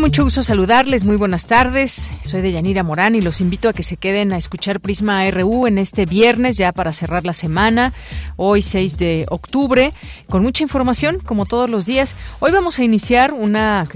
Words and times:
Mucho 0.00 0.22
gusto 0.22 0.44
saludarles, 0.44 1.04
muy 1.04 1.16
buenas 1.16 1.46
tardes. 1.46 2.12
Soy 2.22 2.40
de 2.40 2.52
Yanira 2.52 2.84
Morán 2.84 3.16
y 3.16 3.20
los 3.20 3.40
invito 3.40 3.68
a 3.68 3.72
que 3.72 3.82
se 3.82 3.96
queden 3.96 4.32
a 4.32 4.36
escuchar 4.36 4.80
Prisma 4.80 5.28
RU 5.30 5.66
en 5.66 5.76
este 5.76 6.06
viernes 6.06 6.56
ya 6.56 6.70
para 6.72 6.92
cerrar 6.92 7.26
la 7.26 7.32
semana, 7.32 7.92
hoy 8.36 8.62
6 8.62 8.96
de 8.96 9.26
octubre, 9.28 9.92
con 10.28 10.42
mucha 10.42 10.62
información 10.62 11.18
como 11.18 11.46
todos 11.46 11.68
los 11.68 11.84
días. 11.84 12.16
Hoy 12.38 12.52
vamos 12.52 12.78
a 12.78 12.84
iniciar 12.84 13.32
una, 13.32 13.88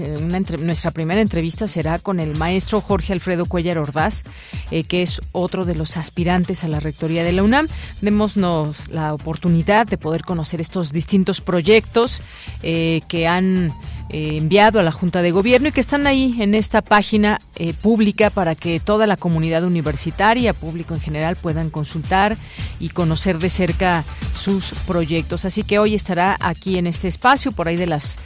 nuestra 0.59 0.91
primera 0.91 1.21
entrevista 1.21 1.67
será 1.67 1.99
con 1.99 2.19
el 2.19 2.37
maestro 2.37 2.81
Jorge 2.81 3.13
Alfredo 3.13 3.45
Cuellar 3.45 3.77
Ordaz, 3.77 4.23
eh, 4.71 4.83
que 4.83 5.03
es 5.03 5.21
otro 5.31 5.63
de 5.63 5.75
los 5.75 5.95
aspirantes 5.95 6.65
a 6.65 6.67
la 6.67 6.81
rectoría 6.81 7.23
de 7.23 7.31
la 7.31 7.43
UNAM. 7.43 7.69
Démonos 8.01 8.89
la 8.89 9.13
oportunidad 9.13 9.87
de 9.87 9.97
poder 9.97 10.23
conocer 10.23 10.59
estos 10.59 10.91
distintos 10.91 11.39
proyectos 11.39 12.23
eh, 12.61 13.01
que 13.07 13.25
han 13.27 13.73
eh, 14.09 14.37
enviado 14.37 14.79
a 14.79 14.83
la 14.83 14.91
Junta 14.91 15.21
de 15.21 15.31
Gobierno 15.31 15.69
y 15.69 15.71
que 15.71 15.79
están 15.79 16.07
ahí 16.07 16.35
en 16.39 16.53
esta 16.53 16.81
página 16.81 17.39
eh, 17.55 17.73
pública 17.73 18.29
para 18.29 18.55
que 18.55 18.79
toda 18.79 19.07
la 19.07 19.17
comunidad 19.17 19.63
universitaria, 19.63 20.53
público 20.53 20.93
en 20.93 21.01
general, 21.01 21.35
puedan 21.35 21.69
consultar 21.69 22.37
y 22.79 22.89
conocer 22.89 23.39
de 23.39 23.49
cerca 23.49 24.03
sus 24.33 24.73
proyectos. 24.85 25.45
Así 25.45 25.63
que 25.63 25.79
hoy 25.79 25.95
estará 25.95 26.37
aquí 26.39 26.77
en 26.77 26.87
este 26.87 27.07
espacio, 27.07 27.51
por 27.51 27.67
ahí 27.67 27.77
de 27.77 27.87
las 27.87 28.19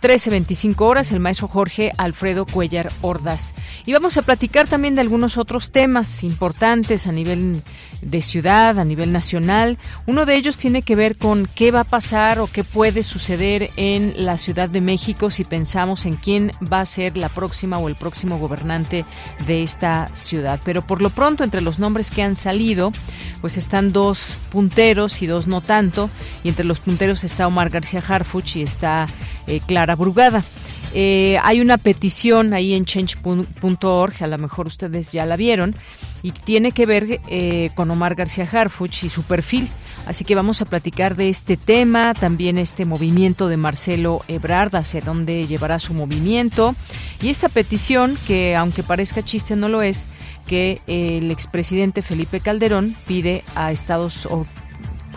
13.25 0.00 0.80
horas, 0.80 1.12
el 1.12 1.20
maestro 1.20 1.46
Jorge 1.46 1.92
Alfredo 1.98 2.46
Cuellar 2.46 2.90
Ordaz. 3.02 3.54
Y 3.84 3.92
vamos 3.92 4.16
a 4.16 4.22
platicar 4.22 4.66
también 4.66 4.94
de 4.94 5.02
algunos 5.02 5.36
otros 5.36 5.70
temas 5.70 6.24
importantes 6.24 7.06
a 7.06 7.12
nivel 7.12 7.62
de 8.02 8.22
ciudad, 8.22 8.78
a 8.78 8.84
nivel 8.84 9.12
nacional. 9.12 9.78
Uno 10.06 10.26
de 10.26 10.36
ellos 10.36 10.56
tiene 10.56 10.82
que 10.82 10.96
ver 10.96 11.16
con 11.16 11.48
qué 11.54 11.70
va 11.70 11.80
a 11.80 11.84
pasar 11.84 12.38
o 12.40 12.46
qué 12.46 12.64
puede 12.64 13.02
suceder 13.02 13.70
en 13.76 14.24
la 14.24 14.36
Ciudad 14.36 14.68
de 14.68 14.80
México 14.80 15.30
si 15.30 15.44
pensamos 15.44 16.06
en 16.06 16.16
quién 16.16 16.52
va 16.72 16.80
a 16.80 16.86
ser 16.86 17.16
la 17.16 17.28
próxima 17.28 17.78
o 17.78 17.88
el 17.88 17.94
próximo 17.94 18.38
gobernante 18.38 19.04
de 19.46 19.62
esta 19.62 20.08
ciudad. 20.14 20.60
Pero 20.64 20.86
por 20.86 21.02
lo 21.02 21.10
pronto, 21.10 21.44
entre 21.44 21.60
los 21.60 21.78
nombres 21.78 22.10
que 22.10 22.22
han 22.22 22.36
salido, 22.36 22.92
pues 23.40 23.56
están 23.56 23.92
dos 23.92 24.36
punteros 24.50 25.22
y 25.22 25.26
dos 25.26 25.46
no 25.46 25.60
tanto. 25.60 26.10
Y 26.44 26.48
entre 26.48 26.64
los 26.64 26.80
punteros 26.80 27.24
está 27.24 27.46
Omar 27.46 27.70
García 27.70 28.02
Harfuch 28.06 28.56
y 28.56 28.62
está 28.62 29.06
eh, 29.46 29.60
Clara 29.66 29.96
Brugada. 29.96 30.44
Eh, 30.92 31.38
hay 31.42 31.60
una 31.60 31.78
petición 31.78 32.52
ahí 32.52 32.74
en 32.74 32.84
change.org, 32.84 34.14
a 34.22 34.26
lo 34.26 34.38
mejor 34.38 34.66
ustedes 34.66 35.12
ya 35.12 35.24
la 35.24 35.36
vieron, 35.36 35.76
y 36.22 36.32
tiene 36.32 36.72
que 36.72 36.86
ver 36.86 37.20
eh, 37.28 37.70
con 37.74 37.90
Omar 37.90 38.14
García 38.14 38.48
Harfuch 38.50 39.04
y 39.04 39.08
su 39.08 39.22
perfil. 39.22 39.68
Así 40.06 40.24
que 40.24 40.34
vamos 40.34 40.62
a 40.62 40.64
platicar 40.64 41.14
de 41.14 41.28
este 41.28 41.56
tema, 41.56 42.14
también 42.14 42.58
este 42.58 42.84
movimiento 42.84 43.48
de 43.48 43.56
Marcelo 43.56 44.22
Ebrard, 44.28 44.74
hacia 44.74 45.00
dónde 45.02 45.46
llevará 45.46 45.78
su 45.78 45.94
movimiento. 45.94 46.74
Y 47.20 47.28
esta 47.28 47.48
petición, 47.48 48.16
que 48.26 48.56
aunque 48.56 48.82
parezca 48.82 49.22
chiste, 49.22 49.56
no 49.56 49.68
lo 49.68 49.82
es, 49.82 50.08
que 50.46 50.80
el 50.86 51.30
expresidente 51.30 52.02
Felipe 52.02 52.40
Calderón 52.40 52.96
pide 53.06 53.44
a 53.54 53.72
Estados 53.72 54.26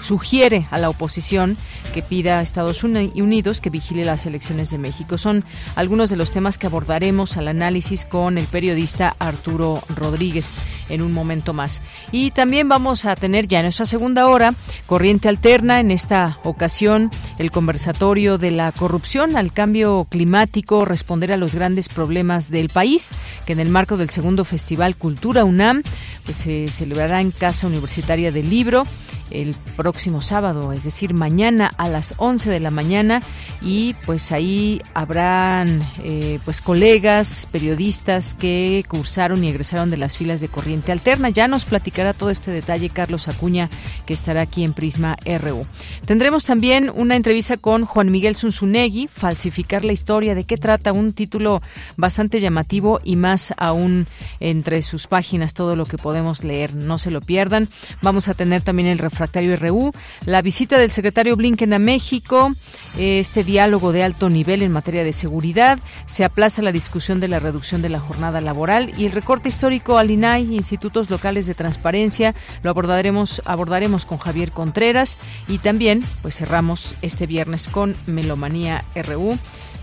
sugiere 0.04 0.68
a 0.70 0.78
la 0.78 0.90
oposición 0.90 1.58
que 1.94 2.02
pida 2.02 2.40
a 2.40 2.42
Estados 2.42 2.84
Unidos 2.84 3.62
que 3.62 3.70
vigile 3.70 4.06
las 4.06 4.26
elecciones 4.26 4.70
de 4.70 4.78
México. 4.78 5.18
Son 5.18 5.44
algunos 5.76 6.10
de 6.10 6.18
los 6.18 6.32
temas 6.32 6.58
que 6.58 6.68
abordaremos 6.68 7.38
al 7.38 7.48
análisis 7.48 8.06
con 8.06 8.38
el 8.38 8.46
periodista 8.48 9.16
Arturo 9.20 9.82
Rodríguez 9.90 10.56
en 10.90 11.02
un 11.02 11.14
momento 11.14 11.54
más. 11.54 11.82
Y 12.12 12.32
también 12.32 12.68
vamos 12.68 13.06
a 13.06 13.16
tener 13.16 13.48
ya 13.48 13.60
en 13.60 13.66
nuestra 13.66 13.86
segunda 13.86 14.28
hora 14.28 14.54
corriente 14.86 15.30
alterna, 15.30 15.80
en 15.80 15.92
esta 15.92 16.40
ocasión 16.44 17.10
el 17.38 17.52
conversatorio 17.52 18.38
de 18.38 18.52
la 18.52 18.72
corrupción 18.72 19.38
al 19.38 19.54
cambio 19.54 20.06
climático, 20.10 20.86
responder 20.86 21.32
a 21.32 21.38
los 21.38 21.56
grandes 21.56 21.90
problemas 21.90 22.50
del 22.50 22.70
país, 22.70 23.12
que 23.46 23.54
en 23.54 23.60
el 23.60 23.70
marco 23.70 23.98
del 23.98 24.10
segundo 24.10 24.44
Festival 24.46 24.96
Cultura 24.96 25.46
UNAM 25.46 25.84
pues, 26.26 26.38
se 26.38 26.68
celebrará 26.68 27.22
en 27.22 27.32
Casa 27.32 27.68
Universitaria 27.68 28.32
del 28.32 28.50
Libro 28.50 28.86
el 29.34 29.56
próximo 29.76 30.22
sábado, 30.22 30.72
es 30.72 30.84
decir, 30.84 31.14
mañana 31.14 31.72
a 31.78 31.90
las 31.90 32.14
11 32.18 32.50
de 32.50 32.60
la 32.60 32.72
mañana 32.72 33.22
y 33.62 33.96
pues 34.06 34.32
ahí 34.32 34.82
habrán 34.94 35.82
eh, 36.04 36.40
pues 36.46 36.62
colegas, 36.62 37.48
periodistas 37.52 38.36
que 38.36 38.84
cursaron 38.88 39.44
y 39.44 39.50
egresaron 39.50 39.90
de 39.90 39.98
las 39.98 40.18
filas 40.18 40.42
de 40.42 40.48
Corriente 40.48 40.92
Alterna. 40.92 41.30
Ya 41.30 41.48
nos 41.48 41.66
platicará 41.66 42.14
todo 42.14 42.30
este 42.30 42.52
detalle 42.52 42.90
Carlos 42.90 43.28
Acuña 43.28 43.70
que 44.06 44.14
estará 44.14 44.42
aquí 44.42 44.64
en 44.64 44.74
Prisma 44.74 45.18
RU. 45.26 45.66
Tendremos 46.06 46.46
también 46.46 46.92
una 46.94 47.16
entrevista 47.16 47.58
con 47.58 47.86
Juan 47.86 48.12
Miguel 48.12 48.36
Zunzunegui, 48.36 49.08
falsificar 49.08 49.86
la 49.86 49.94
historia, 49.94 50.36
de 50.36 50.44
qué 50.44 50.58
trata 50.58 50.94
un 50.94 51.14
título 51.14 51.62
bastante 51.98 52.40
llamativo 52.40 53.00
y 53.04 53.16
más 53.16 53.54
aún 53.58 54.08
entre 54.40 54.82
sus 54.82 55.08
páginas 55.08 55.54
todo 55.54 55.76
lo 55.76 55.86
que 55.86 55.98
podemos 55.98 56.44
leer, 56.44 56.76
no 56.76 56.98
se 56.98 57.12
lo 57.12 57.22
pierdan. 57.22 57.70
Vamos 58.02 58.28
a 58.28 58.34
tener 58.34 58.62
también 58.62 58.88
el 58.88 59.00
RU, 59.28 59.92
la 60.26 60.42
visita 60.42 60.78
del 60.78 60.92
secretario 60.92 61.36
Blinken 61.36 61.74
a 61.74 61.80
México, 61.80 62.54
este 62.98 63.44
diálogo 63.44 63.92
de 63.92 64.04
alto 64.04 64.30
nivel 64.30 64.62
en 64.62 64.72
materia 64.72 65.04
de 65.04 65.14
seguridad, 65.14 65.80
se 66.06 66.24
aplaza 66.24 66.62
la 66.62 66.72
discusión 66.72 67.20
de 67.20 67.28
la 67.28 67.40
reducción 67.40 67.82
de 67.82 67.90
la 67.90 68.00
jornada 68.00 68.42
laboral 68.42 68.94
y 68.98 69.06
el 69.06 69.12
recorte 69.12 69.50
histórico 69.50 69.98
al 69.98 70.12
INAI, 70.12 70.56
institutos 70.56 71.10
locales 71.10 71.48
de 71.48 71.56
transparencia, 71.56 72.36
lo 72.62 72.70
abordaremos 72.70 73.42
abordaremos 73.46 74.06
con 74.06 74.18
Javier 74.18 74.52
Contreras 74.52 75.18
y 75.48 75.60
también 75.60 76.04
pues 76.22 76.36
cerramos 76.36 76.96
este 77.02 77.28
viernes 77.28 77.68
con 77.68 77.96
Melomanía 78.08 78.84
RU. 78.96 79.38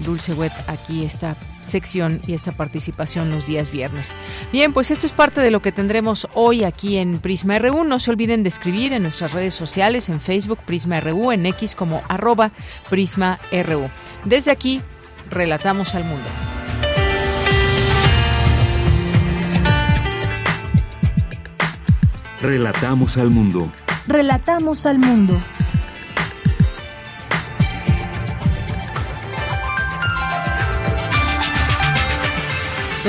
Dulce 0.05 0.33
Wet 0.35 0.53
aquí 0.67 1.05
esta 1.05 1.37
sección 1.63 2.21
y 2.27 2.35
esta 2.35 2.53
participación 2.53 3.31
los 3.31 3.47
días 3.47 3.71
viernes. 3.71 4.15
Bien, 4.53 4.73
pues 4.73 4.91
esto 4.91 5.07
es 5.07 5.13
parte 5.13 5.41
de 5.41 5.51
lo 5.51 5.63
que 5.63 5.73
tendremos 5.73 6.29
hoy 6.35 6.65
aquí 6.65 6.97
en 6.97 7.19
Prisma 7.19 7.59
RU. 7.59 7.85
No 7.85 7.99
se 8.01 8.11
olviden 8.11 8.43
de 8.43 8.49
escribir 8.49 8.93
en 8.93 9.03
nuestras 9.03 9.33
redes 9.33 9.55
sociales, 9.55 10.09
en 10.09 10.21
Facebook 10.21 10.61
Prisma 10.65 11.01
RU, 11.01 11.33
en 11.33 11.47
X 11.47 11.75
como 11.75 12.03
arroba 12.09 12.51
Prisma 12.89 13.39
RU. 13.53 13.89
Desde 14.25 14.51
aquí, 14.51 14.81
relatamos 15.31 15.95
al 15.95 16.05
mundo. 16.05 16.29
Relatamos 22.41 23.19
al 23.19 23.31
mundo. 23.31 23.71
Relatamos 24.07 24.87
al 24.87 24.99
mundo. 24.99 25.39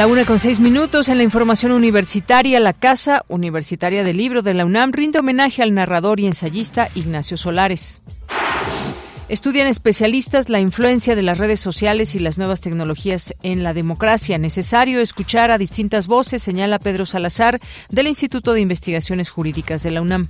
La 0.02 0.08
una 0.08 0.26
con 0.26 0.40
seis 0.40 0.60
minutos 0.60 1.10
en 1.10 1.18
la 1.20 1.24
información 1.24 1.72
universitaria, 1.72 2.60
la 2.60 2.74
Casa 2.74 3.24
Universitaria 3.28 4.04
del 4.04 4.18
Libro 4.18 4.42
de 4.42 4.56
la 4.56 4.66
UNAM 4.66 4.94
rinde 4.94 5.20
homenaje 5.20 5.62
al 5.62 5.76
narrador 5.76 6.20
y 6.20 6.26
ensayista 6.26 6.90
Ignacio 6.96 7.38
Solares. 7.38 8.02
Estudian 9.30 9.68
especialistas 9.68 10.50
la 10.50 10.60
influencia 10.60 11.16
de 11.16 11.22
las 11.22 11.38
redes 11.38 11.60
sociales 11.60 12.16
y 12.16 12.20
las 12.20 12.40
nuevas 12.40 12.62
tecnologías 12.62 13.36
en 13.44 13.62
la 13.62 13.76
democracia. 13.76 14.40
Necesario 14.40 15.02
escuchar 15.02 15.52
a 15.52 15.60
distintas 15.60 16.08
voces, 16.08 16.42
señala 16.42 16.80
Pedro 16.80 17.06
Salazar 17.06 17.60
del 17.90 18.08
Instituto 18.08 18.54
de 18.54 18.62
Investigaciones 18.62 19.30
Jurídicas 19.30 19.84
de 19.84 19.92
la 19.92 20.02
UNAM. 20.02 20.30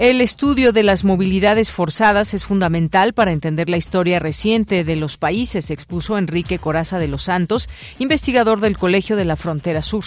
El 0.00 0.22
estudio 0.22 0.72
de 0.72 0.82
las 0.82 1.04
movilidades 1.04 1.70
forzadas 1.70 2.32
es 2.32 2.46
fundamental 2.46 3.12
para 3.12 3.32
entender 3.32 3.68
la 3.68 3.76
historia 3.76 4.18
reciente 4.18 4.82
de 4.82 4.96
los 4.96 5.18
países, 5.18 5.70
expuso 5.70 6.16
Enrique 6.16 6.58
Coraza 6.58 6.98
de 6.98 7.06
los 7.06 7.24
Santos, 7.24 7.68
investigador 7.98 8.60
del 8.60 8.78
Colegio 8.78 9.14
de 9.16 9.26
la 9.26 9.36
Frontera 9.36 9.82
Sur. 9.82 10.06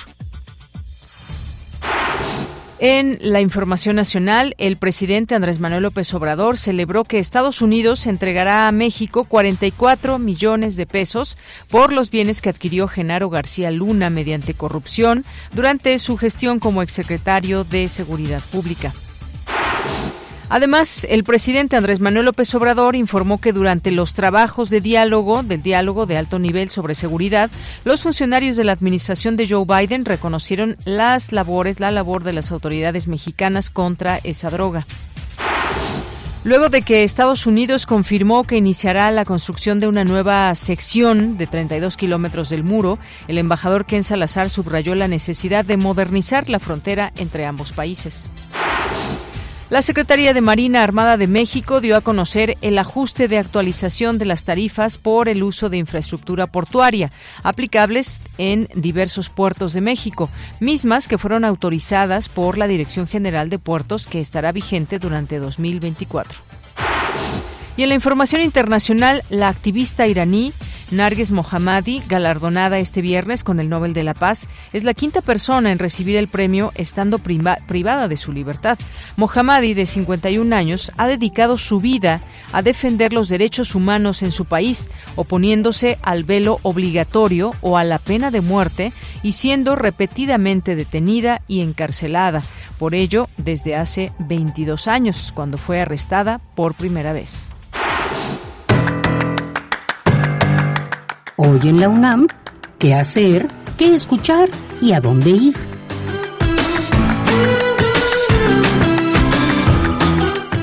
En 2.79 3.19
la 3.21 3.39
información 3.39 3.95
nacional, 3.95 4.55
el 4.57 4.77
presidente 4.77 5.35
Andrés 5.35 5.59
Manuel 5.59 5.83
López 5.83 6.11
Obrador 6.15 6.57
celebró 6.57 7.03
que 7.03 7.19
Estados 7.19 7.61
Unidos 7.61 8.07
entregará 8.07 8.67
a 8.67 8.71
México 8.71 9.25
44 9.25 10.17
millones 10.17 10.75
de 10.75 10.87
pesos 10.87 11.37
por 11.69 11.93
los 11.93 12.09
bienes 12.09 12.41
que 12.41 12.49
adquirió 12.49 12.87
Genaro 12.87 13.29
García 13.29 13.69
Luna 13.69 14.09
mediante 14.09 14.55
corrupción 14.55 15.23
durante 15.53 15.99
su 15.99 16.17
gestión 16.17 16.57
como 16.57 16.81
exsecretario 16.81 17.63
de 17.63 17.89
Seguridad 17.89 18.41
Pública. 18.51 18.91
Además, 20.53 21.07
el 21.09 21.23
presidente 21.23 21.77
Andrés 21.77 22.00
Manuel 22.00 22.25
López 22.25 22.53
Obrador 22.53 22.95
informó 22.95 23.41
que 23.41 23.53
durante 23.53 23.89
los 23.89 24.13
trabajos 24.13 24.69
de 24.69 24.81
diálogo, 24.81 25.41
del 25.41 25.63
diálogo 25.63 26.05
de 26.05 26.15
alto 26.15 26.38
nivel 26.38 26.69
sobre 26.69 26.94
seguridad, 26.94 27.50
los 27.85 28.03
funcionarios 28.03 28.55
de 28.55 28.63
la 28.63 28.73
administración 28.73 29.35
de 29.35 29.47
Joe 29.50 29.65
Biden 29.65 30.05
reconocieron 30.05 30.77
las 30.85 31.31
labores, 31.31 31.79
la 31.79 31.89
labor 31.89 32.23
de 32.23 32.33
las 32.33 32.51
autoridades 32.51 33.07
mexicanas 33.07 33.71
contra 33.71 34.19
esa 34.23 34.51
droga. 34.51 34.85
Luego 36.44 36.69
de 36.69 36.83
que 36.83 37.03
Estados 37.03 37.47
Unidos 37.47 37.88
confirmó 37.88 38.44
que 38.44 38.55
iniciará 38.55 39.09
la 39.09 39.25
construcción 39.25 39.79
de 39.79 39.88
una 39.88 40.03
nueva 40.03 40.53
sección 40.53 41.35
de 41.35 41.47
32 41.47 41.97
kilómetros 41.97 42.50
del 42.50 42.63
muro, 42.63 43.00
el 43.27 43.39
embajador 43.39 43.88
Ken 43.88 44.03
Salazar 44.03 44.51
subrayó 44.51 44.94
la 44.94 45.07
necesidad 45.07 45.65
de 45.65 45.77
modernizar 45.77 46.47
la 46.47 46.59
frontera 46.59 47.11
entre 47.15 47.47
ambos 47.47 47.71
países. 47.71 48.29
La 49.73 49.81
Secretaría 49.81 50.35
de 50.35 50.41
Marina 50.41 50.83
Armada 50.83 51.17
de 51.17 51.25
México 51.25 51.81
dio 51.81 51.97
a 51.97 52.01
conocer 52.01 52.59
el 52.61 52.77
ajuste 52.77 53.27
de 53.27 53.39
actualización 53.39 54.19
de 54.19 54.25
las 54.25 54.43
tarifas 54.43 54.99
por 54.99 55.27
el 55.27 55.41
uso 55.41 55.67
de 55.67 55.77
infraestructura 55.77 56.45
portuaria, 56.45 57.11
aplicables 57.41 58.21
en 58.37 58.69
diversos 58.75 59.31
puertos 59.31 59.73
de 59.73 59.81
México, 59.81 60.29
mismas 60.59 61.07
que 61.07 61.17
fueron 61.17 61.43
autorizadas 61.43 62.29
por 62.29 62.59
la 62.59 62.67
Dirección 62.67 63.07
General 63.07 63.49
de 63.49 63.57
Puertos 63.57 64.05
que 64.05 64.19
estará 64.19 64.51
vigente 64.51 64.99
durante 64.99 65.39
2024. 65.39 66.39
Y 67.75 67.81
en 67.81 67.89
la 67.89 67.95
información 67.95 68.43
internacional, 68.43 69.23
la 69.31 69.47
activista 69.47 70.05
iraní 70.05 70.53
Narges 70.93 71.31
Mohammadi, 71.31 72.03
galardonada 72.07 72.77
este 72.77 73.01
viernes 73.01 73.43
con 73.43 73.59
el 73.59 73.67
Nobel 73.67 73.93
de 73.93 74.03
la 74.03 74.13
Paz, 74.13 74.47
es 74.73 74.83
la 74.83 74.93
quinta 74.93 75.21
persona 75.21 75.71
en 75.71 75.79
recibir 75.79 76.15
el 76.15 76.27
premio 76.27 76.71
estando 76.75 77.19
privada 77.19 78.07
de 78.07 78.17
su 78.17 78.31
libertad. 78.31 78.77
Mohammadi, 79.17 79.73
de 79.73 79.87
51 79.87 80.55
años, 80.55 80.91
ha 80.97 81.07
dedicado 81.07 81.57
su 81.57 81.79
vida 81.79 82.21
a 82.51 82.61
defender 82.61 83.11
los 83.11 83.27
derechos 83.27 83.73
humanos 83.75 84.21
en 84.21 84.31
su 84.31 84.45
país, 84.45 84.89
oponiéndose 85.15 85.97
al 86.03 86.23
velo 86.23 86.59
obligatorio 86.61 87.53
o 87.61 87.77
a 87.77 87.83
la 87.83 87.97
pena 87.97 88.29
de 88.29 88.41
muerte 88.41 88.93
y 89.23 89.31
siendo 89.31 89.75
repetidamente 89.75 90.75
detenida 90.75 91.41
y 91.47 91.61
encarcelada. 91.61 92.43
Por 92.77 92.93
ello, 92.93 93.29
desde 93.37 93.75
hace 93.75 94.11
22 94.19 94.87
años, 94.87 95.31
cuando 95.33 95.57
fue 95.57 95.81
arrestada 95.81 96.39
por 96.55 96.75
primera 96.75 97.13
vez. 97.13 97.49
Hoy 101.35 101.62
en 101.63 101.80
la 101.80 101.89
UNAM, 101.89 102.27
¿qué 102.77 102.94
hacer? 102.94 103.47
¿Qué 103.75 103.95
escuchar? 103.95 104.50
¿Y 104.80 104.94
a 104.94 105.00
dónde 105.00 105.31
ir? 105.31 105.56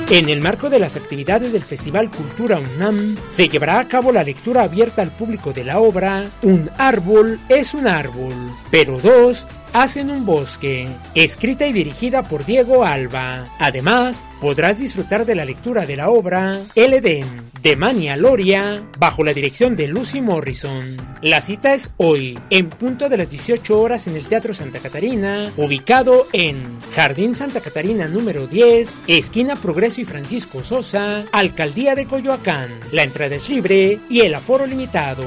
En 0.09 0.29
el 0.29 0.39
marco 0.39 0.69
de 0.69 0.79
las 0.79 0.95
actividades 0.95 1.51
del 1.51 1.61
Festival 1.61 2.09
Cultura 2.09 2.57
UNAM, 2.59 3.17
se 3.33 3.49
llevará 3.49 3.79
a 3.79 3.87
cabo 3.89 4.13
la 4.13 4.23
lectura 4.23 4.63
abierta 4.63 5.01
al 5.01 5.11
público 5.11 5.51
de 5.51 5.65
la 5.65 5.79
obra 5.79 6.23
Un 6.41 6.69
árbol 6.77 7.41
es 7.49 7.73
un 7.73 7.87
árbol, 7.87 8.33
pero 8.69 8.97
dos 8.97 9.47
hacen 9.73 10.09
un 10.09 10.25
bosque, 10.25 10.87
escrita 11.15 11.67
y 11.67 11.73
dirigida 11.73 12.23
por 12.23 12.45
Diego 12.45 12.83
Alba. 12.83 13.45
Además, 13.59 14.25
podrás 14.39 14.77
disfrutar 14.77 15.25
de 15.25 15.35
la 15.35 15.45
lectura 15.45 15.85
de 15.85 15.95
la 15.95 16.09
obra 16.09 16.59
El 16.75 16.93
Edén 16.93 17.51
de 17.61 17.75
Mania 17.75 18.15
Loria 18.17 18.83
bajo 18.97 19.23
la 19.23 19.33
dirección 19.33 19.75
de 19.75 19.87
Lucy 19.87 20.21
Morrison. 20.21 20.97
La 21.21 21.41
cita 21.41 21.73
es 21.73 21.91
hoy, 21.97 22.39
en 22.49 22.69
punto 22.69 23.07
de 23.07 23.17
las 23.17 23.29
18 23.29 23.79
horas 23.79 24.07
en 24.07 24.15
el 24.15 24.25
Teatro 24.25 24.53
Santa 24.53 24.79
Catarina, 24.79 25.51
ubicado 25.57 26.27
en 26.33 26.79
Jardín 26.95 27.35
Santa 27.35 27.61
Catarina 27.61 28.07
número 28.07 28.47
10, 28.47 28.89
esquina 29.07 29.55
Progreso 29.55 30.01
y 30.01 30.05
Francisco 30.05 30.63
Sosa, 30.63 31.25
Alcaldía 31.31 31.93
de 31.93 32.07
Coyoacán. 32.07 32.79
La 32.91 33.03
entrada 33.03 33.35
es 33.35 33.47
libre 33.49 33.99
y 34.09 34.21
el 34.21 34.33
aforo 34.33 34.65
limitado. 34.65 35.25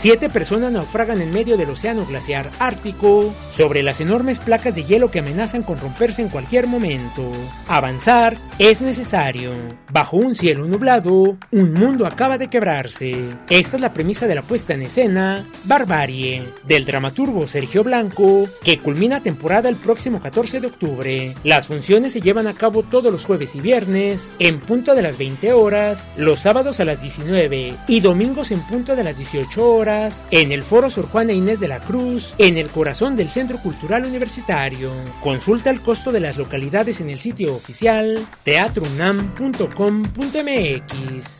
Siete 0.00 0.28
personas 0.28 0.70
naufragan 0.70 1.20
en 1.20 1.32
medio 1.32 1.56
del 1.56 1.70
océano 1.70 2.06
glaciar 2.06 2.48
ártico 2.60 3.34
sobre 3.50 3.82
las 3.82 4.00
enormes 4.00 4.38
placas 4.38 4.72
de 4.72 4.84
hielo 4.84 5.10
que 5.10 5.18
amenazan 5.18 5.64
con 5.64 5.80
romperse 5.80 6.22
en 6.22 6.28
cualquier 6.28 6.68
momento. 6.68 7.28
Avanzar 7.66 8.36
es 8.60 8.80
necesario. 8.80 9.50
Bajo 9.90 10.16
un 10.16 10.36
cielo 10.36 10.66
nublado, 10.68 11.36
un 11.50 11.74
mundo 11.74 12.06
acaba 12.06 12.38
de 12.38 12.46
quebrarse. 12.46 13.30
Esta 13.50 13.76
es 13.76 13.80
la 13.80 13.92
premisa 13.92 14.28
de 14.28 14.36
la 14.36 14.42
puesta 14.42 14.72
en 14.72 14.82
escena 14.82 15.44
Barbarie, 15.64 16.44
del 16.64 16.84
dramaturgo 16.84 17.48
Sergio 17.48 17.82
Blanco, 17.82 18.48
que 18.62 18.78
culmina 18.78 19.20
temporada 19.20 19.68
el 19.68 19.74
próximo 19.74 20.20
14 20.20 20.60
de 20.60 20.68
octubre. 20.68 21.34
Las 21.42 21.66
funciones 21.66 22.12
se 22.12 22.20
llevan 22.20 22.46
a 22.46 22.54
cabo 22.54 22.84
todos 22.84 23.10
los 23.10 23.24
jueves 23.24 23.56
y 23.56 23.60
viernes, 23.60 24.30
en 24.38 24.60
punto 24.60 24.94
de 24.94 25.02
las 25.02 25.18
20 25.18 25.52
horas, 25.54 26.06
los 26.16 26.38
sábados 26.38 26.78
a 26.78 26.84
las 26.84 27.02
19 27.02 27.74
y 27.88 27.98
domingos 27.98 28.52
en 28.52 28.60
punto 28.60 28.94
de 28.94 29.02
las 29.02 29.16
18 29.16 29.68
horas 29.68 29.87
en 30.30 30.52
el 30.52 30.62
Foro 30.62 30.90
Sor 30.90 31.06
Juana 31.06 31.32
Inés 31.32 31.60
de 31.60 31.68
la 31.68 31.80
Cruz, 31.80 32.34
en 32.36 32.58
el 32.58 32.68
corazón 32.68 33.16
del 33.16 33.30
Centro 33.30 33.56
Cultural 33.58 34.04
Universitario. 34.04 34.90
Consulta 35.22 35.70
el 35.70 35.80
costo 35.80 36.12
de 36.12 36.20
las 36.20 36.36
localidades 36.36 37.00
en 37.00 37.08
el 37.08 37.18
sitio 37.18 37.54
oficial 37.54 38.18
teatrunam.com.mx. 38.42 41.38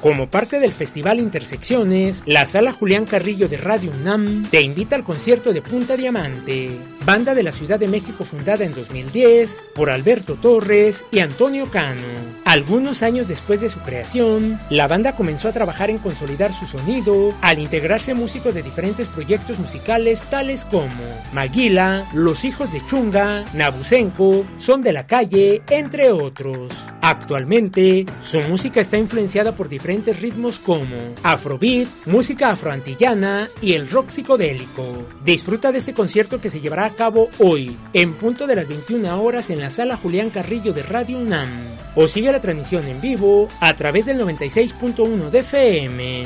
Como 0.00 0.28
parte 0.28 0.58
del 0.58 0.72
Festival 0.72 1.20
Intersecciones, 1.20 2.24
la 2.26 2.46
Sala 2.46 2.72
Julián 2.72 3.04
Carrillo 3.04 3.46
de 3.48 3.58
Radio 3.58 3.92
UNAM 3.92 4.48
te 4.50 4.62
invita 4.62 4.96
al 4.96 5.04
concierto 5.04 5.52
de 5.52 5.62
Punta 5.62 5.96
Diamante, 5.96 6.78
banda 7.04 7.34
de 7.34 7.42
la 7.42 7.52
Ciudad 7.52 7.78
de 7.78 7.88
México 7.88 8.24
fundada 8.24 8.64
en 8.64 8.74
2010 8.74 9.70
por 9.74 9.90
Alberto 9.90 10.34
Torres 10.34 11.04
y 11.10 11.20
Antonio 11.20 11.70
Cano. 11.70 12.00
Algunos 12.44 13.02
años 13.02 13.28
después 13.28 13.60
de 13.60 13.68
su 13.68 13.80
creación, 13.80 14.58
la 14.70 14.86
banda 14.86 15.16
comenzó 15.16 15.48
a 15.48 15.52
trabajar 15.52 15.90
en 15.90 15.98
consolidar 15.98 16.52
su 16.52 16.66
sonido 16.66 17.34
al 17.40 17.58
integrarse 17.58 18.14
músicos 18.14 18.54
de 18.54 18.62
diferentes 18.62 19.06
proyectos 19.08 19.58
musicales 19.58 20.22
tales 20.30 20.64
como 20.64 20.90
Maguila, 21.32 22.06
Los 22.12 22.44
Hijos 22.44 22.72
de 22.72 22.84
Chunga, 22.86 23.44
Nabucenco, 23.54 24.46
Son 24.58 24.82
de 24.82 24.92
la 24.92 25.06
Calle, 25.06 25.62
entre 25.70 26.10
otros. 26.10 26.72
Actualmente, 27.02 28.06
su 28.22 28.40
música 28.40 28.80
está 28.80 28.98
influenciada 28.98 29.52
por 29.52 29.68
diferentes 29.68 30.20
ritmos 30.20 30.58
como 30.58 31.14
afrobeat, 31.22 31.88
música 32.06 32.50
afroantillana 32.50 33.48
y 33.62 33.72
el 33.72 33.90
rock 33.90 34.10
psicodélico. 34.10 34.84
Disfruta 35.24 35.72
de 35.72 35.78
este 35.78 35.94
concierto 35.94 36.40
que 36.40 36.50
se 36.50 36.60
llevará 36.60 36.89
cabo 36.90 37.30
hoy, 37.38 37.76
en 37.92 38.14
punto 38.14 38.46
de 38.46 38.56
las 38.56 38.68
21 38.68 39.22
horas 39.22 39.50
en 39.50 39.60
la 39.60 39.70
sala 39.70 39.96
Julián 39.96 40.30
Carrillo 40.30 40.72
de 40.72 40.82
Radio 40.82 41.18
UNAM. 41.18 41.48
O 41.94 42.06
sigue 42.06 42.30
la 42.30 42.40
transmisión 42.40 42.86
en 42.86 43.00
vivo 43.00 43.48
a 43.60 43.76
través 43.76 44.06
del 44.06 44.18
96.1 44.20 45.30
de 45.30 45.38
FM. 45.40 46.24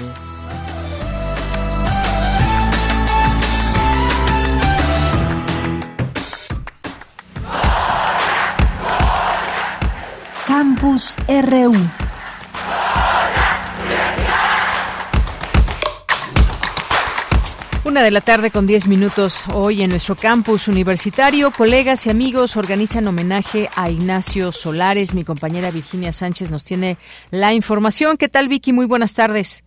Campus 10.46 11.14
RU 11.26 12.03
Una 17.94 18.02
de 18.02 18.10
la 18.10 18.22
tarde 18.22 18.50
con 18.50 18.66
10 18.66 18.88
minutos 18.88 19.46
hoy 19.54 19.82
en 19.82 19.90
nuestro 19.90 20.16
campus 20.16 20.66
universitario. 20.66 21.52
Colegas 21.52 22.08
y 22.08 22.10
amigos 22.10 22.56
organizan 22.56 23.06
homenaje 23.06 23.68
a 23.76 23.88
Ignacio 23.88 24.50
Solares. 24.50 25.14
Mi 25.14 25.22
compañera 25.22 25.70
Virginia 25.70 26.10
Sánchez 26.10 26.50
nos 26.50 26.64
tiene 26.64 26.96
la 27.30 27.54
información. 27.54 28.16
¿Qué 28.16 28.28
tal, 28.28 28.48
Vicky? 28.48 28.72
Muy 28.72 28.86
buenas 28.86 29.14
tardes. 29.14 29.62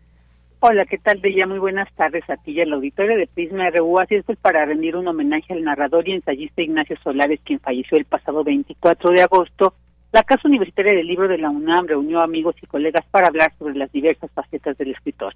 Hola, 0.59 0.85
¿qué 0.85 0.97
tal, 0.97 1.21
Bella? 1.21 1.47
Muy 1.47 1.59
buenas 1.59 1.87
tardes 1.93 2.29
a 2.29 2.35
ti 2.35 2.51
y 2.51 2.59
al 2.59 2.73
auditorio 2.73 3.15
de 3.15 3.27
Prisma 3.27 3.69
RU. 3.69 3.97
Así 3.97 4.15
es, 4.15 4.25
pues, 4.25 4.37
para 4.39 4.65
rendir 4.65 4.97
un 4.97 5.07
homenaje 5.07 5.53
al 5.53 5.63
narrador 5.63 6.05
y 6.09 6.11
ensayista 6.11 6.61
Ignacio 6.61 6.97
Solares, 7.01 7.39
quien 7.45 7.61
falleció 7.61 7.97
el 7.97 8.03
pasado 8.03 8.43
24 8.43 9.11
de 9.11 9.21
agosto 9.21 9.73
la 10.11 10.23
Casa 10.23 10.47
Universitaria 10.47 10.95
del 10.95 11.07
Libro 11.07 11.27
de 11.27 11.37
la 11.37 11.49
UNAM 11.49 11.87
reunió 11.87 12.21
amigos 12.21 12.55
y 12.61 12.67
colegas 12.67 13.05
para 13.11 13.27
hablar 13.27 13.53
sobre 13.59 13.75
las 13.75 13.91
diversas 13.91 14.31
facetas 14.31 14.77
del 14.77 14.91
escritor. 14.91 15.35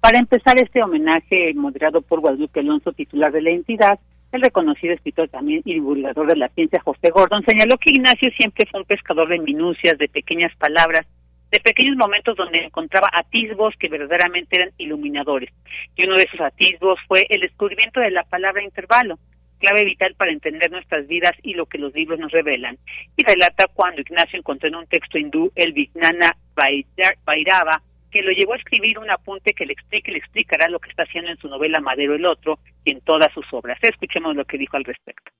Para 0.00 0.18
empezar 0.18 0.58
este 0.58 0.82
homenaje 0.82 1.52
moderado 1.54 2.02
por 2.02 2.20
Guadalupe 2.20 2.60
Alonso, 2.60 2.92
titular 2.92 3.32
de 3.32 3.42
la 3.42 3.50
entidad, 3.50 3.98
el 4.30 4.40
reconocido 4.40 4.94
escritor 4.94 5.28
también 5.28 5.60
y 5.64 5.74
divulgador 5.74 6.26
de 6.28 6.36
la 6.36 6.48
ciencia 6.50 6.80
José 6.80 7.10
Gordon 7.10 7.44
señaló 7.46 7.76
que 7.76 7.90
Ignacio 7.90 8.30
siempre 8.36 8.66
fue 8.70 8.80
un 8.80 8.86
pescador 8.86 9.28
de 9.28 9.38
minucias, 9.38 9.98
de 9.98 10.08
pequeñas 10.08 10.54
palabras, 10.56 11.06
de 11.50 11.60
pequeños 11.60 11.96
momentos 11.96 12.34
donde 12.36 12.64
encontraba 12.64 13.10
atisbos 13.12 13.74
que 13.78 13.88
verdaderamente 13.88 14.56
eran 14.56 14.70
iluminadores. 14.78 15.50
Y 15.96 16.06
uno 16.06 16.16
de 16.16 16.22
esos 16.22 16.40
atisbos 16.40 16.98
fue 17.06 17.26
el 17.28 17.42
descubrimiento 17.42 18.00
de 18.00 18.10
la 18.10 18.22
palabra 18.22 18.62
intervalo, 18.62 19.18
clave 19.62 19.84
vital 19.84 20.14
para 20.16 20.32
entender 20.32 20.70
nuestras 20.70 21.06
vidas 21.06 21.32
y 21.42 21.54
lo 21.54 21.66
que 21.66 21.78
los 21.78 21.94
libros 21.94 22.18
nos 22.18 22.32
revelan. 22.32 22.76
Y 23.16 23.22
relata 23.22 23.68
cuando 23.72 24.00
Ignacio 24.00 24.38
encontró 24.38 24.68
en 24.68 24.74
un 24.74 24.86
texto 24.86 25.18
hindú 25.18 25.52
el 25.54 25.72
Vignana 25.72 26.36
Vairava, 26.54 27.80
que 28.10 28.22
lo 28.22 28.32
llevó 28.32 28.54
a 28.54 28.56
escribir 28.56 28.98
un 28.98 29.10
apunte 29.10 29.54
que 29.54 29.64
le 29.64 29.72
explique 29.72 30.10
y 30.10 30.14
le 30.14 30.18
explicará 30.18 30.68
lo 30.68 30.80
que 30.80 30.90
está 30.90 31.04
haciendo 31.04 31.30
en 31.30 31.38
su 31.38 31.48
novela 31.48 31.80
Madero 31.80 32.14
el 32.14 32.26
Otro 32.26 32.58
y 32.84 32.92
en 32.92 33.00
todas 33.00 33.32
sus 33.32 33.46
obras. 33.52 33.78
Escuchemos 33.80 34.36
lo 34.36 34.44
que 34.44 34.58
dijo 34.58 34.76
al 34.76 34.84
respecto. 34.84 35.30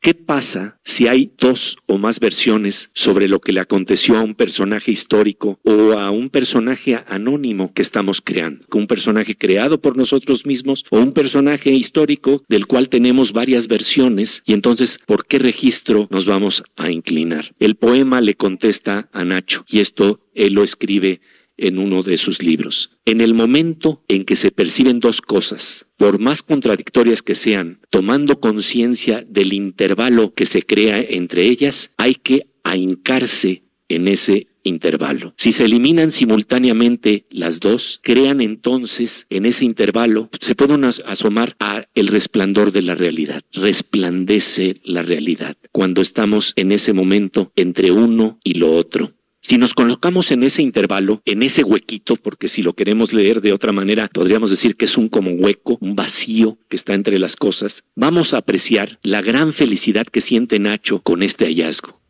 ¿Qué 0.00 0.14
pasa 0.14 0.78
si 0.84 1.08
hay 1.08 1.32
dos 1.38 1.76
o 1.86 1.98
más 1.98 2.20
versiones 2.20 2.88
sobre 2.94 3.26
lo 3.26 3.40
que 3.40 3.52
le 3.52 3.58
aconteció 3.58 4.16
a 4.16 4.22
un 4.22 4.36
personaje 4.36 4.92
histórico 4.92 5.58
o 5.64 5.92
a 5.92 6.12
un 6.12 6.30
personaje 6.30 7.02
anónimo 7.08 7.72
que 7.74 7.82
estamos 7.82 8.20
creando? 8.20 8.64
Un 8.72 8.86
personaje 8.86 9.34
creado 9.34 9.80
por 9.80 9.96
nosotros 9.96 10.46
mismos 10.46 10.84
o 10.90 10.98
un 10.98 11.12
personaje 11.12 11.70
histórico 11.70 12.44
del 12.48 12.66
cual 12.66 12.88
tenemos 12.88 13.32
varias 13.32 13.66
versiones 13.66 14.44
y 14.46 14.52
entonces, 14.52 15.00
¿por 15.04 15.26
qué 15.26 15.40
registro 15.40 16.06
nos 16.10 16.26
vamos 16.26 16.62
a 16.76 16.92
inclinar? 16.92 17.52
El 17.58 17.74
poema 17.74 18.20
le 18.20 18.34
contesta 18.34 19.08
a 19.12 19.24
Nacho 19.24 19.64
y 19.68 19.80
esto 19.80 20.20
él 20.32 20.52
lo 20.52 20.62
escribe 20.62 21.20
en 21.58 21.78
uno 21.78 22.02
de 22.02 22.16
sus 22.16 22.42
libros. 22.42 22.90
En 23.04 23.20
el 23.20 23.34
momento 23.34 24.02
en 24.08 24.24
que 24.24 24.36
se 24.36 24.50
perciben 24.50 25.00
dos 25.00 25.20
cosas, 25.20 25.86
por 25.96 26.18
más 26.18 26.42
contradictorias 26.42 27.22
que 27.22 27.34
sean, 27.34 27.80
tomando 27.90 28.40
conciencia 28.40 29.24
del 29.28 29.52
intervalo 29.52 30.32
que 30.32 30.46
se 30.46 30.62
crea 30.62 30.98
entre 30.98 31.44
ellas, 31.44 31.90
hay 31.96 32.14
que 32.14 32.46
ahincarse 32.62 33.64
en 33.88 34.08
ese 34.08 34.46
intervalo. 34.62 35.34
Si 35.36 35.52
se 35.52 35.64
eliminan 35.64 36.10
simultáneamente 36.10 37.26
las 37.30 37.60
dos, 37.60 38.00
crean 38.02 38.40
entonces 38.40 39.26
en 39.30 39.46
ese 39.46 39.64
intervalo, 39.64 40.28
se 40.40 40.54
pueden 40.54 40.84
asomar 40.84 41.56
a 41.58 41.86
el 41.94 42.08
resplandor 42.08 42.70
de 42.72 42.82
la 42.82 42.94
realidad. 42.94 43.42
Resplandece 43.52 44.80
la 44.84 45.02
realidad 45.02 45.56
cuando 45.72 46.02
estamos 46.02 46.52
en 46.56 46.72
ese 46.72 46.92
momento 46.92 47.52
entre 47.56 47.90
uno 47.90 48.38
y 48.44 48.54
lo 48.54 48.72
otro. 48.72 49.12
Si 49.40 49.56
nos 49.56 49.72
colocamos 49.72 50.32
en 50.32 50.42
ese 50.42 50.62
intervalo, 50.62 51.22
en 51.24 51.44
ese 51.44 51.62
huequito, 51.62 52.16
porque 52.16 52.48
si 52.48 52.62
lo 52.62 52.72
queremos 52.72 53.12
leer 53.12 53.40
de 53.40 53.52
otra 53.52 53.70
manera, 53.70 54.08
podríamos 54.12 54.50
decir 54.50 54.76
que 54.76 54.86
es 54.86 54.98
un 54.98 55.08
como 55.08 55.30
hueco, 55.30 55.78
un 55.80 55.94
vacío 55.94 56.58
que 56.68 56.74
está 56.74 56.94
entre 56.94 57.20
las 57.20 57.36
cosas, 57.36 57.84
vamos 57.94 58.34
a 58.34 58.38
apreciar 58.38 58.98
la 59.02 59.22
gran 59.22 59.52
felicidad 59.52 60.06
que 60.06 60.20
siente 60.20 60.58
Nacho 60.58 61.02
con 61.02 61.22
este 61.22 61.46
hallazgo. 61.46 62.00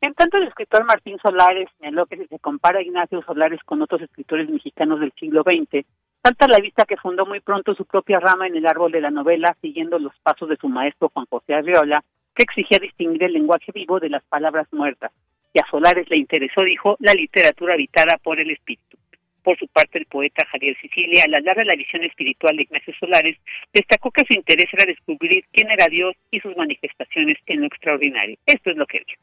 En 0.00 0.14
tanto, 0.14 0.36
el 0.36 0.44
escritor 0.44 0.84
Martín 0.84 1.18
Solares 1.20 1.68
señaló 1.78 2.06
que 2.06 2.16
si 2.16 2.26
se 2.28 2.38
compara 2.38 2.78
a 2.78 2.82
Ignacio 2.82 3.22
Solares 3.22 3.60
con 3.64 3.82
otros 3.82 4.00
escritores 4.00 4.48
mexicanos 4.48 5.00
del 5.00 5.12
siglo 5.18 5.42
XX, 5.42 5.84
salta 6.22 6.44
a 6.44 6.48
la 6.48 6.58
vista 6.58 6.84
que 6.84 6.96
fundó 6.96 7.26
muy 7.26 7.40
pronto 7.40 7.74
su 7.74 7.84
propia 7.84 8.20
rama 8.20 8.46
en 8.46 8.54
el 8.54 8.66
árbol 8.66 8.92
de 8.92 9.00
la 9.00 9.10
novela, 9.10 9.56
siguiendo 9.60 9.98
los 9.98 10.12
pasos 10.22 10.48
de 10.48 10.56
su 10.56 10.68
maestro 10.68 11.10
Juan 11.12 11.26
José 11.28 11.54
Arriola, 11.54 12.04
que 12.32 12.44
exigía 12.44 12.78
distinguir 12.78 13.24
el 13.24 13.32
lenguaje 13.32 13.72
vivo 13.72 13.98
de 13.98 14.10
las 14.10 14.22
palabras 14.24 14.68
muertas 14.70 15.10
y 15.56 15.58
a 15.58 15.66
Solares 15.70 16.06
le 16.10 16.18
interesó, 16.18 16.62
dijo, 16.64 16.98
la 17.00 17.14
literatura 17.14 17.72
habitada 17.72 18.18
por 18.18 18.38
el 18.38 18.50
espíritu. 18.50 18.98
Por 19.42 19.58
su 19.58 19.66
parte, 19.68 19.98
el 19.98 20.04
poeta 20.04 20.44
Javier 20.52 20.76
Sicilia, 20.82 21.22
al 21.24 21.34
hablar 21.34 21.56
de 21.56 21.64
la 21.64 21.76
visión 21.76 22.04
espiritual 22.04 22.58
de 22.58 22.64
Ignacio 22.64 22.92
Solares, 23.00 23.38
destacó 23.72 24.10
que 24.10 24.26
su 24.28 24.34
interés 24.34 24.66
era 24.70 24.84
descubrir 24.84 25.44
quién 25.52 25.70
era 25.70 25.86
Dios 25.86 26.14
y 26.30 26.40
sus 26.40 26.54
manifestaciones 26.58 27.38
en 27.46 27.60
lo 27.60 27.68
extraordinario. 27.68 28.36
Esto 28.44 28.70
es 28.70 28.76
lo 28.76 28.86
que 28.86 28.98
dijo. 28.98 29.22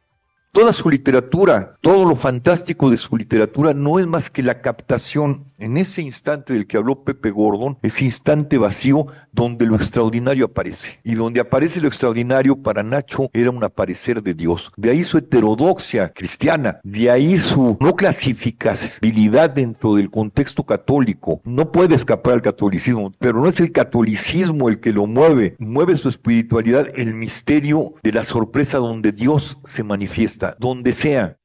Toda 0.54 0.72
su 0.72 0.88
literatura, 0.88 1.78
todo 1.82 2.06
lo 2.06 2.16
fantástico 2.16 2.92
de 2.92 2.98
su 2.98 3.18
literatura 3.18 3.74
no 3.74 3.98
es 3.98 4.06
más 4.06 4.30
que 4.30 4.44
la 4.44 4.62
captación 4.62 5.46
en 5.58 5.78
ese 5.78 6.04
instante 6.04 6.54
del 6.54 6.68
que 6.68 6.78
habló 6.78 7.04
Pepe 7.04 7.32
Gordon, 7.32 7.80
ese 7.82 8.06
instante 8.06 8.60
vacío 8.60 9.08
donde 9.32 9.66
lo 9.66 9.76
extraordinario 9.76 10.46
aparece. 10.46 11.00
Y 11.04 11.16
donde 11.16 11.40
aparece 11.40 11.82
lo 11.82 11.88
extraordinario 11.88 12.62
para 12.62 12.84
Nacho 12.84 13.32
era 13.34 13.50
un 13.50 13.64
aparecer 13.64 14.22
de 14.22 14.36
Dios. 14.36 14.70
De 14.78 14.92
ahí 14.92 15.04
su 15.04 15.18
heterodoxia 15.18 16.10
cristiana, 16.10 16.80
de 16.84 17.10
ahí 17.10 17.40
su 17.40 17.76
no 17.80 17.96
clasificabilidad 17.96 19.50
dentro 19.50 19.96
del 19.96 20.12
contexto 20.12 20.64
católico. 20.64 21.42
No 21.46 21.72
puede 21.72 21.96
escapar 21.96 22.34
al 22.34 22.42
catolicismo, 22.44 23.12
pero 23.18 23.40
no 23.40 23.48
es 23.48 23.60
el 23.60 23.72
catolicismo 23.72 24.70
el 24.70 24.80
que 24.80 24.94
lo 24.94 25.08
mueve, 25.08 25.56
mueve 25.58 25.96
su 25.96 26.10
espiritualidad, 26.10 26.90
el 26.94 27.16
misterio 27.16 27.96
de 28.04 28.12
la 28.12 28.24
sorpresa 28.24 28.78
donde 28.78 29.14
Dios 29.14 29.58
se 29.66 29.84
manifiesta 29.84 30.43
donde 30.58 30.94
sea. 30.94 31.38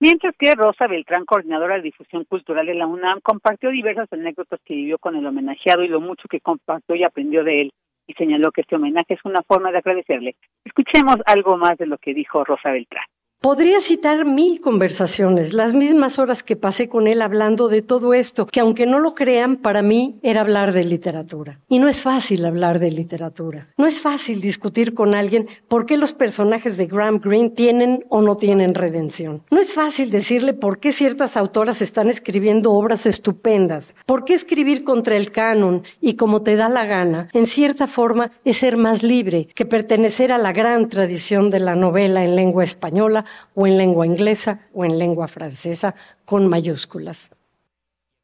Mientras 0.00 0.34
que 0.38 0.54
Rosa 0.54 0.86
Beltrán, 0.86 1.24
coordinadora 1.24 1.76
de 1.76 1.82
difusión 1.82 2.24
cultural 2.24 2.66
de 2.66 2.74
la 2.74 2.86
UNAM, 2.86 3.20
compartió 3.20 3.70
diversas 3.70 4.12
anécdotas 4.12 4.60
que 4.64 4.74
vivió 4.74 4.98
con 4.98 5.16
el 5.16 5.24
homenajeado 5.24 5.82
y 5.82 5.88
lo 5.88 6.00
mucho 6.00 6.28
que 6.28 6.40
compartió 6.40 6.94
y 6.94 7.04
aprendió 7.04 7.44
de 7.44 7.62
él, 7.62 7.72
y 8.06 8.12
señaló 8.14 8.52
que 8.52 8.62
este 8.62 8.76
homenaje 8.76 9.14
es 9.14 9.24
una 9.24 9.42
forma 9.42 9.70
de 9.70 9.78
agradecerle. 9.78 10.36
Escuchemos 10.64 11.16
algo 11.26 11.56
más 11.56 11.78
de 11.78 11.86
lo 11.86 11.96
que 11.98 12.12
dijo 12.12 12.44
Rosa 12.44 12.70
Beltrán. 12.70 13.06
Podría 13.44 13.82
citar 13.82 14.24
mil 14.24 14.62
conversaciones, 14.62 15.52
las 15.52 15.74
mismas 15.74 16.18
horas 16.18 16.42
que 16.42 16.56
pasé 16.56 16.88
con 16.88 17.06
él 17.06 17.20
hablando 17.20 17.68
de 17.68 17.82
todo 17.82 18.14
esto, 18.14 18.46
que 18.46 18.60
aunque 18.60 18.86
no 18.86 19.00
lo 19.00 19.14
crean, 19.14 19.58
para 19.58 19.82
mí 19.82 20.18
era 20.22 20.40
hablar 20.40 20.72
de 20.72 20.82
literatura. 20.82 21.60
Y 21.68 21.78
no 21.78 21.86
es 21.86 22.00
fácil 22.00 22.46
hablar 22.46 22.78
de 22.78 22.90
literatura. 22.90 23.68
No 23.76 23.84
es 23.84 24.00
fácil 24.00 24.40
discutir 24.40 24.94
con 24.94 25.14
alguien 25.14 25.46
por 25.68 25.84
qué 25.84 25.98
los 25.98 26.14
personajes 26.14 26.78
de 26.78 26.86
Graham 26.86 27.20
Greene 27.22 27.50
tienen 27.50 28.06
o 28.08 28.22
no 28.22 28.38
tienen 28.38 28.74
redención. 28.74 29.42
No 29.50 29.60
es 29.60 29.74
fácil 29.74 30.10
decirle 30.10 30.54
por 30.54 30.78
qué 30.78 30.94
ciertas 30.94 31.36
autoras 31.36 31.82
están 31.82 32.08
escribiendo 32.08 32.72
obras 32.72 33.04
estupendas. 33.04 33.94
Por 34.06 34.24
qué 34.24 34.32
escribir 34.32 34.84
contra 34.84 35.16
el 35.16 35.32
canon 35.32 35.82
y 36.00 36.14
como 36.14 36.40
te 36.40 36.56
da 36.56 36.70
la 36.70 36.86
gana, 36.86 37.28
en 37.34 37.44
cierta 37.44 37.88
forma, 37.88 38.30
es 38.42 38.56
ser 38.56 38.78
más 38.78 39.02
libre 39.02 39.48
que 39.54 39.66
pertenecer 39.66 40.32
a 40.32 40.38
la 40.38 40.54
gran 40.54 40.88
tradición 40.88 41.50
de 41.50 41.60
la 41.60 41.74
novela 41.74 42.24
en 42.24 42.36
lengua 42.36 42.64
española 42.64 43.26
o 43.54 43.66
en 43.66 43.78
lengua 43.78 44.06
inglesa 44.06 44.68
o 44.72 44.84
en 44.84 44.98
lengua 44.98 45.28
francesa 45.28 45.94
con 46.24 46.48
mayúsculas. 46.48 47.30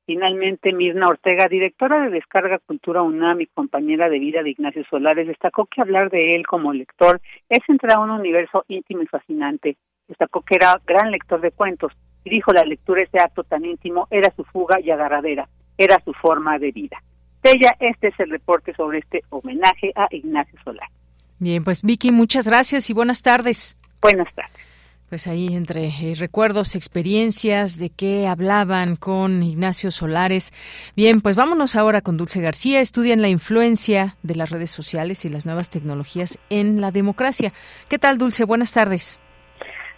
Finalmente, 0.06 0.72
Mirna 0.72 1.06
Ortega, 1.06 1.46
directora 1.48 2.00
de 2.00 2.10
Descarga 2.10 2.58
Cultura 2.58 3.00
UNAM 3.00 3.42
y 3.42 3.46
compañera 3.46 4.08
de 4.08 4.18
vida 4.18 4.42
de 4.42 4.50
Ignacio 4.50 4.84
Solares, 4.90 5.28
destacó 5.28 5.66
que 5.66 5.80
hablar 5.80 6.10
de 6.10 6.34
él 6.34 6.46
como 6.48 6.72
lector 6.72 7.20
es 7.48 7.60
entrar 7.68 7.98
a 7.98 8.00
un 8.00 8.10
universo 8.10 8.64
íntimo 8.66 9.02
y 9.02 9.06
fascinante. 9.06 9.76
Destacó 10.08 10.42
que 10.42 10.56
era 10.56 10.80
gran 10.84 11.12
lector 11.12 11.40
de 11.40 11.52
cuentos 11.52 11.92
y 12.24 12.30
dijo 12.30 12.52
la 12.52 12.64
lectura 12.64 13.02
ese 13.02 13.20
acto 13.20 13.44
tan 13.44 13.64
íntimo 13.64 14.08
era 14.10 14.32
su 14.34 14.42
fuga 14.44 14.80
y 14.80 14.90
agarradera, 14.90 15.48
era 15.78 16.00
su 16.04 16.12
forma 16.14 16.58
de 16.58 16.72
vida. 16.72 17.00
Ella, 17.44 17.76
este 17.78 18.08
es 18.08 18.18
el 18.18 18.30
reporte 18.30 18.74
sobre 18.74 18.98
este 18.98 19.22
homenaje 19.30 19.92
a 19.94 20.08
Ignacio 20.10 20.58
Solares. 20.64 20.92
Bien, 21.38 21.62
pues 21.62 21.82
Vicky, 21.82 22.10
muchas 22.10 22.46
gracias 22.46 22.90
y 22.90 22.92
buenas 22.92 23.22
tardes. 23.22 23.78
Buenas 24.02 24.34
tardes. 24.34 24.69
Pues 25.10 25.26
ahí 25.26 25.48
entre 25.56 25.86
eh, 25.86 26.14
recuerdos, 26.16 26.76
experiencias 26.76 27.80
de 27.80 27.90
qué 27.90 28.28
hablaban 28.28 28.94
con 28.94 29.42
Ignacio 29.42 29.90
Solares. 29.90 30.52
Bien, 30.94 31.20
pues 31.20 31.34
vámonos 31.34 31.74
ahora 31.74 32.00
con 32.00 32.16
Dulce 32.16 32.40
García. 32.40 32.78
Estudian 32.78 33.20
la 33.20 33.26
influencia 33.26 34.14
de 34.22 34.36
las 34.36 34.52
redes 34.52 34.70
sociales 34.70 35.24
y 35.24 35.28
las 35.28 35.46
nuevas 35.46 35.68
tecnologías 35.68 36.38
en 36.48 36.80
la 36.80 36.92
democracia. 36.92 37.52
¿Qué 37.88 37.98
tal, 37.98 38.18
Dulce? 38.18 38.44
Buenas 38.44 38.72
tardes. 38.72 39.18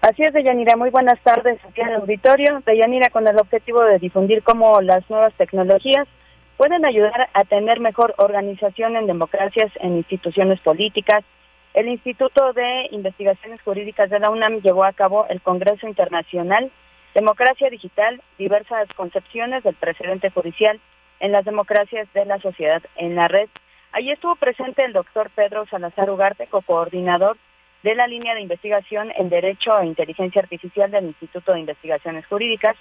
Así 0.00 0.24
es, 0.24 0.32
Deyanira. 0.32 0.78
Muy 0.78 0.88
buenas 0.88 1.20
tardes 1.22 1.58
aquí 1.68 1.82
en 1.82 1.88
el 1.88 1.96
auditorio. 1.96 2.62
Deyanira, 2.64 3.10
con 3.10 3.28
el 3.28 3.36
objetivo 3.36 3.84
de 3.84 3.98
difundir 3.98 4.42
cómo 4.42 4.80
las 4.80 5.08
nuevas 5.10 5.34
tecnologías 5.34 6.08
pueden 6.56 6.86
ayudar 6.86 7.28
a 7.34 7.44
tener 7.44 7.80
mejor 7.80 8.14
organización 8.16 8.96
en 8.96 9.06
democracias, 9.06 9.70
en 9.82 9.98
instituciones 9.98 10.58
políticas, 10.60 11.22
el 11.74 11.88
Instituto 11.88 12.52
de 12.52 12.88
Investigaciones 12.90 13.62
Jurídicas 13.62 14.10
de 14.10 14.18
la 14.18 14.30
UNAM 14.30 14.60
llevó 14.60 14.84
a 14.84 14.92
cabo 14.92 15.26
el 15.28 15.40
Congreso 15.40 15.86
Internacional 15.86 16.70
Democracia 17.14 17.68
Digital, 17.68 18.22
diversas 18.38 18.88
concepciones 18.94 19.62
del 19.64 19.74
precedente 19.74 20.30
judicial 20.30 20.80
en 21.20 21.32
las 21.32 21.44
democracias 21.44 22.10
de 22.14 22.24
la 22.24 22.38
sociedad 22.40 22.82
en 22.96 23.14
la 23.14 23.28
red. 23.28 23.48
Allí 23.92 24.10
estuvo 24.10 24.34
presente 24.36 24.84
el 24.84 24.94
doctor 24.94 25.30
Pedro 25.34 25.66
Salazar 25.66 26.08
Ugarte, 26.10 26.46
coordinador 26.46 27.36
de 27.82 27.94
la 27.94 28.06
línea 28.06 28.34
de 28.34 28.40
investigación 28.40 29.12
en 29.16 29.28
Derecho 29.28 29.78
e 29.78 29.86
Inteligencia 29.86 30.40
Artificial 30.40 30.90
del 30.90 31.06
Instituto 31.06 31.52
de 31.52 31.60
Investigaciones 31.60 32.26
Jurídicas, 32.26 32.76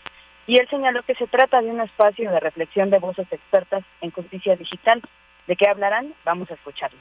y 0.48 0.58
él 0.58 0.68
señaló 0.70 1.04
que 1.04 1.16
se 1.16 1.28
trata 1.28 1.62
de 1.62 1.70
un 1.70 1.82
espacio 1.82 2.32
de 2.32 2.40
reflexión 2.40 2.90
de 2.90 3.00
voces 3.00 3.28
expertas 3.32 3.84
en 4.00 4.12
justicia 4.12 4.56
digital. 4.56 5.02
¿De 5.48 5.56
qué 5.56 5.68
hablarán? 5.68 6.14
Vamos 6.24 6.50
a 6.52 6.54
escucharlo 6.54 7.00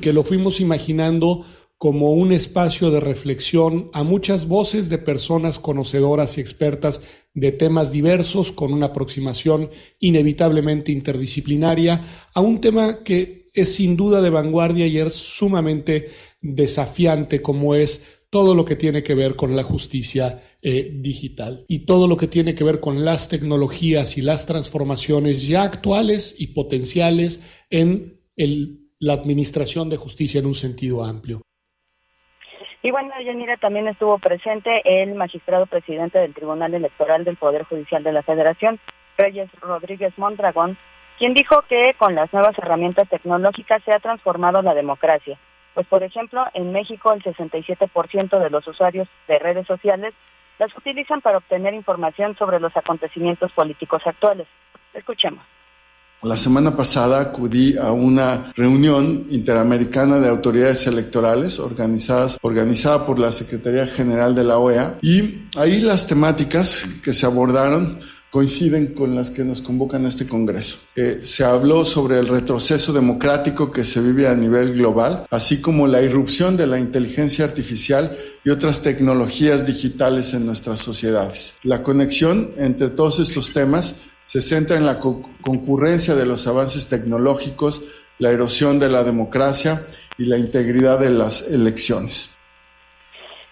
que 0.00 0.12
lo 0.12 0.22
fuimos 0.22 0.60
imaginando 0.60 1.44
como 1.78 2.12
un 2.12 2.32
espacio 2.32 2.90
de 2.90 3.00
reflexión 3.00 3.90
a 3.92 4.02
muchas 4.02 4.48
voces 4.48 4.88
de 4.88 4.98
personas 4.98 5.58
conocedoras 5.58 6.38
y 6.38 6.40
expertas 6.40 7.02
de 7.34 7.52
temas 7.52 7.92
diversos 7.92 8.50
con 8.50 8.72
una 8.72 8.86
aproximación 8.86 9.70
inevitablemente 10.00 10.90
interdisciplinaria 10.90 12.28
a 12.32 12.40
un 12.40 12.60
tema 12.62 13.04
que 13.04 13.50
es 13.52 13.74
sin 13.74 13.96
duda 13.96 14.22
de 14.22 14.30
vanguardia 14.30 14.86
y 14.86 14.98
es 14.98 15.14
sumamente 15.14 16.10
desafiante 16.40 17.42
como 17.42 17.74
es 17.74 18.06
todo 18.30 18.54
lo 18.54 18.64
que 18.64 18.76
tiene 18.76 19.02
que 19.02 19.14
ver 19.14 19.36
con 19.36 19.54
la 19.54 19.62
justicia 19.62 20.42
eh, 20.62 20.90
digital 21.00 21.64
y 21.68 21.80
todo 21.80 22.08
lo 22.08 22.16
que 22.16 22.26
tiene 22.26 22.54
que 22.54 22.64
ver 22.64 22.80
con 22.80 23.04
las 23.04 23.28
tecnologías 23.28 24.16
y 24.16 24.22
las 24.22 24.46
transformaciones 24.46 25.46
ya 25.46 25.62
actuales 25.62 26.34
y 26.38 26.48
potenciales 26.48 27.42
en 27.68 28.20
el 28.34 28.85
la 28.98 29.12
administración 29.12 29.90
de 29.90 29.96
justicia 29.96 30.40
en 30.40 30.46
un 30.46 30.54
sentido 30.54 31.04
amplio. 31.04 31.42
Y 32.82 32.90
bueno, 32.90 33.10
Yanira, 33.20 33.56
también 33.56 33.88
estuvo 33.88 34.18
presente 34.18 34.80
el 34.84 35.14
magistrado 35.14 35.66
presidente 35.66 36.18
del 36.18 36.34
Tribunal 36.34 36.72
Electoral 36.72 37.24
del 37.24 37.36
Poder 37.36 37.64
Judicial 37.64 38.02
de 38.04 38.12
la 38.12 38.22
Federación, 38.22 38.78
Reyes 39.18 39.50
Rodríguez 39.60 40.16
Mondragón, 40.16 40.78
quien 41.18 41.34
dijo 41.34 41.62
que 41.68 41.94
con 41.98 42.14
las 42.14 42.32
nuevas 42.32 42.56
herramientas 42.58 43.08
tecnológicas 43.08 43.82
se 43.84 43.92
ha 43.92 43.98
transformado 43.98 44.62
la 44.62 44.74
democracia. 44.74 45.38
Pues, 45.74 45.86
por 45.88 46.02
ejemplo, 46.02 46.44
en 46.54 46.72
México 46.72 47.12
el 47.12 47.22
67% 47.22 48.38
de 48.38 48.50
los 48.50 48.66
usuarios 48.66 49.08
de 49.26 49.38
redes 49.38 49.66
sociales 49.66 50.14
las 50.58 50.74
utilizan 50.76 51.20
para 51.20 51.38
obtener 51.38 51.74
información 51.74 52.36
sobre 52.36 52.60
los 52.60 52.74
acontecimientos 52.76 53.52
políticos 53.52 54.02
actuales. 54.06 54.46
Escuchemos. 54.94 55.44
La 56.22 56.36
semana 56.36 56.74
pasada 56.76 57.20
acudí 57.20 57.76
a 57.76 57.92
una 57.92 58.52
reunión 58.56 59.26
interamericana 59.30 60.18
de 60.18 60.28
autoridades 60.28 60.86
electorales 60.86 61.60
organizadas, 61.60 62.38
organizada 62.40 63.06
por 63.06 63.18
la 63.18 63.30
Secretaría 63.30 63.86
General 63.86 64.34
de 64.34 64.44
la 64.44 64.58
OEA 64.58 64.98
y 65.02 65.46
ahí 65.56 65.80
las 65.80 66.06
temáticas 66.06 66.86
que 67.02 67.12
se 67.12 67.26
abordaron 67.26 68.00
coinciden 68.30 68.88
con 68.88 69.14
las 69.14 69.30
que 69.30 69.44
nos 69.44 69.62
convocan 69.62 70.04
a 70.04 70.08
este 70.08 70.26
Congreso. 70.26 70.78
Eh, 70.94 71.20
se 71.22 71.44
habló 71.44 71.84
sobre 71.84 72.18
el 72.18 72.28
retroceso 72.28 72.92
democrático 72.92 73.70
que 73.70 73.84
se 73.84 74.00
vive 74.00 74.28
a 74.28 74.34
nivel 74.34 74.74
global, 74.74 75.26
así 75.30 75.60
como 75.60 75.86
la 75.86 76.02
irrupción 76.02 76.56
de 76.56 76.66
la 76.66 76.78
inteligencia 76.78 77.44
artificial 77.44 78.14
y 78.46 78.50
otras 78.50 78.80
tecnologías 78.80 79.66
digitales 79.66 80.32
en 80.32 80.46
nuestras 80.46 80.78
sociedades. 80.78 81.58
La 81.64 81.82
conexión 81.82 82.52
entre 82.56 82.90
todos 82.90 83.18
estos 83.18 83.52
temas 83.52 84.08
se 84.22 84.40
centra 84.40 84.76
en 84.76 84.86
la 84.86 85.00
concurrencia 85.00 86.14
de 86.14 86.26
los 86.26 86.46
avances 86.46 86.88
tecnológicos, 86.88 87.84
la 88.20 88.30
erosión 88.30 88.78
de 88.78 88.88
la 88.88 89.02
democracia 89.02 89.80
y 90.16 90.26
la 90.26 90.38
integridad 90.38 91.00
de 91.00 91.10
las 91.10 91.50
elecciones. 91.50 92.38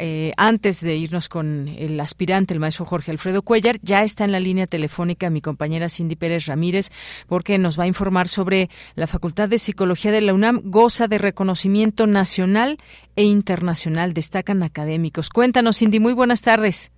eh, 0.00 0.32
antes 0.36 0.80
de 0.80 0.96
irnos 0.96 1.28
con 1.28 1.68
el 1.68 2.00
aspirante, 2.00 2.52
el 2.52 2.58
maestro 2.58 2.84
Jorge 2.84 3.12
Alfredo 3.12 3.42
Cuellar, 3.42 3.78
ya 3.82 4.02
está 4.02 4.24
en 4.24 4.32
la 4.32 4.40
línea 4.40 4.66
telefónica 4.66 5.30
mi 5.30 5.40
compañera 5.40 5.88
Cindy 5.88 6.16
Pérez 6.16 6.46
Ramírez, 6.46 6.90
porque 7.28 7.56
nos 7.56 7.78
va 7.78 7.84
a 7.84 7.86
informar 7.86 8.26
sobre 8.26 8.68
la 8.96 9.06
Facultad 9.06 9.48
de 9.48 9.58
Psicología 9.58 10.10
de 10.10 10.22
la 10.22 10.34
UNAM, 10.34 10.60
goza 10.64 11.06
de 11.06 11.18
reconocimiento 11.18 12.08
nacional 12.08 12.78
e 13.14 13.22
internacional, 13.22 14.12
destacan 14.12 14.64
académicos. 14.64 15.30
Cuéntanos, 15.30 15.78
Cindy, 15.78 16.00
muy 16.00 16.14
buenas 16.14 16.42
tardes 16.42 16.90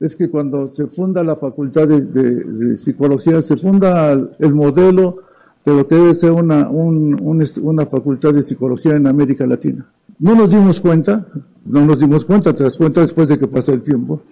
es 0.00 0.14
que 0.14 0.30
cuando 0.30 0.68
se 0.68 0.86
funda 0.86 1.24
la 1.24 1.34
Facultad 1.34 1.88
de, 1.88 2.02
de, 2.02 2.76
Psicología, 2.76 3.42
se 3.42 3.56
funda 3.56 4.12
el 4.12 4.54
modelo 4.54 5.27
de 5.68 5.74
lo 5.74 5.86
que 5.86 5.94
debe 5.96 6.14
ser 6.14 6.32
una, 6.32 6.68
una 6.70 7.86
facultad 7.86 8.32
de 8.32 8.42
psicología 8.42 8.96
en 8.96 9.06
América 9.06 9.46
Latina. 9.46 9.84
No 10.18 10.34
nos 10.34 10.50
dimos 10.50 10.80
cuenta, 10.80 11.26
no 11.66 11.84
nos 11.84 12.00
dimos 12.00 12.24
cuenta, 12.24 12.54
te 12.54 12.64
das 12.64 12.76
cuenta 12.76 13.02
después 13.02 13.28
de 13.28 13.38
que 13.38 13.46
pasa 13.46 13.72
el 13.72 13.82
tiempo, 13.82 14.22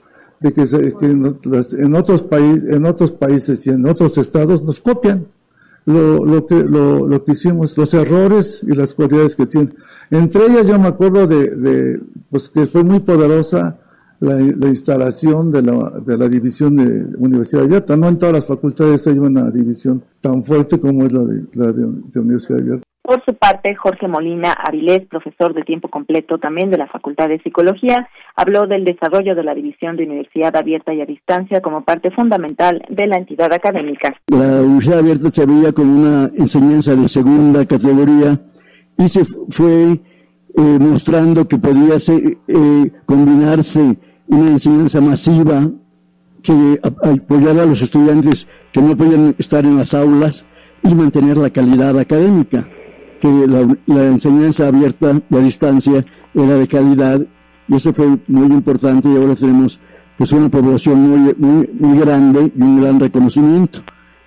de 0.40 0.52
que, 0.52 0.62
en, 0.62 1.94
otros 1.94 2.22
países 2.22 2.64
en 2.74 2.86
otros 2.86 3.12
países 3.12 3.66
y 3.66 3.70
en 3.70 3.86
otros 3.86 4.16
estados 4.18 4.62
nos 4.62 4.80
copian 4.80 5.26
lo, 5.84 6.24
lo, 6.24 6.46
que, 6.46 6.56
lo, 6.56 7.06
lo, 7.06 7.24
que 7.24 7.32
hicimos, 7.32 7.76
los 7.78 7.94
errores 7.94 8.62
y 8.62 8.74
las 8.74 8.94
cualidades 8.94 9.36
que 9.36 9.46
tienen. 9.46 9.74
Entre 10.10 10.46
ellas 10.46 10.66
yo 10.66 10.78
me 10.78 10.88
acuerdo 10.88 11.26
de, 11.26 11.50
de 11.50 12.00
pues 12.30 12.48
que 12.48 12.66
fue 12.66 12.82
muy 12.82 13.00
poderosa 13.00 13.76
la, 14.20 14.68
instalación 14.68 15.52
de 15.52 15.62
la, 15.62 15.90
de 16.04 16.16
la 16.16 16.28
división 16.28 16.76
de 16.76 17.16
Universidad 17.18 17.64
Abierta. 17.64 17.96
No 17.96 18.08
en 18.08 18.18
todas 18.18 18.34
las 18.34 18.46
facultades 18.46 19.06
hay 19.06 19.18
una 19.18 19.50
división 19.50 20.02
tan 20.20 20.44
fuerte 20.44 20.80
como 20.80 21.04
es 21.04 21.12
la 21.12 21.24
de, 21.24 21.42
la 21.54 21.72
de, 21.72 22.20
Universidad 22.20 22.60
Abierta. 22.60 22.82
Por 23.02 23.24
su 23.24 23.34
parte, 23.34 23.72
Jorge 23.76 24.08
Molina 24.08 24.52
Avilés, 24.52 25.06
profesor 25.06 25.54
de 25.54 25.62
tiempo 25.62 25.88
completo 25.88 26.38
también 26.38 26.72
de 26.72 26.78
la 26.78 26.88
Facultad 26.88 27.28
de 27.28 27.38
Psicología, 27.38 28.08
habló 28.34 28.66
del 28.66 28.84
desarrollo 28.84 29.36
de 29.36 29.44
la 29.44 29.54
división 29.54 29.96
de 29.96 30.06
Universidad 30.06 30.56
Abierta 30.56 30.92
y 30.92 31.00
a 31.00 31.06
Distancia 31.06 31.60
como 31.60 31.84
parte 31.84 32.10
fundamental 32.10 32.82
de 32.88 33.06
la 33.06 33.18
entidad 33.18 33.52
académica. 33.52 34.12
La 34.26 34.60
Universidad 34.60 34.98
Abierta 34.98 35.28
se 35.28 35.46
veía 35.46 35.72
como 35.72 36.00
una 36.00 36.30
enseñanza 36.36 36.96
de 36.96 37.06
segunda 37.06 37.64
categoría 37.64 38.40
y 38.98 39.08
se 39.08 39.24
fue 39.50 40.00
eh, 40.56 40.78
mostrando 40.80 41.46
que 41.46 41.58
podía 41.58 41.96
eh, 41.96 42.90
combinarse 43.04 43.98
una 44.28 44.50
enseñanza 44.52 45.02
masiva 45.02 45.70
que 46.42 46.80
apoyara 46.82 47.62
a 47.62 47.66
los 47.66 47.82
estudiantes 47.82 48.48
que 48.72 48.80
no 48.80 48.96
podían 48.96 49.34
estar 49.36 49.64
en 49.64 49.76
las 49.76 49.92
aulas 49.92 50.46
y 50.82 50.94
mantener 50.94 51.36
la 51.36 51.50
calidad 51.50 51.98
académica, 51.98 52.66
que 53.20 53.28
la, 53.28 54.04
enseñanza 54.04 54.68
abierta 54.68 55.20
y 55.28 55.36
a 55.36 55.38
distancia 55.40 56.06
era 56.34 56.54
de 56.56 56.66
calidad 56.66 57.20
y 57.68 57.74
eso 57.74 57.92
fue 57.92 58.16
muy 58.26 58.46
importante 58.46 59.08
y 59.10 59.16
ahora 59.16 59.34
tenemos 59.34 59.78
pues 60.16 60.32
una 60.32 60.48
población 60.48 61.00
muy, 61.00 61.34
muy, 61.36 61.68
muy 61.78 61.98
grande 61.98 62.50
y 62.56 62.62
un 62.62 62.80
gran 62.80 62.98
reconocimiento. 62.98 63.80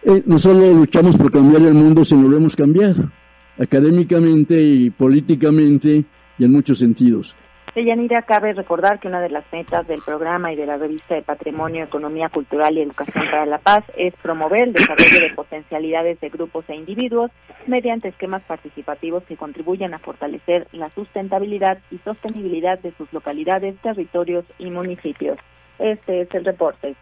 Eh, 0.03 0.21
no 0.27 0.37
solo 0.37 0.73
luchamos 0.73 1.17
por 1.17 1.31
cambiar 1.31 1.63
el 1.63 1.73
mundo, 1.73 2.05
sino 2.05 2.27
lo 2.27 2.37
hemos 2.37 2.55
cambiado, 2.55 3.09
académicamente 3.57 4.61
y 4.61 4.89
políticamente 4.91 6.05
y 6.39 6.45
en 6.45 6.51
muchos 6.51 6.79
sentidos. 6.79 7.35
Yanira, 7.75 8.23
cabe 8.23 8.53
recordar 8.53 8.99
que 8.99 9.07
una 9.07 9.21
de 9.21 9.29
las 9.29 9.45
metas 9.51 9.87
del 9.87 10.01
programa 10.05 10.51
y 10.51 10.55
de 10.55 10.65
la 10.65 10.77
revista 10.77 11.15
de 11.15 11.21
Patrimonio, 11.21 11.83
Economía 11.83 12.29
Cultural 12.29 12.77
y 12.77 12.81
Educación 12.81 13.25
para 13.25 13.45
la 13.45 13.59
Paz 13.59 13.83
es 13.95 14.13
promover 14.21 14.63
el 14.63 14.73
desarrollo 14.73 15.19
de 15.19 15.33
potencialidades 15.35 16.19
de 16.19 16.29
grupos 16.29 16.65
e 16.67 16.75
individuos 16.75 17.31
mediante 17.67 18.09
esquemas 18.09 18.41
participativos 18.43 19.23
que 19.23 19.37
contribuyan 19.37 19.93
a 19.93 19.99
fortalecer 19.99 20.67
la 20.71 20.89
sustentabilidad 20.91 21.79
y 21.91 21.99
sostenibilidad 21.99 22.79
de 22.79 22.93
sus 22.97 23.11
localidades, 23.13 23.75
territorios 23.81 24.45
y 24.57 24.71
municipios. 24.71 25.37
Este 25.77 26.21
es 26.21 26.33
el 26.33 26.45
reporte. 26.45 26.95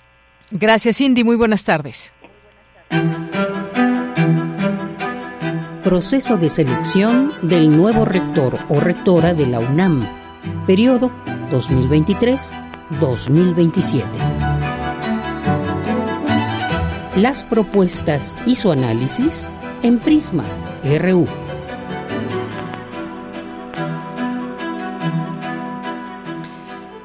Gracias, 0.52 0.98
Cindy. 0.98 1.24
Muy 1.24 1.36
buenas 1.36 1.64
tardes. 1.66 2.14
Proceso 5.88 6.36
de 6.36 6.50
selección 6.50 7.32
del 7.42 7.72
nuevo 7.72 8.04
rector 8.04 8.60
o 8.68 8.82
rectora 8.82 9.34
de 9.34 9.48
la 9.48 9.62
UNAM 9.62 10.06
periodo 10.66 11.14
2023-2027. 11.50 14.04
Las 17.16 17.46
propuestas 17.46 18.38
y 18.46 18.56
su 18.56 18.70
análisis 18.70 19.48
en 19.82 20.00
Prisma 20.00 20.44
RU. 20.84 21.26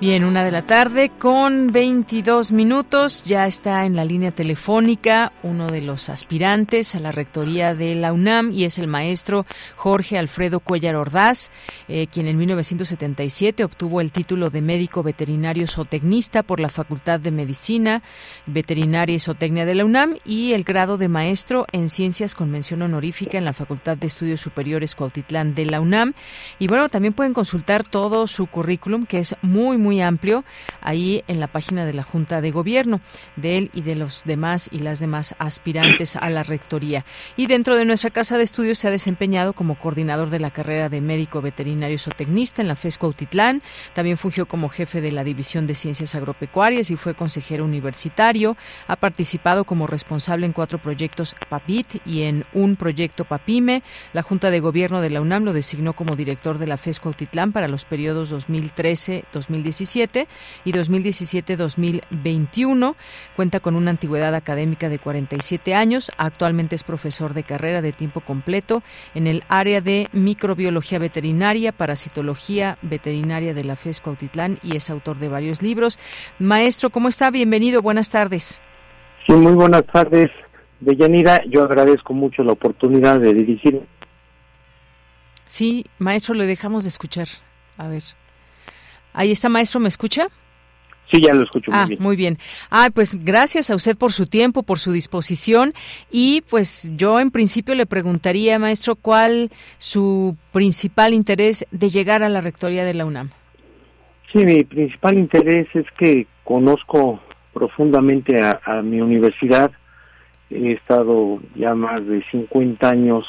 Bien, 0.02 0.24
una 0.24 0.42
de 0.42 0.50
la 0.50 0.62
tarde 0.62 1.12
con 1.16 1.70
22 1.70 2.50
minutos. 2.50 3.22
Ya 3.22 3.46
está 3.46 3.86
en 3.86 3.94
la 3.94 4.04
línea 4.04 4.32
telefónica 4.32 5.32
uno 5.44 5.70
de 5.70 5.80
los 5.80 6.08
aspirantes 6.08 6.96
a 6.96 6.98
la 6.98 7.12
rectoría 7.12 7.76
de 7.76 7.94
la 7.94 8.12
UNAM 8.12 8.50
y 8.50 8.64
es 8.64 8.78
el 8.78 8.88
maestro 8.88 9.46
Jorge 9.76 10.18
Alfredo 10.18 10.58
Cuellar 10.58 10.96
Ordaz, 10.96 11.52
eh, 11.86 12.08
quien 12.08 12.26
en 12.26 12.36
1977 12.36 13.62
obtuvo 13.62 14.00
el 14.00 14.10
título 14.10 14.50
de 14.50 14.60
médico 14.60 15.04
veterinario 15.04 15.68
zootecnista 15.68 16.42
por 16.42 16.58
la 16.58 16.68
Facultad 16.68 17.20
de 17.20 17.30
Medicina, 17.30 18.02
Veterinaria 18.46 19.14
y 19.14 19.20
Zootecnia 19.20 19.66
de 19.66 19.76
la 19.76 19.84
UNAM 19.84 20.16
y 20.24 20.54
el 20.54 20.64
grado 20.64 20.98
de 20.98 21.06
maestro 21.06 21.64
en 21.70 21.88
ciencias 21.88 22.34
con 22.34 22.50
mención 22.50 22.82
honorífica 22.82 23.38
en 23.38 23.44
la 23.44 23.52
Facultad 23.52 23.96
de 23.98 24.08
Estudios 24.08 24.40
Superiores 24.40 24.96
Cuautitlán 24.96 25.54
de 25.54 25.66
la 25.66 25.80
UNAM. 25.80 26.14
Y 26.58 26.66
bueno, 26.66 26.88
también 26.88 27.14
pueden 27.14 27.34
consultar 27.34 27.84
todo 27.84 28.26
su 28.26 28.48
currículum, 28.48 29.06
que 29.06 29.20
es 29.20 29.36
muy, 29.42 29.78
muy 29.78 29.91
amplio 30.00 30.44
ahí 30.81 31.22
en 31.28 31.40
la 31.40 31.46
página 31.46 31.85
de 31.85 31.92
la 31.92 32.02
Junta 32.02 32.40
de 32.40 32.50
Gobierno, 32.50 33.00
de 33.37 33.59
él 33.59 33.70
y 33.74 33.83
de 33.83 33.96
los 33.96 34.22
demás 34.24 34.68
y 34.72 34.78
las 34.78 35.00
demás 35.00 35.35
aspirantes 35.38 36.16
a 36.16 36.31
la 36.31 36.42
rectoría. 36.42 37.05
Y 37.37 37.46
dentro 37.46 37.76
de 37.76 37.85
nuestra 37.85 38.11
casa 38.11 38.38
de 38.38 38.44
estudios 38.44 38.78
se 38.78 38.88
ha 38.88 38.90
desempeñado 38.90 39.52
como 39.52 39.78
coordinador 39.78 40.31
de 40.31 40.40
la 40.40 40.50
carrera 40.50 40.88
de 40.88 41.00
médico 41.00 41.42
veterinario 41.42 41.98
zootecnista 41.98 42.62
en 42.62 42.68
la 42.68 42.76
FES 42.76 42.98
Cuautitlán. 42.98 43.62
También 43.94 44.18
fungió 44.18 44.46
como 44.46 44.68
jefe 44.68 45.00
de 45.00 45.12
la 45.12 45.24
División 45.24 45.66
de 45.66 45.74
Ciencias 45.74 46.14
Agropecuarias 46.14 46.90
y 46.90 46.96
fue 46.96 47.14
consejero 47.14 47.64
universitario. 47.64 48.57
Ha 48.87 48.96
participado 48.96 49.64
como 49.64 49.87
responsable 49.87 50.46
en 50.46 50.52
cuatro 50.52 50.78
proyectos 50.78 51.35
PAPIT 51.48 52.07
y 52.07 52.22
en 52.22 52.44
un 52.52 52.76
proyecto 52.76 53.24
PAPIME. 53.24 53.83
La 54.12 54.22
Junta 54.22 54.50
de 54.50 54.61
Gobierno 54.61 55.00
de 55.00 55.11
la 55.11 55.20
UNAM 55.20 55.44
lo 55.44 55.52
designó 55.52 55.94
como 55.94 56.16
director 56.16 56.59
de 56.59 56.66
la 56.66 56.76
FES 56.76 57.00
Cuautitlán 57.00 57.52
para 57.52 57.68
los 57.68 57.85
periodos 57.85 58.33
2013-2017 58.33 59.82
y 60.64 60.73
2017-2021. 60.73 62.95
Cuenta 63.37 63.61
con 63.61 63.77
una 63.77 63.90
antigüedad 63.90 64.35
académica 64.35 64.88
de 64.88 64.99
47 64.99 65.75
años. 65.75 66.11
Actualmente 66.16 66.75
es 66.75 66.85
profesor 66.85 67.35
de 67.35 67.42
carrera 67.42 67.83
de 67.83 67.92
tiempo 67.92 68.21
completo 68.21 68.83
en 69.14 69.27
el 69.27 69.45
área 69.49 69.81
de 69.81 70.09
microbiología 70.12 70.99
veterinaria, 70.99 71.73
parasitología 71.73 72.79
veterinaria 72.83 73.55
de 73.55 73.64
la 73.64 73.77
FES 73.77 74.01
Cuautitlán 74.01 74.59
y 74.62 74.77
es 74.77 74.90
autor 74.90 75.18
de 75.18 75.29
varios 75.29 75.62
libros. 75.62 75.99
Maestro, 76.38 76.90
¿cómo 76.90 77.09
está? 77.09 77.31
Bienvenido. 77.31 77.83
Buenas 77.83 78.11
tardes. 78.11 78.61
Sí, 79.27 79.33
muy 79.33 79.53
buenas 79.53 79.85
tardes. 79.87 80.31
Deyanira, 80.81 81.42
yo 81.47 81.64
agradezco 81.64 82.12
mucho 82.12 82.42
la 82.42 82.53
oportunidad 82.53 83.21
de 83.21 83.35
dirigir. 83.35 83.83
Sí, 85.47 85.87
maestro, 85.99 86.35
le 86.35 86.47
dejamos 86.47 86.85
de 86.85 86.88
escuchar. 86.88 87.29
A 87.77 87.87
ver. 87.87 88.03
Ahí 89.12 89.31
está, 89.31 89.48
maestro, 89.48 89.81
¿me 89.81 89.88
escucha? 89.88 90.29
Sí, 91.12 91.20
ya 91.20 91.35
lo 91.35 91.42
escucho 91.42 91.70
muy 91.70 91.81
ah, 91.81 91.87
bien. 91.87 92.03
Muy 92.03 92.16
bien. 92.16 92.38
Ah, 92.70 92.88
pues 92.94 93.22
gracias 93.22 93.70
a 93.70 93.77
usted 93.77 93.96
por 93.96 94.12
su 94.12 94.27
tiempo, 94.27 94.62
por 94.62 94.79
su 94.79 94.92
disposición 94.92 95.75
y 96.11 96.42
pues 96.48 96.90
yo 96.96 97.20
en 97.20 97.31
principio 97.31 97.75
le 97.75 97.85
preguntaría, 97.85 98.59
maestro, 98.59 98.96
¿cuál 98.96 99.51
su 99.77 100.37
principal 100.53 101.12
interés 101.12 101.66
de 101.70 101.88
llegar 101.90 102.22
a 102.22 102.31
la 102.31 102.40
rectoría 102.40 102.85
de 102.85 102.94
la 102.94 103.05
UNAM? 103.05 103.31
Sí, 104.33 104.38
mi 104.38 104.64
principal 104.64 105.18
interés 105.18 105.68
es 105.75 105.85
que 105.98 106.27
conozco 106.44 107.20
profundamente 107.53 108.40
a, 108.40 108.61
a 108.64 108.81
mi 108.81 109.01
universidad. 109.01 109.70
He 110.48 110.72
estado 110.72 111.40
ya 111.55 111.75
más 111.75 112.07
de 112.07 112.25
50 112.31 112.88
años, 112.88 113.27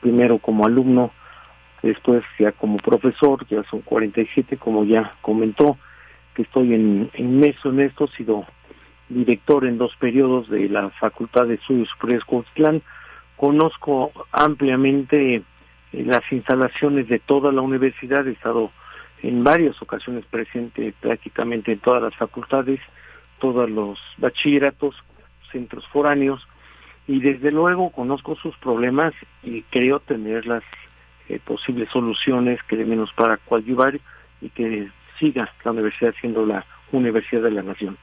primero 0.00 0.38
como 0.38 0.64
alumno, 0.64 1.12
después 1.82 2.24
ya 2.38 2.52
como 2.52 2.78
profesor, 2.78 3.46
ya 3.48 3.62
son 3.64 3.80
47 3.82 4.56
como 4.56 4.84
ya 4.84 5.14
comentó, 5.22 5.76
que 6.34 6.42
estoy 6.42 6.74
en, 6.74 7.10
MESO 7.18 7.70
en 7.70 7.80
esto, 7.80 8.04
he 8.04 8.16
sido 8.16 8.46
director 9.08 9.64
en 9.64 9.78
dos 9.78 9.94
periodos 9.96 10.48
de 10.48 10.68
la 10.68 10.90
Facultad 10.90 11.46
de 11.46 11.54
Estudios 11.54 11.88
Superiores 11.88 12.24
Coautitlán, 12.24 12.82
conozco 13.36 14.12
ampliamente 14.32 15.36
eh, 15.36 15.42
las 15.92 16.22
instalaciones 16.30 17.08
de 17.08 17.18
toda 17.18 17.52
la 17.52 17.62
universidad, 17.62 18.26
he 18.26 18.32
estado 18.32 18.70
en 19.22 19.42
varias 19.42 19.80
ocasiones 19.82 20.24
presente 20.26 20.94
prácticamente 21.00 21.72
en 21.72 21.78
todas 21.80 22.02
las 22.02 22.14
facultades, 22.14 22.80
todos 23.40 23.68
los 23.70 23.98
bachilleratos, 24.18 24.94
centros 25.50 25.86
foráneos, 25.88 26.46
y 27.06 27.20
desde 27.20 27.50
luego 27.50 27.90
conozco 27.90 28.36
sus 28.36 28.56
problemas 28.58 29.14
y 29.42 29.62
creo 29.62 29.98
tener 30.00 30.46
las 30.46 30.62
eh, 31.28 31.40
posibles 31.44 31.88
soluciones 31.90 32.60
que 32.64 32.76
de 32.76 32.84
menos 32.84 33.12
para 33.12 33.36
coadyuvar 33.36 34.00
y 34.40 34.48
que 34.50 34.88
siga 35.18 35.52
la 35.64 35.72
universidad 35.72 36.14
siendo 36.20 36.46
la 36.46 36.64
universidad 36.92 37.42
de 37.42 37.50
la 37.50 37.62
nación. 37.62 37.98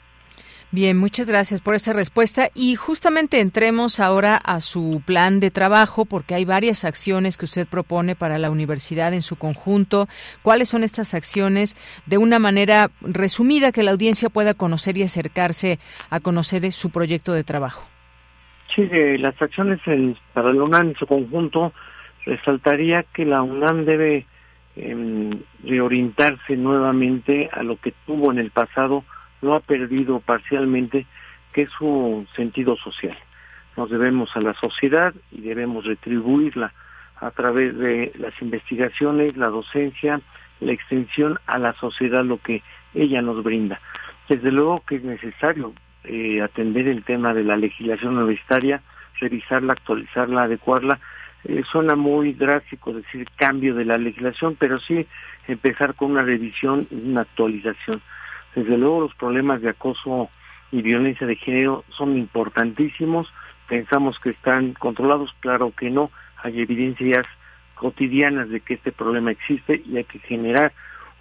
Bien, 0.71 0.97
muchas 0.97 1.29
gracias 1.29 1.61
por 1.61 1.75
esa 1.75 1.93
respuesta 1.93 2.49
y 2.53 2.75
justamente 2.75 3.39
entremos 3.39 3.99
ahora 3.99 4.35
a 4.35 4.59
su 4.59 5.01
plan 5.05 5.39
de 5.39 5.51
trabajo 5.51 6.05
porque 6.05 6.35
hay 6.35 6.43
varias 6.43 6.83
acciones 6.83 7.37
que 7.37 7.45
usted 7.45 7.67
propone 7.67 8.15
para 8.15 8.39
la 8.39 8.49
universidad 8.49 9.13
en 9.13 9.21
su 9.21 9.37
conjunto. 9.37 10.07
¿Cuáles 10.41 10.67
son 10.67 10.83
estas 10.83 11.13
acciones 11.13 11.77
de 12.07 12.17
una 12.17 12.39
manera 12.39 12.89
resumida 13.01 13.71
que 13.71 13.83
la 13.83 13.91
audiencia 13.91 14.29
pueda 14.29 14.53
conocer 14.53 14.97
y 14.97 15.03
acercarse 15.03 15.79
a 16.09 16.19
conocer 16.19 16.69
su 16.71 16.89
proyecto 16.89 17.31
de 17.31 17.43
trabajo? 17.43 17.87
Sí, 18.75 18.89
las 19.19 19.39
acciones 19.41 19.79
para 20.33 20.51
la 20.51 20.63
UNAM 20.63 20.89
en 20.89 20.95
su 20.95 21.05
conjunto 21.05 21.71
resaltaría 22.25 23.03
que 23.03 23.25
la 23.25 23.41
UNAM 23.41 23.85
debe 23.85 24.25
eh, 24.75 25.39
reorientarse 25.63 26.57
nuevamente 26.57 27.49
a 27.51 27.63
lo 27.63 27.77
que 27.77 27.93
tuvo 28.05 28.31
en 28.31 28.39
el 28.39 28.51
pasado, 28.51 29.03
lo 29.41 29.55
ha 29.55 29.59
perdido 29.59 30.19
parcialmente, 30.19 31.05
que 31.53 31.63
es 31.63 31.69
su 31.77 32.25
sentido 32.35 32.75
social. 32.77 33.17
Nos 33.77 33.89
debemos 33.89 34.35
a 34.35 34.41
la 34.41 34.53
sociedad 34.55 35.13
y 35.31 35.41
debemos 35.41 35.85
retribuirla 35.85 36.73
a 37.17 37.31
través 37.31 37.77
de 37.77 38.11
las 38.17 38.33
investigaciones, 38.41 39.37
la 39.37 39.47
docencia, 39.47 40.21
la 40.59 40.71
extensión 40.71 41.39
a 41.45 41.57
la 41.57 41.73
sociedad, 41.73 42.23
lo 42.23 42.37
que 42.37 42.61
ella 42.93 43.21
nos 43.21 43.43
brinda. 43.43 43.79
Desde 44.27 44.51
luego 44.51 44.83
que 44.87 44.95
es 44.95 45.03
necesario 45.03 45.73
eh, 46.03 46.41
atender 46.41 46.87
el 46.87 47.03
tema 47.03 47.33
de 47.33 47.43
la 47.43 47.57
legislación 47.57 48.17
universitaria, 48.17 48.81
revisarla, 49.19 49.73
actualizarla, 49.73 50.43
adecuarla, 50.43 50.99
eh, 51.47 51.63
suena 51.71 51.95
muy 51.95 52.33
drástico 52.33 52.93
decir 52.93 53.27
cambio 53.37 53.75
de 53.75 53.85
la 53.85 53.97
legislación, 53.97 54.55
pero 54.59 54.79
sí 54.79 55.05
empezar 55.47 55.95
con 55.95 56.11
una 56.11 56.23
revisión 56.23 56.87
y 56.89 56.95
una 56.95 57.21
actualización. 57.21 58.01
Desde 58.55 58.77
luego 58.77 59.01
los 59.01 59.15
problemas 59.15 59.61
de 59.61 59.69
acoso 59.69 60.29
y 60.71 60.81
violencia 60.81 61.27
de 61.27 61.35
género 61.35 61.83
son 61.89 62.17
importantísimos, 62.17 63.31
pensamos 63.67 64.19
que 64.19 64.31
están 64.31 64.73
controlados, 64.73 65.33
claro 65.39 65.71
que 65.77 65.89
no, 65.89 66.11
hay 66.43 66.61
evidencias 66.61 67.25
cotidianas 67.75 68.49
de 68.49 68.61
que 68.61 68.75
este 68.75 68.91
problema 68.91 69.31
existe 69.31 69.81
y 69.85 69.97
hay 69.97 70.05
que 70.05 70.19
generar 70.19 70.73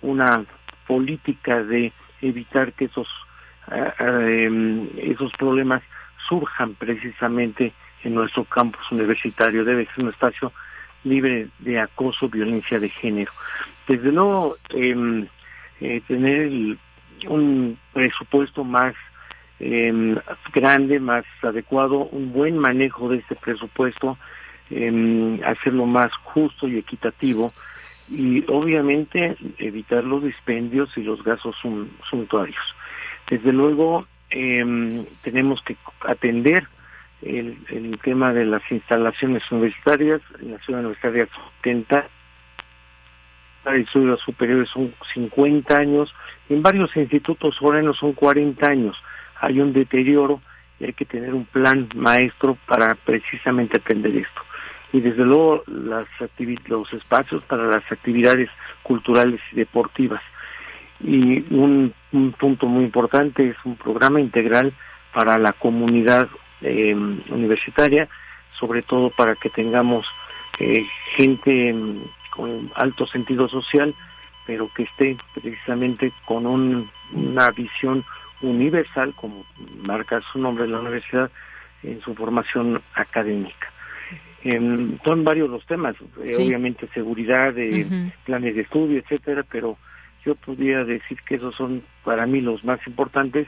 una 0.03 0.45
política 0.87 1.63
de 1.63 1.93
evitar 2.23 2.73
que 2.73 2.87
esos 2.87 3.09
eh, 3.73 3.93
eh, 3.99 5.11
esos 5.13 5.33
problemas 5.33 5.83
surjan 6.29 6.75
precisamente 6.75 7.73
en 8.05 8.15
nuestro 8.15 8.45
campus 8.45 8.81
universitario. 8.93 9.65
Debe 9.65 9.87
ser 9.87 10.05
un 10.05 10.11
espacio 10.11 10.53
libre 11.05 11.49
de 11.59 11.81
acoso, 11.81 12.29
violencia 12.29 12.79
de 12.79 12.89
género. 12.89 13.33
Desde 13.89 14.13
luego, 14.13 14.57
em, 14.71 15.27
eh, 15.81 16.01
tener 16.07 16.77
un 17.29 17.79
presupuesto 17.93 18.65
más 18.65 18.95
em, 19.61 20.17
grande, 20.53 20.99
más 20.99 21.25
adecuado, 21.41 22.07
un 22.11 22.33
buen 22.33 22.59
manejo 22.59 23.09
de 23.09 23.19
este 23.19 23.37
presupuesto, 23.37 24.19
em, 24.69 25.41
hacerlo 25.45 25.87
más 25.87 26.13
justo 26.25 26.67
y 26.67 26.77
equitativo 26.77 27.53
y 28.11 28.45
obviamente 28.49 29.37
evitar 29.59 30.03
los 30.03 30.25
dispendios 30.25 30.91
y 30.99 31.03
los 31.03 31.23
gastos 31.23 31.57
suntuarios. 32.11 32.65
Desde 33.31 33.53
luego, 33.53 34.07
tenemos 35.23 35.63
que 35.63 35.77
atender 36.01 36.67
el, 37.25 37.99
tema 38.03 38.33
de 38.33 38.45
las 38.45 38.63
instalaciones 38.71 39.43
universitarias, 39.51 40.21
en 40.41 40.53
la 40.53 40.59
ciudad 40.59 40.81
universitaria 40.81 41.29
70, 41.63 42.07
para 43.63 43.77
estudios 43.79 44.21
superiores 44.21 44.69
son 44.69 44.95
50 45.15 45.77
años, 45.77 46.15
en 46.49 46.63
varios 46.63 46.95
institutos 46.97 47.59
foráneos 47.59 47.97
son 47.97 48.13
40 48.13 48.67
años. 48.71 48.97
Hay 49.41 49.61
un 49.61 49.73
deterioro 49.73 50.43
y 50.79 50.85
hay 50.85 50.93
que 50.93 51.07
tener 51.07 51.33
un 51.35 51.47
plan 51.47 51.89
maestro 51.95 52.59
para 52.67 52.95
precisamente 52.95 53.79
atender 53.79 54.15
esto. 54.17 54.43
Y 54.93 55.01
desde 55.01 55.25
luego 55.25 55.65
las 55.67 56.07
los 56.67 56.93
espacios 56.93 57.43
para 57.45 57.67
las 57.67 57.91
actividades 57.91 58.51
culturales 58.83 59.41
y 59.53 59.57
deportivas. 59.57 60.23
Y 61.01 61.45
un 61.53 61.93
punto 62.39 62.67
muy 62.67 62.85
importante 62.85 63.49
es 63.49 63.57
un 63.65 63.77
programa 63.77 64.21
integral 64.21 64.73
para 65.13 65.39
la 65.39 65.53
comunidad 65.53 66.29
eh, 66.65 66.95
universitaria, 67.31 68.09
sobre 68.59 68.83
todo 68.83 69.11
para 69.11 69.35
que 69.37 69.51
tengamos 69.51 70.07
eh, 70.59 70.87
gente 71.17 71.75
con 72.31 72.71
alto 72.75 73.07
sentido 73.07 73.49
social 73.49 73.95
pero 74.47 74.71
que 74.75 74.85
esté 74.85 75.17
precisamente 75.35 76.13
con 76.27 76.47
una 76.47 77.51
visión 77.51 78.05
universal, 78.43 79.15
como 79.15 79.45
marca 79.83 80.21
su 80.33 80.39
nombre 80.39 80.69
la 80.69 80.81
universidad, 80.81 81.31
en 81.83 82.01
su 82.01 82.15
formación 82.15 82.83
académica. 82.95 83.73
son 85.05 85.25
varios 85.25 85.49
los 85.49 85.65
temas, 85.67 85.97
eh, 86.23 86.33
obviamente 86.37 86.89
seguridad, 86.93 87.55
planes 88.25 88.55
de 88.55 88.61
estudio, 88.63 88.99
etcétera, 88.99 89.45
pero 89.51 89.79
yo 90.25 90.35
podría 90.35 90.85
decir 90.85 91.19
que 91.27 91.37
esos 91.37 91.55
son 91.55 91.83
para 92.05 92.27
mí 92.27 92.41
los 92.41 92.65
más 92.65 92.81
importantes 92.87 93.47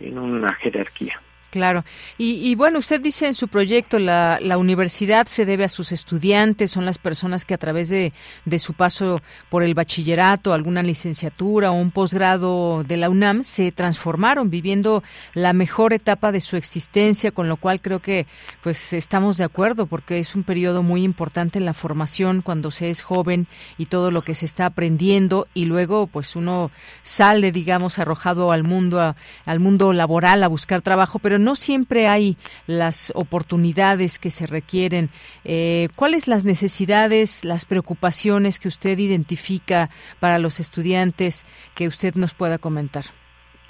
en 0.00 0.18
una 0.18 0.52
jerarquía. 0.54 1.20
Claro. 1.50 1.82
Y, 2.18 2.54
bueno, 2.56 2.78
usted 2.78 3.00
dice 3.00 3.26
en 3.26 3.32
su 3.32 3.48
proyecto, 3.48 3.98
la, 3.98 4.38
la, 4.42 4.58
universidad 4.58 5.26
se 5.26 5.46
debe 5.46 5.64
a 5.64 5.70
sus 5.70 5.92
estudiantes, 5.92 6.70
son 6.70 6.84
las 6.84 6.98
personas 6.98 7.46
que 7.46 7.54
a 7.54 7.58
través 7.58 7.88
de, 7.88 8.12
de 8.44 8.58
su 8.58 8.74
paso 8.74 9.22
por 9.48 9.62
el 9.62 9.72
bachillerato, 9.72 10.52
alguna 10.52 10.82
licenciatura 10.82 11.70
o 11.70 11.74
un 11.74 11.90
posgrado 11.90 12.84
de 12.84 12.98
la 12.98 13.08
UNAM 13.08 13.44
se 13.44 13.72
transformaron, 13.72 14.50
viviendo 14.50 15.02
la 15.32 15.54
mejor 15.54 15.94
etapa 15.94 16.32
de 16.32 16.42
su 16.42 16.56
existencia, 16.56 17.30
con 17.30 17.48
lo 17.48 17.56
cual 17.56 17.80
creo 17.80 18.00
que 18.00 18.26
pues 18.62 18.92
estamos 18.92 19.38
de 19.38 19.44
acuerdo, 19.44 19.86
porque 19.86 20.18
es 20.18 20.34
un 20.34 20.42
periodo 20.42 20.82
muy 20.82 21.02
importante 21.02 21.58
en 21.58 21.64
la 21.64 21.72
formación 21.72 22.42
cuando 22.42 22.70
se 22.70 22.90
es 22.90 23.02
joven 23.02 23.46
y 23.78 23.86
todo 23.86 24.10
lo 24.10 24.20
que 24.20 24.34
se 24.34 24.44
está 24.44 24.66
aprendiendo 24.66 25.46
y 25.54 25.64
luego 25.64 26.08
pues 26.08 26.36
uno 26.36 26.70
sale, 27.02 27.52
digamos, 27.52 27.98
arrojado 27.98 28.52
al 28.52 28.64
mundo, 28.64 29.14
al 29.46 29.60
mundo 29.60 29.94
laboral 29.94 30.44
a 30.44 30.48
buscar 30.48 30.82
trabajo, 30.82 31.18
pero 31.18 31.37
no 31.38 31.54
siempre 31.54 32.08
hay 32.08 32.36
las 32.66 33.12
oportunidades 33.14 34.18
que 34.18 34.30
se 34.30 34.46
requieren. 34.46 35.10
Eh, 35.44 35.88
¿Cuáles 35.96 36.28
las 36.28 36.44
necesidades, 36.44 37.44
las 37.44 37.64
preocupaciones 37.64 38.58
que 38.60 38.68
usted 38.68 38.98
identifica 38.98 39.90
para 40.20 40.38
los 40.38 40.60
estudiantes 40.60 41.46
que 41.74 41.88
usted 41.88 42.14
nos 42.14 42.34
pueda 42.34 42.58
comentar? 42.58 43.04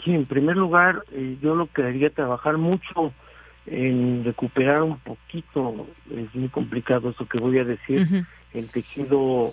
Sí, 0.05 0.13
en 0.13 0.27
primer 0.27 0.57
lugar, 0.57 1.05
eh, 1.13 1.37
yo 1.43 1.55
lo 1.55 1.67
quería 1.73 2.11
trabajar 2.11 2.57
mucho 2.57 3.13
en 3.67 4.25
recuperar 4.25 4.83
un 4.83 4.99
poquito, 4.99 5.87
es 6.11 6.35
muy 6.35 6.49
complicado 6.49 7.11
eso 7.11 7.27
que 7.27 7.39
voy 7.39 7.59
a 7.59 7.65
decir, 7.65 8.07
el 8.55 8.71
tejido 8.71 9.53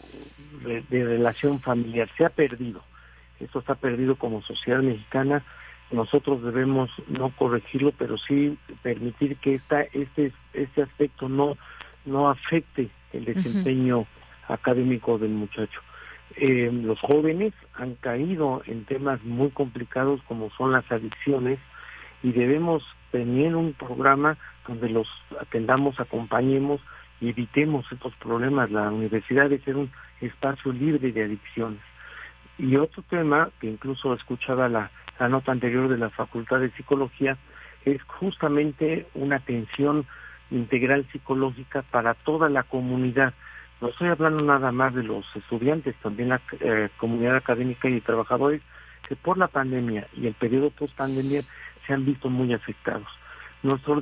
de, 0.64 1.04
relación 1.04 1.60
familiar. 1.60 2.10
Se 2.18 2.26
ha 2.26 2.30
perdido. 2.30 2.82
Esto 3.40 3.60
está 3.60 3.76
perdido 3.76 4.16
como 4.16 4.42
sociedad 4.42 4.82
mexicana 4.82 5.44
nosotros 5.92 6.44
debemos 6.44 6.90
no 7.08 7.30
corregirlo, 7.30 7.92
pero 7.98 8.18
sí 8.18 8.58
permitir 8.82 9.38
que 9.38 9.56
esta, 9.56 9.82
este, 9.82 10.32
este 10.54 10.82
aspecto 10.82 11.30
no, 11.30 11.58
no 12.06 12.30
afecte 12.30 12.90
el 13.14 13.26
desempeño 13.26 14.06
académico 14.48 15.18
del 15.18 15.32
muchacho. 15.32 15.80
Eh, 16.38 16.70
los 16.72 17.00
jóvenes 17.00 17.54
han 17.76 17.96
caído 17.96 18.62
en 18.66 18.86
temas 18.86 19.24
muy 19.24 19.52
complicados 19.52 20.22
como 20.28 20.50
son 20.52 20.72
las 20.72 20.90
adicciones 20.92 21.60
y 22.24 22.32
debemos 22.32 22.84
tener 23.12 23.56
un 23.56 23.74
programa 23.74 24.38
donde 24.68 24.90
los 24.90 25.08
atendamos, 25.40 26.00
acompañemos 26.00 26.82
y 27.22 27.30
evitemos 27.30 27.86
estos 27.92 28.14
problemas. 28.16 28.72
La 28.72 28.92
universidad 28.92 29.44
debe 29.44 29.64
ser 29.64 29.78
un 29.78 29.92
espacio 30.20 30.74
libre 30.74 31.12
de 31.12 31.24
adicciones. 31.24 31.80
Y 32.58 32.76
otro 32.78 33.04
tema 33.04 33.50
que 33.60 33.68
incluso 33.68 34.14
escuchaba 34.14 34.68
la 34.68 34.92
la 35.20 35.30
nota 35.30 35.52
anterior 35.52 35.88
de 35.88 35.98
la 35.98 36.10
Facultad 36.10 36.60
de 36.60 36.72
Psicología, 36.72 37.38
es 37.86 38.02
justamente 38.04 39.08
una 39.14 39.38
atención 39.38 40.06
integral 40.52 41.06
psicológica 41.12 41.84
para 41.84 42.14
toda 42.14 42.50
la 42.50 42.64
comunidad. 42.64 43.34
No 43.82 43.90
estoy 43.90 44.10
hablando 44.10 44.44
nada 44.44 44.72
más 44.72 44.94
de 44.94 45.04
los 45.04 45.26
estudiantes, 45.36 45.96
también 46.02 46.30
la 46.30 46.42
eh, 46.60 46.90
comunidad 46.98 47.36
académica 47.36 47.90
y 47.90 48.02
trabajadores 48.02 48.62
que 49.08 49.16
por 49.16 49.38
la 49.38 49.48
pandemia 49.48 50.08
y 50.16 50.28
el 50.28 50.34
periodo 50.34 50.72
post 50.72 50.96
pandemia 50.96 51.44
se 51.86 51.94
han 51.94 52.06
visto 52.06 52.30
muy 52.30 52.54
afectados. 52.54 53.08
Nuestra 53.62 54.02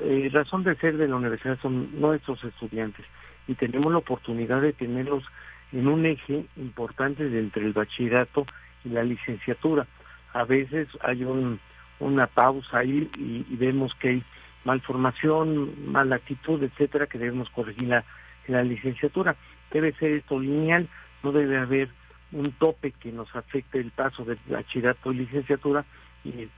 eh, 0.00 0.30
razón 0.32 0.64
de 0.64 0.76
ser 0.76 0.96
de 0.96 1.08
la 1.08 1.16
universidad 1.16 1.58
son 1.60 2.00
nuestros 2.00 2.42
estudiantes 2.44 3.04
y 3.46 3.54
tenemos 3.54 3.92
la 3.92 3.98
oportunidad 3.98 4.60
de 4.60 4.72
tenerlos 4.72 5.24
en 5.72 5.86
un 5.86 6.04
eje 6.04 6.44
importante 6.56 7.24
entre 7.24 7.64
el 7.64 7.72
bachillerato 7.72 8.46
y 8.84 8.90
la 8.90 9.02
licenciatura 9.02 9.86
a 10.32 10.44
veces 10.44 10.88
hay 11.02 11.24
un, 11.24 11.60
una 12.00 12.26
pausa 12.26 12.78
ahí 12.78 13.10
y, 13.16 13.56
vemos 13.56 13.94
que 13.96 14.08
hay 14.08 14.24
malformación, 14.64 15.90
mala 15.90 16.16
actitud, 16.16 16.62
etcétera, 16.62 17.06
que 17.06 17.18
debemos 17.18 17.50
corregir 17.50 17.88
la, 17.88 18.04
la 18.46 18.62
licenciatura. 18.62 19.36
Debe 19.70 19.92
ser 19.94 20.12
esto 20.12 20.38
lineal, 20.38 20.88
no 21.22 21.32
debe 21.32 21.58
haber 21.58 21.88
un 22.32 22.52
tope 22.52 22.92
que 22.92 23.12
nos 23.12 23.34
afecte 23.36 23.78
el 23.78 23.90
paso 23.90 24.24
de 24.24 24.38
bachillerato 24.46 25.12
y 25.12 25.16
licenciatura 25.16 25.84
y, 26.24 26.48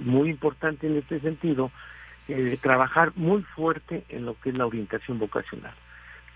muy 0.00 0.30
importante 0.30 0.86
en 0.86 0.98
este 0.98 1.20
sentido, 1.20 1.70
eh, 2.28 2.56
trabajar 2.62 3.12
muy 3.16 3.42
fuerte 3.42 4.04
en 4.08 4.24
lo 4.26 4.38
que 4.40 4.50
es 4.50 4.56
la 4.56 4.66
orientación 4.66 5.18
vocacional. 5.18 5.74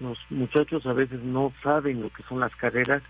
Los 0.01 0.19
muchachos 0.31 0.85
a 0.87 0.93
veces 0.93 1.23
no 1.23 1.53
saben 1.62 2.03
lo 2.03 2.11
que 2.11 2.23
son 2.25 2.41
las 2.41 2.55
carreras 2.57 3.03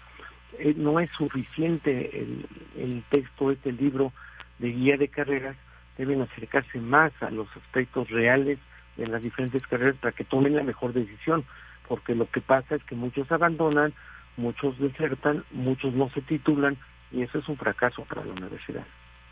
eh, 0.59 0.75
no 0.77 1.01
es 1.01 1.11
suficiente 1.13 2.19
el, 2.19 2.47
el 2.77 3.03
texto, 3.11 3.51
este 3.51 3.73
libro 3.73 4.13
de 4.59 4.73
guía 4.73 4.97
de 4.97 5.09
carreras, 5.09 5.57
deben 5.99 6.21
acercarse 6.23 6.79
más 6.81 7.13
a 7.23 7.31
los 7.31 7.49
aspectos 7.57 8.11
reales 8.11 8.59
de 8.97 9.07
las 9.07 9.23
diferentes 9.23 9.67
carreras 9.67 9.97
para 9.97 10.13
que 10.13 10.25
tomen 10.25 10.57
la 10.57 10.63
mejor 10.63 10.93
decisión, 10.93 11.45
porque 11.89 12.15
lo 12.15 12.31
que 12.31 12.41
pasa 12.41 12.77
es 12.77 12.85
que 12.85 12.95
muchos 12.95 13.31
abandonan, 13.31 13.93
muchos 14.37 14.79
desertan, 14.79 15.45
muchos 15.51 15.95
no 15.95 16.11
se 16.11 16.23
titulan 16.23 16.77
y 17.13 17.23
eso 17.23 17.39
es 17.39 17.49
un 17.49 17.57
fracaso 17.57 18.05
para 18.05 18.25
la 18.25 18.33
universidad. 18.33 18.85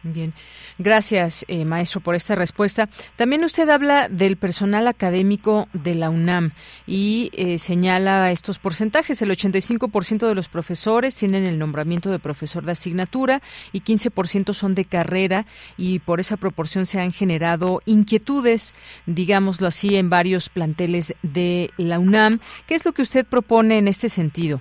Bien, 0.06 0.34
gracias, 0.78 1.46
eh, 1.48 1.64
maestro, 1.64 2.02
por 2.02 2.14
esta 2.14 2.34
respuesta. 2.34 2.90
También 3.16 3.42
usted 3.42 3.66
habla 3.70 4.10
del 4.10 4.36
personal 4.36 4.86
académico 4.86 5.66
de 5.72 5.94
la 5.94 6.10
UNAM 6.10 6.50
y 6.86 7.30
eh, 7.32 7.56
señala 7.56 8.30
estos 8.30 8.58
porcentajes. 8.58 9.22
El 9.22 9.30
85% 9.30 10.28
de 10.28 10.34
los 10.34 10.50
profesores 10.50 11.16
tienen 11.16 11.46
el 11.46 11.58
nombramiento 11.58 12.10
de 12.10 12.18
profesor 12.18 12.66
de 12.66 12.72
asignatura 12.72 13.40
y 13.72 13.80
15% 13.80 14.52
son 14.52 14.74
de 14.74 14.84
carrera 14.84 15.46
y 15.78 16.00
por 16.00 16.20
esa 16.20 16.36
proporción 16.36 16.84
se 16.84 17.00
han 17.00 17.10
generado 17.10 17.80
inquietudes, 17.86 18.74
digámoslo 19.06 19.66
así, 19.68 19.96
en 19.96 20.10
varios 20.10 20.50
planteles 20.50 21.14
de 21.22 21.70
la 21.78 21.98
UNAM. 21.98 22.40
¿Qué 22.66 22.74
es 22.74 22.84
lo 22.84 22.92
que 22.92 23.00
usted 23.00 23.26
propone 23.26 23.78
en 23.78 23.88
este 23.88 24.10
sentido? 24.10 24.60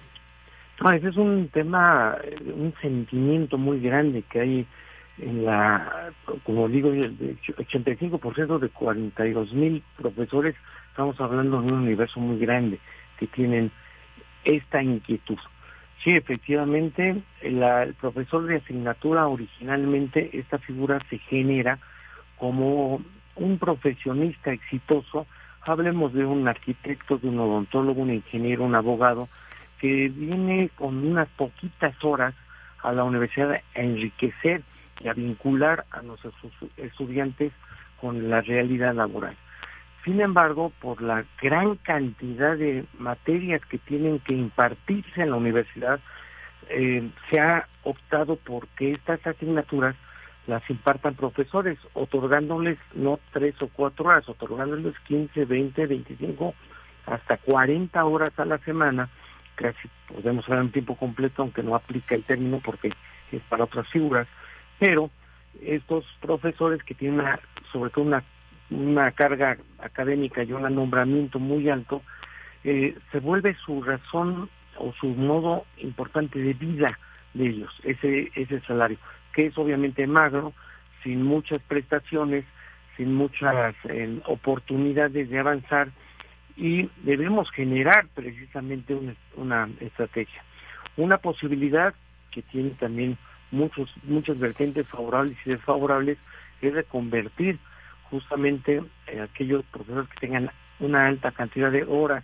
ese 0.92 1.10
es 1.10 1.18
un 1.18 1.48
tema, 1.50 2.18
un 2.46 2.74
sentimiento 2.82 3.58
muy 3.58 3.80
grande 3.80 4.24
que 4.24 4.40
hay 4.40 4.68
en 5.20 5.46
la, 5.46 6.12
como 6.44 6.68
digo, 6.68 6.90
el 6.90 7.38
85% 7.40 8.60
de 8.60 8.70
42 8.70 9.54
mil 9.54 9.84
profesores, 9.98 10.56
estamos 10.90 11.20
hablando 11.22 11.62
de 11.62 11.68
un 11.68 11.74
universo 11.74 12.20
muy 12.20 12.40
grande 12.40 12.80
que 13.20 13.28
tienen 13.28 13.72
esta 14.44 14.82
inquietud. 14.82 15.38
Sí, 16.04 16.12
efectivamente, 16.12 17.22
el 17.42 17.94
profesor 17.94 18.46
de 18.46 18.58
asignatura 18.58 19.28
originalmente, 19.28 20.32
esta 20.34 20.58
figura 20.58 21.00
se 21.10 21.18
genera 21.20 21.80
como 22.38 23.02
un 23.36 23.58
profesionista 23.58 24.52
exitoso, 24.52 25.28
hablemos 25.62 26.14
de 26.14 26.26
un 26.26 26.48
arquitecto, 26.48 27.18
de 27.18 27.30
un 27.30 27.40
odontólogo, 27.40 28.02
un 28.02 28.14
ingeniero, 28.14 28.64
un 28.64 28.76
abogado, 28.76 29.30
que 29.80 30.10
viene 30.10 30.70
con 30.76 31.06
unas 31.06 31.30
poquitas 31.30 31.96
horas 32.04 32.34
a 32.82 32.92
la 32.92 33.04
universidad 33.06 33.52
a 33.54 33.80
enriquecer 33.80 34.62
y 35.04 35.08
a 35.08 35.14
vincular 35.14 35.86
a 35.92 36.02
nuestros 36.02 36.34
estudiantes 36.78 37.52
con 38.00 38.30
la 38.30 38.42
realidad 38.42 38.94
laboral. 38.96 39.36
Sin 40.04 40.20
embargo, 40.20 40.72
por 40.82 41.02
la 41.02 41.24
gran 41.42 41.76
cantidad 41.78 42.58
de 42.58 42.86
materias 42.98 43.62
que 43.70 43.78
tienen 43.78 44.20
que 44.20 44.34
impartirse 44.34 45.22
en 45.22 45.32
la 45.32 45.38
universidad, 45.38 46.00
eh, 46.70 47.10
se 47.30 47.40
ha 47.40 47.68
optado 47.84 48.36
por 48.36 48.68
que 48.70 48.92
estas 48.92 49.26
asignaturas 49.26 49.96
las 50.48 50.68
impartan 50.70 51.16
profesores, 51.16 51.80
otorgándoles 51.94 52.78
no 52.94 53.20
tres 53.32 53.56
o 53.62 53.70
cuatro 53.70 54.06
horas, 54.06 54.28
otorgándoles 54.28 54.98
15, 55.08 55.46
20, 55.46 55.88
25, 55.88 56.54
hasta 57.06 57.38
40 57.38 58.04
horas 58.04 58.38
a 58.38 58.46
la 58.46 58.58
semana, 58.60 59.10
casi 59.56 59.90
podemos 60.08 60.46
hablar 60.46 60.64
un 60.64 60.72
tiempo 60.72 60.96
completo, 60.96 61.42
aunque 61.42 61.64
no 61.64 61.76
aplica 61.76 62.16
el 62.16 62.24
término 62.24 62.60
porque 62.64 62.92
es 63.32 63.42
para 63.44 63.64
otras 63.64 63.88
figuras, 63.88 64.28
pero 64.80 65.10
estos 65.62 66.06
profesores 66.22 66.84
que 66.84 66.94
tienen 66.94 67.26
sobre 67.72 67.92
todo 67.92 68.06
una, 68.06 68.24
una 68.70 69.12
carga 69.12 69.58
académica 69.80 70.44
y 70.44 70.52
un 70.52 70.64
nombramiento 70.74 71.40
muy 71.40 71.70
alto, 71.70 72.02
eh, 72.64 72.96
se 73.12 73.20
vuelve 73.20 73.56
su 73.66 73.82
razón 73.82 74.50
o 74.78 74.94
su 74.94 75.08
modo 75.08 75.66
importante 75.78 76.40
de 76.40 76.54
vida 76.54 76.98
de 77.34 77.48
ellos, 77.48 77.72
ese, 77.84 78.32
ese 78.36 78.62
salario, 78.62 78.98
que 79.34 79.48
es 79.48 79.58
obviamente 79.58 80.06
magro, 80.08 80.54
sin 81.04 81.24
muchas 81.24 81.62
prestaciones, 81.64 82.46
sin 82.96 83.14
muchas 83.14 83.76
eh, 83.86 84.20
oportunidades 84.26 85.30
de 85.30 85.40
avanzar 85.40 85.90
y 86.56 86.90
debemos 87.04 87.50
generar 87.52 88.08
precisamente 88.14 88.94
una, 88.94 89.16
una 89.36 89.70
estrategia. 89.80 90.44
Una 90.96 91.18
posibilidad 91.18 91.94
que 92.32 92.44
tiene 92.44 92.72
también 92.72 93.18
muchos 93.54 93.94
muchas 94.04 94.38
vertientes 94.40 94.88
favorables 94.88 95.38
y 95.46 95.52
desfavorables, 95.52 96.18
es 96.62 96.74
reconvertir 96.74 97.60
justamente 98.10 98.82
eh, 99.08 99.22
aquellos 99.22 99.64
profesores 99.66 100.10
que 100.10 100.28
tengan 100.28 100.52
una 100.80 101.08
alta 101.08 101.32
cantidad 101.32 101.72
de 101.72 101.84
horas 101.84 102.24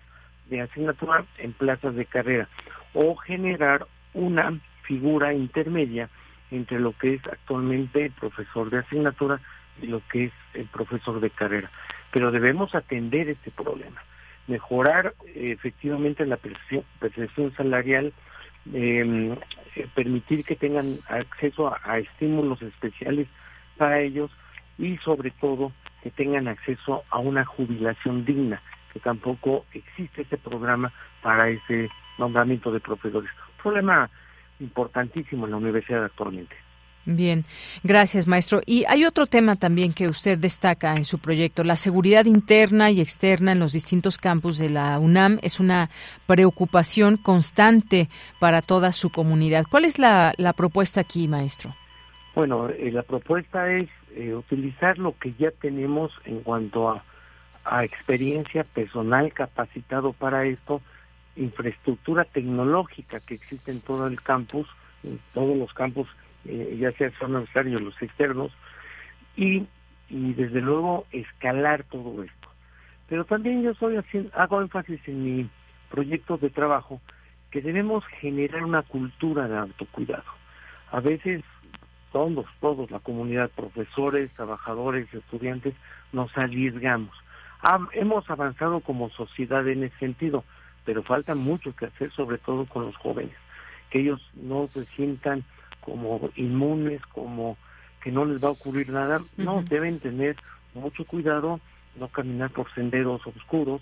de 0.49 0.61
asignatura 0.61 1.25
en 1.37 1.53
plazas 1.53 1.95
de 1.95 2.05
carrera 2.05 2.47
o 2.93 3.15
generar 3.15 3.87
una 4.13 4.59
figura 4.83 5.33
intermedia 5.33 6.09
entre 6.51 6.79
lo 6.79 6.93
que 6.93 7.15
es 7.15 7.27
actualmente 7.27 8.05
el 8.05 8.11
profesor 8.11 8.69
de 8.69 8.79
asignatura 8.79 9.39
y 9.81 9.87
lo 9.87 10.01
que 10.11 10.25
es 10.25 10.33
el 10.53 10.65
profesor 10.65 11.19
de 11.19 11.29
carrera. 11.29 11.69
Pero 12.11 12.31
debemos 12.31 12.73
atender 12.73 13.29
este 13.29 13.51
problema, 13.51 14.01
mejorar 14.47 15.13
eh, 15.27 15.51
efectivamente 15.51 16.25
la 16.25 16.37
percepción, 16.37 17.53
salarial, 17.55 18.05
em, 18.07 18.13
eh, 18.73 19.37
permitir 19.95 20.43
que 20.43 20.55
tengan 20.55 20.99
acceso 21.07 21.73
a 21.83 21.99
estímulos 21.99 22.61
especiales 22.61 23.27
para 23.77 24.01
ellos 24.01 24.31
y 24.77 24.97
sobre 24.97 25.31
todo 25.31 25.71
que 26.03 26.11
tengan 26.11 26.47
acceso 26.47 27.03
a 27.09 27.19
una 27.19 27.45
jubilación 27.45 28.25
digna, 28.25 28.61
que 28.93 28.99
tampoco 28.99 29.65
existe 29.73 30.21
ese 30.21 30.37
programa 30.37 30.91
para 31.21 31.49
ese 31.49 31.89
nombramiento 32.17 32.71
de 32.71 32.79
profesores. 32.79 33.29
Problema 33.61 34.09
importantísimo 34.59 35.45
en 35.45 35.51
la 35.51 35.57
universidad 35.57 36.05
actualmente. 36.05 36.55
Bien, 37.05 37.45
gracias 37.83 38.27
maestro. 38.27 38.61
Y 38.65 38.85
hay 38.87 39.05
otro 39.05 39.25
tema 39.25 39.55
también 39.55 39.93
que 39.93 40.07
usted 40.07 40.37
destaca 40.37 40.95
en 40.95 41.05
su 41.05 41.17
proyecto, 41.19 41.63
la 41.63 41.75
seguridad 41.75 42.25
interna 42.25 42.91
y 42.91 43.01
externa 43.01 43.53
en 43.53 43.59
los 43.59 43.73
distintos 43.73 44.17
campus 44.17 44.57
de 44.57 44.69
la 44.69 44.99
UNAM 44.99 45.39
es 45.41 45.59
una 45.59 45.89
preocupación 46.27 47.17
constante 47.17 48.09
para 48.39 48.61
toda 48.61 48.91
su 48.91 49.11
comunidad. 49.11 49.65
¿Cuál 49.69 49.85
es 49.85 49.97
la, 49.97 50.33
propuesta 50.55 51.01
aquí, 51.01 51.27
maestro? 51.27 51.73
Bueno, 52.35 52.69
eh, 52.69 52.91
la 52.91 53.03
propuesta 53.03 53.71
es 53.71 53.89
eh, 54.15 54.35
utilizar 54.35 54.97
lo 54.97 55.17
que 55.17 55.33
ya 55.39 55.51
tenemos 55.51 56.11
en 56.25 56.41
cuanto 56.41 56.89
a, 56.89 57.03
a 57.63 57.83
experiencia 57.83 58.63
personal 58.63 59.33
capacitado 59.33 60.13
para 60.13 60.45
esto, 60.45 60.81
infraestructura 61.35 62.25
tecnológica 62.25 63.19
que 63.19 63.35
existe 63.35 63.71
en 63.71 63.81
todo 63.81 64.07
el 64.07 64.21
campus, 64.21 64.67
en 65.03 65.19
todos 65.33 65.57
los 65.57 65.73
campus, 65.73 66.07
eh, 66.45 66.77
ya 66.79 66.91
sea 66.93 67.11
son 67.19 67.33
necesarios 67.33 67.81
los 67.81 68.01
externos, 68.01 68.51
y, 69.35 69.67
y 70.09 70.33
desde 70.33 70.61
luego 70.61 71.05
escalar 71.11 71.83
todo 71.83 72.23
esto. 72.23 72.49
Pero 73.07 73.25
también 73.25 73.63
yo 73.63 73.73
soy 73.73 73.97
haciendo, 73.97 74.29
hago 74.35 74.61
énfasis 74.61 74.99
en 75.07 75.23
mi 75.23 75.49
proyecto 75.89 76.37
de 76.37 76.49
trabajo 76.49 77.01
que 77.51 77.61
debemos 77.61 78.05
generar 78.21 78.63
una 78.63 78.83
cultura 78.83 79.47
de 79.47 79.57
autocuidado. 79.57 80.23
A 80.91 80.99
veces 80.99 81.43
todos, 82.11 82.45
todos, 82.59 82.89
la 82.91 82.99
comunidad, 82.99 83.49
profesores, 83.51 84.31
trabajadores, 84.33 85.11
estudiantes, 85.13 85.73
nos 86.11 86.35
arriesgamos. 86.37 87.15
hemos 87.93 88.29
avanzado 88.29 88.79
como 88.79 89.09
sociedad 89.09 89.67
en 89.67 89.83
ese 89.83 89.97
sentido, 89.97 90.43
pero 90.85 91.03
falta 91.03 91.35
mucho 91.35 91.75
que 91.75 91.85
hacer, 91.85 92.11
sobre 92.11 92.37
todo 92.37 92.65
con 92.65 92.85
los 92.85 92.95
jóvenes, 92.97 93.35
que 93.89 93.99
ellos 93.99 94.21
no 94.33 94.69
se 94.73 94.85
sientan 94.85 95.43
como 95.89 96.29
inmunes, 96.35 97.01
como 97.07 97.57
que 98.01 98.11
no 98.11 98.25
les 98.25 98.43
va 98.43 98.49
a 98.49 98.51
ocurrir 98.51 98.89
nada. 98.89 99.19
No, 99.37 99.63
deben 99.63 99.99
tener 99.99 100.35
mucho 100.73 101.03
cuidado, 101.05 101.59
no 101.95 102.07
caminar 102.09 102.51
por 102.51 102.71
senderos 102.73 103.25
oscuros, 103.25 103.81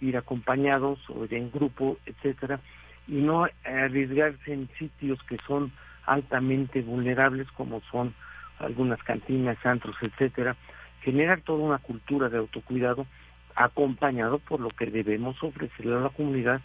ir 0.00 0.16
acompañados 0.16 0.98
o 1.10 1.24
ir 1.24 1.34
en 1.34 1.50
grupo, 1.50 1.98
etcétera, 2.06 2.60
y 3.06 3.14
no 3.14 3.46
arriesgarse 3.64 4.52
en 4.52 4.68
sitios 4.78 5.18
que 5.24 5.38
son 5.46 5.72
altamente 6.06 6.82
vulnerables 6.82 7.50
como 7.52 7.82
son 7.90 8.14
algunas 8.58 9.02
cantinas, 9.02 9.58
antros, 9.64 9.96
etcétera, 10.00 10.56
generar 11.02 11.40
toda 11.42 11.64
una 11.64 11.78
cultura 11.78 12.28
de 12.28 12.38
autocuidado 12.38 13.06
acompañado 13.54 14.38
por 14.38 14.60
lo 14.60 14.70
que 14.70 14.86
debemos 14.86 15.42
ofrecerle 15.42 15.96
a 15.96 16.00
la 16.00 16.10
comunidad 16.10 16.60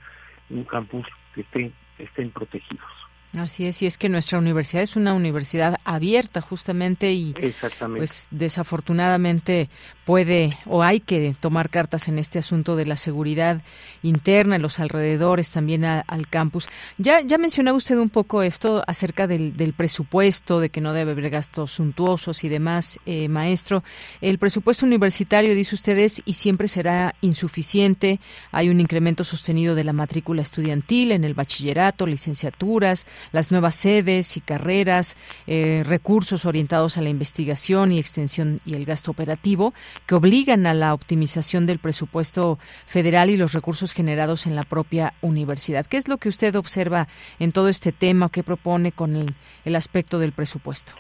un 0.50 0.64
campus 0.64 1.08
que 1.34 1.42
estén, 1.42 1.74
estén 1.98 2.30
protegidos. 2.30 3.03
Así 3.38 3.66
es, 3.66 3.82
y 3.82 3.88
es 3.88 3.98
que 3.98 4.10
nuestra 4.10 4.38
universidad 4.38 4.84
es 4.84 4.96
una 4.96 5.14
universidad 5.14 5.80
abierta 5.86 6.40
justamente 6.40 7.14
y 7.14 7.34
pues 7.96 8.28
desafortunadamente 8.30 9.70
puede 10.06 10.58
o 10.66 10.84
hay 10.84 11.00
que 11.00 11.36
tomar 11.40 11.70
cartas 11.70 12.08
en 12.08 12.20
este 12.20 12.38
asunto 12.38 12.76
de 12.76 12.86
la 12.86 12.96
seguridad 12.96 13.62
interna 14.04 14.58
en 14.58 14.62
los 14.62 14.80
alrededores, 14.80 15.52
también 15.52 15.84
al 15.84 16.28
campus. 16.28 16.68
Ya 17.00 17.22
ya 17.22 17.40
mencionaba 17.40 17.76
usted 17.76 17.98
un 17.98 18.10
poco 18.10 18.44
esto 18.44 18.84
acerca 18.86 19.26
del, 19.26 19.58
del 19.58 19.74
presupuesto, 19.74 20.60
de 20.60 20.70
que 20.70 20.82
no 20.82 20.94
debe 20.94 21.14
haber 21.14 21.32
gastos 21.32 21.72
suntuosos 21.72 22.44
y 22.44 22.50
demás, 22.50 23.00
eh, 23.06 23.30
maestro. 23.30 23.84
El 24.22 24.38
presupuesto 24.38 24.86
universitario, 24.86 25.56
dice 25.56 25.74
ustedes, 25.74 26.22
y 26.26 26.34
siempre 26.34 26.68
será 26.68 27.16
insuficiente. 27.22 28.20
Hay 28.52 28.70
un 28.70 28.80
incremento 28.80 29.24
sostenido 29.24 29.74
de 29.74 29.84
la 29.84 29.94
matrícula 29.94 30.42
estudiantil 30.42 31.12
en 31.12 31.24
el 31.24 31.34
bachillerato, 31.34 32.06
licenciaturas, 32.06 33.08
las 33.32 33.52
nuevas 33.52 33.76
sedes 33.76 34.38
y 34.38 34.42
carreras, 34.42 35.18
eh, 35.48 35.84
recursos 35.86 36.46
orientados 36.46 36.98
a 36.98 37.02
la 37.02 37.10
investigación 37.10 37.92
y 37.92 38.00
extensión 38.00 38.60
y 38.66 38.76
el 38.76 38.86
gasto 38.86 39.12
operativo, 39.12 39.74
que 40.08 40.16
obligan 40.16 40.66
a 40.68 40.74
la 40.74 40.94
optimización 40.94 41.66
del 41.66 41.80
presupuesto 41.80 42.60
federal 42.86 43.30
y 43.30 43.38
los 43.38 43.54
recursos 43.54 43.94
generados 43.94 44.46
en 44.48 44.56
la 44.56 44.64
propia 44.64 45.14
universidad. 45.22 45.86
¿Qué 45.86 45.98
es 45.98 46.08
lo 46.08 46.18
que 46.18 46.30
usted 46.30 46.56
observa 46.56 47.08
en 47.40 47.52
todo 47.52 47.70
este 47.70 47.92
tema 47.92 48.28
o 48.28 48.30
qué 48.30 48.44
propone 48.44 48.92
con 48.92 49.16
el, 49.16 49.36
el 49.66 49.76
aspecto 49.76 50.20
del 50.20 50.32
presupuesto? 50.32 50.94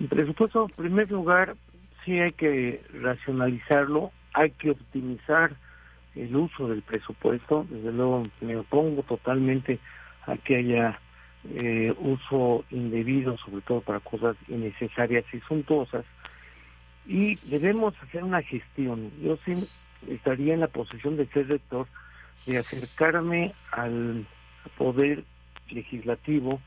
El 0.00 0.08
presupuesto, 0.08 0.66
en 0.68 0.76
primer 0.76 1.10
lugar, 1.10 1.56
sí 2.04 2.18
hay 2.18 2.32
que 2.32 2.82
racionalizarlo, 3.02 4.12
hay 4.32 4.50
que 4.52 4.70
optimizar 4.70 5.56
el 6.14 6.34
uso 6.36 6.68
del 6.68 6.82
presupuesto. 6.82 7.66
Desde 7.68 7.92
luego 7.92 8.26
me 8.40 8.56
opongo 8.56 9.02
totalmente 9.02 9.78
a 10.26 10.36
que 10.36 10.56
haya 10.56 11.00
eh, 11.44 11.94
uso 11.98 12.64
indebido, 12.70 13.36
sobre 13.38 13.62
todo 13.62 13.80
para 13.80 14.00
cosas 14.00 14.36
innecesarias 14.48 15.24
y 15.32 15.40
suntuosas, 15.40 16.04
y 17.06 17.36
debemos 17.36 17.94
hacer 18.02 18.22
una 18.22 18.42
gestión. 18.42 19.10
Yo 19.22 19.38
sí 19.44 19.56
estaría 20.08 20.54
en 20.54 20.60
la 20.60 20.68
posición 20.68 21.16
de 21.16 21.26
ser 21.28 21.48
rector, 21.48 21.86
de 22.46 22.58
acercarme 22.58 23.54
al 23.72 24.26
poder 24.76 25.24
legislativo, 25.70 26.60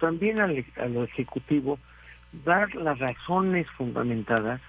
también 0.00 0.40
al, 0.40 0.64
a 0.76 0.86
lo 0.86 1.04
ejecutivo, 1.04 1.78
dar 2.44 2.74
las 2.74 2.98
razones 2.98 3.68
fundamentadas 3.76 4.60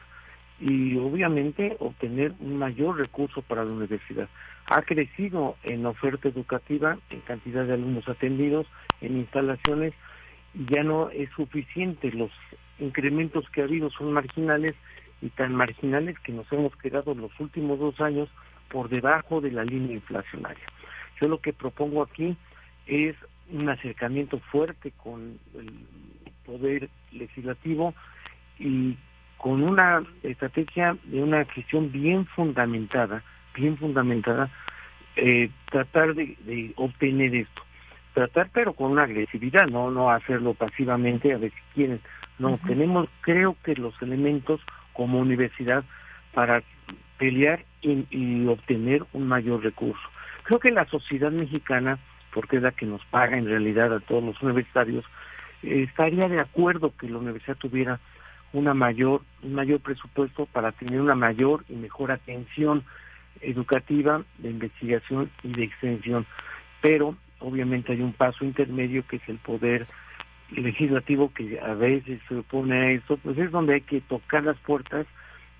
y 0.59 0.97
obviamente 0.97 1.75
obtener 1.79 2.33
un 2.39 2.57
mayor 2.57 2.97
recurso 2.97 3.41
para 3.41 3.65
la 3.65 3.73
universidad. 3.73 4.29
Ha 4.67 4.81
crecido 4.81 5.57
en 5.63 5.85
oferta 5.85 6.27
educativa, 6.27 6.97
en 7.09 7.19
cantidad 7.21 7.65
de 7.65 7.73
alumnos 7.73 8.07
atendidos, 8.09 8.67
en 9.01 9.17
instalaciones, 9.17 9.93
y 10.53 10.65
ya 10.73 10.83
no 10.83 11.09
es 11.09 11.29
suficiente. 11.31 12.11
Los 12.11 12.31
incrementos 12.79 13.47
que 13.49 13.61
ha 13.61 13.65
habido 13.65 13.89
son 13.91 14.11
marginales 14.11 14.75
y 15.21 15.29
tan 15.29 15.53
marginales 15.53 16.17
que 16.19 16.31
nos 16.31 16.51
hemos 16.51 16.75
quedado 16.77 17.13
los 17.13 17.31
últimos 17.39 17.79
dos 17.79 17.99
años 18.01 18.29
por 18.69 18.89
debajo 18.89 19.41
de 19.41 19.51
la 19.51 19.63
línea 19.63 19.93
inflacionaria. 19.93 20.65
Yo 21.21 21.27
lo 21.27 21.39
que 21.39 21.53
propongo 21.53 22.01
aquí 22.01 22.35
es 22.87 23.15
un 23.51 23.69
acercamiento 23.69 24.39
fuerte 24.51 24.91
con 24.91 25.37
el 25.55 25.71
poder 26.45 26.89
legislativo 27.11 27.93
y 28.59 28.97
con 29.37 29.63
una 29.63 30.03
estrategia 30.23 30.97
de 31.03 31.21
una 31.21 31.45
gestión 31.45 31.91
bien 31.91 32.25
fundamentada, 32.25 33.23
bien 33.55 33.77
fundamentada, 33.77 34.49
eh, 35.15 35.49
tratar 35.71 36.13
de, 36.13 36.73
obtener 36.75 37.35
esto. 37.35 37.61
Tratar 38.13 38.49
pero 38.53 38.73
con 38.73 38.91
una 38.91 39.03
agresividad, 39.03 39.67
no 39.67 39.91
no 39.91 40.09
hacerlo 40.09 40.53
pasivamente 40.53 41.33
a 41.33 41.37
ver 41.37 41.51
si 41.51 41.61
quieren. 41.73 42.01
No, 42.37 42.59
tenemos 42.65 43.09
creo 43.21 43.55
que 43.63 43.75
los 43.75 43.99
elementos 44.01 44.61
como 44.93 45.19
universidad 45.19 45.83
para 46.33 46.63
pelear 47.17 47.63
y, 47.81 48.45
obtener 48.47 49.03
un 49.13 49.27
mayor 49.27 49.63
recurso. 49.63 50.01
Creo 50.43 50.59
que 50.59 50.71
la 50.71 50.85
sociedad 50.85 51.31
mexicana, 51.31 51.97
porque 52.33 52.57
es 52.57 52.63
la 52.63 52.71
que 52.71 52.85
nos 52.85 53.03
paga 53.05 53.37
en 53.37 53.45
realidad 53.45 53.93
a 53.93 53.99
todos 53.99 54.23
los 54.23 54.41
universitarios, 54.41 55.05
eh, 55.63 55.85
estaría 55.87 56.27
de 56.27 56.39
acuerdo 56.39 56.93
que 56.97 57.09
la 57.09 57.17
universidad 57.17 57.57
tuviera 57.57 57.99
una 58.53 58.73
mayor, 58.73 59.21
un 59.43 59.53
mayor 59.53 59.79
presupuesto 59.79 60.45
para 60.45 60.71
tener 60.71 60.99
una 61.01 61.15
mayor 61.15 61.63
y 61.69 61.73
mejor 61.73 62.11
atención 62.11 62.83
educativa, 63.41 64.23
de 64.37 64.49
investigación 64.49 65.29
y 65.43 65.53
de 65.53 65.63
extensión. 65.63 66.25
Pero 66.81 67.15
obviamente 67.39 67.93
hay 67.93 68.01
un 68.01 68.13
paso 68.13 68.45
intermedio 68.45 69.05
que 69.07 69.17
es 69.17 69.29
el 69.29 69.37
poder 69.37 69.87
legislativo 70.51 71.33
que 71.33 71.59
a 71.59 71.73
veces 71.73 72.21
se 72.27 72.35
opone 72.35 72.75
a 72.75 72.91
eso, 72.91 73.17
pues 73.17 73.37
es 73.37 73.51
donde 73.51 73.75
hay 73.75 73.81
que 73.81 74.01
tocar 74.01 74.43
las 74.43 74.57
puertas 74.57 75.07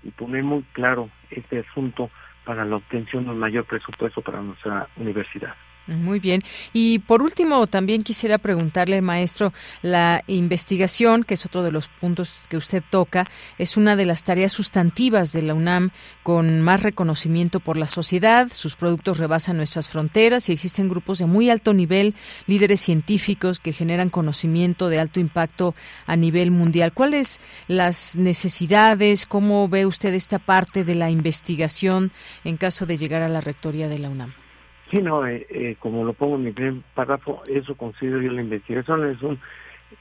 y 0.02 0.10
poner 0.10 0.44
muy 0.44 0.62
claro 0.72 1.10
este 1.30 1.60
asunto 1.60 2.10
para 2.44 2.64
la 2.64 2.76
obtención 2.76 3.24
de 3.24 3.30
un 3.30 3.38
mayor 3.38 3.64
presupuesto 3.64 4.22
para 4.22 4.40
nuestra 4.40 4.88
universidad. 4.96 5.54
Muy 5.86 6.18
bien. 6.18 6.42
Y 6.72 6.98
por 6.98 7.22
último, 7.22 7.66
también 7.68 8.02
quisiera 8.02 8.38
preguntarle, 8.38 9.00
maestro, 9.02 9.52
la 9.82 10.24
investigación, 10.26 11.22
que 11.22 11.34
es 11.34 11.46
otro 11.46 11.62
de 11.62 11.70
los 11.70 11.88
puntos 11.88 12.40
que 12.48 12.56
usted 12.56 12.82
toca, 12.90 13.28
es 13.56 13.76
una 13.76 13.94
de 13.94 14.04
las 14.04 14.24
tareas 14.24 14.52
sustantivas 14.52 15.32
de 15.32 15.42
la 15.42 15.54
UNAM 15.54 15.90
con 16.24 16.60
más 16.60 16.82
reconocimiento 16.82 17.60
por 17.60 17.76
la 17.76 17.86
sociedad. 17.86 18.48
Sus 18.52 18.74
productos 18.74 19.18
rebasan 19.18 19.58
nuestras 19.58 19.88
fronteras 19.88 20.48
y 20.48 20.52
existen 20.52 20.88
grupos 20.88 21.18
de 21.18 21.26
muy 21.26 21.50
alto 21.50 21.72
nivel, 21.72 22.14
líderes 22.48 22.80
científicos 22.80 23.60
que 23.60 23.72
generan 23.72 24.10
conocimiento 24.10 24.88
de 24.88 24.98
alto 24.98 25.20
impacto 25.20 25.76
a 26.06 26.16
nivel 26.16 26.50
mundial. 26.50 26.92
¿Cuáles 26.92 27.40
las 27.68 28.16
necesidades? 28.16 29.24
¿Cómo 29.24 29.68
ve 29.68 29.86
usted 29.86 30.14
esta 30.14 30.40
parte 30.40 30.82
de 30.82 30.96
la 30.96 31.10
investigación 31.10 32.10
en 32.42 32.56
caso 32.56 32.86
de 32.86 32.98
llegar 32.98 33.22
a 33.22 33.28
la 33.28 33.40
rectoría 33.40 33.88
de 33.88 34.00
la 34.00 34.10
UNAM? 34.10 34.45
Sí, 34.90 34.98
no, 34.98 35.26
eh, 35.26 35.46
eh, 35.50 35.76
como 35.80 36.04
lo 36.04 36.12
pongo 36.12 36.36
en 36.36 36.44
mi 36.44 36.52
primer 36.52 36.82
párrafo, 36.94 37.42
eso 37.48 37.74
considero 37.76 38.22
yo 38.22 38.30
la 38.30 38.42
investigación, 38.42 39.10
es 39.10 39.20
un 39.20 39.38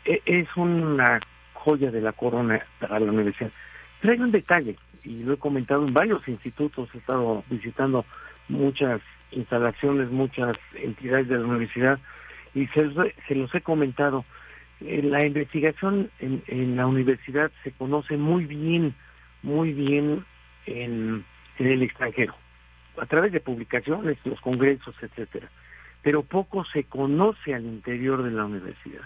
e, 0.05 0.21
es 0.25 0.47
una 0.55 1.19
joya 1.53 1.89
de 1.89 2.01
la 2.01 2.11
corona 2.11 2.63
para 2.79 2.99
la 2.99 3.11
universidad. 3.11 3.51
Pero 3.99 4.13
hay 4.13 4.19
un 4.19 4.31
detalle, 4.31 4.75
y 5.03 5.23
lo 5.23 5.33
he 5.33 5.38
comentado 5.38 5.88
en 5.88 5.93
varios 5.93 6.27
institutos, 6.27 6.89
he 6.93 6.99
estado 6.99 7.43
visitando 7.49 8.05
muchas 8.47 9.01
instalaciones, 9.31 10.11
muchas 10.11 10.55
entidades 10.75 11.27
de 11.29 11.39
la 11.39 11.45
universidad, 11.45 11.99
y 12.53 12.67
se, 12.67 13.36
los 13.36 13.55
he 13.55 13.61
comentado. 13.61 14.23
Eh, 14.81 15.01
la 15.01 15.25
investigación 15.25 16.11
en, 16.19 16.43
en, 16.47 16.75
la 16.75 16.86
universidad 16.86 17.51
se 17.63 17.71
conoce 17.71 18.17
muy 18.17 18.45
bien, 18.45 18.93
muy 19.41 19.73
bien 19.73 20.25
en 20.67 21.25
el 21.57 21.81
extranjero 21.81 22.36
a 22.99 23.05
través 23.05 23.31
de 23.31 23.39
publicaciones, 23.39 24.17
los 24.25 24.39
congresos, 24.41 24.95
etcétera. 25.01 25.49
Pero 26.01 26.23
poco 26.23 26.65
se 26.65 26.83
conoce 26.83 27.53
al 27.53 27.65
interior 27.65 28.23
de 28.23 28.31
la 28.31 28.45
universidad. 28.45 29.01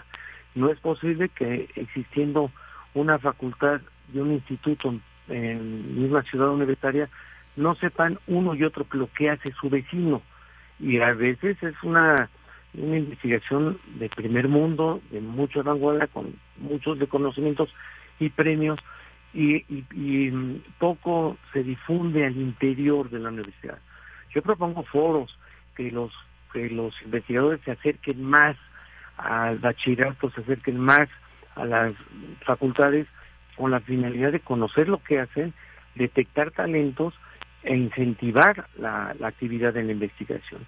No 0.54 0.70
es 0.70 0.78
posible 0.80 1.28
que 1.30 1.68
existiendo 1.76 2.50
una 2.94 3.18
facultad 3.18 3.80
y 4.12 4.18
un 4.18 4.32
instituto 4.32 4.94
en 5.28 6.00
misma 6.00 6.22
ciudad 6.22 6.50
universitaria 6.50 7.08
no 7.56 7.74
sepan 7.76 8.18
uno 8.26 8.54
y 8.54 8.64
otro 8.64 8.86
lo 8.92 9.08
que 9.12 9.30
hace 9.30 9.52
su 9.52 9.68
vecino. 9.68 10.22
Y 10.78 10.98
a 11.00 11.12
veces 11.12 11.62
es 11.62 11.74
una, 11.82 12.30
una 12.74 12.98
investigación 12.98 13.78
de 13.98 14.08
primer 14.08 14.48
mundo, 14.48 15.00
de 15.10 15.20
mucha 15.20 15.62
vanguardia, 15.62 16.06
con 16.06 16.34
muchos 16.56 16.98
reconocimientos 16.98 17.72
y 18.18 18.30
premios, 18.30 18.78
y, 19.32 19.64
y, 19.92 20.62
poco 20.78 21.36
se 21.52 21.62
difunde 21.62 22.26
al 22.26 22.36
interior 22.36 23.10
de 23.10 23.20
la 23.20 23.28
universidad. 23.28 23.78
Yo 24.34 24.42
propongo 24.42 24.82
foros 24.84 25.38
que 25.76 25.90
los 25.90 26.12
que 26.52 26.68
los 26.68 27.00
investigadores 27.02 27.60
se 27.64 27.70
acerquen 27.70 28.24
más 28.24 28.56
al 29.16 29.58
bachillerato, 29.58 30.30
se 30.30 30.40
acerquen 30.40 30.78
más 30.78 31.08
a 31.54 31.64
las 31.64 31.94
facultades 32.44 33.06
con 33.56 33.70
la 33.70 33.80
finalidad 33.80 34.32
de 34.32 34.40
conocer 34.40 34.88
lo 34.88 35.00
que 35.02 35.20
hacen, 35.20 35.54
detectar 35.94 36.50
talentos 36.50 37.14
e 37.62 37.76
incentivar 37.76 38.66
la, 38.78 39.14
la 39.20 39.28
actividad 39.28 39.74
de 39.74 39.84
la 39.84 39.92
investigación. 39.92 40.66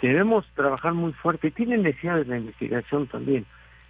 Debemos 0.00 0.46
trabajar 0.54 0.94
muy 0.94 1.12
fuerte, 1.12 1.50
tienen 1.50 1.82
necesidades 1.82 2.26
de 2.26 2.34
la 2.34 2.40
investigación 2.40 3.06
también. 3.08 3.44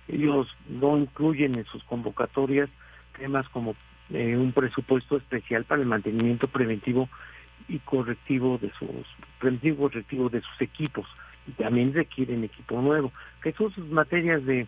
Ellos 0.08 0.48
no 0.68 0.98
incluyen 0.98 1.54
en 1.54 1.64
sus 1.66 1.84
convocatorias 1.84 2.68
temas 3.16 3.48
como 3.50 3.76
eh, 4.12 4.36
un 4.36 4.52
presupuesto 4.52 5.16
especial 5.16 5.64
para 5.64 5.80
el 5.82 5.88
mantenimiento 5.88 6.48
preventivo 6.48 7.08
y 7.68 7.78
correctivo 7.80 8.58
de 8.58 8.70
sus 8.78 9.06
preventivo 9.38 9.88
correctivo 9.88 10.28
de 10.28 10.40
sus 10.40 10.60
equipos. 10.60 11.06
Y 11.46 11.52
también 11.52 11.94
requieren 11.94 12.44
equipo 12.44 12.80
nuevo. 12.80 13.12
Que 13.42 13.52
son 13.52 13.72
sus 13.72 13.88
materias 13.88 14.44
de, 14.44 14.66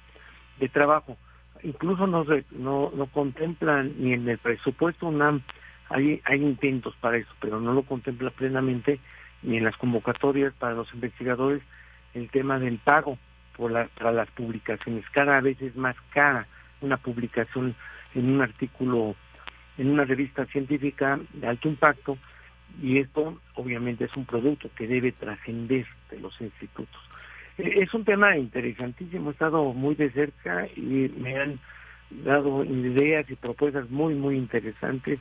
de 0.58 0.68
trabajo. 0.68 1.16
Incluso 1.62 2.06
no, 2.06 2.24
no 2.52 2.92
no 2.94 3.06
contemplan 3.06 3.94
ni 3.98 4.12
en 4.12 4.28
el 4.28 4.38
presupuesto 4.38 5.06
UNAM. 5.06 5.42
Hay 5.90 6.20
hay 6.24 6.42
intentos 6.42 6.94
para 7.00 7.18
eso 7.18 7.30
pero 7.40 7.60
no 7.60 7.72
lo 7.72 7.82
contempla 7.82 8.30
plenamente 8.30 8.98
ni 9.42 9.58
en 9.58 9.64
las 9.64 9.76
convocatorias 9.76 10.54
para 10.54 10.74
los 10.74 10.92
investigadores 10.94 11.62
el 12.14 12.30
tema 12.30 12.58
del 12.58 12.78
pago 12.78 13.18
por 13.56 13.70
la, 13.70 13.88
para 13.98 14.12
las 14.12 14.30
publicaciones. 14.30 15.04
Cada 15.10 15.40
vez 15.40 15.60
es 15.60 15.76
más 15.76 15.96
cara 16.10 16.46
una 16.80 16.96
publicación 16.96 17.74
en 18.14 18.30
un 18.30 18.42
artículo 18.42 19.14
en 19.78 19.88
una 19.88 20.04
revista 20.04 20.46
científica 20.46 21.18
de 21.32 21.46
alto 21.46 21.68
impacto 21.68 22.18
y 22.80 22.98
esto 22.98 23.38
obviamente 23.54 24.04
es 24.04 24.16
un 24.16 24.24
producto 24.24 24.70
que 24.76 24.86
debe 24.86 25.12
trascender 25.12 25.86
de 26.10 26.20
los 26.20 26.38
institutos. 26.40 27.00
E, 27.58 27.82
es 27.82 27.92
un 27.94 28.04
tema 28.04 28.36
interesantísimo, 28.36 29.30
he 29.30 29.32
estado 29.32 29.72
muy 29.72 29.94
de 29.94 30.10
cerca 30.10 30.66
y 30.76 31.10
me 31.16 31.38
han 31.38 31.58
dado 32.24 32.64
ideas 32.64 33.28
y 33.30 33.36
propuestas 33.36 33.90
muy, 33.90 34.14
muy 34.14 34.36
interesantes 34.36 35.18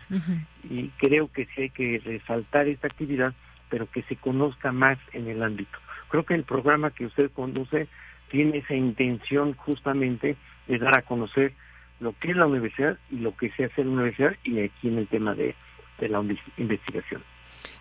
y 0.69 0.89
creo 0.97 1.31
que 1.31 1.45
sí 1.45 1.63
hay 1.63 1.69
que 1.69 2.01
resaltar 2.03 2.67
esta 2.67 2.87
actividad, 2.87 3.33
pero 3.69 3.89
que 3.89 4.03
se 4.03 4.17
conozca 4.17 4.71
más 4.73 4.97
en 5.13 5.27
el 5.27 5.41
ámbito. 5.41 5.77
Creo 6.09 6.25
que 6.25 6.33
el 6.33 6.43
programa 6.43 6.91
que 6.91 7.05
usted 7.05 7.31
conduce 7.31 7.87
tiene 8.29 8.57
esa 8.57 8.75
intención 8.75 9.53
justamente 9.53 10.35
de 10.67 10.77
dar 10.77 10.97
a 10.97 11.01
conocer 11.03 11.53
lo 12.01 12.13
que 12.19 12.31
es 12.31 12.35
la 12.35 12.47
universidad 12.47 12.97
y 13.09 13.17
lo 13.17 13.35
que 13.37 13.51
se 13.51 13.65
hace 13.65 13.81
en 13.81 13.87
la 13.87 13.93
universidad 13.93 14.35
y 14.43 14.59
aquí 14.59 14.87
en 14.89 14.97
el 14.97 15.07
tema 15.07 15.33
de, 15.35 15.55
de 15.99 16.09
la 16.09 16.21
investigación. 16.57 17.23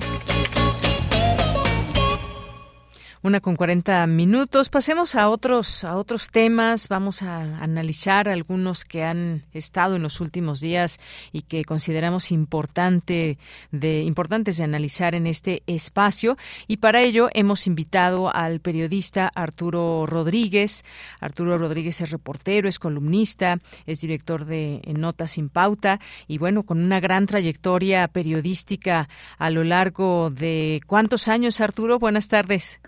Una 3.23 3.41
con 3.41 3.55
40 3.55 4.07
minutos. 4.07 4.71
Pasemos 4.71 5.15
a 5.15 5.29
otros, 5.29 5.85
a 5.85 5.99
otros 5.99 6.31
temas. 6.31 6.89
Vamos 6.89 7.23
a 7.23 7.63
analizar 7.63 8.31
algunos 8.31 8.87
que 8.87 9.05
han 9.05 9.43
estado 9.53 9.97
en 9.97 10.03
los 10.03 10.23
últimos 10.23 10.61
días 10.61 10.99
y 11.31 11.43
que 11.43 11.67
consideramos 11.67 12.33
importante 12.33 13.37
de, 13.73 14.05
importantes 14.05 14.57
de 14.57 14.65
analizar 14.65 15.15
en 15.15 15.27
este 15.27 15.63
espacio. 15.67 16.39
Y 16.67 16.79
para 16.79 17.03
ello 17.03 17.29
hemos 17.35 17.67
invitado 17.67 18.35
al 18.35 18.61
periodista 18.61 19.31
Arturo 19.35 20.07
Rodríguez. 20.07 20.83
Arturo 21.21 21.59
Rodríguez 21.59 22.01
es 22.01 22.11
reportero, 22.13 22.71
es 22.71 22.79
columnista, 22.79 23.59
es 23.85 24.01
director 24.01 24.47
de 24.47 24.81
Notas 24.99 25.33
sin 25.33 25.51
Pauta 25.51 26.01
y 26.27 26.39
bueno, 26.39 26.63
con 26.63 26.83
una 26.83 27.01
gran 27.01 27.27
trayectoria 27.27 28.09
periodística 28.09 29.11
a 29.37 29.51
lo 29.51 29.63
largo 29.63 30.31
de 30.31 30.81
¿cuántos 30.87 31.29
años, 31.29 31.61
Arturo? 31.61 31.99
Buenas 31.99 32.29
tardes. 32.29 32.81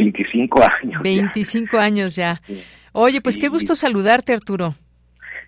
25 0.00 0.60
años. 0.82 1.02
25 1.02 1.78
años 1.78 2.16
ya. 2.16 2.40
Oye, 2.92 3.20
pues 3.20 3.38
qué 3.38 3.48
gusto 3.48 3.74
saludarte, 3.74 4.32
Arturo. 4.32 4.74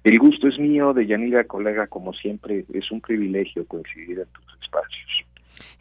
El 0.02 0.18
gusto 0.18 0.48
es 0.48 0.58
mío, 0.58 0.92
de 0.94 1.06
Yanira, 1.06 1.44
colega, 1.44 1.86
como 1.86 2.12
siempre, 2.14 2.64
es 2.72 2.90
un 2.90 3.00
privilegio 3.00 3.66
coincidir 3.66 4.18
en 4.18 4.26
tus 4.26 4.62
espacios. 4.62 5.24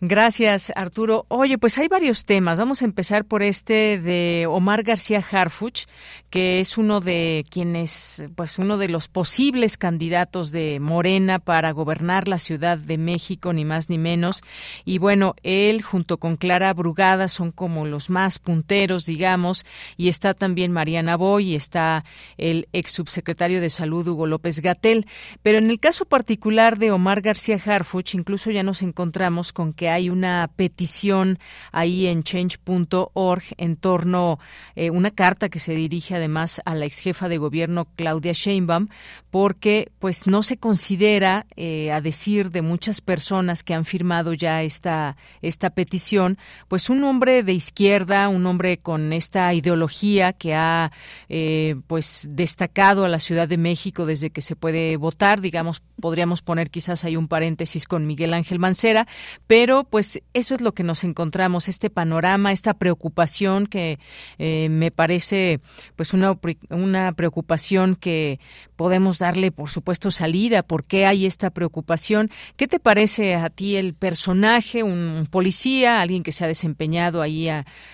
Gracias, 0.01 0.71
Arturo. 0.77 1.25
Oye, 1.27 1.57
pues 1.57 1.77
hay 1.77 1.89
varios 1.89 2.23
temas. 2.23 2.57
Vamos 2.57 2.81
a 2.81 2.85
empezar 2.85 3.25
por 3.25 3.43
este 3.43 3.99
de 3.99 4.45
Omar 4.47 4.83
García 4.83 5.21
Harfuch, 5.29 5.87
que 6.29 6.61
es 6.61 6.77
uno 6.77 7.01
de 7.01 7.45
quienes, 7.49 8.25
pues 8.35 8.59
uno 8.59 8.77
de 8.77 8.87
los 8.87 9.09
posibles 9.09 9.77
candidatos 9.77 10.51
de 10.51 10.79
Morena 10.79 11.39
para 11.39 11.71
gobernar 11.71 12.29
la 12.29 12.39
Ciudad 12.39 12.77
de 12.77 12.97
México, 12.97 13.51
ni 13.51 13.65
más 13.65 13.89
ni 13.89 13.97
menos. 13.97 14.41
Y 14.85 14.99
bueno, 14.99 15.35
él 15.43 15.81
junto 15.81 16.17
con 16.17 16.37
Clara 16.37 16.73
Brugada 16.73 17.27
son 17.27 17.51
como 17.51 17.85
los 17.85 18.09
más 18.09 18.39
punteros, 18.39 19.05
digamos, 19.05 19.65
y 19.97 20.07
está 20.07 20.33
también 20.33 20.71
Mariana 20.71 21.17
Boy 21.17 21.49
y 21.49 21.55
está 21.55 22.05
el 22.37 22.69
ex 22.71 22.91
subsecretario 22.91 23.59
de 23.59 23.69
Salud 23.69 24.07
Hugo 24.07 24.27
López 24.27 24.61
Gatel. 24.61 25.07
Pero 25.41 25.57
en 25.57 25.69
el 25.69 25.81
caso 25.81 26.05
particular 26.05 26.77
de 26.77 26.91
Omar 26.91 27.19
García 27.19 27.59
Harfuch, 27.65 28.13
incluso 28.13 28.49
ya 28.49 28.63
nos 28.63 28.81
encontramos 28.81 29.51
con 29.51 29.73
que 29.73 29.88
hay 29.89 30.09
una 30.09 30.49
petición 30.55 31.39
ahí 31.71 32.07
en 32.07 32.23
change.org 32.23 33.43
en 33.57 33.75
torno 33.75 34.39
eh, 34.75 34.89
una 34.89 35.11
carta 35.11 35.49
que 35.49 35.59
se 35.59 35.73
dirige 35.73 36.15
además 36.15 36.61
a 36.65 36.75
la 36.75 36.85
ex 36.85 36.99
jefa 36.99 37.29
de 37.29 37.37
gobierno 37.37 37.87
Claudia 37.95 38.33
Sheinbaum 38.33 38.87
porque 39.31 39.91
pues 39.99 40.27
no 40.27 40.43
se 40.43 40.57
considera 40.57 41.45
eh, 41.55 41.91
a 41.91 42.01
decir 42.01 42.51
de 42.51 42.61
muchas 42.61 43.01
personas 43.01 43.63
que 43.63 43.73
han 43.73 43.85
firmado 43.85 44.33
ya 44.33 44.63
esta 44.63 45.17
esta 45.41 45.69
petición 45.69 46.37
pues 46.67 46.89
un 46.89 47.03
hombre 47.03 47.43
de 47.43 47.53
izquierda 47.53 48.27
un 48.29 48.45
hombre 48.45 48.77
con 48.77 49.13
esta 49.13 49.53
ideología 49.53 50.33
que 50.33 50.55
ha 50.55 50.91
eh, 51.29 51.75
pues 51.87 52.27
destacado 52.31 53.05
a 53.05 53.09
la 53.09 53.19
Ciudad 53.19 53.47
de 53.47 53.57
México 53.57 54.05
desde 54.05 54.29
que 54.29 54.41
se 54.41 54.55
puede 54.55 54.97
votar 54.97 55.41
digamos 55.41 55.81
podríamos 55.99 56.41
poner 56.41 56.69
quizás 56.69 57.05
hay 57.05 57.15
un 57.15 57.27
paréntesis 57.27 57.85
con 57.85 58.07
Miguel 58.07 58.33
Ángel 58.33 58.59
Mancera 58.59 59.07
pero 59.47 59.78
pues 59.83 60.21
eso 60.33 60.55
es 60.55 60.61
lo 60.61 60.73
que 60.73 60.83
nos 60.83 61.03
encontramos, 61.03 61.67
este 61.67 61.89
panorama, 61.89 62.51
esta 62.51 62.73
preocupación 62.73 63.67
que 63.67 63.99
eh, 64.37 64.69
me 64.69 64.91
parece 64.91 65.59
pues 65.95 66.13
una, 66.13 66.37
una 66.69 67.11
preocupación 67.13 67.95
que 67.95 68.39
podemos 68.75 69.19
darle, 69.19 69.51
por 69.51 69.69
supuesto, 69.69 70.09
salida. 70.09 70.63
¿Por 70.63 70.85
qué 70.85 71.05
hay 71.05 71.25
esta 71.25 71.49
preocupación? 71.49 72.29
¿Qué 72.55 72.67
te 72.67 72.79
parece 72.79 73.35
a 73.35 73.49
ti 73.49 73.75
el 73.75 73.93
personaje, 73.93 74.83
un, 74.83 75.27
policía, 75.29 76.01
alguien 76.01 76.23
que 76.23 76.31
se 76.31 76.45
ha 76.45 76.47
desempeñado 76.47 77.21
ahí 77.21 77.49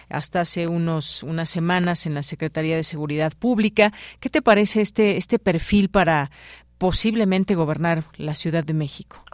hasta 0.09 0.41
hace 0.41 0.67
unos 0.67 1.23
unas 1.23 1.49
semanas 1.49 2.05
en 2.05 2.13
la 2.13 2.23
Secretaría 2.23 2.75
de 2.75 2.83
Seguridad 2.83 3.33
Pública? 3.33 3.93
¿Qué 4.19 4.29
te 4.29 4.41
parece 4.41 4.81
este 4.81 5.17
este 5.17 5.39
perfil 5.39 5.89
para 5.89 6.31
posiblemente 6.77 7.55
gobernar 7.55 8.05
la 8.17 8.35
Ciudad 8.35 8.63
de 8.63 8.73
México? 8.73 9.24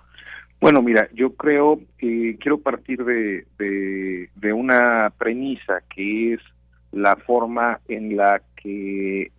Bueno, 0.62 0.84
mira, 0.84 1.09
yo 1.16 1.34
creo 1.34 1.80
que 1.97 2.38
quiero 2.39 2.59
partir 2.59 3.03
de, 3.03 3.47
de, 3.57 4.53
una 4.53 5.12
premisa 5.18 5.82
que 5.93 6.36
es 6.36 6.39
la 6.91 7.16
forma 7.16 7.80
en 7.88 8.16
la 8.16 8.43
que 8.57 9.32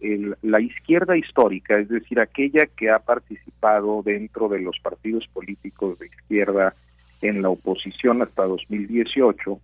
la 0.43 0.61
izquierda 0.61 1.17
histórica, 1.17 1.79
es 1.79 1.89
decir, 1.89 2.19
aquella 2.19 2.67
que 2.67 2.91
ha 2.91 2.99
participado 2.99 4.03
dentro 4.03 4.49
de 4.49 4.59
los 4.59 4.81
partidos 4.81 5.29
políticos 5.33 6.01
de 6.01 6.07
izquierda 6.07 6.75
en 7.21 7.41
la 7.41 7.51
oposición 7.51 8.21
hasta 8.23 8.43
2018, 8.43 9.61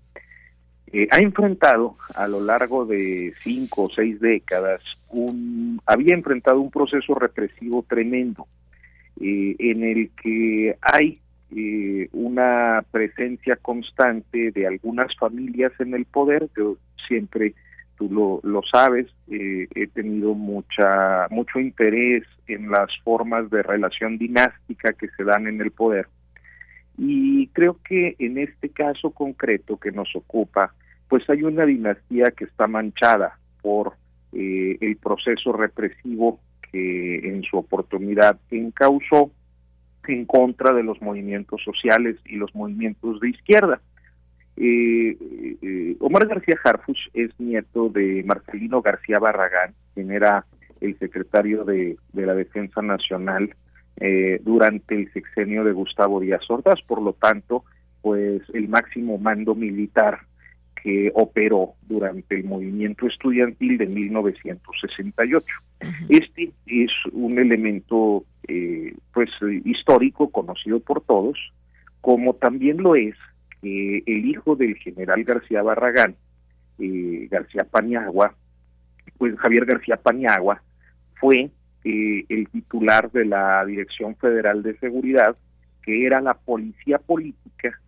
eh, 0.93 1.09
ha 1.11 1.19
enfrentado 1.19 1.97
a 2.15 2.29
lo 2.29 2.41
largo 2.41 2.87
de 2.87 3.35
cinco 3.41 3.85
o 3.85 3.91
seis 3.91 4.21
décadas 4.21 4.81
un 5.11 5.83
había 5.85 6.15
enfrentado 6.15 6.61
un 6.61 6.71
proceso 6.71 7.15
represivo 7.17 7.85
tremendo 7.87 8.47
eh, 9.21 9.57
en 9.59 9.83
el 9.83 10.11
que 10.23 10.77
hay 10.81 11.19
eh, 11.55 12.09
una 12.13 12.85
presencia 12.91 13.57
constante 13.57 14.51
de 14.51 14.67
algunas 14.67 15.15
familias 15.17 15.73
en 15.79 15.95
el 15.95 16.05
poder. 16.05 16.49
Yo 16.57 16.77
siempre, 17.07 17.55
tú 17.97 18.11
lo, 18.11 18.41
lo 18.49 18.61
sabes, 18.71 19.07
eh, 19.31 19.67
he 19.75 19.87
tenido 19.87 20.35
mucha 20.35 21.27
mucho 21.31 21.59
interés 21.59 22.25
en 22.47 22.71
las 22.71 22.91
formas 23.03 23.51
de 23.51 23.63
relación 23.63 24.19
dinástica 24.19 24.93
que 24.93 25.09
se 25.17 25.25
dan 25.25 25.47
en 25.47 25.61
el 25.61 25.71
poder. 25.71 26.07
Y 26.99 27.47
creo 27.49 27.79
que 27.83 28.17
en 28.19 28.39
este 28.39 28.71
caso 28.71 29.11
concreto 29.11 29.79
que 29.79 29.93
nos 29.93 30.15
ocupa, 30.17 30.75
pues 31.09 31.29
hay 31.31 31.45
una 31.45 31.65
dinastía 31.65 32.33
que 32.37 32.45
está 32.45 32.67
manchada 32.67 33.39
por 33.63 33.95
eh, 34.33 34.77
el 34.81 34.97
proceso 34.97 35.53
represivo 35.53 36.41
que 36.71 37.21
en 37.29 37.43
su 37.45 37.57
oportunidad 37.57 38.39
encausó 38.51 39.31
en 40.09 40.25
contra 40.25 40.73
de 40.73 40.83
los 40.83 41.01
movimientos 41.01 41.63
sociales 41.63 42.17
y 42.25 42.37
los 42.37 42.55
movimientos 42.55 43.21
de 43.21 43.31
izquierda. 43.31 43.81
Eh, 44.57 45.17
eh, 45.63 45.97
Omar 46.01 46.27
García 46.27 46.57
Harfuch 46.65 46.99
es 47.15 47.31
nieto 47.39 47.89
de 47.91 48.25
Marcelino 48.27 48.83
García 48.83 49.19
Barragán, 49.19 49.75
quien 49.95 50.11
era 50.11 50.45
el 50.81 50.99
secretario 50.99 51.65
de, 51.65 51.97
la 52.13 52.35
Defensa 52.35 52.83
Nacional 52.83 53.55
eh, 54.01 54.41
durante 54.43 54.97
el 54.97 55.13
sexenio 55.13 55.63
de 55.65 55.73
Gustavo 55.73 56.21
Díaz 56.21 56.43
Ordaz, 56.49 56.81
por 56.87 57.01
lo 57.03 57.13
tanto, 57.13 57.65
pues 58.01 58.43
el 58.53 58.69
máximo 58.69 59.19
mando 59.19 59.55
militar 59.55 60.21
que 60.83 61.11
operó 61.15 61.75
durante 61.83 62.37
el 62.37 62.45
movimiento 62.45 63.07
estudiantil 63.07 63.79
de 63.79 63.87
1968. 63.87 65.47
Este 66.09 66.53
es 66.67 66.91
un 67.13 67.39
elemento 67.39 68.25
eh, 68.47 68.95
pues 69.13 69.31
histórico 69.65 70.31
conocido 70.31 70.81
por 70.81 71.03
todos, 71.03 71.39
como 72.01 72.35
también 72.35 72.79
lo 72.79 72.97
es 72.97 73.15
que 73.61 74.03
el 74.07 74.27
hijo 74.27 74.57
del 74.57 74.77
general 74.77 75.23
García 75.25 75.63
Barragán, 75.63 76.17
eh, 76.79 77.29
García 77.31 77.65
Paniagua, 77.65 78.35
pues 79.19 79.37
Javier 79.37 79.67
García 79.67 79.97
Paniagua 79.97 80.63
fue 81.21 81.51
eh, 81.85 82.25
el 82.29 82.49
titular 82.49 83.11
de 83.13 83.25
la 83.25 83.65
Dirección 83.65 84.17
Federal 84.17 84.63
de 84.63 84.77
Seguridad, 84.79 85.37
que 85.83 86.07
era 86.07 86.21
la 86.21 86.35
policía 86.35 86.99
política 86.99 87.81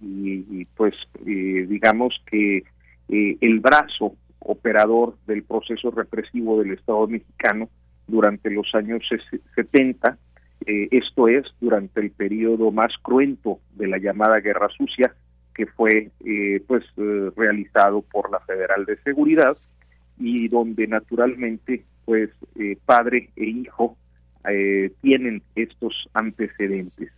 y, 0.00 0.64
pues 0.76 0.94
eh, 1.26 1.66
digamos 1.68 2.14
que 2.30 2.62
eh, 3.08 3.36
el 3.40 3.60
brazo 3.60 4.16
operador 4.40 5.16
del 5.26 5.42
proceso 5.42 5.90
represivo 5.90 6.60
del 6.60 6.72
Estado 6.72 7.06
mexicano 7.06 7.68
durante 8.06 8.50
los 8.50 8.74
años 8.74 9.02
70, 9.54 10.18
eh, 10.66 10.88
esto 10.90 11.28
es, 11.28 11.46
durante 11.60 12.00
el 12.00 12.10
periodo 12.10 12.70
más 12.70 12.92
cruento 13.02 13.60
de 13.76 13.86
la 13.88 13.98
llamada 13.98 14.40
Guerra 14.40 14.68
Sucia, 14.76 15.14
que 15.54 15.66
fue 15.66 16.10
pues 16.66 16.84
realizado 17.36 18.02
por 18.02 18.30
la 18.30 18.40
Federal 18.40 18.86
de 18.86 18.96
Seguridad 19.02 19.56
y 20.18 20.48
donde 20.48 20.86
naturalmente 20.86 21.84
pues 22.06 22.30
padre 22.86 23.28
e 23.36 23.44
hijo 23.44 23.96
tienen 25.02 25.42
estos 25.54 26.08
antecedentes. 26.14 27.10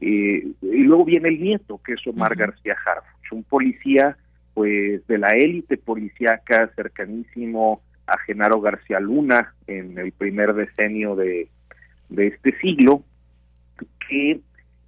Eh, 0.00 0.46
y 0.62 0.82
luego 0.84 1.04
viene 1.04 1.28
el 1.28 1.40
nieto, 1.40 1.80
que 1.84 1.94
es 1.94 2.06
Omar 2.06 2.36
García 2.36 2.76
Harfuch, 2.84 3.32
un 3.32 3.42
policía 3.44 4.16
pues 4.58 5.06
de 5.06 5.18
la 5.18 5.34
élite 5.34 5.76
policíaca 5.76 6.68
cercanísimo 6.74 7.80
a 8.08 8.18
Genaro 8.26 8.60
García 8.60 8.98
Luna 8.98 9.54
en 9.68 9.96
el 9.96 10.10
primer 10.10 10.52
decenio 10.52 11.14
de, 11.14 11.48
este 12.10 12.58
siglo, 12.58 13.04
que 14.08 14.40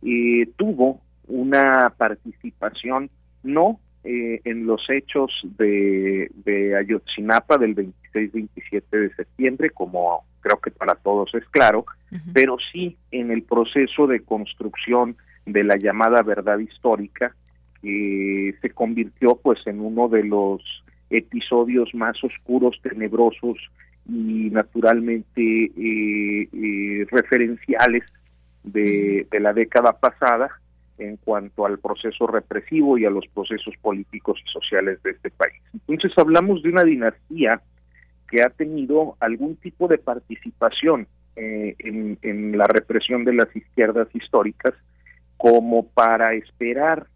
eh, 0.02 0.48
tuvo 0.56 1.00
una 1.28 1.94
participación 1.96 3.10
no 3.44 3.78
eh, 4.02 4.40
en 4.42 4.66
los 4.66 4.82
hechos 4.90 5.30
de, 5.56 6.32
de 6.44 6.76
Ayotzinapa 6.76 7.56
del 7.56 7.76
26-27 7.76 8.82
de 8.90 9.14
septiembre, 9.14 9.70
como 9.70 10.24
creo 10.40 10.56
que 10.56 10.72
para 10.72 10.96
todos 10.96 11.32
es 11.36 11.44
claro, 11.50 11.86
pero 12.32 12.56
sí 12.72 12.96
en 13.12 13.30
el 13.30 13.44
proceso 13.44 14.08
de 14.08 14.24
construcción 14.24 15.16
de 15.46 15.62
la 15.62 15.76
llamada 15.76 16.22
verdad 16.22 16.58
histórica, 16.58 17.36
que 17.82 18.54
se 18.60 18.70
convirtió 18.70 19.36
pues 19.36 19.58
en 19.66 19.80
uno 19.80 20.08
de 20.08 20.24
los 20.24 20.62
episodios 21.10 21.94
más 21.94 22.22
oscuros, 22.22 22.78
tenebrosos 22.82 23.58
y 24.08 24.50
naturalmente 24.50 25.42
eh, 25.42 26.48
eh, 26.52 27.06
referenciales 27.10 28.04
de, 28.62 29.26
de 29.30 29.40
la 29.40 29.52
década 29.52 29.98
pasada 29.98 30.50
en 30.98 31.16
cuanto 31.16 31.66
al 31.66 31.78
proceso 31.78 32.26
represivo 32.26 32.98
y 32.98 33.06
a 33.06 33.10
los 33.10 33.26
procesos 33.28 33.74
políticos 33.80 34.38
y 34.44 34.50
sociales 34.50 35.02
de 35.02 35.12
este 35.12 35.30
país. 35.30 35.54
Entonces 35.72 36.12
hablamos 36.16 36.62
de 36.62 36.68
una 36.68 36.84
dinastía 36.84 37.60
que 38.30 38.42
ha 38.42 38.50
tenido 38.50 39.16
algún 39.18 39.56
tipo 39.56 39.88
de 39.88 39.98
participación 39.98 41.08
eh, 41.36 41.74
en, 41.78 42.56
la 42.56 42.66
represión 42.66 43.24
de 43.24 43.32
las 43.32 43.54
izquierdas 43.54 44.08
históricas, 44.14 44.74
como 45.36 45.86
para 45.88 46.34
esperar 46.34 47.06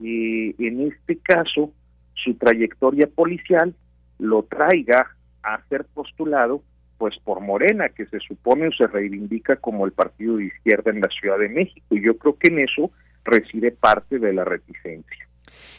que 0.00 0.54
en 0.58 0.80
este 0.88 1.16
caso 1.18 1.72
su 2.14 2.34
trayectoria 2.34 3.06
policial 3.06 3.74
lo 4.18 4.42
traiga 4.42 5.14
a 5.42 5.62
ser 5.68 5.84
postulado 5.94 6.62
pues 6.98 7.16
por 7.24 7.40
Morena, 7.40 7.88
que 7.88 8.04
se 8.06 8.18
supone 8.20 8.68
o 8.68 8.72
se 8.72 8.86
reivindica 8.86 9.56
como 9.56 9.86
el 9.86 9.92
partido 9.92 10.36
de 10.36 10.46
izquierda 10.46 10.90
en 10.90 11.00
la 11.00 11.08
Ciudad 11.08 11.38
de 11.38 11.48
México. 11.48 11.86
Y 11.90 12.02
yo 12.02 12.18
creo 12.18 12.36
que 12.36 12.48
en 12.48 12.58
eso 12.58 12.90
reside 13.24 13.72
parte 13.72 14.18
de 14.18 14.34
la 14.34 14.44
reticencia. 14.44 15.29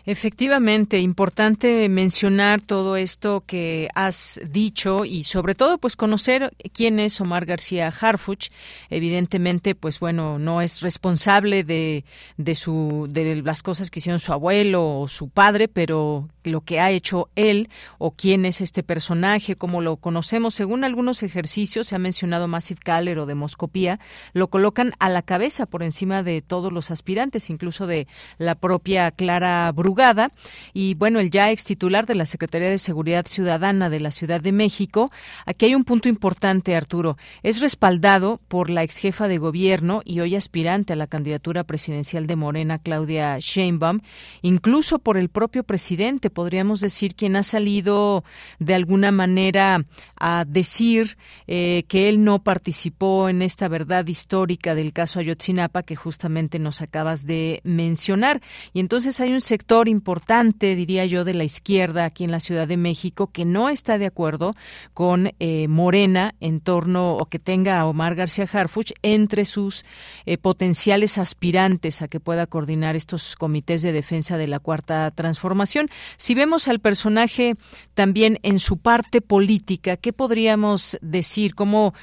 Efectivamente, 0.05 0.99
importante 0.99 1.87
mencionar 1.87 2.61
todo 2.61 2.95
esto 2.95 3.43
que 3.45 3.87
has 3.93 4.41
dicho 4.49 5.05
y 5.05 5.23
sobre 5.25 5.53
todo 5.53 5.77
pues 5.77 5.95
conocer 5.95 6.53
quién 6.73 6.99
es 6.99 7.21
Omar 7.21 7.45
García 7.45 7.87
Harfuch. 7.87 8.49
Evidentemente, 8.89 9.75
pues 9.75 9.99
bueno, 9.99 10.39
no 10.39 10.61
es 10.61 10.81
responsable 10.81 11.63
de, 11.63 12.03
de 12.37 12.55
su 12.55 13.07
de 13.09 13.43
las 13.43 13.61
cosas 13.61 13.91
que 13.91 13.99
hicieron 13.99 14.19
su 14.19 14.33
abuelo 14.33 15.01
o 15.01 15.07
su 15.07 15.29
padre, 15.29 15.67
pero 15.67 16.27
lo 16.43 16.61
que 16.61 16.79
ha 16.79 16.89
hecho 16.89 17.29
él 17.35 17.69
o 17.99 18.11
quién 18.11 18.45
es 18.45 18.61
este 18.61 18.81
personaje, 18.81 19.55
cómo 19.55 19.81
lo 19.81 19.97
conocemos, 19.97 20.55
según 20.55 20.83
algunos 20.83 21.21
ejercicios 21.21 21.87
se 21.87 21.95
ha 21.95 21.99
mencionado 21.99 22.47
Massive 22.47 22.79
Caller 22.83 23.19
o 23.19 23.25
Demoscopía, 23.27 23.99
lo 24.33 24.49
colocan 24.49 24.93
a 24.99 25.09
la 25.09 25.21
cabeza 25.21 25.67
por 25.67 25.83
encima 25.83 26.23
de 26.23 26.41
todos 26.41 26.73
los 26.73 26.89
aspirantes, 26.89 27.49
incluso 27.49 27.85
de 27.85 28.07
la 28.37 28.55
propia 28.55 29.11
Clara 29.11 29.60
Brugada 29.71 30.31
y 30.73 30.93
bueno, 30.95 31.19
el 31.19 31.29
ya 31.29 31.51
ex 31.51 31.65
titular 31.65 32.05
de 32.05 32.15
la 32.15 32.25
Secretaría 32.25 32.69
de 32.69 32.77
Seguridad 32.77 33.25
Ciudadana 33.27 33.89
de 33.89 33.99
la 33.99 34.11
Ciudad 34.11 34.41
de 34.41 34.51
México. 34.51 35.11
Aquí 35.45 35.65
hay 35.65 35.75
un 35.75 35.83
punto 35.83 36.09
importante, 36.09 36.75
Arturo. 36.75 37.17
Es 37.43 37.61
respaldado 37.61 38.39
por 38.47 38.69
la 38.69 38.83
ex 38.83 38.97
jefa 38.97 39.27
de 39.27 39.37
gobierno 39.37 40.01
y 40.05 40.19
hoy 40.19 40.35
aspirante 40.35 40.93
a 40.93 40.95
la 40.95 41.07
candidatura 41.07 41.63
presidencial 41.63 42.27
de 42.27 42.35
Morena, 42.35 42.79
Claudia 42.79 43.37
Sheinbaum, 43.39 43.99
incluso 44.41 44.99
por 44.99 45.17
el 45.17 45.29
propio 45.29 45.63
presidente, 45.63 46.29
podríamos 46.29 46.79
decir, 46.79 47.15
quien 47.15 47.35
ha 47.35 47.43
salido 47.43 48.23
de 48.59 48.73
alguna 48.73 49.11
manera 49.11 49.85
a 50.17 50.45
decir 50.47 51.17
eh, 51.47 51.83
que 51.87 52.09
él 52.09 52.23
no 52.23 52.43
participó 52.43 53.29
en 53.29 53.41
esta 53.41 53.67
verdad 53.67 54.07
histórica 54.07 54.75
del 54.75 54.93
caso 54.93 55.19
Ayotzinapa 55.19 55.83
que 55.83 55.95
justamente 55.95 56.59
nos 56.59 56.81
acabas 56.81 57.25
de 57.25 57.61
mencionar. 57.63 58.41
Y 58.73 58.79
entonces 58.79 59.19
hay 59.19 59.31
un 59.31 59.41
sector 59.51 59.89
importante, 59.89 60.75
diría 60.77 61.05
yo, 61.05 61.25
de 61.25 61.33
la 61.33 61.43
izquierda 61.43 62.05
aquí 62.05 62.23
en 62.23 62.31
la 62.31 62.39
Ciudad 62.39 62.69
de 62.69 62.77
México 62.77 63.27
que 63.33 63.43
no 63.43 63.67
está 63.67 63.97
de 63.97 64.05
acuerdo 64.05 64.55
con 64.93 65.33
eh, 65.41 65.67
Morena 65.67 66.35
en 66.39 66.61
torno 66.61 67.17
o 67.17 67.25
que 67.25 67.37
tenga 67.37 67.77
a 67.77 67.85
Omar 67.85 68.15
García 68.15 68.47
Harfuch 68.49 68.93
entre 69.01 69.43
sus 69.43 69.83
eh, 70.25 70.37
potenciales 70.37 71.17
aspirantes 71.17 72.01
a 72.01 72.07
que 72.07 72.21
pueda 72.21 72.47
coordinar 72.47 72.95
estos 72.95 73.35
comités 73.35 73.81
de 73.81 73.91
defensa 73.91 74.37
de 74.37 74.47
la 74.47 74.59
cuarta 74.59 75.11
transformación. 75.11 75.89
Si 76.15 76.33
vemos 76.33 76.69
al 76.69 76.79
personaje 76.79 77.55
también 77.93 78.39
en 78.43 78.57
su 78.57 78.77
parte 78.77 79.19
política, 79.19 79.97
¿qué 79.97 80.13
podríamos 80.13 80.97
decir? 81.01 81.55
¿Cómo, 81.55 81.93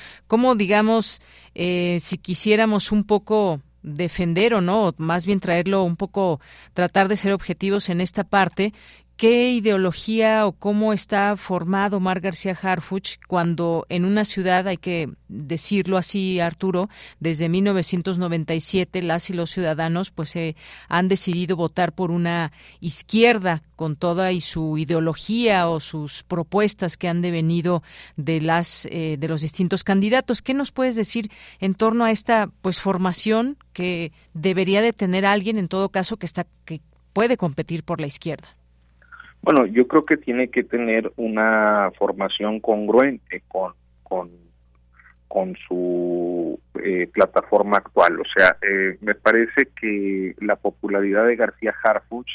digamos, 0.54 1.22
eh, 1.54 1.96
si 1.98 2.18
quisiéramos 2.18 2.92
un 2.92 3.04
poco 3.04 3.62
defender 3.82 4.54
o 4.54 4.60
no, 4.60 4.94
más 4.98 5.26
bien 5.26 5.40
traerlo 5.40 5.82
un 5.84 5.96
poco, 5.96 6.40
tratar 6.74 7.08
de 7.08 7.16
ser 7.16 7.32
objetivos 7.32 7.88
en 7.88 8.00
esta 8.00 8.24
parte, 8.24 8.72
¿Qué 9.18 9.50
ideología 9.50 10.46
o 10.46 10.52
cómo 10.52 10.92
está 10.92 11.36
formado 11.36 11.98
Mar 11.98 12.20
García 12.20 12.56
Harfuch 12.62 13.16
cuando 13.26 13.84
en 13.88 14.04
una 14.04 14.24
ciudad, 14.24 14.68
hay 14.68 14.76
que 14.76 15.10
decirlo 15.26 15.96
así, 15.96 16.38
Arturo, 16.38 16.88
desde 17.18 17.48
1997 17.48 19.02
las 19.02 19.28
y 19.28 19.32
los 19.32 19.50
ciudadanos 19.50 20.12
pues 20.12 20.36
eh, 20.36 20.54
han 20.88 21.08
decidido 21.08 21.56
votar 21.56 21.92
por 21.92 22.12
una 22.12 22.52
izquierda 22.78 23.64
con 23.74 23.96
toda 23.96 24.30
y 24.30 24.40
su 24.40 24.78
ideología 24.78 25.68
o 25.68 25.80
sus 25.80 26.22
propuestas 26.22 26.96
que 26.96 27.08
han 27.08 27.20
devenido 27.20 27.82
de 28.16 28.40
las 28.40 28.86
eh, 28.92 29.16
de 29.18 29.26
los 29.26 29.40
distintos 29.40 29.82
candidatos. 29.82 30.42
¿Qué 30.42 30.54
nos 30.54 30.70
puedes 30.70 30.94
decir 30.94 31.28
en 31.58 31.74
torno 31.74 32.04
a 32.04 32.12
esta 32.12 32.50
pues 32.62 32.78
formación 32.78 33.56
que 33.72 34.12
debería 34.32 34.80
de 34.80 34.92
tener 34.92 35.26
alguien 35.26 35.58
en 35.58 35.66
todo 35.66 35.88
caso 35.88 36.18
que 36.18 36.26
está 36.26 36.46
que 36.64 36.82
puede 37.12 37.36
competir 37.36 37.82
por 37.82 38.00
la 38.00 38.06
izquierda? 38.06 38.56
Bueno, 39.42 39.66
yo 39.66 39.86
creo 39.86 40.04
que 40.04 40.16
tiene 40.16 40.48
que 40.48 40.64
tener 40.64 41.12
una 41.16 41.90
formación 41.98 42.60
congruente 42.60 43.42
con, 43.48 43.72
con, 44.02 45.56
su 45.66 46.60
eh, 46.82 47.08
plataforma 47.12 47.78
actual. 47.78 48.20
O 48.20 48.24
sea, 48.36 48.56
eh, 48.62 48.98
me 49.00 49.14
parece 49.14 49.68
que 49.80 50.34
la 50.40 50.56
popularidad 50.56 51.26
de 51.26 51.36
García 51.36 51.74
Harfuch 51.82 52.28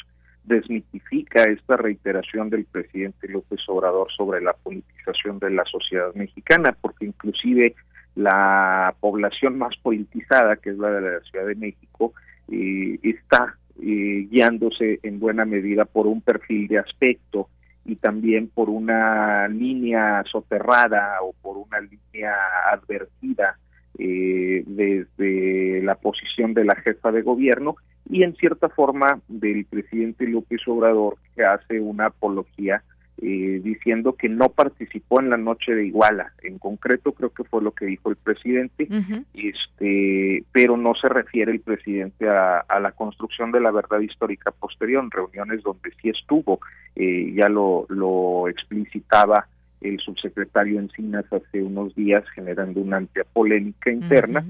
desmitifica 0.44 1.44
esta 1.44 1.78
reiteración 1.78 2.50
del 2.50 2.66
presidente 2.66 3.28
López 3.28 3.60
Obrador 3.68 4.12
sobre 4.16 4.42
la 4.42 4.54
politización 4.54 5.40
de 5.40 5.52
la 5.52 5.64
sociedad 5.66 6.14
mexicana, 6.16 6.76
porque 6.80 7.06
inclusive 7.06 7.76
la 8.16 8.94
población 9.00 9.58
más 9.58 9.76
politizada, 9.78 10.58
que 10.58 10.72
es 10.72 10.78
la 10.78 10.92
de 10.92 11.02
la 11.02 11.20
Ciudad 11.22 11.48
de 11.48 11.56
México, 11.56 12.14
eh, 12.52 13.00
está 13.04 13.58
guiándose 13.76 15.00
en 15.04 15.20
buena 15.20 15.46
medida 15.46 15.86
por 15.86 16.08
un 16.08 16.22
perfil 16.22 16.68
de 16.68 16.80
aspecto 16.80 17.50
y 17.86 17.96
también 17.96 18.48
por 18.48 18.70
una 18.70 19.48
línea 19.48 20.24
soterrada 20.32 21.18
o 21.22 21.34
por 21.42 21.58
una 21.58 21.80
línea 21.82 22.34
advertida 22.72 23.58
eh, 24.00 24.64
desde 24.66 25.82
la 25.84 25.96
posición 25.96 26.54
de 26.54 26.66
la 26.66 26.76
jefa 26.76 27.12
de 27.12 27.22
gobierno 27.22 27.76
y 28.10 28.24
en 28.24 28.36
cierta 28.36 28.70
forma 28.70 29.20
del 29.28 29.66
presidente 29.66 30.28
López 30.28 30.62
Obrador 30.68 31.18
que 31.36 31.44
hace 31.44 31.80
una 31.80 32.08
apología 32.08 32.84
eh, 33.22 33.62
diciendo 33.64 34.14
que 34.14 34.28
no 34.28 34.50
participó 34.50 35.20
en 35.20 35.30
la 35.30 35.38
noche 35.38 35.74
de 35.74 35.86
Iguala. 35.86 36.34
En 36.42 36.58
concreto, 36.58 37.12
creo 37.12 37.30
que 37.30 37.44
fue 37.44 37.62
lo 37.62 37.72
que 37.72 37.86
dijo 37.86 38.10
el 38.10 38.16
presidente, 38.16 38.88
este, 39.34 40.44
pero 40.52 40.78
no 40.78 40.94
se 40.96 41.10
refiere 41.10 41.52
el 41.52 41.60
presidente 41.60 42.28
a, 42.28 42.66
la 42.80 42.92
construcción 42.92 43.52
de 43.52 43.62
la 43.62 43.72
verdad 43.72 44.00
histórica 44.00 44.52
posterior, 44.52 45.04
en 45.04 45.12
reuniones 45.12 45.64
donde 45.64 45.92
sí 46.02 46.10
estuvo, 46.10 46.60
eh, 46.96 47.32
ya 47.36 47.50
lo, 47.50 47.86
lo 47.90 48.50
explicitaba 48.50 49.48
el 49.82 50.00
subsecretario 50.00 50.80
Encinas 50.80 51.26
hace 51.32 51.62
unos 51.62 51.94
días, 51.96 52.24
generando 52.34 52.82
una 52.82 52.98
amplia 52.98 53.26
polémica 53.32 53.92
interna, 53.92 54.46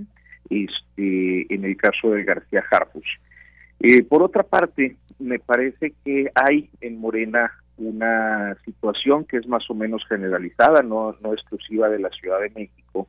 este, 0.49 1.53
en 1.53 1.65
el 1.65 1.75
caso 1.75 2.11
de 2.11 2.23
García 2.23 2.63
Harfus. 2.71 3.05
Eh, 3.79 4.03
por 4.03 4.23
otra 4.23 4.43
parte, 4.43 4.95
me 5.19 5.39
parece 5.39 5.93
que 6.05 6.31
hay 6.33 6.69
en 6.81 6.99
Morena 6.99 7.51
una 7.77 8.55
situación 8.65 9.25
que 9.25 9.37
es 9.37 9.47
más 9.47 9.69
o 9.69 9.73
menos 9.73 10.03
generalizada, 10.07 10.81
no, 10.81 11.15
no 11.21 11.33
exclusiva 11.33 11.89
de 11.89 11.99
la 11.99 12.09
Ciudad 12.09 12.39
de 12.39 12.49
México, 12.49 13.07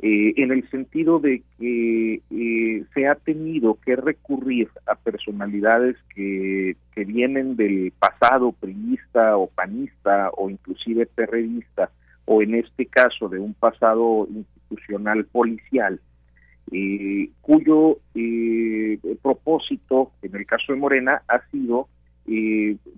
eh, 0.00 0.34
en 0.36 0.52
el 0.52 0.68
sentido 0.70 1.18
de 1.18 1.42
que 1.58 2.20
eh, 2.30 2.84
se 2.94 3.08
ha 3.08 3.16
tenido 3.16 3.78
que 3.84 3.96
recurrir 3.96 4.68
a 4.86 4.94
personalidades 4.94 5.96
que, 6.14 6.76
que 6.94 7.04
vienen 7.04 7.56
del 7.56 7.92
pasado 7.98 8.52
priista 8.52 9.36
o 9.36 9.48
panista 9.48 10.30
o 10.36 10.50
inclusive 10.50 11.06
perredista, 11.06 11.90
o 12.26 12.42
en 12.42 12.54
este 12.54 12.86
caso 12.86 13.28
de 13.28 13.40
un 13.40 13.54
pasado 13.54 14.28
institucional 14.30 15.24
policial, 15.24 16.00
eh, 16.70 17.30
cuyo 17.40 17.98
propósito, 19.22 20.12
en 20.22 20.36
el 20.36 20.46
caso 20.46 20.72
de 20.72 20.78
Morena, 20.78 21.22
ha 21.26 21.40
sido 21.50 21.88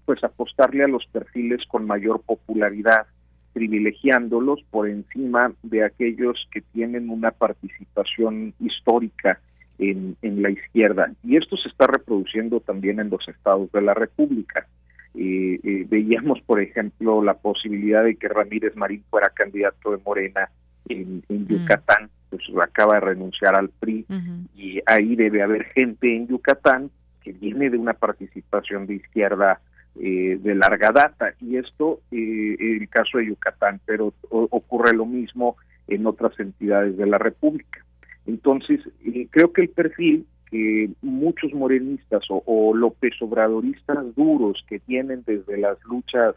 pues 0.04 0.24
apostarle 0.24 0.84
a 0.84 0.88
los 0.88 1.06
perfiles 1.06 1.60
con 1.68 1.86
mayor 1.86 2.20
popularidad, 2.22 3.06
privilegiándolos 3.52 4.60
por 4.70 4.88
encima 4.88 5.52
de 5.62 5.84
aquellos 5.84 6.48
que 6.52 6.60
tienen 6.60 7.10
una 7.10 7.30
participación 7.30 8.54
histórica 8.60 9.40
en, 9.78 10.16
en 10.22 10.42
la 10.42 10.50
izquierda. 10.50 11.12
Y 11.22 11.36
esto 11.36 11.56
se 11.56 11.68
está 11.68 11.86
reproduciendo 11.86 12.60
también 12.60 13.00
en 13.00 13.10
los 13.10 13.26
estados 13.28 13.70
de 13.72 13.82
la 13.82 13.94
República. 13.94 14.66
Eh, 15.14 15.58
eh, 15.62 15.86
veíamos, 15.88 16.40
por 16.42 16.60
ejemplo, 16.60 17.22
la 17.22 17.34
posibilidad 17.34 18.04
de 18.04 18.14
que 18.16 18.28
Ramírez 18.28 18.76
Marín 18.76 19.02
fuera 19.10 19.30
candidato 19.30 19.90
de 19.90 19.98
Morena 20.04 20.48
en, 20.88 21.22
en 21.28 21.42
mm. 21.44 21.46
Yucatán, 21.48 22.10
pues 22.30 22.42
acaba 22.62 22.94
de 22.94 23.00
renunciar 23.00 23.58
al 23.58 23.70
PRI 23.70 24.06
y 24.54 24.80
ahí 24.86 25.16
debe 25.16 25.42
haber 25.42 25.64
gente 25.72 26.14
en 26.14 26.28
Yucatán 26.28 26.90
que 27.22 27.32
viene 27.32 27.70
de 27.70 27.78
una 27.78 27.94
participación 27.94 28.86
de 28.86 28.94
izquierda 28.94 29.60
eh, 29.96 30.38
de 30.40 30.54
larga 30.54 30.92
data 30.92 31.34
y 31.40 31.56
esto 31.56 32.00
eh, 32.10 32.56
el 32.58 32.88
caso 32.88 33.18
de 33.18 33.26
Yucatán, 33.26 33.80
pero 33.84 34.14
ocurre 34.30 34.94
lo 34.94 35.04
mismo 35.04 35.56
en 35.88 36.06
otras 36.06 36.38
entidades 36.38 36.96
de 36.96 37.06
la 37.06 37.18
República. 37.18 37.84
Entonces, 38.26 38.80
eh, 39.04 39.26
creo 39.30 39.52
que 39.52 39.62
el 39.62 39.68
perfil 39.70 40.26
que 40.50 40.90
muchos 41.02 41.52
morenistas 41.54 42.22
o, 42.28 42.42
o 42.46 42.74
López 42.74 43.14
Obradoristas 43.20 44.14
duros 44.16 44.64
que 44.68 44.78
tienen 44.80 45.22
desde 45.26 45.58
las 45.58 45.78
luchas 45.84 46.34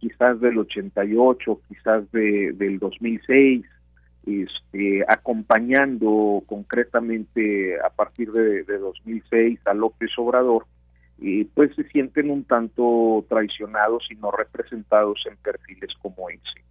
quizás 0.00 0.40
del 0.40 0.58
88, 0.58 1.60
quizás 1.68 2.10
de, 2.10 2.52
del 2.54 2.78
2006, 2.78 3.64
este, 4.26 5.04
acompañando 5.08 6.42
concretamente 6.46 7.80
a 7.80 7.90
partir 7.90 8.32
de, 8.32 8.64
2006 8.64 9.60
a 9.66 9.74
López 9.74 10.10
Obrador, 10.18 10.66
y 11.18 11.44
pues 11.44 11.74
se 11.74 11.84
sienten 11.84 12.30
un 12.30 12.44
tanto 12.44 13.24
traicionados 13.28 14.06
y 14.10 14.14
no 14.16 14.30
representados 14.30 15.22
en 15.30 15.36
perfiles 15.36 15.90
como 16.00 16.30
ese. 16.30 16.64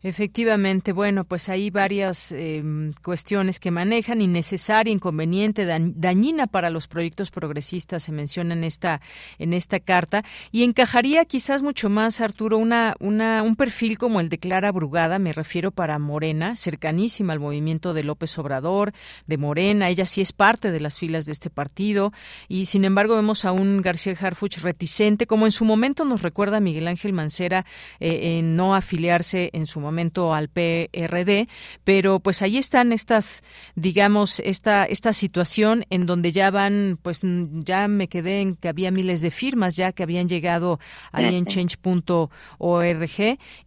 Efectivamente, 0.00 0.92
bueno, 0.92 1.24
pues 1.24 1.48
hay 1.48 1.70
varias 1.70 2.30
em, 2.30 2.92
cuestiones 3.02 3.58
que 3.58 3.72
manejan, 3.72 4.20
innecesaria, 4.22 4.92
inconveniente, 4.92 5.66
dañina 5.66 6.46
para 6.46 6.70
los 6.70 6.86
proyectos 6.86 7.32
progresistas, 7.32 8.04
se 8.04 8.12
menciona 8.12 8.54
en 8.54 8.62
esta, 8.62 9.00
en 9.40 9.52
esta 9.52 9.80
carta, 9.80 10.24
y 10.52 10.62
encajaría 10.62 11.24
quizás 11.24 11.62
mucho 11.62 11.90
más, 11.90 12.20
Arturo, 12.20 12.58
una, 12.58 12.94
una, 13.00 13.42
un 13.42 13.56
perfil 13.56 13.98
como 13.98 14.20
el 14.20 14.28
de 14.28 14.38
Clara 14.38 14.70
Brugada, 14.70 15.18
me 15.18 15.32
refiero 15.32 15.72
para 15.72 15.98
Morena, 15.98 16.54
cercanísima 16.54 17.32
al 17.32 17.40
movimiento 17.40 17.92
de 17.92 18.04
López 18.04 18.38
Obrador, 18.38 18.92
de 19.26 19.36
Morena, 19.36 19.88
ella 19.88 20.06
sí 20.06 20.20
es 20.20 20.32
parte 20.32 20.70
de 20.70 20.78
las 20.78 20.96
filas 20.96 21.26
de 21.26 21.32
este 21.32 21.50
partido, 21.50 22.12
y 22.46 22.66
sin 22.66 22.84
embargo 22.84 23.16
vemos 23.16 23.44
a 23.44 23.50
un 23.50 23.82
García 23.82 24.14
Harfuch 24.20 24.58
reticente, 24.58 25.26
como 25.26 25.44
en 25.46 25.52
su 25.52 25.64
momento 25.64 26.04
nos 26.04 26.22
recuerda 26.22 26.60
Miguel 26.60 26.86
Ángel 26.86 27.12
Mancera, 27.12 27.66
eh, 27.98 28.38
en 28.38 28.54
no 28.54 28.76
afiliarse 28.76 29.50
en 29.52 29.66
su 29.66 29.80
momento 29.80 29.87
momento 29.88 30.34
al 30.34 30.48
PRD, 30.48 31.48
pero 31.84 32.20
pues 32.20 32.42
ahí 32.42 32.58
están 32.58 32.92
estas, 32.92 33.42
digamos, 33.74 34.40
esta, 34.40 34.84
esta 34.84 35.12
situación 35.12 35.84
en 35.90 36.06
donde 36.06 36.32
ya 36.32 36.50
van, 36.50 36.98
pues 37.02 37.20
ya 37.22 37.88
me 37.88 38.08
quedé 38.08 38.40
en 38.40 38.56
que 38.56 38.68
había 38.68 38.90
miles 38.90 39.22
de 39.22 39.30
firmas 39.30 39.76
ya 39.76 39.92
que 39.92 40.02
habían 40.02 40.28
llegado 40.28 40.78
ahí 41.12 41.34
en 41.34 41.46
change.org 41.46 42.28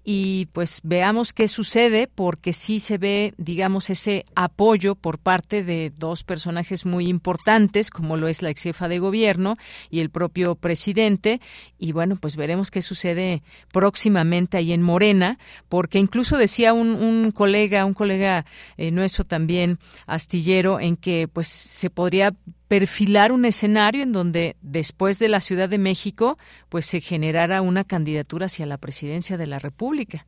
y 0.04 0.46
pues 0.54 0.82
veamos 0.84 1.34
qué 1.34 1.48
sucede 1.48 2.08
porque 2.08 2.54
sí 2.54 2.80
se 2.80 2.98
ve, 2.98 3.34
digamos, 3.38 3.90
ese 3.90 4.26
apoyo 4.36 4.96
por 4.96 5.18
parte 5.18 5.64
de 5.64 5.92
dos 5.98 6.24
personajes 6.24 6.86
muy 6.86 7.08
importantes 7.08 7.90
como 7.90 8.18
lo 8.18 8.28
es 8.28 8.42
la 8.42 8.50
ex 8.50 8.64
jefa 8.64 8.88
de 8.88 9.00
gobierno 9.00 9.56
y 9.90 10.00
el 10.00 10.10
propio 10.10 10.56
presidente 10.56 11.42
y 11.80 11.94
bueno, 11.94 12.16
pues 12.16 12.36
veremos 12.36 12.70
qué 12.70 12.82
sucede 12.82 13.42
próximamente 13.72 14.58
ahí 14.58 14.72
en 14.72 14.82
Morena 14.82 15.40
porque 15.70 15.98
incluso 16.12 16.38
decía 16.38 16.74
un, 16.74 17.32
colega, 17.32 17.86
un 17.86 17.94
colega 17.94 18.44
eh, 18.76 18.92
nuestro 18.92 19.24
también, 19.24 19.78
astillero, 20.08 20.78
en 20.82 20.98
que 20.98 21.30
pues 21.32 21.48
se 21.48 21.90
podría 21.90 22.34
perfilar 22.68 23.32
un 23.32 23.46
escenario 23.46 24.04
en 24.04 24.12
donde 24.12 24.58
después 24.62 25.20
de 25.20 25.30
la 25.30 25.40
Ciudad 25.40 25.70
de 25.70 25.78
México 25.78 26.38
pues 26.68 26.86
se 26.86 27.00
generara 27.00 27.62
una 27.62 27.86
candidatura 27.86 28.48
hacia 28.48 28.66
la 28.66 28.78
presidencia 28.78 29.38
de 29.38 29.48
la 29.48 29.58
República. 29.60 30.26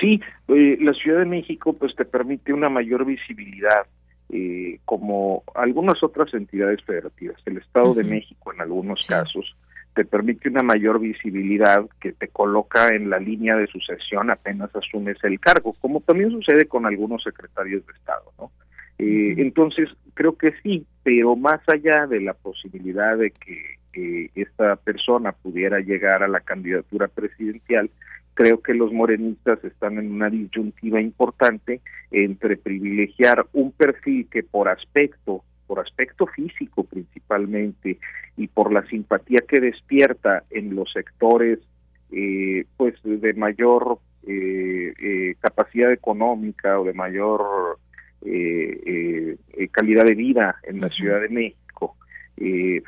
Sí, 0.00 0.20
eh, 0.48 0.76
la 0.80 0.92
Ciudad 0.92 1.20
de 1.20 1.26
México 1.26 1.72
pues 1.74 1.94
te 1.94 2.04
permite 2.04 2.52
una 2.52 2.68
mayor 2.68 3.04
visibilidad 3.04 3.86
eh, 4.30 4.80
como 4.84 5.44
algunas 5.54 6.02
otras 6.02 6.34
entidades 6.34 6.82
federativas. 6.82 7.36
El 7.46 7.58
Estado 7.58 7.94
de 7.94 8.02
México 8.02 8.52
en 8.52 8.60
algunos 8.60 9.06
casos 9.06 9.54
te 9.94 10.04
permite 10.04 10.48
una 10.48 10.62
mayor 10.62 10.98
visibilidad 11.00 11.84
que 12.00 12.12
te 12.12 12.28
coloca 12.28 12.88
en 12.88 13.10
la 13.10 13.18
línea 13.18 13.56
de 13.56 13.66
sucesión 13.68 14.30
apenas 14.30 14.74
asumes 14.74 15.18
el 15.22 15.38
cargo, 15.38 15.74
como 15.80 16.00
también 16.00 16.30
sucede 16.30 16.66
con 16.66 16.84
algunos 16.84 17.22
secretarios 17.22 17.86
de 17.86 17.92
Estado, 17.92 18.32
¿no? 18.38 18.50
Eh, 18.98 19.34
entonces, 19.38 19.88
creo 20.14 20.36
que 20.36 20.52
sí, 20.62 20.86
pero 21.02 21.36
más 21.36 21.60
allá 21.68 22.06
de 22.06 22.20
la 22.20 22.34
posibilidad 22.34 23.16
de 23.16 23.30
que 23.30 23.78
esta 24.34 24.74
persona 24.76 25.30
pudiera 25.30 25.78
llegar 25.78 26.24
a 26.24 26.28
la 26.28 26.40
candidatura 26.40 27.06
presidencial, 27.06 27.90
creo 28.34 28.60
que 28.60 28.74
los 28.74 28.92
morenistas 28.92 29.62
están 29.64 29.98
en 29.98 30.12
una 30.12 30.28
disyuntiva 30.28 31.00
importante 31.00 31.80
entre 32.10 32.56
privilegiar 32.56 33.46
un 33.52 33.70
perfil 33.70 34.26
que 34.30 34.42
por 34.42 34.68
aspecto 34.68 35.44
por 35.66 35.80
aspecto 35.80 36.26
físico 36.26 36.84
principalmente 36.84 37.98
y 38.36 38.48
por 38.48 38.72
la 38.72 38.86
simpatía 38.86 39.40
que 39.48 39.60
despierta 39.60 40.44
en 40.50 40.74
los 40.74 40.92
sectores 40.92 41.58
eh, 42.12 42.64
pues 42.76 42.94
de 43.02 43.34
mayor 43.34 43.98
eh, 44.26 44.92
eh, 45.00 45.34
capacidad 45.40 45.90
económica 45.92 46.78
o 46.78 46.84
de 46.84 46.92
mayor 46.92 47.78
calidad 49.72 50.04
de 50.04 50.14
vida 50.14 50.56
en 50.62 50.80
la 50.80 50.88
Ciudad 50.88 51.20
de 51.20 51.28
México 51.28 51.96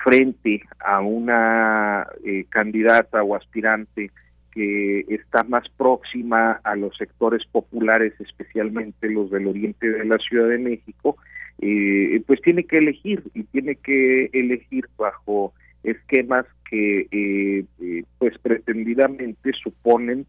frente 0.03 0.63
a 0.79 1.01
una 1.01 2.07
candidata 2.49 3.23
o 3.23 3.35
aspirante 3.35 4.11
que 4.57 5.01
está 5.11 5.45
más 5.45 5.69
próxima 5.77 6.53
a 6.65 6.75
los 6.77 6.97
sectores 6.97 7.45
populares, 7.53 8.15
especialmente 8.19 9.11
los 9.11 9.31
del 9.31 9.49
oriente 9.49 9.91
de 9.91 10.07
la 10.07 10.17
Ciudad 10.17 10.49
de 10.49 10.59
México, 10.59 11.19
eh, 11.59 12.23
pues 12.27 12.41
tiene 12.43 12.65
que 12.65 12.79
elegir 12.79 13.23
y 13.35 13.45
tiene 13.45 13.77
que 13.77 14.29
elegir 14.33 14.87
bajo 14.99 15.55
esquemas 15.85 16.45
que 16.69 17.07
eh, 17.11 17.65
eh, 17.81 18.05
pues 18.19 18.37
pretendidamente 18.39 19.53
suponen 19.63 20.27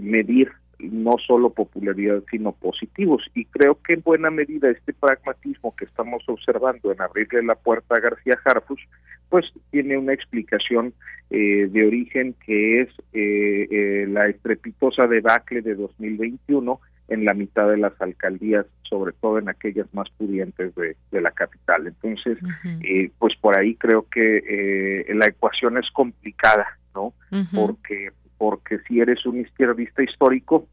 medir 0.00 0.50
no 0.78 1.16
solo 1.18 1.50
popularidad 1.50 2.22
sino 2.30 2.52
positivos. 2.52 3.22
Y 3.34 3.44
creo 3.46 3.78
que 3.82 3.94
en 3.94 4.02
buena 4.02 4.30
medida 4.30 4.70
este 4.70 4.94
pragmatismo 4.94 5.74
que 5.76 5.84
estamos 5.84 6.22
observando 6.28 6.92
en 6.92 7.02
abrirle 7.02 7.42
la 7.42 7.56
puerta 7.56 7.96
a 7.96 8.00
García 8.00 8.38
Harfus 8.44 8.80
pues 9.28 9.44
tiene 9.70 9.98
una 9.98 10.14
explicación 10.14 10.94
de 11.28 11.86
origen 11.86 12.34
que 12.46 12.80
es 12.80 14.08
la 14.08 14.28
estrepitosa 14.28 15.06
debacle 15.06 15.60
de 15.60 15.74
2021 15.74 16.80
en 17.08 17.24
la 17.24 17.34
mitad 17.34 17.68
de 17.68 17.78
las 17.78 17.98
alcaldías, 18.00 18.66
sobre 18.82 19.12
todo 19.12 19.38
en 19.38 19.48
aquellas 19.48 19.92
más 19.94 20.08
pudientes 20.10 20.74
de, 20.74 20.96
la 21.20 21.30
capital. 21.30 21.86
Entonces, 21.86 22.38
eh, 22.82 23.10
pues 23.18 23.34
por 23.36 23.58
ahí 23.58 23.74
creo 23.74 24.06
que 24.10 24.42
eh, 24.48 25.14
la 25.14 25.26
ecuación 25.26 25.78
es 25.78 25.90
complicada, 25.90 26.78
¿no? 26.94 27.12
Porque 27.54 28.12
porque 28.38 28.78
si 28.86 29.00
eres 29.00 29.26
un 29.26 29.40
izquierdista 29.40 30.02
histórico, 30.02 30.68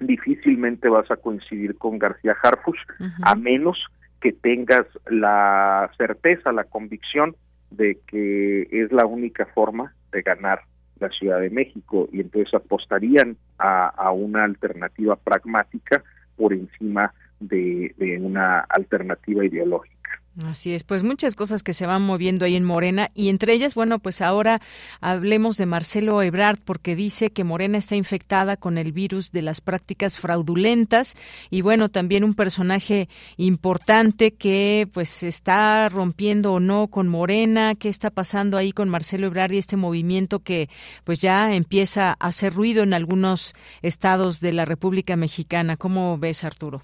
difícilmente 0.00 0.88
vas 0.88 1.10
a 1.10 1.16
coincidir 1.16 1.78
con 1.78 1.98
García 1.98 2.36
Harfuch, 2.42 2.78
a 3.22 3.36
menos 3.36 3.78
que 4.20 4.32
tengas 4.32 4.86
la 5.08 5.88
certeza, 5.96 6.52
la 6.52 6.64
convicción 6.64 7.36
de 7.70 7.98
que 8.06 8.68
es 8.70 8.90
la 8.92 9.06
única 9.06 9.46
forma 9.46 9.94
de 10.12 10.22
ganar 10.22 10.62
la 11.00 11.08
Ciudad 11.10 11.40
de 11.40 11.50
México 11.50 12.08
y 12.12 12.20
entonces 12.20 12.54
apostarían 12.54 13.36
a, 13.58 14.10
una 14.12 14.44
alternativa 14.44 15.16
pragmática 15.16 16.02
por 16.36 16.52
encima 16.52 17.12
de 17.40 18.18
una 18.22 18.60
alternativa 18.60 19.44
ideológica. 19.44 19.95
Así 20.44 20.74
es, 20.74 20.84
pues 20.84 21.02
muchas 21.02 21.34
cosas 21.34 21.62
que 21.62 21.72
se 21.72 21.86
van 21.86 22.02
moviendo 22.02 22.44
ahí 22.44 22.56
en 22.56 22.64
Morena 22.64 23.10
y 23.14 23.30
entre 23.30 23.54
ellas, 23.54 23.74
bueno, 23.74 23.98
pues 24.00 24.20
ahora 24.20 24.58
hablemos 25.00 25.56
de 25.56 25.64
Marcelo 25.64 26.20
Ebrard 26.20 26.58
porque 26.62 26.94
dice 26.94 27.30
que 27.30 27.42
Morena 27.42 27.78
está 27.78 27.96
infectada 27.96 28.58
con 28.58 28.76
el 28.76 28.92
virus 28.92 29.32
de 29.32 29.40
las 29.40 29.62
prácticas 29.62 30.18
fraudulentas 30.18 31.14
y 31.48 31.62
bueno, 31.62 31.88
también 31.88 32.22
un 32.22 32.34
personaje 32.34 33.08
importante 33.38 34.34
que 34.34 34.86
pues 34.92 35.22
está 35.22 35.88
rompiendo 35.88 36.52
o 36.52 36.60
no 36.60 36.88
con 36.88 37.08
Morena, 37.08 37.74
qué 37.74 37.88
está 37.88 38.10
pasando 38.10 38.58
ahí 38.58 38.72
con 38.72 38.90
Marcelo 38.90 39.28
Ebrard 39.28 39.52
y 39.52 39.58
este 39.58 39.78
movimiento 39.78 40.40
que 40.40 40.68
pues 41.04 41.18
ya 41.20 41.54
empieza 41.54 42.10
a 42.10 42.26
hacer 42.26 42.52
ruido 42.52 42.82
en 42.82 42.92
algunos 42.92 43.54
estados 43.80 44.40
de 44.40 44.52
la 44.52 44.66
República 44.66 45.16
Mexicana. 45.16 45.78
¿Cómo 45.78 46.18
ves, 46.18 46.44
Arturo? 46.44 46.82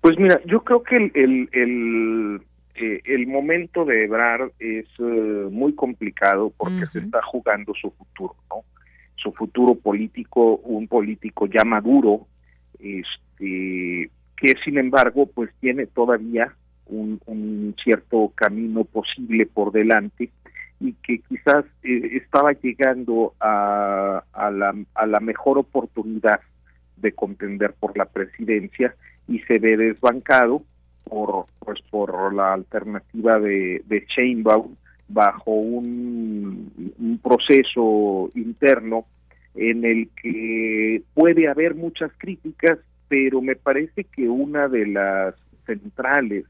Pues 0.00 0.18
mira, 0.18 0.40
yo 0.44 0.62
creo 0.64 0.82
que 0.82 0.96
el, 0.96 2.42
eh, 2.74 3.02
el 3.04 3.26
momento 3.28 3.84
de 3.84 4.04
Ebrard 4.04 4.50
es 4.58 4.86
eh, 4.98 5.48
muy 5.50 5.74
complicado 5.74 6.52
porque 6.56 6.86
se 6.92 6.98
está 6.98 7.22
jugando 7.22 7.72
su 7.74 7.90
futuro, 7.92 8.34
¿no? 8.50 8.64
Su 9.14 9.32
futuro 9.32 9.76
político, 9.76 10.56
un 10.56 10.88
político 10.88 11.46
ya 11.46 11.64
maduro, 11.64 12.26
este, 12.80 14.10
que 14.36 14.54
sin 14.64 14.78
embargo, 14.78 15.26
pues 15.26 15.50
tiene 15.60 15.86
todavía 15.86 16.52
un, 16.86 17.20
un 17.26 17.76
cierto 17.82 18.32
camino 18.34 18.84
posible 18.84 19.46
por 19.46 19.70
delante 19.70 20.30
y 20.80 20.94
que 20.94 21.20
quizás 21.20 21.64
eh, 21.84 22.10
estaba 22.16 22.52
llegando 22.52 23.34
a, 23.38 24.24
a, 24.32 24.50
la, 24.50 24.74
a 24.94 25.06
la 25.06 25.20
mejor 25.20 25.58
oportunidad 25.58 26.40
de 26.96 27.12
contender 27.12 27.72
por 27.78 27.96
la 27.96 28.06
presidencia 28.06 28.94
y 29.28 29.38
se 29.40 29.58
ve 29.60 29.76
desbancado 29.76 30.64
por 31.04 31.46
pues 31.58 31.80
por 31.90 32.34
la 32.34 32.54
alternativa 32.54 33.38
de, 33.38 33.82
de 33.86 34.06
Chainbaum 34.06 34.74
bajo 35.08 35.52
un, 35.52 37.20
proceso 37.22 38.30
interno 38.34 39.06
en 39.54 39.84
el 39.84 40.08
que 40.20 41.02
puede 41.14 41.48
haber 41.48 41.74
muchas 41.74 42.10
críticas, 42.18 42.78
pero 43.08 43.40
me 43.40 43.56
parece 43.56 44.04
que 44.04 44.28
una 44.28 44.68
de 44.68 44.86
las 44.86 45.34
centrales 45.66 46.44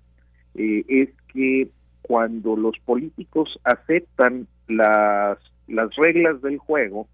eh, 0.54 0.84
es 0.88 1.10
que 1.32 1.68
cuando 2.02 2.56
los 2.56 2.76
políticos 2.84 3.58
aceptan 3.64 4.46
las, 4.68 5.38
las 5.68 5.94
reglas 5.96 6.40
del 6.42 6.58
juego, 6.58 7.06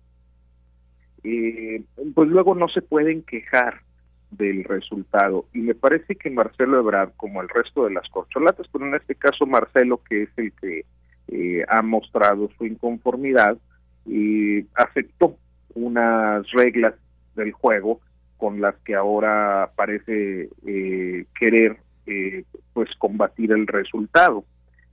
eh, 1.23 1.83
pues 2.15 2.29
luego 2.29 2.55
no 2.55 2.69
se 2.69 2.83
pueden 2.83 3.23
quejar 3.23 3.83
del 4.31 4.65
resultado. 4.65 5.47
Y 5.53 5.59
me 5.59 5.75
parece 5.75 6.17
que 6.17 6.31
Marcelo 6.31 6.79
Ebrard, 6.79 7.13
como 7.17 7.43
el 7.43 7.49
resto 7.49 7.85
de 7.85 7.95
las 7.95 8.09
corcholatas, 8.09 8.67
pero 8.73 8.87
en 8.87 8.95
este 8.95 9.15
caso 9.15 9.47
Marcelo, 9.47 10.01
que 10.09 10.23
es 10.23 10.31
el 10.37 10.53
que 10.53 10.85
eh, 11.29 11.65
ha 11.69 11.83
mostrado 11.83 12.51
su 12.57 12.67
inconformidad, 12.67 13.59
y 14.07 14.61
aceptó 14.75 15.37
unas 15.75 16.51
reglas 16.53 16.95
del 17.37 17.53
juego 17.53 18.01
con 18.37 18.61
las 18.61 18.75
que 18.79 18.95
ahora 18.95 19.71
parece 19.77 20.49
eh, 20.67 21.27
querer 21.39 21.77
eh, 22.07 22.45
pues 22.73 22.89
combatir 22.99 23.53
el 23.53 23.67
resultado. 23.67 24.45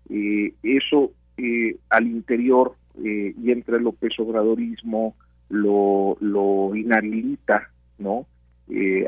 Eh, 0.10 0.54
eso 0.64 1.12
al 1.90 2.08
interior 2.08 2.74
y 3.00 3.52
entre 3.52 3.78
el 3.78 3.84
López 3.84 4.12
Obradorismo 4.18 5.16
lo, 5.50 6.18
lo 6.20 6.76
inhabilita, 6.76 7.70
¿no? 8.00 8.26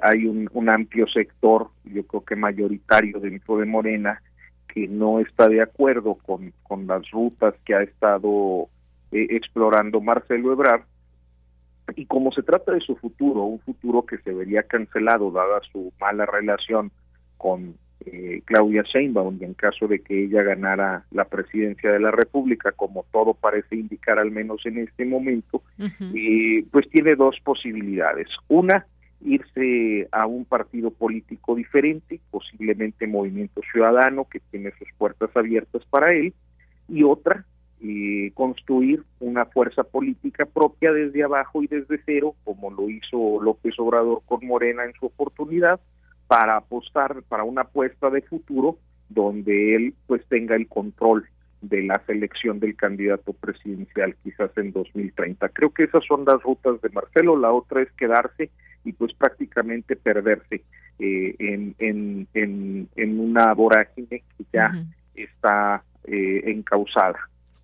Hay 0.02 0.26
un, 0.26 0.50
un 0.54 0.70
amplio 0.70 1.08
sector, 1.08 1.68
yo 1.84 2.06
creo 2.06 2.24
que 2.24 2.36
mayoritario 2.36 3.20
dentro 3.20 3.58
de 3.58 3.66
Morena, 3.66 4.22
que 4.68 4.88
no 4.88 5.20
está 5.20 5.48
de 5.50 5.62
acuerdo 5.62 6.16
con, 6.16 6.54
con 6.64 6.88
las 6.88 7.10
rutas 7.12 7.56
que 7.66 7.76
ha 7.76 7.82
estado 7.82 8.70
explorando 9.12 10.02
Marcelo 10.02 10.54
Ebrard 10.54 10.84
y 11.96 12.06
como 12.06 12.32
se 12.32 12.44
trata 12.44 12.72
de 12.72 12.82
su 12.82 12.96
futuro, 12.96 13.44
un 13.44 13.60
futuro 13.60 14.06
que 14.06 14.18
se 14.20 14.32
vería 14.32 14.64
cancelado 14.64 15.32
dada 15.32 15.60
su 15.72 15.92
mala 16.00 16.26
relación 16.26 16.92
con 17.38 17.76
eh, 18.06 18.42
Claudia 18.46 18.84
Sheinbaum 18.84 19.38
y 19.40 19.46
en 19.46 19.54
caso 19.54 19.88
de 19.88 20.00
que 20.00 20.26
ella 20.26 20.44
ganara 20.44 21.04
la 21.12 21.26
presidencia 21.26 21.92
de 21.92 22.00
la 22.00 22.12
República, 22.12 22.72
como 22.72 23.06
todo 23.12 23.34
parece 23.34 23.76
indicar 23.76 24.20
al 24.20 24.32
menos 24.32 24.66
en 24.66 24.78
este 24.78 25.06
momento, 25.06 25.64
y 26.14 26.62
pues 26.64 26.90
tiene 26.90 27.16
dos 27.16 27.38
posibilidades. 27.44 28.28
Una, 28.48 28.86
irse 29.22 30.08
a 30.12 30.26
un 30.26 30.46
partido 30.46 30.92
político 30.92 31.56
diferente, 31.56 32.20
posiblemente 32.32 33.08
Movimiento 33.08 33.62
Ciudadano, 33.72 34.26
que 34.26 34.40
tiene 34.52 34.72
sus 34.78 34.88
puertas 34.98 35.30
abiertas 35.36 35.84
para 35.90 36.14
él, 36.14 36.34
y 36.88 37.04
otra, 37.04 37.46
y 37.82 38.32
construir 38.32 39.04
una 39.20 39.46
fuerza 39.46 39.84
política 39.84 40.46
propia 40.46 40.92
desde 40.92 41.24
abajo 41.24 41.64
y 41.64 41.68
desde 41.68 42.02
cero, 42.06 42.36
como 42.44 42.72
lo 42.72 42.90
hizo 42.90 43.42
López 43.42 43.76
Obrador 43.80 44.22
con 44.26 44.46
Morena 44.46 44.86
en 44.86 44.94
su 44.94 45.06
oportunidad, 45.06 45.80
para 46.28 46.58
apostar 46.58 47.24
para 47.28 47.44
una 47.44 47.62
apuesta 47.62 48.10
de 48.10 48.22
futuro 48.22 48.78
donde 49.10 49.76
él 49.76 49.96
pues 50.08 50.24
tenga 50.28 50.56
el 50.56 50.68
control 50.68 51.28
de 51.62 51.84
la 51.84 52.02
selección 52.06 52.60
del 52.60 52.76
candidato 52.76 53.34
presidencial 53.34 54.16
quizás 54.24 54.52
en 54.58 54.72
2030. 54.72 55.50
Creo 55.50 55.72
que 55.72 55.84
esas 55.84 56.06
son 56.06 56.26
las 56.26 56.42
rutas 56.44 56.80
de 56.82 56.90
Marcelo, 56.90 57.38
la 57.38 57.52
otra 57.52 57.82
es 57.82 57.92
quedarse 57.94 58.50
y 58.84 58.94
pues 58.94 59.14
prácticamente 59.14 59.96
perderse 59.96 60.64
eh, 61.00 61.36
en, 61.40 61.76
en, 61.80 62.28
en, 62.34 62.90
en, 62.96 63.20
una 63.20 63.54
vorágine 63.54 64.24
que 64.38 64.46
ya 64.52 64.72
está 65.16 65.84
eh, 66.06 66.44
encausada. 66.46 67.20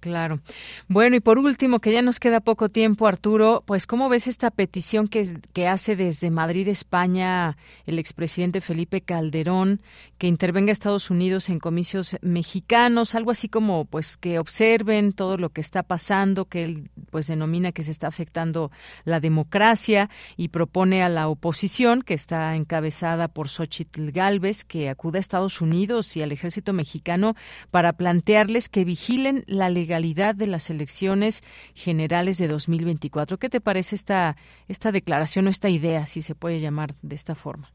Claro. 0.06 0.40
Bueno, 0.88 1.16
y 1.16 1.20
por 1.20 1.40
último, 1.40 1.80
que 1.80 1.92
ya 1.92 2.04
nos 2.04 2.20
queda 2.20 2.40
poco 2.40 2.70
tiempo, 2.70 3.08
Arturo, 3.08 3.64
pues 3.66 3.88
¿cómo 3.88 4.08
ves 4.08 4.28
esta 4.28 4.52
petición 4.52 5.08
que, 5.08 5.68
hace 5.68 5.96
desde 5.96 6.30
Madrid, 6.30 6.68
España, 6.68 7.58
el 7.88 7.98
expresidente 7.98 8.62
Felipe 8.62 9.02
Calderón, 9.02 9.82
que 10.20 10.28
intervenga 10.28 10.72
Estados 10.72 11.10
Unidos 11.10 11.50
en 11.50 11.58
comicios 11.58 12.18
mexicanos, 12.22 13.16
algo 13.16 13.32
así 13.32 13.50
como 13.50 13.86
pues 13.86 14.16
que 14.16 14.38
observen 14.38 15.12
todo 15.12 15.40
lo 15.40 15.50
que 15.50 15.60
está 15.60 15.82
pasando, 15.82 16.46
que 16.46 16.62
él 16.62 16.92
pues 17.10 17.26
denomina 17.26 17.72
que 17.72 17.82
se 17.82 17.90
está 17.90 18.06
afectando 18.06 18.70
la 19.06 19.20
democracia 19.20 20.12
y 20.38 20.50
propone 20.50 21.02
a 21.02 21.10
la 21.10 21.30
oposición, 21.30 22.04
que 22.04 22.14
está 22.14 22.56
encabezada 22.56 23.28
por 23.28 23.50
Xochitl 23.50 24.12
Galvez, 24.12 24.66
que 24.66 24.88
acude 24.88 25.18
a 25.18 25.22
Estados 25.22 25.62
Unidos 25.62 26.16
y 26.16 26.22
al 26.22 26.32
ejército 26.32 26.74
mexicano 26.74 27.34
para 27.72 27.94
plantearles 27.94 28.70
que 28.70 28.86
vigilen 28.86 29.44
la 29.48 29.72
legalidad 29.72 29.95
de 30.36 30.48
las 30.48 30.70
elecciones 30.70 31.42
generales 31.74 32.38
de 32.38 32.48
2024. 32.48 33.38
¿Qué 33.38 33.50
te 33.50 33.62
parece 33.62 33.96
esta, 33.96 34.36
esta 34.68 34.92
declaración 34.92 35.48
o 35.48 35.50
esta 35.50 35.70
idea, 35.70 36.06
si 36.06 36.22
se 36.22 36.36
puede 36.36 36.60
llamar 36.60 36.96
de 37.02 37.16
esta 37.16 37.36
forma? 37.36 37.70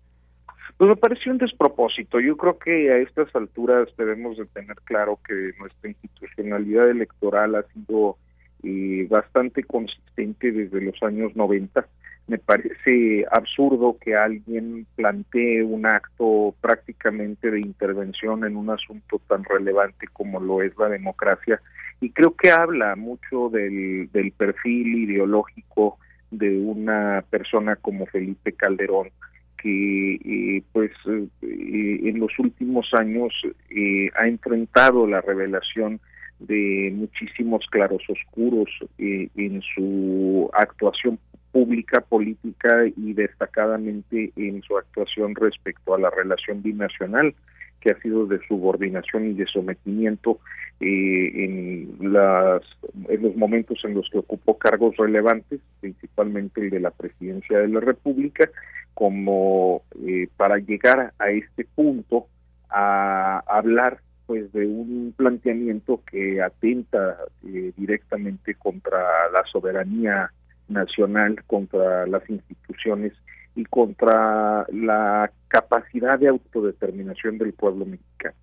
Pues 0.77 0.89
me 0.89 0.97
pareció 0.97 1.33
un 1.33 1.39
despropósito. 1.39 2.21
Yo 2.21 2.37
creo 2.37 2.59
que 2.59 2.91
a 2.91 2.99
estas 2.99 3.35
alturas 3.35 3.89
debemos 3.97 4.37
de 4.37 4.47
tener 4.47 4.77
claro 4.85 5.19
que 5.27 5.53
nuestra 5.59 5.91
institucionalidad 5.91 6.91
electoral 6.91 7.55
ha 7.55 7.63
sido 7.75 8.17
eh, 8.63 9.07
bastante 9.09 9.63
consistente 9.65 10.53
desde 10.53 10.81
los 10.81 11.03
años 11.03 11.35
90 11.35 11.87
me 12.31 12.39
parece 12.39 13.27
absurdo 13.33 13.97
que 14.01 14.15
alguien 14.15 14.87
plantee 14.95 15.65
un 15.65 15.85
acto 15.85 16.55
prácticamente 16.61 17.51
de 17.51 17.59
intervención 17.59 18.45
en 18.45 18.57
un 18.57 18.71
asunto 18.71 19.21
tan 19.27 19.43
relevante 19.43 20.07
como 20.13 20.39
lo 20.39 20.63
es 20.63 20.73
la 20.79 20.89
democracia 20.89 21.61
y 22.01 22.11
creo 22.11 22.35
que 22.35 22.51
habla 22.51 22.97
mucho 22.97 23.51
del, 23.51 24.09
perfil 24.37 25.05
ideológico 25.05 25.99
de 26.31 26.59
una 26.59 27.25
persona 27.29 27.77
como 27.77 28.07
Felipe 28.07 28.53
Calderón 28.53 29.11
que 29.59 30.15
eh, 30.15 30.63
pues 30.73 30.91
eh, 31.07 31.29
en 31.43 32.19
los 32.19 32.39
últimos 32.39 32.89
años 32.99 33.35
eh, 33.69 34.09
ha 34.19 34.27
enfrentado 34.27 35.07
la 35.07 35.21
revelación 35.21 36.01
de 36.39 36.91
muchísimos 36.95 37.67
claros 37.71 38.03
oscuros 38.09 38.71
en 38.97 39.61
su 39.75 40.51
actuación 40.55 41.19
pública, 41.53 42.01
política 42.01 42.87
y 42.97 43.13
destacadamente 43.13 44.33
en 44.37 44.63
su 44.63 44.79
actuación 44.79 45.35
respecto 45.35 45.95
a 45.95 45.99
la 45.99 46.09
relación 46.09 46.63
binacional 46.63 47.35
que 47.81 47.93
ha 47.93 48.01
sido 48.01 48.27
de 48.27 48.41
subordinación 48.47 49.31
y 49.31 49.35
de 49.35 49.47
sometimiento 49.47 50.39
eh, 50.81 51.45
en, 51.45 52.13
las, 52.13 52.63
los 53.09 53.37
momentos 53.37 53.79
en 53.85 53.95
los 53.95 54.09
que 54.11 54.19
ocupó 54.19 54.57
cargos 54.57 54.97
relevantes, 54.97 55.61
principalmente 55.81 56.63
el 56.63 56.71
de 56.71 56.81
la 56.81 56.91
presidencia 56.91 57.59
de 57.59 57.69
la 57.69 57.81
República, 57.81 58.49
como 58.95 59.83
eh, 60.07 60.29
para 60.37 60.57
llegar 60.59 61.13
a 61.19 61.31
este 61.31 61.65
punto 61.65 62.27
a 62.71 63.43
hablar 63.47 64.01
pues 64.27 64.53
de 64.53 64.67
un 64.67 65.13
planteamiento 65.17 66.03
que 66.11 66.41
atenta 66.41 67.19
eh, 67.45 67.73
directamente 67.77 68.55
contra 68.55 68.99
la 69.33 69.43
soberanía 69.51 70.31
nacional, 70.69 71.43
contra 71.47 72.07
las 72.07 72.29
instituciones 72.31 73.13
y 73.57 73.65
contra 73.65 74.65
la 74.73 75.31
capacidad 75.49 76.19
de 76.19 76.29
autodeterminación 76.29 77.39
del 77.39 77.53
pueblo 77.53 77.85
mexicano. 77.85 78.37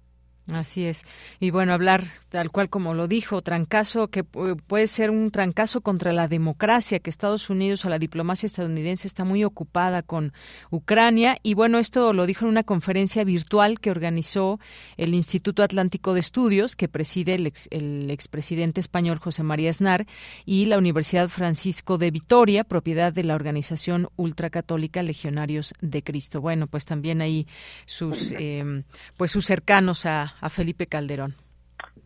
Así 0.53 0.85
es. 0.85 1.03
Y 1.41 1.51
bueno, 1.51 1.73
hablar 1.73 2.05
tal 2.29 2.51
cual 2.51 2.69
como 2.69 2.93
lo 2.93 3.07
dijo, 3.07 3.41
trancazo 3.41 4.07
que 4.07 4.23
puede 4.23 4.87
ser 4.87 5.11
un 5.11 5.29
trancazo 5.29 5.81
contra 5.81 6.13
la 6.13 6.27
democracia, 6.27 6.99
que 6.99 7.09
Estados 7.09 7.49
Unidos 7.49 7.83
o 7.83 7.89
la 7.89 7.99
diplomacia 7.99 8.47
estadounidense 8.47 9.07
está 9.07 9.25
muy 9.25 9.43
ocupada 9.43 10.03
con 10.03 10.31
Ucrania. 10.69 11.37
Y 11.43 11.53
bueno, 11.53 11.79
esto 11.79 12.13
lo 12.13 12.25
dijo 12.25 12.45
en 12.45 12.51
una 12.51 12.63
conferencia 12.63 13.25
virtual 13.25 13.81
que 13.81 13.91
organizó 13.91 14.59
el 14.95 15.13
Instituto 15.13 15.63
Atlántico 15.63 16.13
de 16.13 16.21
Estudios, 16.21 16.77
que 16.77 16.87
preside 16.87 17.35
el, 17.35 17.47
ex, 17.47 17.67
el 17.71 18.09
expresidente 18.09 18.79
español 18.79 19.19
José 19.19 19.43
María 19.43 19.69
Aznar, 19.69 20.05
y 20.45 20.65
la 20.65 20.77
Universidad 20.77 21.27
Francisco 21.27 21.97
de 21.97 22.11
Vitoria, 22.11 22.63
propiedad 22.63 23.11
de 23.11 23.25
la 23.25 23.35
organización 23.35 24.09
ultracatólica 24.15 25.03
Legionarios 25.03 25.73
de 25.81 26.03
Cristo. 26.03 26.39
Bueno, 26.39 26.67
pues 26.67 26.85
también 26.85 27.21
ahí 27.21 27.47
sus, 27.85 28.31
eh, 28.31 28.83
pues 29.17 29.31
sus 29.31 29.45
cercanos 29.45 30.05
a 30.05 30.35
a 30.41 30.49
Felipe 30.49 30.87
Calderón? 30.87 31.35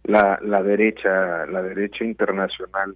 La, 0.03 0.39
la 0.41 0.63
derecha, 0.63 1.45
la 1.45 1.61
derecha 1.61 2.03
internacional 2.03 2.95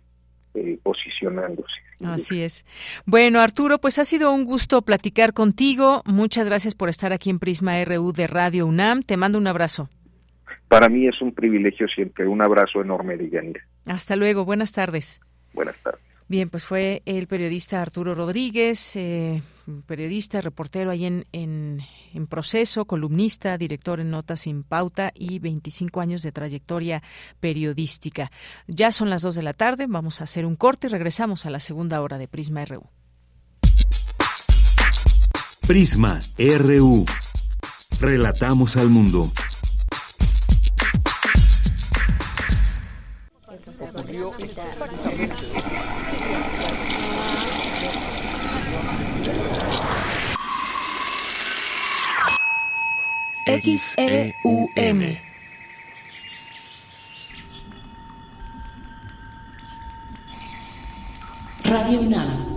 eh, 0.55 0.79
posicionándose. 0.81 1.73
Así 2.03 2.41
es. 2.41 2.65
Bueno, 3.05 3.41
Arturo, 3.41 3.79
pues 3.79 3.99
ha 3.99 4.05
sido 4.05 4.33
un 4.33 4.45
gusto 4.45 4.81
platicar 4.81 5.33
contigo. 5.33 6.01
Muchas 6.05 6.47
gracias 6.47 6.75
por 6.75 6.89
estar 6.89 7.13
aquí 7.13 7.29
en 7.29 7.39
Prisma 7.39 7.83
RU 7.83 8.11
de 8.11 8.27
Radio 8.27 8.65
UNAM. 8.65 9.03
Te 9.03 9.17
mando 9.17 9.37
un 9.37 9.47
abrazo. 9.47 9.89
Para 10.67 10.89
mí 10.89 11.07
es 11.07 11.21
un 11.21 11.33
privilegio 11.33 11.87
siempre. 11.87 12.27
Un 12.27 12.41
abrazo 12.41 12.81
enorme, 12.81 13.17
Yanira. 13.29 13.61
Hasta 13.85 14.15
luego. 14.15 14.45
Buenas 14.45 14.71
tardes. 14.71 15.21
Buenas 15.53 15.75
tardes. 15.83 16.01
Bien, 16.27 16.49
pues 16.49 16.65
fue 16.65 17.01
el 17.05 17.27
periodista 17.27 17.81
Arturo 17.81 18.15
Rodríguez, 18.15 18.95
eh, 18.95 19.41
periodista, 19.85 20.41
reportero 20.41 20.91
ahí 20.91 21.05
en, 21.05 21.25
en, 21.31 21.81
en, 22.13 22.27
proceso, 22.27 22.85
columnista, 22.85 23.57
director 23.57 23.99
en 23.99 24.11
Notas 24.11 24.41
sin 24.41 24.63
Pauta 24.63 25.11
y 25.13 25.39
25 25.39 26.01
años 26.01 26.21
de 26.23 26.31
trayectoria 26.31 27.03
periodística. 27.39 28.31
Ya 28.67 28.91
son 28.91 29.09
las 29.09 29.21
2 29.21 29.35
de 29.35 29.43
la 29.43 29.53
tarde, 29.53 29.85
vamos 29.87 30.21
a 30.21 30.25
hacer 30.25 30.45
un 30.45 30.55
corte 30.55 30.87
y 30.87 30.89
regresamos 30.89 31.45
a 31.45 31.49
la 31.49 31.59
segunda 31.59 32.01
hora 32.01 32.17
de 32.17 32.27
Prisma 32.27 32.65
RU. 32.65 32.89
Prisma 35.67 36.21
RU. 36.37 37.05
Relatamos 37.99 38.77
al 38.77 38.89
mundo. 38.89 39.31
XEUM. 53.61 55.17
Radio 61.63 61.99
UNAM. 62.01 62.55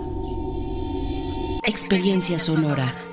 Experiencia 1.63 2.37
Sonora. 2.39 3.08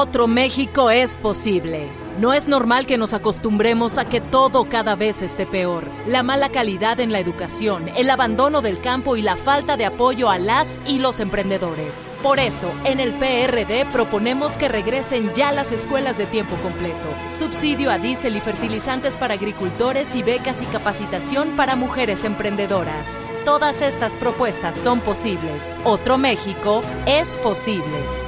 Otro 0.00 0.28
México 0.28 0.92
es 0.92 1.18
posible. 1.18 1.88
No 2.20 2.32
es 2.32 2.46
normal 2.46 2.86
que 2.86 2.98
nos 2.98 3.14
acostumbremos 3.14 3.98
a 3.98 4.04
que 4.04 4.20
todo 4.20 4.68
cada 4.68 4.94
vez 4.94 5.22
esté 5.22 5.44
peor. 5.44 5.88
La 6.06 6.22
mala 6.22 6.50
calidad 6.50 7.00
en 7.00 7.10
la 7.10 7.18
educación, 7.18 7.88
el 7.96 8.08
abandono 8.08 8.60
del 8.60 8.80
campo 8.80 9.16
y 9.16 9.22
la 9.22 9.34
falta 9.34 9.76
de 9.76 9.86
apoyo 9.86 10.30
a 10.30 10.38
las 10.38 10.78
y 10.86 11.00
los 11.00 11.18
emprendedores. 11.18 11.96
Por 12.22 12.38
eso, 12.38 12.70
en 12.84 13.00
el 13.00 13.10
PRD 13.10 13.86
proponemos 13.92 14.52
que 14.52 14.68
regresen 14.68 15.32
ya 15.34 15.50
las 15.50 15.72
escuelas 15.72 16.16
de 16.16 16.26
tiempo 16.26 16.54
completo, 16.62 17.08
subsidio 17.36 17.90
a 17.90 17.98
diésel 17.98 18.36
y 18.36 18.40
fertilizantes 18.40 19.16
para 19.16 19.34
agricultores 19.34 20.14
y 20.14 20.22
becas 20.22 20.62
y 20.62 20.66
capacitación 20.66 21.56
para 21.56 21.74
mujeres 21.74 22.22
emprendedoras. 22.22 23.20
Todas 23.44 23.82
estas 23.82 24.16
propuestas 24.16 24.76
son 24.76 25.00
posibles. 25.00 25.66
Otro 25.82 26.18
México 26.18 26.82
es 27.04 27.36
posible. 27.38 28.27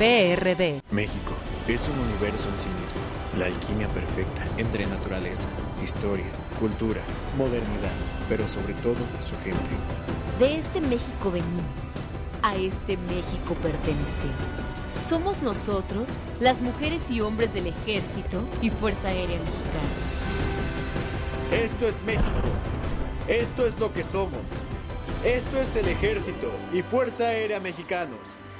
PRD. 0.00 0.80
México 0.90 1.34
es 1.68 1.86
un 1.86 1.98
universo 1.98 2.48
en 2.48 2.58
sí 2.58 2.68
mismo, 2.80 2.98
la 3.38 3.44
alquimia 3.44 3.86
perfecta 3.88 4.46
entre 4.56 4.86
naturaleza, 4.86 5.46
historia, 5.84 6.24
cultura, 6.58 7.02
modernidad, 7.36 7.92
pero 8.26 8.48
sobre 8.48 8.72
todo 8.72 8.96
su 9.22 9.36
gente. 9.44 9.70
De 10.38 10.56
este 10.56 10.80
México 10.80 11.30
venimos, 11.30 12.00
a 12.40 12.56
este 12.56 12.96
México 12.96 13.54
pertenecemos. 13.62 14.78
Somos 14.94 15.42
nosotros, 15.42 16.08
las 16.40 16.62
mujeres 16.62 17.10
y 17.10 17.20
hombres 17.20 17.52
del 17.52 17.66
Ejército 17.66 18.42
y 18.62 18.70
Fuerza 18.70 19.08
Aérea 19.08 19.38
Mexicanos. 19.38 20.12
Esto 21.62 21.86
es 21.86 22.02
México. 22.04 22.24
Esto 23.28 23.66
es 23.66 23.78
lo 23.78 23.92
que 23.92 24.02
somos. 24.02 24.54
Esto 25.26 25.60
es 25.60 25.76
el 25.76 25.88
Ejército 25.88 26.50
y 26.72 26.80
Fuerza 26.80 27.24
Aérea 27.24 27.60
Mexicanos. 27.60 28.40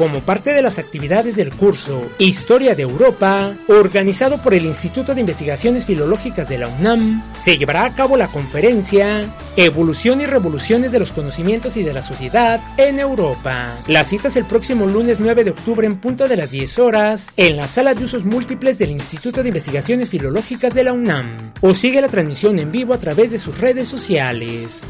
Como 0.00 0.20
parte 0.20 0.54
de 0.54 0.62
las 0.62 0.78
actividades 0.78 1.36
del 1.36 1.54
curso 1.54 2.10
Historia 2.16 2.74
de 2.74 2.84
Europa, 2.84 3.52
organizado 3.68 4.38
por 4.38 4.54
el 4.54 4.64
Instituto 4.64 5.14
de 5.14 5.20
Investigaciones 5.20 5.84
Filológicas 5.84 6.48
de 6.48 6.56
la 6.56 6.68
UNAM, 6.68 7.22
se 7.44 7.58
llevará 7.58 7.84
a 7.84 7.94
cabo 7.94 8.16
la 8.16 8.28
conferencia 8.28 9.30
Evolución 9.58 10.22
y 10.22 10.24
Revoluciones 10.24 10.90
de 10.90 11.00
los 11.00 11.12
Conocimientos 11.12 11.76
y 11.76 11.82
de 11.82 11.92
la 11.92 12.02
Sociedad 12.02 12.62
en 12.78 12.98
Europa. 12.98 13.76
La 13.88 14.04
cita 14.04 14.28
es 14.28 14.36
el 14.36 14.46
próximo 14.46 14.86
lunes 14.86 15.20
9 15.20 15.44
de 15.44 15.50
octubre 15.50 15.86
en 15.86 15.98
punto 15.98 16.26
de 16.26 16.36
las 16.38 16.50
10 16.50 16.78
horas 16.78 17.26
en 17.36 17.58
la 17.58 17.68
sala 17.68 17.92
de 17.92 18.02
usos 18.02 18.24
múltiples 18.24 18.78
del 18.78 18.92
Instituto 18.92 19.42
de 19.42 19.48
Investigaciones 19.48 20.08
Filológicas 20.08 20.72
de 20.72 20.84
la 20.84 20.94
UNAM 20.94 21.36
o 21.60 21.74
sigue 21.74 22.00
la 22.00 22.08
transmisión 22.08 22.58
en 22.58 22.72
vivo 22.72 22.94
a 22.94 22.98
través 22.98 23.32
de 23.32 23.38
sus 23.38 23.58
redes 23.58 23.86
sociales. 23.88 24.80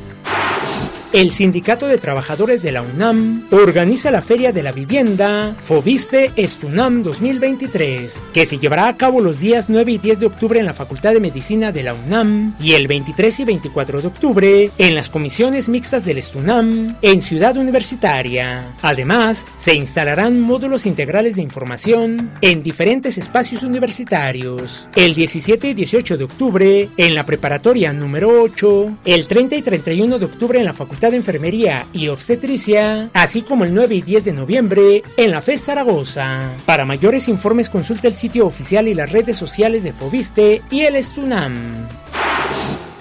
El 1.12 1.32
Sindicato 1.32 1.88
de 1.88 1.98
Trabajadores 1.98 2.62
de 2.62 2.70
la 2.70 2.82
UNAM 2.82 3.42
organiza 3.50 4.12
la 4.12 4.22
Feria 4.22 4.52
de 4.52 4.62
la 4.62 4.70
Vivienda 4.70 5.56
Fobiste 5.58 6.30
Estunam 6.36 7.02
2023, 7.02 8.22
que 8.32 8.46
se 8.46 8.60
llevará 8.60 8.86
a 8.86 8.96
cabo 8.96 9.20
los 9.20 9.40
días 9.40 9.64
9 9.68 9.90
y 9.90 9.98
10 9.98 10.20
de 10.20 10.26
octubre 10.26 10.60
en 10.60 10.66
la 10.66 10.72
Facultad 10.72 11.12
de 11.12 11.18
Medicina 11.18 11.72
de 11.72 11.82
la 11.82 11.94
UNAM 11.94 12.54
y 12.60 12.74
el 12.74 12.86
23 12.86 13.40
y 13.40 13.44
24 13.44 14.02
de 14.02 14.06
octubre 14.06 14.70
en 14.78 14.94
las 14.94 15.08
comisiones 15.08 15.68
mixtas 15.68 16.04
del 16.04 16.18
Estunam 16.18 16.96
en 17.02 17.22
Ciudad 17.22 17.56
Universitaria. 17.56 18.76
Además, 18.80 19.46
se 19.64 19.74
instalarán 19.74 20.40
módulos 20.40 20.86
integrales 20.86 21.34
de 21.34 21.42
información 21.42 22.30
en 22.40 22.62
diferentes 22.62 23.18
espacios 23.18 23.64
universitarios. 23.64 24.88
El 24.94 25.16
17 25.16 25.70
y 25.70 25.74
18 25.74 26.16
de 26.16 26.24
octubre 26.24 26.88
en 26.96 27.16
la 27.16 27.26
preparatoria 27.26 27.92
número 27.92 28.28
8, 28.42 28.98
el 29.06 29.26
30 29.26 29.56
y 29.56 29.62
31 29.62 30.16
de 30.16 30.24
octubre 30.24 30.60
en 30.60 30.66
la 30.66 30.72
Facultad 30.72 30.99
de 31.08 31.16
Enfermería 31.16 31.86
y 31.94 32.08
Obstetricia, 32.08 33.08
así 33.14 33.40
como 33.40 33.64
el 33.64 33.72
9 33.72 33.94
y 33.94 34.02
10 34.02 34.24
de 34.26 34.32
noviembre 34.32 35.02
en 35.16 35.30
la 35.30 35.40
FES 35.40 35.62
Zaragoza. 35.62 36.50
Para 36.66 36.84
mayores 36.84 37.28
informes 37.28 37.70
consulta 37.70 38.08
el 38.08 38.16
sitio 38.16 38.46
oficial 38.46 38.88
y 38.88 38.94
las 38.94 39.12
redes 39.12 39.38
sociales 39.38 39.82
de 39.82 39.94
Fobiste 39.94 40.60
y 40.70 40.80
el 40.80 40.96
Estunam. 40.96 41.86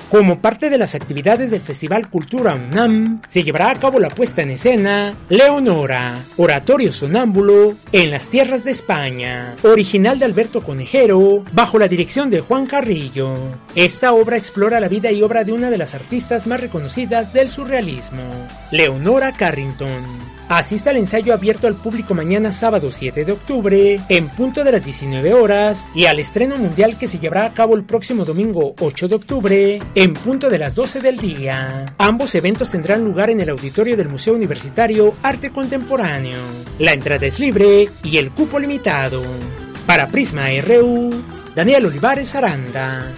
Como 0.10 0.42
parte 0.42 0.72
de 0.72 0.80
las 0.80 0.96
actividades 0.96 1.52
del 1.52 1.62
Festival 1.62 2.10
Cultura 2.10 2.56
UNAM, 2.56 3.22
se 3.28 3.44
llevará 3.44 3.70
a 3.70 3.80
cabo 3.80 4.00
la 4.00 4.10
puesta 4.10 4.42
en 4.42 4.50
escena 4.50 5.14
Leonora, 5.30 6.18
oratorio 6.38 6.92
sonámbulo 6.92 7.76
en 7.92 8.10
las 8.10 8.26
tierras 8.26 8.64
de 8.64 8.72
España, 8.72 9.54
original 9.62 10.18
de 10.18 10.26
Alberto 10.26 10.62
Conejero, 10.62 11.46
bajo 11.52 11.78
la 11.78 11.88
dirección 11.88 12.32
de 12.32 12.42
Juan 12.42 12.66
Carrillo. 12.66 13.36
Esta 13.76 14.14
obra 14.14 14.38
explora 14.38 14.80
la 14.80 14.88
vida 14.88 15.12
y 15.12 15.22
obra 15.22 15.44
de 15.44 15.54
una 15.54 15.70
de 15.70 15.78
las 15.78 15.94
artistas 15.94 16.48
más 16.48 16.60
reconocidas 16.60 17.32
del 17.32 17.48
surrealismo, 17.48 18.24
Leonora 18.72 19.34
Carrington. 19.34 20.39
Asista 20.50 20.90
al 20.90 20.98
ensayo 20.98 21.32
abierto 21.32 21.68
al 21.68 21.76
público 21.76 22.16
mañana 22.16 22.52
sábado 22.52 22.90
7 22.90 23.24
de 23.24 23.32
octubre 23.34 24.00
en 24.10 24.30
punto 24.30 24.64
de 24.64 24.72
las 24.72 24.84
19 24.84 25.36
horas 25.36 25.86
y 25.94 26.06
al 26.06 26.20
estreno 26.20 26.58
mundial 26.58 26.98
que 26.98 27.08
se 27.08 27.20
llevará 27.20 27.46
a 27.46 27.54
cabo 27.54 27.76
el 27.76 27.84
próximo 27.84 28.26
domingo 28.26 28.74
8 28.80 29.08
de 29.10 29.16
octubre 29.16 29.80
en 29.94 30.14
punto 30.14 30.50
de 30.50 30.58
las 30.58 30.74
12 30.74 31.02
del 31.02 31.18
día. 31.18 31.86
Ambos 32.00 32.34
eventos 32.34 32.72
tendrán 32.72 33.06
lugar 33.06 33.30
en 33.30 33.42
el 33.42 33.50
auditorio 33.50 33.96
del 33.96 34.10
Museo 34.10 34.34
Universitario 34.34 35.14
Arte 35.22 35.52
Contemporáneo. 35.52 36.40
La 36.80 36.94
entrada 36.94 37.28
es 37.28 37.40
libre 37.40 37.88
y 38.04 38.18
el 38.18 38.32
cupo 38.32 38.58
limitado. 38.58 39.22
Para 39.86 40.08
Prisma 40.08 40.48
RU, 40.66 41.12
Daniel 41.54 41.86
Olivares 41.86 42.34
Aranda. 42.34 43.14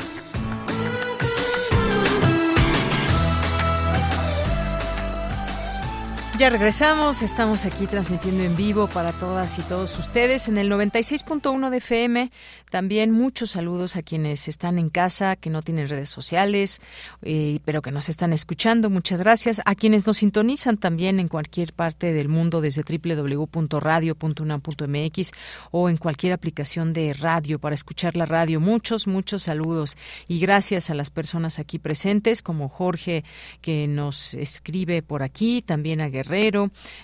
Ya 6.37 6.49
regresamos, 6.49 7.21
estamos 7.21 7.65
aquí 7.65 7.85
transmitiendo 7.85 8.41
en 8.41 8.55
vivo 8.55 8.87
para 8.87 9.11
todas 9.11 9.59
y 9.59 9.61
todos 9.61 9.99
ustedes 9.99 10.47
en 10.47 10.57
el 10.57 10.71
96.1 10.71 11.69
de 11.69 11.77
FM. 11.77 12.31
También 12.71 13.11
muchos 13.11 13.51
saludos 13.51 13.95
a 13.95 14.01
quienes 14.01 14.47
están 14.47 14.79
en 14.79 14.89
casa, 14.89 15.35
que 15.35 15.51
no 15.51 15.61
tienen 15.61 15.87
redes 15.87 16.09
sociales, 16.09 16.81
eh, 17.21 17.59
pero 17.63 17.83
que 17.83 17.91
nos 17.91 18.09
están 18.09 18.33
escuchando. 18.33 18.89
Muchas 18.89 19.19
gracias. 19.19 19.61
A 19.65 19.75
quienes 19.75 20.07
nos 20.07 20.17
sintonizan 20.17 20.77
también 20.77 21.19
en 21.19 21.27
cualquier 21.27 21.73
parte 21.73 22.11
del 22.11 22.27
mundo 22.27 22.59
desde 22.59 22.83
www.radio.unam.mx 22.83 25.31
o 25.69 25.89
en 25.89 25.97
cualquier 25.97 26.33
aplicación 26.33 26.93
de 26.93 27.13
radio 27.13 27.59
para 27.59 27.75
escuchar 27.75 28.17
la 28.17 28.25
radio. 28.25 28.59
Muchos, 28.59 29.05
muchos 29.05 29.43
saludos. 29.43 29.95
Y 30.27 30.39
gracias 30.39 30.89
a 30.89 30.95
las 30.95 31.11
personas 31.11 31.59
aquí 31.59 31.77
presentes, 31.77 32.41
como 32.41 32.67
Jorge, 32.67 33.23
que 33.61 33.87
nos 33.87 34.33
escribe 34.33 35.03
por 35.03 35.21
aquí, 35.21 35.61
también 35.61 36.01
a 36.01 36.07
Guerrero 36.07 36.30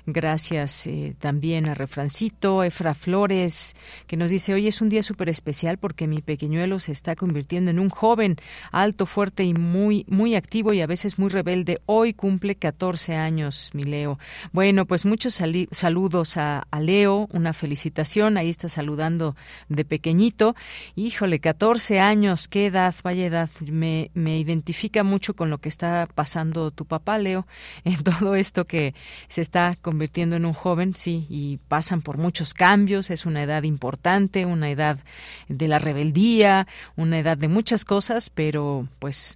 gracias 0.05 0.87
eh, 0.87 1.15
también 1.19 1.67
a 1.67 1.73
Refrancito, 1.73 2.63
Efra 2.63 2.93
Flores, 2.93 3.75
que 4.07 4.15
nos 4.15 4.29
dice, 4.29 4.53
hoy 4.53 4.67
es 4.67 4.81
un 4.81 4.89
día 4.89 5.03
súper 5.03 5.27
especial 5.27 5.77
porque 5.77 6.07
mi 6.07 6.21
pequeñuelo 6.21 6.79
se 6.79 6.93
está 6.93 7.15
convirtiendo 7.15 7.69
en 7.69 7.79
un 7.79 7.89
joven 7.89 8.37
alto, 8.71 9.05
fuerte 9.05 9.43
y 9.43 9.53
muy, 9.53 10.05
muy 10.07 10.35
activo 10.35 10.71
y 10.71 10.81
a 10.81 10.87
veces 10.87 11.19
muy 11.19 11.29
rebelde. 11.29 11.79
Hoy 11.85 12.13
cumple 12.13 12.55
14 12.55 13.15
años, 13.15 13.71
mi 13.73 13.83
Leo. 13.83 14.17
Bueno, 14.53 14.85
pues 14.85 15.05
muchos 15.05 15.41
saludos 15.71 16.37
a, 16.37 16.65
Leo, 16.79 17.27
una 17.33 17.53
felicitación, 17.53 18.37
ahí 18.37 18.49
está 18.49 18.69
saludando 18.69 19.35
de 19.67 19.83
pequeñito. 19.83 20.55
Híjole, 20.95 21.39
14 21.39 21.99
años, 21.99 22.47
qué 22.47 22.67
edad, 22.67 22.95
vaya 23.03 23.25
edad, 23.25 23.49
me, 23.69 24.09
me 24.13 24.39
identifica 24.39 25.03
mucho 25.03 25.35
con 25.35 25.49
lo 25.49 25.57
que 25.57 25.69
está 25.69 26.07
pasando 26.15 26.71
tu 26.71 26.85
papá, 26.85 27.17
Leo, 27.17 27.45
en 27.83 28.03
todo 28.03 28.35
esto 28.35 28.65
que 28.65 28.93
se 29.27 29.41
está 29.41 29.75
convirtiendo 29.81 30.35
en 30.35 30.45
un 30.45 30.53
joven, 30.53 30.95
sí, 30.95 31.25
y 31.29 31.57
pasan 31.67 32.01
por 32.01 32.17
muchos 32.17 32.53
cambios, 32.53 33.09
es 33.09 33.25
una 33.25 33.43
edad 33.43 33.63
importante, 33.63 34.45
una 34.45 34.69
edad 34.69 34.99
de 35.47 35.67
la 35.67 35.79
rebeldía, 35.79 36.67
una 36.95 37.19
edad 37.19 37.37
de 37.37 37.47
muchas 37.47 37.85
cosas, 37.85 38.29
pero 38.29 38.87
pues 38.99 39.35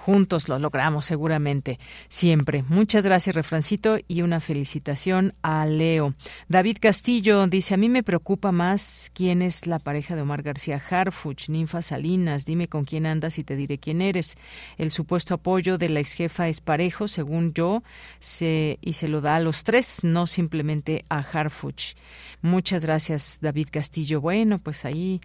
Juntos 0.00 0.48
lo 0.48 0.58
logramos 0.58 1.04
seguramente, 1.04 1.78
siempre. 2.08 2.64
Muchas 2.66 3.04
gracias, 3.04 3.36
Refrancito, 3.36 3.98
y 4.08 4.22
una 4.22 4.40
felicitación 4.40 5.34
a 5.42 5.66
Leo. 5.66 6.14
David 6.48 6.78
Castillo 6.80 7.46
dice, 7.46 7.74
a 7.74 7.76
mí 7.76 7.90
me 7.90 8.02
preocupa 8.02 8.50
más 8.50 9.10
quién 9.12 9.42
es 9.42 9.66
la 9.66 9.78
pareja 9.78 10.16
de 10.16 10.22
Omar 10.22 10.42
García 10.42 10.82
Harfuch, 10.90 11.50
Ninfa 11.50 11.82
Salinas, 11.82 12.46
dime 12.46 12.66
con 12.66 12.86
quién 12.86 13.04
andas 13.04 13.38
y 13.38 13.44
te 13.44 13.56
diré 13.56 13.76
quién 13.76 14.00
eres. 14.00 14.38
El 14.78 14.90
supuesto 14.90 15.34
apoyo 15.34 15.76
de 15.76 15.90
la 15.90 16.00
ex 16.00 16.14
jefa 16.14 16.48
es 16.48 16.62
parejo, 16.62 17.06
según 17.06 17.52
yo, 17.52 17.82
se, 18.20 18.78
y 18.80 18.94
se 18.94 19.06
lo 19.06 19.20
da 19.20 19.34
a 19.34 19.40
los 19.40 19.64
tres, 19.64 19.98
no 20.02 20.26
simplemente 20.26 21.04
a 21.10 21.18
Harfuch. 21.18 21.94
Muchas 22.40 22.82
gracias, 22.82 23.38
David 23.42 23.68
Castillo. 23.70 24.22
Bueno, 24.22 24.60
pues 24.60 24.86
ahí 24.86 25.20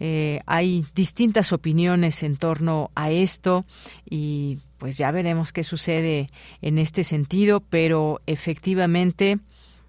eh, 0.00 0.40
hay 0.46 0.84
distintas 0.96 1.52
opiniones 1.52 2.24
en 2.24 2.36
torno 2.36 2.90
a 2.96 3.12
esto 3.12 3.64
pues 4.78 4.98
ya 4.98 5.10
veremos 5.10 5.52
qué 5.52 5.64
sucede 5.64 6.28
en 6.62 6.78
este 6.78 7.04
sentido, 7.04 7.60
pero 7.60 8.20
efectivamente 8.26 9.38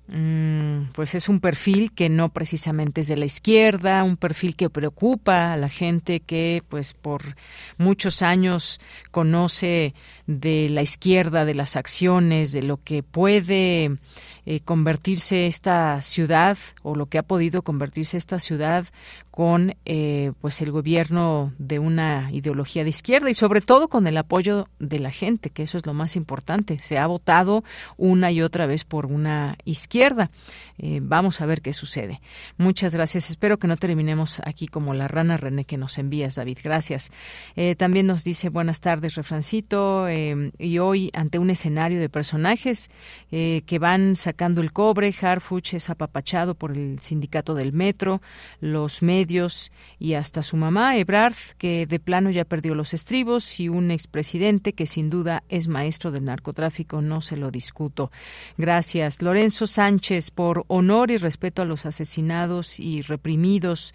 mm, 0.07 0.91
pues 0.93 1.15
es 1.15 1.28
un 1.30 1.39
perfil 1.39 1.91
que 1.91 2.09
no 2.09 2.30
precisamente 2.30 3.01
es 3.01 3.07
de 3.07 3.17
la 3.17 3.25
izquierda, 3.25 4.03
un 4.03 4.17
perfil 4.17 4.55
que 4.55 4.69
preocupa 4.69 5.53
a 5.53 5.57
la 5.57 5.69
gente 5.69 6.21
que 6.21 6.63
pues 6.69 6.93
por 6.93 7.21
muchos 7.78 8.21
años 8.21 8.80
conoce 9.11 9.93
de 10.25 10.69
la 10.69 10.82
izquierda, 10.82 11.45
de 11.45 11.55
las 11.55 11.75
acciones, 11.75 12.53
de 12.53 12.63
lo 12.63 12.78
que 12.84 13.03
puede 13.03 13.97
eh, 14.45 14.61
convertirse 14.61 15.47
esta 15.47 16.01
ciudad 16.01 16.57
o 16.82 16.95
lo 16.95 17.07
que 17.07 17.17
ha 17.17 17.23
podido 17.23 17.63
convertirse 17.63 18.15
esta 18.15 18.39
ciudad 18.39 18.86
con 19.38 19.75
eh, 19.85 20.31
pues 20.41 20.63
el 20.63 20.71
gobierno 20.71 21.53
de 21.59 21.77
una 21.77 22.27
ideología 22.31 22.83
de 22.83 22.89
izquierda 22.89 23.29
y 23.29 23.35
sobre 23.35 23.61
todo 23.61 23.88
con 23.88 24.07
el 24.07 24.17
apoyo 24.17 24.67
de 24.79 24.97
la 24.97 25.11
gente 25.11 25.51
que 25.51 25.61
eso 25.61 25.77
es 25.77 25.85
lo 25.85 25.93
más 25.93 26.15
importante. 26.15 26.79
Se 26.79 26.97
ha 26.97 27.05
votado 27.05 27.63
una 27.97 28.31
y 28.31 28.41
otra 28.41 28.65
vez 28.65 28.83
por 28.83 29.05
una 29.05 29.55
izquierda. 29.63 30.31
Eh, 30.79 31.01
vamos 31.03 31.39
a 31.39 31.45
ver 31.45 31.61
qué 31.61 31.71
sucede. 31.71 32.19
Muchas 32.57 32.95
gracias. 32.95 33.29
Espero 33.29 33.59
que 33.59 33.67
no 33.67 33.77
terminemos 33.77 34.41
aquí 34.43 34.65
como 34.65 34.95
la 34.95 35.07
rana 35.07 35.38
René 35.38 35.65
que 35.65 35.77
nos 35.77 35.99
envías 35.99 36.33
David. 36.33 36.57
Gracias. 36.63 37.11
También 37.77 38.07
nos 38.07 38.23
dice 38.23 38.49
buenas 38.49 38.81
tardes 38.81 39.13
refrancito 39.13 40.07
y 40.09 40.79
hoy 40.79 41.11
ante 41.13 41.38
un 41.38 41.51
escenario 41.51 41.99
de 41.99 42.09
personajes 42.09 42.89
que 43.29 43.79
van 43.79 44.15
sacando 44.15 44.61
el 44.61 44.71
cobre. 44.73 45.13
Harfuch 45.21 45.75
es 45.75 45.91
apapachado 45.91 46.55
por 46.55 46.71
el 46.71 46.99
sindicato 47.01 47.53
del 47.53 47.73
metro, 47.73 48.21
los 48.61 49.03
medios 49.03 49.26
y 49.99 50.13
hasta 50.13 50.43
su 50.43 50.57
mamá, 50.57 50.97
Ebrard, 50.97 51.36
que 51.57 51.86
de 51.86 51.99
plano 51.99 52.30
ya 52.32 52.45
perdió 52.45 52.75
los 52.75 52.93
estribos, 52.93 53.59
y 53.59 53.69
un 53.69 53.91
expresidente 53.91 54.73
que 54.73 54.86
sin 54.86 55.09
duda 55.09 55.43
es 55.49 55.67
maestro 55.67 56.11
del 56.11 56.25
narcotráfico, 56.25 57.01
no 57.01 57.21
se 57.21 57.38
lo 57.38 57.51
discuto. 57.51 58.11
Gracias. 58.57 59.21
Lorenzo 59.21 59.67
Sánchez, 59.67 60.32
por 60.32 60.65
honor 60.67 61.11
y 61.11 61.17
respeto 61.17 61.61
a 61.61 61.65
los 61.65 61.86
asesinados 61.86 62.80
y 62.80 63.01
reprimidos 63.01 63.93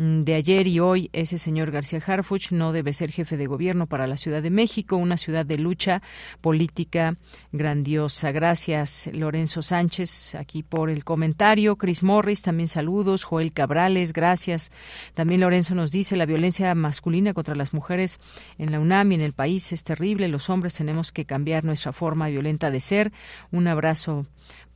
de 0.00 0.34
ayer 0.34 0.68
y 0.68 0.78
hoy, 0.78 1.10
ese 1.12 1.38
señor 1.38 1.72
García 1.72 2.00
Harfuch 2.06 2.52
no 2.52 2.70
debe 2.70 2.92
ser 2.92 3.10
jefe 3.10 3.36
de 3.36 3.48
gobierno 3.48 3.88
para 3.88 4.06
la 4.06 4.16
Ciudad 4.16 4.40
de 4.40 4.50
México, 4.50 4.94
una 4.96 5.16
ciudad 5.16 5.44
de 5.44 5.58
lucha 5.58 6.02
política 6.40 7.16
grandiosa. 7.50 8.30
Gracias, 8.30 9.10
Lorenzo 9.12 9.60
Sánchez, 9.60 10.36
aquí 10.36 10.62
por 10.62 10.88
el 10.88 11.02
comentario. 11.04 11.74
Chris 11.74 12.04
Morris, 12.04 12.42
también 12.42 12.68
saludos. 12.68 13.24
Joel 13.24 13.52
Cabrales, 13.52 14.12
gracias. 14.12 14.70
También 15.14 15.40
Lorenzo 15.40 15.74
nos 15.74 15.90
dice, 15.90 16.14
la 16.14 16.26
violencia 16.26 16.72
masculina 16.76 17.34
contra 17.34 17.56
las 17.56 17.74
mujeres 17.74 18.20
en 18.56 18.70
la 18.70 18.78
UNAM 18.78 19.10
y 19.10 19.14
en 19.16 19.22
el 19.22 19.32
país 19.32 19.72
es 19.72 19.82
terrible. 19.82 20.28
Los 20.28 20.48
hombres 20.48 20.74
tenemos 20.74 21.10
que 21.10 21.24
cambiar 21.24 21.64
nuestra 21.64 21.92
forma 21.92 22.28
violenta 22.28 22.70
de 22.70 22.78
ser. 22.78 23.12
Un 23.50 23.66
abrazo 23.66 24.26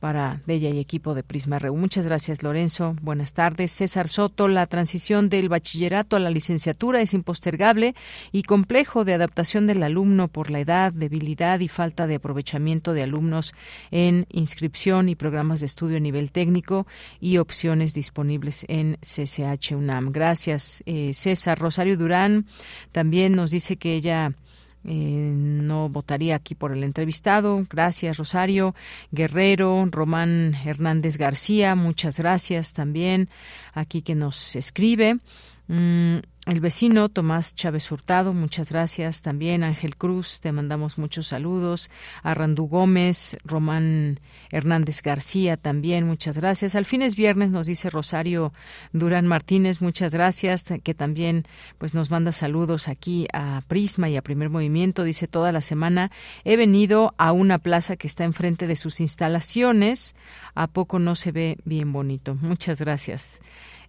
para 0.03 0.41
Bella 0.45 0.69
y 0.69 0.79
equipo 0.79 1.13
de 1.13 1.23
Prisma 1.23 1.59
RU. 1.59 1.77
Muchas 1.77 2.05
gracias, 2.05 2.43
Lorenzo. 2.43 2.93
Buenas 3.01 3.31
tardes. 3.31 3.71
César 3.71 4.09
Soto, 4.09 4.49
la 4.49 4.67
transición 4.67 5.29
del 5.29 5.47
bachillerato 5.47 6.17
a 6.17 6.19
la 6.19 6.29
licenciatura 6.29 6.99
es 6.99 7.13
impostergable 7.13 7.95
y 8.33 8.43
complejo 8.43 9.05
de 9.05 9.13
adaptación 9.13 9.65
del 9.65 9.81
alumno 9.81 10.27
por 10.27 10.51
la 10.51 10.59
edad, 10.59 10.91
debilidad 10.91 11.61
y 11.61 11.69
falta 11.69 12.05
de 12.05 12.15
aprovechamiento 12.15 12.91
de 12.91 13.03
alumnos 13.03 13.53
en 13.91 14.25
inscripción 14.29 15.07
y 15.07 15.15
programas 15.15 15.61
de 15.61 15.67
estudio 15.67 15.95
a 15.95 16.01
nivel 16.01 16.33
técnico 16.33 16.85
y 17.21 17.37
opciones 17.37 17.93
disponibles 17.93 18.65
en 18.67 18.97
CCH 18.99 19.71
UNAM. 19.71 20.11
Gracias, 20.11 20.83
eh, 20.85 21.13
César. 21.13 21.57
Rosario 21.57 21.95
Durán 21.95 22.45
también 22.91 23.31
nos 23.31 23.51
dice 23.51 23.77
que 23.77 23.95
ella 23.95 24.33
eh, 24.85 25.31
no 25.35 25.89
votaría 25.89 26.35
aquí 26.35 26.55
por 26.55 26.71
el 26.71 26.83
entrevistado. 26.83 27.65
Gracias, 27.69 28.17
Rosario. 28.17 28.75
Guerrero, 29.11 29.87
Román 29.89 30.55
Hernández 30.65 31.17
García, 31.17 31.75
muchas 31.75 32.19
gracias 32.19 32.73
también 32.73 33.29
aquí 33.73 34.01
que 34.01 34.15
nos 34.15 34.55
escribe. 34.55 35.19
Mm, 35.67 36.17
el 36.45 36.59
vecino 36.59 37.07
Tomás 37.07 37.55
Chávez 37.55 37.89
Hurtado, 37.89 38.33
muchas 38.33 38.69
gracias. 38.69 39.21
También 39.21 39.63
Ángel 39.63 39.95
Cruz, 39.95 40.41
te 40.41 40.51
mandamos 40.51 40.97
muchos 40.97 41.27
saludos. 41.27 41.89
A 42.21 42.33
Randú 42.33 42.67
Gómez, 42.67 43.37
Román 43.45 44.19
Hernández 44.51 45.01
García, 45.01 45.55
también 45.55 46.05
muchas 46.05 46.37
gracias. 46.37 46.75
Al 46.75 46.83
fin 46.83 47.01
es 47.01 47.15
viernes, 47.15 47.51
nos 47.51 47.67
dice 47.67 47.89
Rosario 47.89 48.51
Durán 48.91 49.25
Martínez, 49.25 49.81
muchas 49.81 50.13
gracias, 50.13 50.65
que 50.83 50.93
también 50.93 51.45
pues 51.77 51.93
nos 51.93 52.11
manda 52.11 52.33
saludos 52.33 52.89
aquí 52.89 53.25
a 53.31 53.61
Prisma 53.69 54.09
y 54.09 54.17
a 54.17 54.21
Primer 54.21 54.49
Movimiento. 54.49 55.05
Dice 55.05 55.29
toda 55.29 55.53
la 55.53 55.61
semana 55.61 56.11
he 56.43 56.57
venido 56.57 57.13
a 57.17 57.31
una 57.31 57.57
plaza 57.57 57.95
que 57.95 58.07
está 58.07 58.25
enfrente 58.25 58.67
de 58.67 58.75
sus 58.75 58.99
instalaciones. 58.99 60.13
A 60.55 60.67
poco 60.67 60.99
no 60.99 61.15
se 61.15 61.31
ve 61.31 61.57
bien 61.63 61.93
bonito. 61.93 62.35
Muchas 62.35 62.81
gracias. 62.81 63.41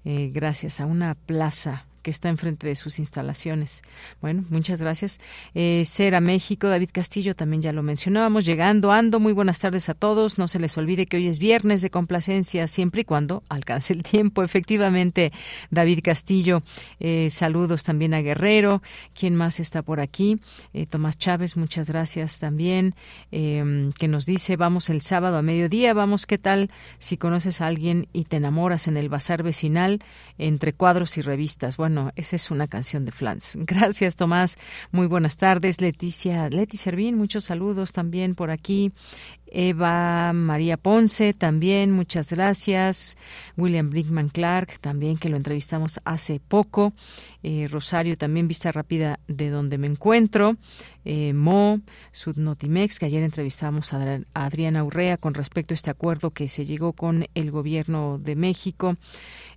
Eh, 0.04 0.30
gracias 0.32 0.80
a 0.80 0.86
una 0.86 1.16
plaza 1.16 1.86
que 2.04 2.10
está 2.10 2.28
enfrente 2.28 2.68
de 2.68 2.74
sus 2.74 2.98
instalaciones. 2.98 3.82
Bueno, 4.20 4.44
muchas 4.50 4.80
gracias. 4.80 5.18
Eh, 5.54 5.84
Cera 5.86 6.20
México, 6.20 6.68
David 6.68 6.90
Castillo, 6.92 7.34
también 7.34 7.62
ya 7.62 7.72
lo 7.72 7.82
mencionábamos. 7.82 8.44
Llegando, 8.44 8.92
ando. 8.92 9.20
Muy 9.20 9.32
buenas 9.32 9.58
tardes 9.58 9.88
a 9.88 9.94
todos. 9.94 10.36
No 10.36 10.46
se 10.46 10.60
les 10.60 10.76
olvide 10.76 11.06
que 11.06 11.16
hoy 11.16 11.28
es 11.28 11.38
viernes 11.38 11.80
de 11.80 11.88
complacencia, 11.88 12.68
siempre 12.68 13.00
y 13.00 13.04
cuando 13.04 13.42
alcance 13.48 13.94
el 13.94 14.02
tiempo. 14.02 14.42
Efectivamente, 14.42 15.32
David 15.70 16.00
Castillo. 16.04 16.62
Eh, 17.00 17.28
saludos 17.30 17.84
también 17.84 18.12
a 18.12 18.20
Guerrero. 18.20 18.82
¿Quién 19.18 19.34
más 19.34 19.58
está 19.58 19.80
por 19.80 19.98
aquí? 20.00 20.38
Eh, 20.74 20.84
Tomás 20.84 21.16
Chávez, 21.16 21.56
muchas 21.56 21.88
gracias 21.88 22.38
también. 22.38 22.94
Em, 23.30 23.92
que 23.92 24.08
nos 24.08 24.26
dice, 24.26 24.56
vamos 24.56 24.90
el 24.90 25.00
sábado 25.00 25.38
a 25.38 25.42
mediodía. 25.42 25.94
Vamos, 25.94 26.26
¿qué 26.26 26.36
tal 26.36 26.70
si 26.98 27.16
conoces 27.16 27.62
a 27.62 27.66
alguien 27.66 28.08
y 28.12 28.24
te 28.24 28.36
enamoras 28.36 28.88
en 28.88 28.98
el 28.98 29.08
bazar 29.08 29.42
vecinal 29.42 30.00
entre 30.36 30.74
cuadros 30.74 31.16
y 31.16 31.22
revistas? 31.22 31.78
Bueno, 31.78 31.93
no, 31.94 32.12
esa 32.16 32.36
es 32.36 32.50
una 32.50 32.68
canción 32.68 33.04
de 33.04 33.12
Flans. 33.12 33.56
Gracias, 33.60 34.16
Tomás. 34.16 34.58
Muy 34.92 35.06
buenas 35.06 35.36
tardes. 35.36 35.80
Leticia, 35.80 36.50
Leti 36.50 36.76
Servín, 36.76 37.16
muchos 37.16 37.44
saludos 37.44 37.92
también 37.92 38.34
por 38.34 38.50
aquí. 38.50 38.92
Eva 39.46 40.32
María 40.32 40.76
Ponce, 40.76 41.32
también, 41.32 41.92
muchas 41.92 42.32
gracias. 42.32 43.16
William 43.56 43.88
Brinkman 43.88 44.28
Clark, 44.28 44.80
también, 44.80 45.16
que 45.16 45.28
lo 45.28 45.36
entrevistamos 45.36 46.00
hace 46.04 46.40
poco. 46.40 46.92
Eh, 47.44 47.68
Rosario, 47.70 48.16
también, 48.16 48.48
vista 48.48 48.72
rápida 48.72 49.20
de 49.28 49.50
donde 49.50 49.78
me 49.78 49.86
encuentro. 49.86 50.56
Eh, 51.04 51.34
Mo, 51.34 51.80
Sudnotimex, 52.10 52.98
que 52.98 53.06
ayer 53.06 53.22
entrevistamos 53.22 53.92
a 53.92 54.20
Adriana 54.32 54.82
Urrea 54.82 55.18
con 55.18 55.34
respecto 55.34 55.72
a 55.72 55.76
este 55.76 55.90
acuerdo 55.90 56.30
que 56.30 56.48
se 56.48 56.66
llegó 56.66 56.92
con 56.92 57.26
el 57.34 57.52
gobierno 57.52 58.18
de 58.18 58.34
México. 58.34 58.96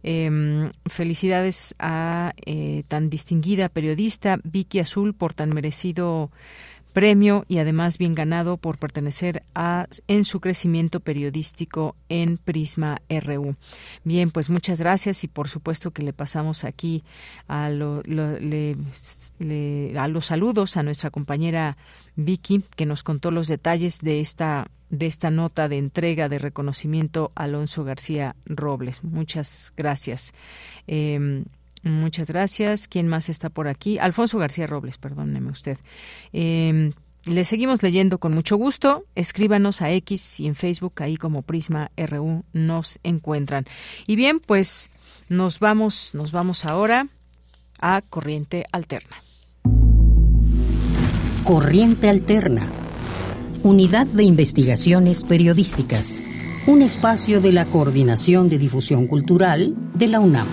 Em, 0.03 0.69
felicidades 0.85 1.75
a 1.79 2.33
eh, 2.45 2.83
tan 2.87 3.09
distinguida 3.09 3.69
periodista 3.69 4.39
Vicky 4.43 4.79
Azul 4.79 5.13
por 5.13 5.33
tan 5.33 5.49
merecido 5.49 6.31
premio 6.97 7.45
y 7.47 7.59
además 7.59 7.99
bien 7.99 8.15
ganado 8.15 8.57
por 8.57 8.79
pertenecer 8.79 9.43
a 9.53 9.85
en 10.07 10.23
su 10.23 10.39
crecimiento 10.39 10.99
periodístico 10.99 11.95
en 12.09 12.39
Prisma 12.39 13.03
RU. 13.07 13.55
Bien, 14.03 14.31
pues 14.31 14.49
muchas 14.49 14.79
gracias 14.79 15.23
y 15.23 15.27
por 15.27 15.47
supuesto 15.47 15.91
que 15.91 16.01
le 16.01 16.11
pasamos 16.11 16.63
aquí 16.63 17.03
a, 17.47 17.69
lo, 17.69 18.01
a 19.95 20.07
los 20.07 20.25
saludos 20.25 20.75
a 20.75 20.81
nuestra 20.81 21.11
compañera 21.11 21.77
Vicky 22.15 22.63
que 22.75 22.87
nos 22.87 23.03
contó 23.03 23.29
los 23.29 23.47
detalles 23.47 23.99
de 23.99 24.19
esta 24.19 24.65
de 24.89 25.05
esta 25.05 25.29
nota 25.29 25.67
de 25.69 25.77
entrega 25.77 26.29
de 26.29 26.39
reconocimiento 26.39 27.31
a 27.35 27.43
Alonso 27.43 27.83
García 27.83 28.35
Robles. 28.45 29.03
Muchas 29.03 29.71
gracias. 29.77 30.33
Em, 30.87 31.43
Muchas 31.83 32.29
gracias. 32.29 32.87
¿Quién 32.87 33.07
más 33.07 33.29
está 33.29 33.49
por 33.49 33.67
aquí? 33.67 33.99
Alfonso 33.99 34.37
García 34.37 34.67
Robles, 34.67 34.97
perdóneme 34.97 35.51
usted. 35.51 35.77
Eh, 36.33 36.91
le 37.27 37.43
seguimos 37.43 37.83
leyendo 37.83 38.19
con 38.19 38.33
mucho 38.33 38.55
gusto. 38.55 39.05
Escríbanos 39.15 39.81
a 39.81 39.91
X 39.91 40.39
y 40.39 40.47
en 40.47 40.55
Facebook, 40.55 40.93
ahí 40.97 41.17
como 41.17 41.41
Prisma 41.41 41.91
RU 41.97 42.43
nos 42.53 42.99
encuentran. 43.03 43.65
Y 44.07 44.15
bien, 44.15 44.39
pues 44.39 44.89
nos 45.29 45.59
vamos, 45.59 46.11
nos 46.13 46.31
vamos 46.31 46.65
ahora 46.65 47.07
a 47.79 48.01
Corriente 48.01 48.65
Alterna. 48.71 49.17
Corriente 51.43 52.09
Alterna. 52.09 52.71
Unidad 53.63 54.07
de 54.07 54.23
Investigaciones 54.23 55.23
Periodísticas. 55.23 56.19
Un 56.65 56.81
espacio 56.81 57.41
de 57.41 57.51
la 57.51 57.65
Coordinación 57.65 58.49
de 58.49 58.57
Difusión 58.57 59.07
Cultural 59.07 59.73
de 59.93 60.07
la 60.07 60.19
UNAM. 60.19 60.47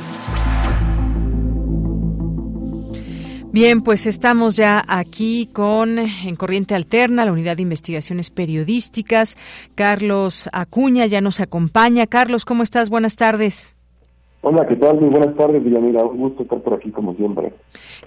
Bien, 3.55 3.83
pues 3.83 4.07
estamos 4.07 4.57
ya 4.57 4.83
aquí 4.89 5.49
con 5.53 6.01
En 6.01 6.35
Corriente 6.35 6.75
Alterna, 6.75 7.25
la 7.25 7.31
unidad 7.31 7.55
de 7.55 7.63
investigaciones 7.63 8.29
periodísticas. 8.29 9.37
Carlos 9.77 10.51
Acuña 10.53 11.07
ya 11.07 11.21
nos 11.21 11.39
acompaña. 11.39 12.09
Carlos, 12.09 12.45
¿cómo 12.45 12.65
estás? 12.65 12.91
Buenas 12.91 13.15
tardes. 13.15 13.77
Hola, 14.43 14.67
¿qué 14.67 14.75
tal? 14.75 15.01
Muy 15.01 15.11
buenas 15.11 15.37
tardes, 15.37 15.63
Villamira. 15.63 16.05
Un 16.05 16.19
gusto 16.19 16.43
estar 16.43 16.61
por 16.63 16.75
aquí 16.75 16.91
como 16.91 17.15
siempre. 17.15 17.55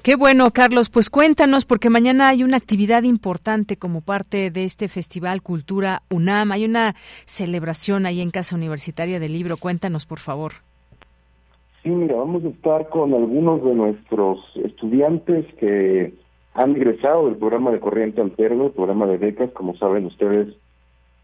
Qué 0.04 0.18
bueno, 0.18 0.52
Carlos. 0.52 0.90
Pues 0.90 1.10
cuéntanos, 1.10 1.64
porque 1.64 1.90
mañana 1.90 2.28
hay 2.28 2.44
una 2.44 2.58
actividad 2.58 3.04
importante 3.04 3.78
como 3.78 4.02
parte 4.02 4.52
de 4.52 4.66
este 4.66 4.90
Festival 4.90 5.42
Cultura 5.42 6.04
UNAM. 6.10 6.52
Hay 6.52 6.66
una 6.66 6.94
celebración 7.24 8.06
ahí 8.06 8.20
en 8.20 8.32
Casa 8.32 8.54
Universitaria 8.54 9.18
del 9.22 9.32
Libro. 9.32 9.56
Cuéntanos, 9.56 10.08
por 10.08 10.20
favor. 10.20 10.67
Sí, 11.88 11.94
mira, 11.94 12.18
vamos 12.18 12.44
a 12.44 12.50
estar 12.50 12.90
con 12.90 13.14
algunos 13.14 13.64
de 13.64 13.74
nuestros 13.74 14.40
estudiantes 14.58 15.46
que 15.54 16.14
han 16.54 16.72
ingresado 16.72 17.28
del 17.28 17.38
programa 17.38 17.72
de 17.72 17.80
Corriente 17.80 18.20
Alterno, 18.20 18.66
el 18.66 18.72
programa 18.74 19.06
de 19.06 19.18
becas, 19.18 19.52
como 19.52 19.74
saben 19.78 20.06
ustedes, 20.06 20.54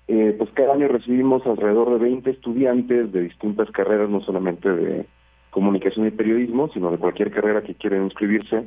eh, 0.08 0.34
pues 0.38 0.50
cada 0.52 0.72
año 0.76 0.88
recibimos 0.88 1.46
alrededor 1.46 1.92
de 1.92 1.98
20 1.98 2.30
estudiantes 2.30 3.12
de 3.12 3.24
distintas 3.24 3.70
carreras, 3.72 4.10
no 4.10 4.22
solamente 4.22 4.70
de 4.70 5.06
comunicación 5.50 6.08
y 6.08 6.12
periodismo, 6.12 6.70
sino 6.70 6.92
de 6.92 6.98
cualquier 6.98 7.32
carrera 7.32 7.62
que 7.62 7.76
quieran 7.76 8.06
inscribirse. 8.06 8.64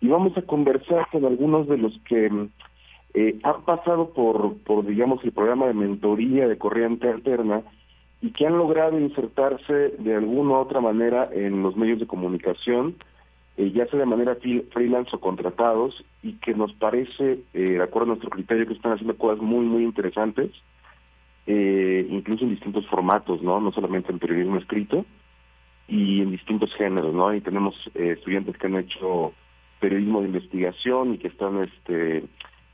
Y 0.00 0.06
vamos 0.06 0.38
a 0.38 0.42
conversar 0.42 1.08
con 1.10 1.24
algunos 1.24 1.66
de 1.66 1.78
los 1.78 1.98
que 2.08 2.30
eh, 3.14 3.38
han 3.42 3.64
pasado 3.64 4.10
por, 4.10 4.58
por, 4.58 4.86
digamos, 4.86 5.24
el 5.24 5.32
programa 5.32 5.66
de 5.66 5.74
mentoría 5.74 6.46
de 6.46 6.56
Corriente 6.56 7.08
Alterna 7.08 7.64
y 8.20 8.30
que 8.30 8.46
han 8.46 8.56
logrado 8.56 8.98
insertarse 8.98 9.94
de 9.98 10.14
alguna 10.14 10.52
u 10.52 10.54
otra 10.54 10.80
manera 10.80 11.28
en 11.32 11.62
los 11.62 11.76
medios 11.76 12.00
de 12.00 12.06
comunicación, 12.06 12.96
eh, 13.56 13.70
ya 13.72 13.86
sea 13.86 13.98
de 13.98 14.06
manera 14.06 14.36
freelance 14.72 15.14
o 15.14 15.20
contratados, 15.20 16.04
y 16.22 16.34
que 16.34 16.54
nos 16.54 16.72
parece, 16.74 17.40
eh, 17.54 17.60
de 17.60 17.82
acuerdo 17.82 18.06
a 18.06 18.14
nuestro 18.14 18.30
criterio, 18.30 18.66
que 18.66 18.74
están 18.74 18.92
haciendo 18.92 19.16
cosas 19.16 19.42
muy, 19.42 19.66
muy 19.66 19.84
interesantes, 19.84 20.50
eh, 21.46 22.06
incluso 22.10 22.44
en 22.44 22.50
distintos 22.50 22.86
formatos, 22.88 23.42
¿no? 23.42 23.60
No 23.60 23.70
solamente 23.72 24.10
en 24.12 24.18
periodismo 24.18 24.58
escrito, 24.58 25.04
y 25.88 26.20
en 26.22 26.32
distintos 26.32 26.74
géneros, 26.74 27.14
¿no? 27.14 27.32
Y 27.32 27.40
tenemos 27.40 27.74
estudiantes 27.94 28.56
que 28.58 28.66
han 28.66 28.76
hecho 28.76 29.32
periodismo 29.78 30.20
de 30.20 30.26
investigación 30.26 31.14
y 31.14 31.18
que 31.18 31.28
están 31.28 31.62
este, 31.62 32.24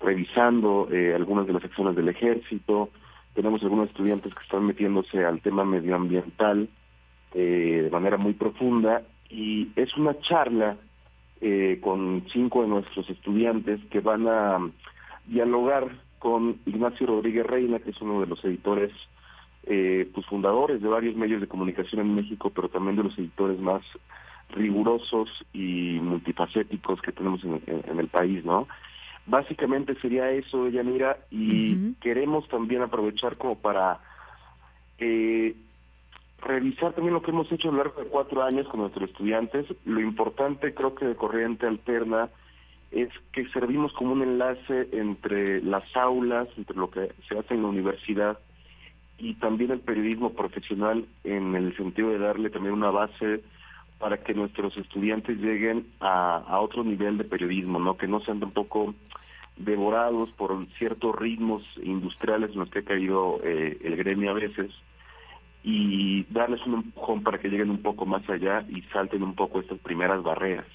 revisando 0.00 0.88
algunas 1.14 1.46
de 1.46 1.52
las 1.52 1.62
acciones 1.62 1.94
del 1.94 2.08
ejército, 2.08 2.88
tenemos 3.34 3.62
algunos 3.62 3.88
estudiantes 3.88 4.34
que 4.34 4.42
están 4.42 4.66
metiéndose 4.66 5.24
al 5.24 5.40
tema 5.40 5.64
medioambiental 5.64 6.68
eh, 7.34 7.80
de 7.84 7.90
manera 7.90 8.16
muy 8.16 8.34
profunda 8.34 9.02
y 9.30 9.68
es 9.76 9.96
una 9.96 10.18
charla 10.20 10.76
eh, 11.40 11.78
con 11.80 12.24
cinco 12.32 12.62
de 12.62 12.68
nuestros 12.68 13.08
estudiantes 13.08 13.80
que 13.90 14.00
van 14.00 14.28
a 14.28 14.58
dialogar 15.26 15.88
con 16.18 16.60
Ignacio 16.66 17.06
Rodríguez 17.06 17.46
Reina, 17.46 17.78
que 17.78 17.90
es 17.90 18.00
uno 18.00 18.20
de 18.20 18.26
los 18.26 18.44
editores 18.44 18.92
eh, 19.64 20.08
pues 20.12 20.26
fundadores 20.26 20.82
de 20.82 20.88
varios 20.88 21.16
medios 21.16 21.40
de 21.40 21.48
comunicación 21.48 22.00
en 22.00 22.14
México, 22.14 22.50
pero 22.54 22.68
también 22.68 22.96
de 22.96 23.04
los 23.04 23.18
editores 23.18 23.58
más 23.58 23.82
rigurosos 24.50 25.30
y 25.52 25.98
multifacéticos 26.02 27.00
que 27.00 27.12
tenemos 27.12 27.42
en, 27.44 27.62
en 27.66 27.98
el 27.98 28.08
país, 28.08 28.44
¿no? 28.44 28.68
Básicamente 29.26 29.94
sería 30.00 30.30
eso, 30.30 30.66
ella 30.66 30.82
mira, 30.82 31.18
y 31.30 31.94
queremos 32.00 32.48
también 32.48 32.82
aprovechar 32.82 33.36
como 33.36 33.56
para 33.56 34.00
eh, 34.98 35.54
revisar 36.40 36.92
también 36.92 37.14
lo 37.14 37.22
que 37.22 37.30
hemos 37.30 37.50
hecho 37.52 37.68
a 37.68 37.72
lo 37.72 37.78
largo 37.78 38.02
de 38.02 38.08
cuatro 38.08 38.42
años 38.42 38.66
con 38.68 38.80
nuestros 38.80 39.10
estudiantes. 39.10 39.66
Lo 39.84 40.00
importante 40.00 40.74
creo 40.74 40.94
que 40.94 41.06
de 41.06 41.14
Corriente 41.14 41.66
Alterna 41.66 42.30
es 42.90 43.08
que 43.32 43.48
servimos 43.48 43.92
como 43.92 44.12
un 44.12 44.22
enlace 44.22 44.88
entre 44.92 45.62
las 45.62 45.84
aulas, 45.96 46.48
entre 46.56 46.76
lo 46.76 46.90
que 46.90 47.12
se 47.28 47.38
hace 47.38 47.54
en 47.54 47.62
la 47.62 47.68
universidad 47.68 48.38
y 49.18 49.34
también 49.34 49.70
el 49.70 49.80
periodismo 49.80 50.32
profesional 50.34 51.06
en 51.24 51.54
el 51.54 51.76
sentido 51.76 52.10
de 52.10 52.18
darle 52.18 52.50
también 52.50 52.74
una 52.74 52.90
base 52.90 53.42
para 54.02 54.16
que 54.16 54.34
nuestros 54.34 54.76
estudiantes 54.76 55.38
lleguen 55.38 55.86
a, 56.00 56.58
otro 56.58 56.82
nivel 56.82 57.18
de 57.18 57.24
periodismo, 57.24 57.78
¿no? 57.78 57.96
Que 57.96 58.08
no 58.08 58.18
sean 58.18 58.40
tampoco 58.40 58.96
devorados 59.56 60.28
por 60.32 60.66
ciertos 60.76 61.14
ritmos 61.14 61.62
industriales 61.80 62.50
en 62.50 62.58
los 62.58 62.68
que 62.68 62.80
ha 62.80 62.84
caído 62.84 63.38
eh, 63.44 63.78
el 63.84 63.94
gremio 63.94 64.32
a 64.32 64.34
veces 64.34 64.72
y 65.62 66.24
darles 66.30 66.66
un 66.66 66.74
empujón 66.74 67.22
para 67.22 67.38
que 67.38 67.48
lleguen 67.48 67.70
un 67.70 67.80
poco 67.80 68.04
más 68.04 68.28
allá 68.28 68.66
y 68.68 68.82
salten 68.92 69.22
un 69.22 69.36
poco 69.36 69.60
estas 69.60 69.78
primeras 69.78 70.20
barreras. 70.24 70.66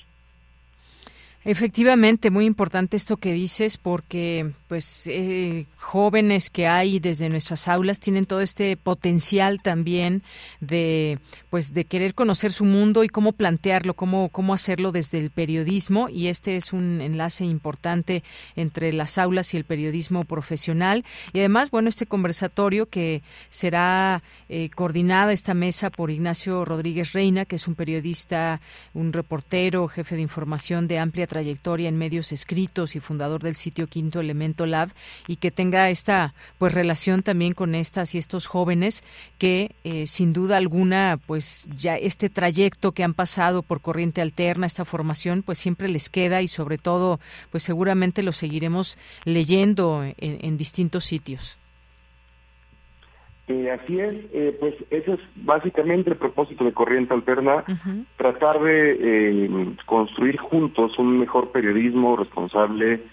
Efectivamente, 1.49 2.29
muy 2.29 2.43
importante 2.43 2.97
esto 2.97 3.15
que 3.15 3.31
dices 3.31 3.77
porque 3.77 4.51
pues 4.67 5.07
eh, 5.07 5.65
jóvenes 5.77 6.49
que 6.49 6.67
hay 6.67 6.99
desde 6.99 7.29
nuestras 7.29 7.69
aulas 7.69 8.01
tienen 8.01 8.25
todo 8.25 8.41
este 8.41 8.75
potencial 8.75 9.61
también 9.61 10.23
de 10.59 11.19
pues 11.49 11.73
de 11.73 11.85
querer 11.85 12.15
conocer 12.15 12.51
su 12.51 12.65
mundo 12.65 13.05
y 13.05 13.07
cómo 13.07 13.31
plantearlo, 13.31 13.93
cómo 13.93 14.27
cómo 14.27 14.53
hacerlo 14.53 14.91
desde 14.91 15.19
el 15.19 15.29
periodismo. 15.29 16.09
Y 16.09 16.27
este 16.27 16.57
es 16.57 16.73
un 16.73 16.99
enlace 16.99 17.45
importante 17.45 18.23
entre 18.57 18.91
las 18.91 19.17
aulas 19.17 19.53
y 19.53 19.57
el 19.57 19.63
periodismo 19.63 20.23
profesional. 20.23 21.05
Y 21.31 21.39
además 21.39 21.71
bueno 21.71 21.87
este 21.87 22.07
conversatorio 22.07 22.87
que 22.87 23.21
será 23.49 24.21
eh, 24.49 24.69
coordinado 24.75 25.31
esta 25.31 25.53
mesa 25.53 25.91
por 25.91 26.11
Ignacio 26.11 26.65
Rodríguez 26.65 27.13
Reina 27.13 27.45
que 27.45 27.55
es 27.55 27.69
un 27.69 27.75
periodista, 27.75 28.59
un 28.93 29.13
reportero, 29.13 29.87
jefe 29.87 30.15
de 30.15 30.23
información 30.23 30.89
de 30.89 30.99
amplia 30.99 31.25
trayectoria 31.37 31.87
en 31.87 31.97
medios 31.99 32.31
escritos 32.31 32.95
y 32.95 32.99
fundador 32.99 33.43
del 33.43 33.55
sitio 33.55 33.85
Quinto 33.85 34.19
Elemento 34.19 34.65
Lab 34.65 34.89
y 35.27 35.35
que 35.35 35.51
tenga 35.51 35.91
esta 35.91 36.33
pues 36.57 36.73
relación 36.73 37.21
también 37.21 37.53
con 37.53 37.75
estas 37.75 38.15
y 38.15 38.17
estos 38.17 38.47
jóvenes 38.47 39.03
que 39.37 39.75
eh, 39.83 40.07
sin 40.07 40.33
duda 40.33 40.57
alguna 40.57 41.19
pues 41.27 41.67
ya 41.77 41.95
este 41.95 42.31
trayecto 42.31 42.91
que 42.91 43.03
han 43.03 43.13
pasado 43.13 43.61
por 43.61 43.81
corriente 43.81 44.19
alterna, 44.19 44.65
esta 44.65 44.83
formación 44.83 45.43
pues 45.43 45.59
siempre 45.59 45.89
les 45.89 46.09
queda 46.09 46.41
y 46.41 46.47
sobre 46.47 46.79
todo 46.79 47.19
pues 47.51 47.61
seguramente 47.61 48.23
lo 48.23 48.31
seguiremos 48.31 48.97
leyendo 49.23 50.03
en, 50.17 50.57
distintos 50.57 51.05
sitios. 51.05 51.59
Eh, 53.49 53.71
así 53.71 53.97
es, 53.97 54.13
eh, 54.33 54.57
pues 54.59 54.75
ese 54.89 55.13
es 55.13 55.19
básicamente 55.37 56.09
el 56.09 56.17
propósito 56.17 56.65
de 56.65 56.73
Corriente 56.73 57.13
Alterna, 57.13 57.63
tratar 58.17 58.59
de 58.59 58.97
eh, 58.99 59.75
construir 59.85 60.37
juntos 60.37 60.99
un 60.99 61.17
mejor 61.17 61.51
periodismo 61.53 62.17
responsable, 62.17 63.03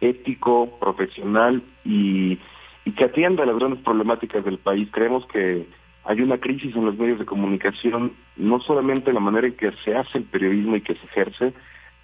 ético, 0.00 0.68
profesional 0.80 1.62
y, 1.84 2.40
y 2.84 2.92
que 2.92 3.04
atienda 3.04 3.46
las 3.46 3.56
grandes 3.56 3.84
problemáticas 3.84 4.44
del 4.44 4.58
país. 4.58 4.88
Creemos 4.90 5.24
que 5.26 5.64
hay 6.04 6.20
una 6.20 6.38
crisis 6.38 6.74
en 6.74 6.86
los 6.86 6.98
medios 6.98 7.20
de 7.20 7.24
comunicación, 7.24 8.14
no 8.36 8.58
solamente 8.60 9.10
en 9.10 9.14
la 9.14 9.20
manera 9.20 9.46
en 9.46 9.54
que 9.54 9.70
se 9.84 9.94
hace 9.94 10.18
el 10.18 10.24
periodismo 10.24 10.74
y 10.74 10.80
que 10.80 10.96
se 10.96 11.06
ejerce, 11.06 11.54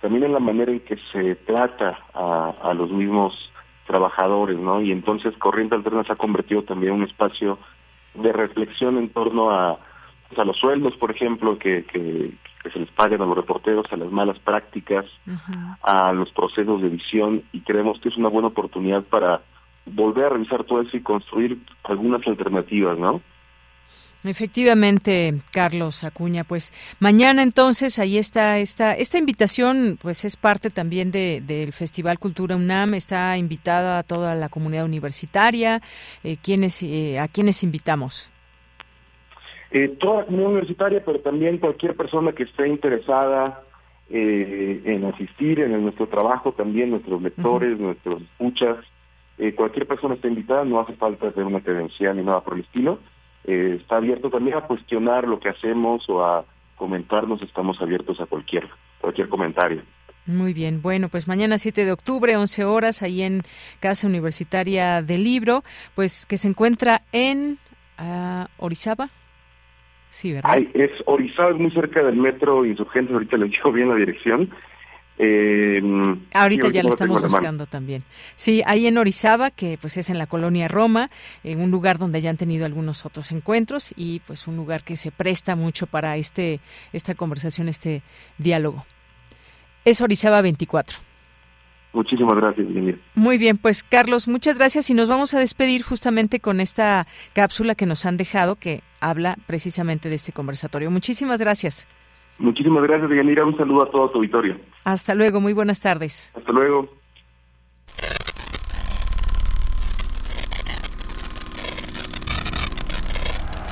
también 0.01 0.23
en 0.23 0.33
la 0.33 0.39
manera 0.39 0.71
en 0.71 0.81
que 0.81 0.97
se 1.11 1.35
trata 1.35 1.99
a, 2.15 2.55
a 2.62 2.73
los 2.73 2.93
mismos 2.93 3.53
trabajadores, 3.89 4.57
¿no? 4.57 4.81
Y 4.81 4.93
entonces 4.93 5.37
Corriente 5.39 5.75
Alterna 5.75 6.05
se 6.05 6.12
ha 6.12 6.17
convertido 6.17 6.62
también 6.62 6.93
en 6.93 7.01
un 7.01 7.09
espacio 7.09 7.59
de 8.15 8.32
reflexión 8.32 8.99
en 8.99 9.09
torno 9.11 9.51
a, 9.51 9.78
pues, 10.28 10.39
a 10.39 10.45
los 10.45 10.57
sueldos, 10.57 10.97
por 10.97 11.11
ejemplo, 11.11 11.59
que, 11.59 11.85
que, 11.85 12.32
se 12.70 12.78
les 12.78 12.91
paguen 12.91 13.23
a 13.23 13.27
los 13.27 13.37
reporteros, 13.37 13.91
a 13.91 13.97
las 13.97 14.11
malas 14.12 14.39
prácticas, 14.39 15.07
a 15.82 16.12
los 16.12 16.31
procesos 16.32 16.82
de 16.82 16.89
edición, 16.89 17.43
y 17.53 17.61
creemos 17.61 17.99
que 18.01 18.11
es 18.11 18.16
una 18.19 18.28
buena 18.28 18.49
oportunidad 18.49 19.03
para 19.05 19.41
volver 19.87 20.27
a 20.27 20.28
revisar 20.31 20.65
todo 20.65 20.82
eso 20.82 20.95
y 20.95 21.03
construir 21.03 21.59
algunas 21.85 22.27
alternativas, 22.27 22.99
¿no? 22.99 23.23
Efectivamente, 24.23 25.35
Carlos 25.51 26.05
Acuña, 26.05 26.45
pues 26.45 26.75
mañana 26.99 27.43
entonces 27.43 27.99
ahí 27.99 28.19
está 28.19 28.59
esta 28.59 28.95
esta 28.95 29.17
invitación, 29.17 29.99
pues 30.01 30.27
es 30.27 30.37
parte 30.37 30.69
también 30.69 31.11
de, 31.11 31.41
del 31.41 31.73
Festival 31.73 32.19
Cultura 32.19 32.55
UNAM, 32.55 32.93
está 32.93 33.39
invitada 33.39 33.99
a 33.99 34.03
toda 34.03 34.35
la 34.35 34.51
comunidad 34.51 34.85
universitaria, 34.85 35.81
eh, 36.23 36.37
¿quiénes, 36.43 36.83
eh, 36.83 37.19
¿a 37.19 37.29
quiénes 37.29 37.63
invitamos? 37.63 38.31
Eh, 39.71 39.89
toda 39.99 40.19
la 40.19 40.25
comunidad 40.27 40.51
universitaria, 40.51 41.03
pero 41.03 41.21
también 41.21 41.57
cualquier 41.57 41.97
persona 41.97 42.33
que 42.33 42.43
esté 42.43 42.69
interesada 42.69 43.63
eh, 44.11 44.83
en 44.85 45.05
asistir 45.07 45.61
en 45.61 45.83
nuestro 45.83 46.09
trabajo, 46.09 46.53
también 46.53 46.91
nuestros 46.91 47.23
lectores, 47.23 47.79
nuestros 47.79 48.21
escuchas, 48.21 48.77
eh, 49.39 49.55
cualquier 49.55 49.87
persona 49.87 50.17
está 50.17 50.29
invitada, 50.29 50.65
no 50.67 50.79
hace 50.81 50.93
falta 50.93 51.31
tener 51.31 51.47
una 51.47 51.63
credencial 51.63 52.17
ni 52.17 52.23
nada 52.23 52.43
por 52.43 52.55
el 52.55 52.61
estilo 52.61 52.99
eh, 53.45 53.79
está 53.81 53.97
abierto 53.97 54.31
también 54.31 54.57
a 54.57 54.62
cuestionar 54.62 55.27
lo 55.27 55.41
que 55.41 55.49
hacemos 55.49 56.09
o 56.09 56.25
a 56.25 56.45
comentarnos, 56.77 57.43
estamos 57.43 57.81
abiertos 57.81 58.21
a 58.21 58.27
cualquier, 58.27 58.69
cualquier 59.01 59.29
comentario. 59.29 59.83
Muy 60.27 60.53
bien, 60.53 60.81
bueno, 60.83 61.09
pues 61.09 61.27
mañana 61.27 61.59
7 61.59 61.85
de 61.85 61.93
octubre, 61.93 62.37
11 62.37 62.65
horas, 62.65 63.03
ahí 63.03 63.23
en 63.23 63.41
Casa 63.81 64.07
Universitaria 64.07 65.03
del 65.03 65.25
Libro, 65.25 65.65
pues 65.95 66.27
que 66.27 66.37
se 66.37 66.49
encuentra 66.49 67.03
en 67.12 67.59
uh, 67.99 68.45
Orizaba. 68.59 69.11
Sí, 70.11 70.33
¿verdad? 70.33 70.59
es 70.75 70.91
Orizaba, 71.07 71.51
es 71.51 71.57
muy 71.57 71.71
cerca 71.71 72.03
del 72.03 72.17
metro 72.17 72.65
Insurgentes, 72.65 73.15
ahorita 73.15 73.37
le 73.39 73.49
digo 73.49 73.73
bien 73.73 73.89
la 73.89 73.95
dirección. 73.97 74.51
Eh, 75.23 75.83
Ahorita 76.33 76.71
ya 76.71 76.83
lo 76.83 76.89
estamos 76.89 77.21
buscando 77.21 77.67
también. 77.67 78.05
Sí, 78.37 78.63
ahí 78.65 78.87
en 78.87 78.97
Orizaba, 78.97 79.51
que 79.51 79.77
pues 79.79 79.99
es 79.99 80.09
en 80.09 80.17
la 80.17 80.27
colonia 80.27 80.67
Roma, 80.67 81.11
en 81.45 81.61
un 81.61 81.71
lugar 81.71 81.99
donde 81.99 82.23
ya 82.23 82.31
han 82.31 82.39
tenido 82.39 82.65
algunos 82.65 83.05
otros 83.05 83.31
encuentros 83.31 83.93
y 83.97 84.21
pues 84.21 84.47
un 84.47 84.57
lugar 84.57 84.83
que 84.83 84.97
se 84.97 85.11
presta 85.11 85.57
mucho 85.57 85.87
para 85.87 86.17
este 86.17 86.61
esta 86.95 87.15
conversación, 87.15 87.69
este 87.69 88.03
diálogo. 88.39 88.87
Es 89.85 90.01
Orizaba 90.01 90.41
24. 90.41 90.99
Muchísimas 91.93 92.37
gracias, 92.37 92.69
Muy 93.17 93.37
bien, 93.37 93.59
pues 93.59 93.83
Carlos, 93.83 94.29
muchas 94.29 94.57
gracias 94.57 94.89
y 94.91 94.95
nos 94.95 95.09
vamos 95.09 95.35
a 95.35 95.41
despedir 95.41 95.83
justamente 95.83 96.39
con 96.39 96.61
esta 96.61 97.09
cápsula 97.33 97.75
que 97.75 97.85
nos 97.85 98.07
han 98.07 98.17
dejado 98.17 98.55
que 98.55 98.83
habla 99.01 99.37
precisamente 99.47 100.09
de 100.09 100.15
este 100.15 100.33
conversatorio. 100.33 100.91
Muchísimas 100.91 101.41
gracias. 101.41 101.89
Muchísimas 102.41 102.83
gracias, 102.85 103.11
Yanira. 103.11 103.45
Un 103.45 103.57
saludo 103.57 103.85
a 103.85 103.91
todo 103.91 104.11
tu 104.11 104.19
auditorio. 104.19 104.57
Hasta 104.85 105.15
luego, 105.15 105.41
muy 105.41 105.53
buenas 105.53 105.79
tardes. 105.79 106.33
Hasta 106.35 106.53
luego. 106.53 106.89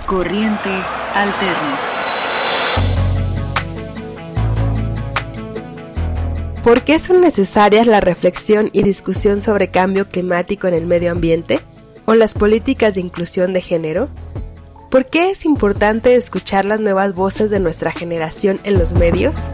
Corriente 0.07 0.71
Alterna. 1.15 1.79
¿Por 6.63 6.83
qué 6.83 6.99
son 6.99 7.23
necesarias 7.23 7.87
la 7.87 8.01
reflexión 8.03 8.69
y 8.75 8.83
discusión 8.83 9.41
sobre 9.41 9.71
cambio 9.71 10.09
climático 10.09 10.67
en 10.67 10.75
el 10.75 10.87
medio 10.87 11.11
ambiente 11.13 11.61
o 12.05 12.15
las 12.15 12.35
políticas 12.35 12.97
de 12.97 13.01
inclusión 13.01 13.55
de 13.55 13.63
género? 13.63 14.11
¿Por 14.91 15.05
qué 15.05 15.31
es 15.31 15.45
importante 15.45 16.15
escuchar 16.15 16.65
las 16.65 16.81
nuevas 16.81 17.15
voces 17.15 17.51
de 17.51 17.61
nuestra 17.61 17.93
generación 17.93 18.59
en 18.65 18.79
los 18.79 18.95
medios? 18.95 19.51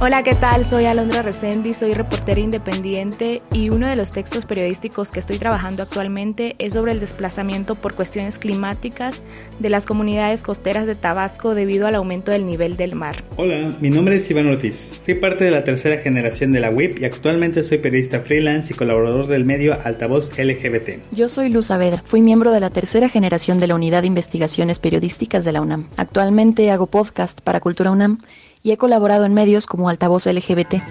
Hola, 0.00 0.24
¿qué 0.24 0.34
tal? 0.34 0.66
Soy 0.66 0.86
Alondra 0.86 1.22
Resendi, 1.22 1.72
soy 1.72 1.92
reportera 1.92 2.40
independiente 2.40 3.42
y 3.52 3.70
uno 3.70 3.86
de 3.86 3.94
los 3.94 4.10
textos 4.10 4.44
periodísticos 4.44 5.10
que 5.10 5.20
estoy 5.20 5.38
trabajando 5.38 5.84
actualmente 5.84 6.56
es 6.58 6.72
sobre 6.72 6.90
el 6.92 7.00
desplazamiento 7.00 7.76
por 7.76 7.94
cuestiones 7.94 8.38
climáticas 8.38 9.22
de 9.60 9.70
las 9.70 9.86
comunidades 9.86 10.42
costeras 10.42 10.86
de 10.86 10.96
Tabasco 10.96 11.54
debido 11.54 11.86
al 11.86 11.94
aumento 11.94 12.32
del 12.32 12.44
nivel 12.44 12.76
del 12.76 12.96
mar. 12.96 13.16
Hola, 13.36 13.76
mi 13.80 13.88
nombre 13.88 14.16
es 14.16 14.28
Iván 14.28 14.48
Ortiz. 14.48 15.00
Fui 15.04 15.14
parte 15.14 15.44
de 15.44 15.52
la 15.52 15.62
tercera 15.62 15.98
generación 15.98 16.50
de 16.50 16.60
la 16.60 16.70
WIP 16.70 16.98
y 16.98 17.04
actualmente 17.04 17.62
soy 17.62 17.78
periodista 17.78 18.20
freelance 18.20 18.72
y 18.72 18.76
colaborador 18.76 19.28
del 19.28 19.44
medio 19.44 19.78
Altavoz 19.84 20.36
LGBT. 20.36 21.12
Yo 21.12 21.28
soy 21.28 21.50
Luz 21.50 21.66
Saavedra. 21.66 22.02
Fui 22.04 22.20
miembro 22.20 22.50
de 22.50 22.60
la 22.60 22.70
tercera 22.70 23.08
generación 23.08 23.58
de 23.58 23.68
la 23.68 23.76
Unidad 23.76 24.02
de 24.02 24.08
Investigaciones 24.08 24.80
Periodísticas 24.80 25.44
de 25.44 25.52
la 25.52 25.62
UNAM. 25.62 25.86
Actualmente 25.96 26.70
hago 26.72 26.88
podcast 26.88 27.40
para 27.40 27.60
Cultura 27.60 27.92
UNAM 27.92 28.18
y 28.64 28.72
he 28.72 28.78
colaborado 28.78 29.26
en 29.26 29.34
medios 29.34 29.66
como 29.66 29.90
Altavoz 29.90 30.26
LGBT. 30.26 30.82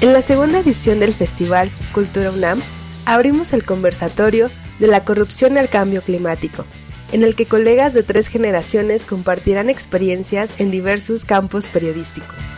En 0.00 0.12
la 0.12 0.22
segunda 0.22 0.60
edición 0.60 0.98
del 0.98 1.12
Festival 1.12 1.70
Cultura 1.92 2.30
UNAM, 2.30 2.60
abrimos 3.04 3.52
el 3.52 3.64
conversatorio 3.64 4.50
de 4.78 4.86
la 4.86 5.04
corrupción 5.04 5.58
al 5.58 5.68
cambio 5.68 6.00
climático, 6.00 6.64
en 7.12 7.24
el 7.24 7.36
que 7.36 7.44
colegas 7.44 7.92
de 7.92 8.02
tres 8.02 8.28
generaciones 8.28 9.04
compartirán 9.04 9.68
experiencias 9.68 10.50
en 10.58 10.70
diversos 10.70 11.26
campos 11.26 11.68
periodísticos. 11.68 12.54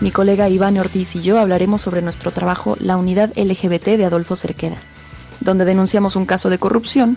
Mi 0.00 0.10
colega 0.10 0.48
Iván 0.50 0.76
Ortiz 0.76 1.16
y 1.16 1.22
yo 1.22 1.38
hablaremos 1.38 1.80
sobre 1.80 2.02
nuestro 2.02 2.30
trabajo 2.32 2.76
La 2.80 2.98
Unidad 2.98 3.32
LGBT 3.34 3.96
de 3.96 4.04
Adolfo 4.04 4.36
Cerqueda, 4.36 4.76
donde 5.40 5.64
denunciamos 5.64 6.16
un 6.16 6.26
caso 6.26 6.50
de 6.50 6.58
corrupción 6.58 7.16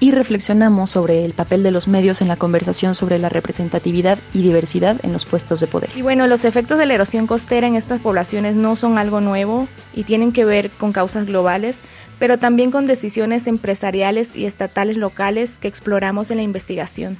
y 0.00 0.12
reflexionamos 0.12 0.90
sobre 0.90 1.24
el 1.24 1.32
papel 1.32 1.62
de 1.62 1.70
los 1.70 1.88
medios 1.88 2.20
en 2.20 2.28
la 2.28 2.36
conversación 2.36 2.94
sobre 2.94 3.18
la 3.18 3.28
representatividad 3.28 4.18
y 4.32 4.42
diversidad 4.42 5.00
en 5.02 5.12
los 5.12 5.26
puestos 5.26 5.60
de 5.60 5.66
poder. 5.66 5.90
Y 5.96 6.02
bueno, 6.02 6.26
los 6.26 6.44
efectos 6.44 6.78
de 6.78 6.86
la 6.86 6.94
erosión 6.94 7.26
costera 7.26 7.66
en 7.66 7.74
estas 7.74 8.00
poblaciones 8.00 8.54
no 8.54 8.76
son 8.76 8.98
algo 8.98 9.20
nuevo 9.20 9.68
y 9.94 10.04
tienen 10.04 10.32
que 10.32 10.44
ver 10.44 10.70
con 10.70 10.92
causas 10.92 11.26
globales, 11.26 11.78
pero 12.18 12.38
también 12.38 12.70
con 12.70 12.86
decisiones 12.86 13.46
empresariales 13.46 14.34
y 14.34 14.46
estatales 14.46 14.96
locales 14.96 15.58
que 15.58 15.68
exploramos 15.68 16.30
en 16.30 16.38
la 16.38 16.42
investigación. 16.42 17.18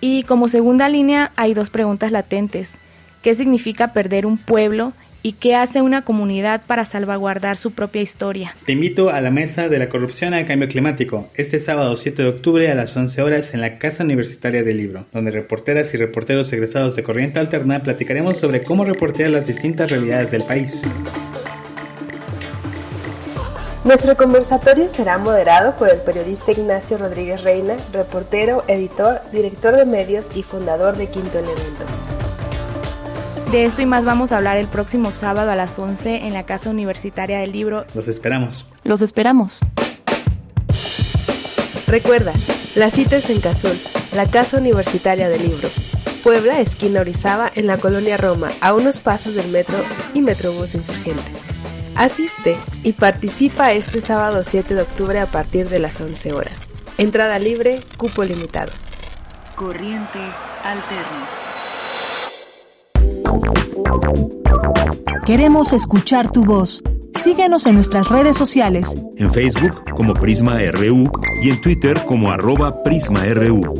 Y 0.00 0.22
como 0.24 0.48
segunda 0.48 0.88
línea 0.88 1.30
hay 1.36 1.54
dos 1.54 1.70
preguntas 1.70 2.10
latentes. 2.10 2.70
¿Qué 3.22 3.34
significa 3.34 3.92
perder 3.92 4.24
un 4.24 4.38
pueblo 4.38 4.94
y 5.22 5.32
qué 5.32 5.54
hace 5.54 5.82
una 5.82 6.02
comunidad 6.02 6.62
para 6.66 6.84
salvaguardar 6.84 7.56
su 7.56 7.72
propia 7.72 8.02
historia. 8.02 8.54
Te 8.66 8.72
invito 8.72 9.10
a 9.10 9.20
la 9.20 9.30
mesa 9.30 9.68
de 9.68 9.78
la 9.78 9.88
corrupción 9.88 10.34
al 10.34 10.46
cambio 10.46 10.68
climático, 10.68 11.28
este 11.34 11.60
sábado 11.60 11.96
7 11.96 12.22
de 12.22 12.28
octubre 12.28 12.70
a 12.70 12.74
las 12.74 12.96
11 12.96 13.22
horas 13.22 13.54
en 13.54 13.60
la 13.60 13.78
Casa 13.78 14.04
Universitaria 14.04 14.62
del 14.62 14.78
Libro, 14.78 15.06
donde 15.12 15.30
reporteras 15.30 15.92
y 15.94 15.96
reporteros 15.96 16.52
egresados 16.52 16.96
de 16.96 17.02
Corriente 17.02 17.38
Alterna 17.38 17.80
platicaremos 17.80 18.38
sobre 18.38 18.62
cómo 18.62 18.84
reportear 18.84 19.30
las 19.30 19.46
distintas 19.46 19.90
realidades 19.90 20.30
del 20.30 20.44
país. 20.44 20.82
Nuestro 23.82 24.14
conversatorio 24.14 24.90
será 24.90 25.16
moderado 25.16 25.74
por 25.76 25.88
el 25.88 25.98
periodista 26.02 26.52
Ignacio 26.52 26.98
Rodríguez 26.98 27.42
Reina, 27.42 27.76
reportero, 27.94 28.62
editor, 28.68 29.22
director 29.32 29.74
de 29.74 29.86
medios 29.86 30.36
y 30.36 30.42
fundador 30.42 30.96
de 30.96 31.08
Quinto 31.08 31.38
Elemento. 31.38 32.19
De 33.50 33.64
esto 33.64 33.82
y 33.82 33.86
más 33.86 34.04
vamos 34.04 34.30
a 34.30 34.36
hablar 34.36 34.58
el 34.58 34.68
próximo 34.68 35.10
sábado 35.10 35.50
a 35.50 35.56
las 35.56 35.76
11 35.76 36.24
en 36.24 36.34
la 36.34 36.46
Casa 36.46 36.70
Universitaria 36.70 37.40
del 37.40 37.50
Libro. 37.50 37.84
Los 37.96 38.06
esperamos. 38.06 38.64
Los 38.84 39.02
esperamos. 39.02 39.58
Recuerda, 41.88 42.32
la 42.76 42.90
cita 42.90 43.16
es 43.16 43.28
en 43.28 43.40
Cazul, 43.40 43.76
la 44.14 44.30
Casa 44.30 44.58
Universitaria 44.58 45.28
del 45.28 45.42
Libro. 45.42 45.68
Puebla, 46.22 46.60
esquina 46.60 47.00
Orizaba, 47.00 47.50
en 47.52 47.66
la 47.66 47.78
colonia 47.78 48.16
Roma, 48.16 48.52
a 48.60 48.72
unos 48.72 49.00
pasos 49.00 49.34
del 49.34 49.48
metro 49.48 49.78
y 50.14 50.22
Metrobús 50.22 50.76
Insurgentes. 50.76 51.46
Asiste 51.96 52.56
y 52.84 52.92
participa 52.92 53.72
este 53.72 54.00
sábado 54.00 54.44
7 54.44 54.76
de 54.76 54.82
octubre 54.82 55.18
a 55.18 55.26
partir 55.26 55.68
de 55.68 55.80
las 55.80 56.00
11 56.00 56.34
horas. 56.34 56.60
Entrada 56.98 57.40
libre, 57.40 57.80
cupo 57.96 58.22
limitado. 58.22 58.70
Corriente 59.56 60.20
Alterna. 60.62 61.49
Queremos 65.26 65.72
escuchar 65.72 66.32
tu 66.32 66.44
voz. 66.44 66.82
Síguenos 67.14 67.66
en 67.66 67.74
nuestras 67.74 68.08
redes 68.08 68.36
sociales. 68.36 69.00
En 69.16 69.32
Facebook 69.32 69.84
como 69.94 70.14
Prisma 70.14 70.58
RU 70.72 71.10
y 71.42 71.50
en 71.50 71.60
Twitter 71.60 71.98
como 72.06 72.32
arroba 72.32 72.82
PrismaRU. 72.82 73.74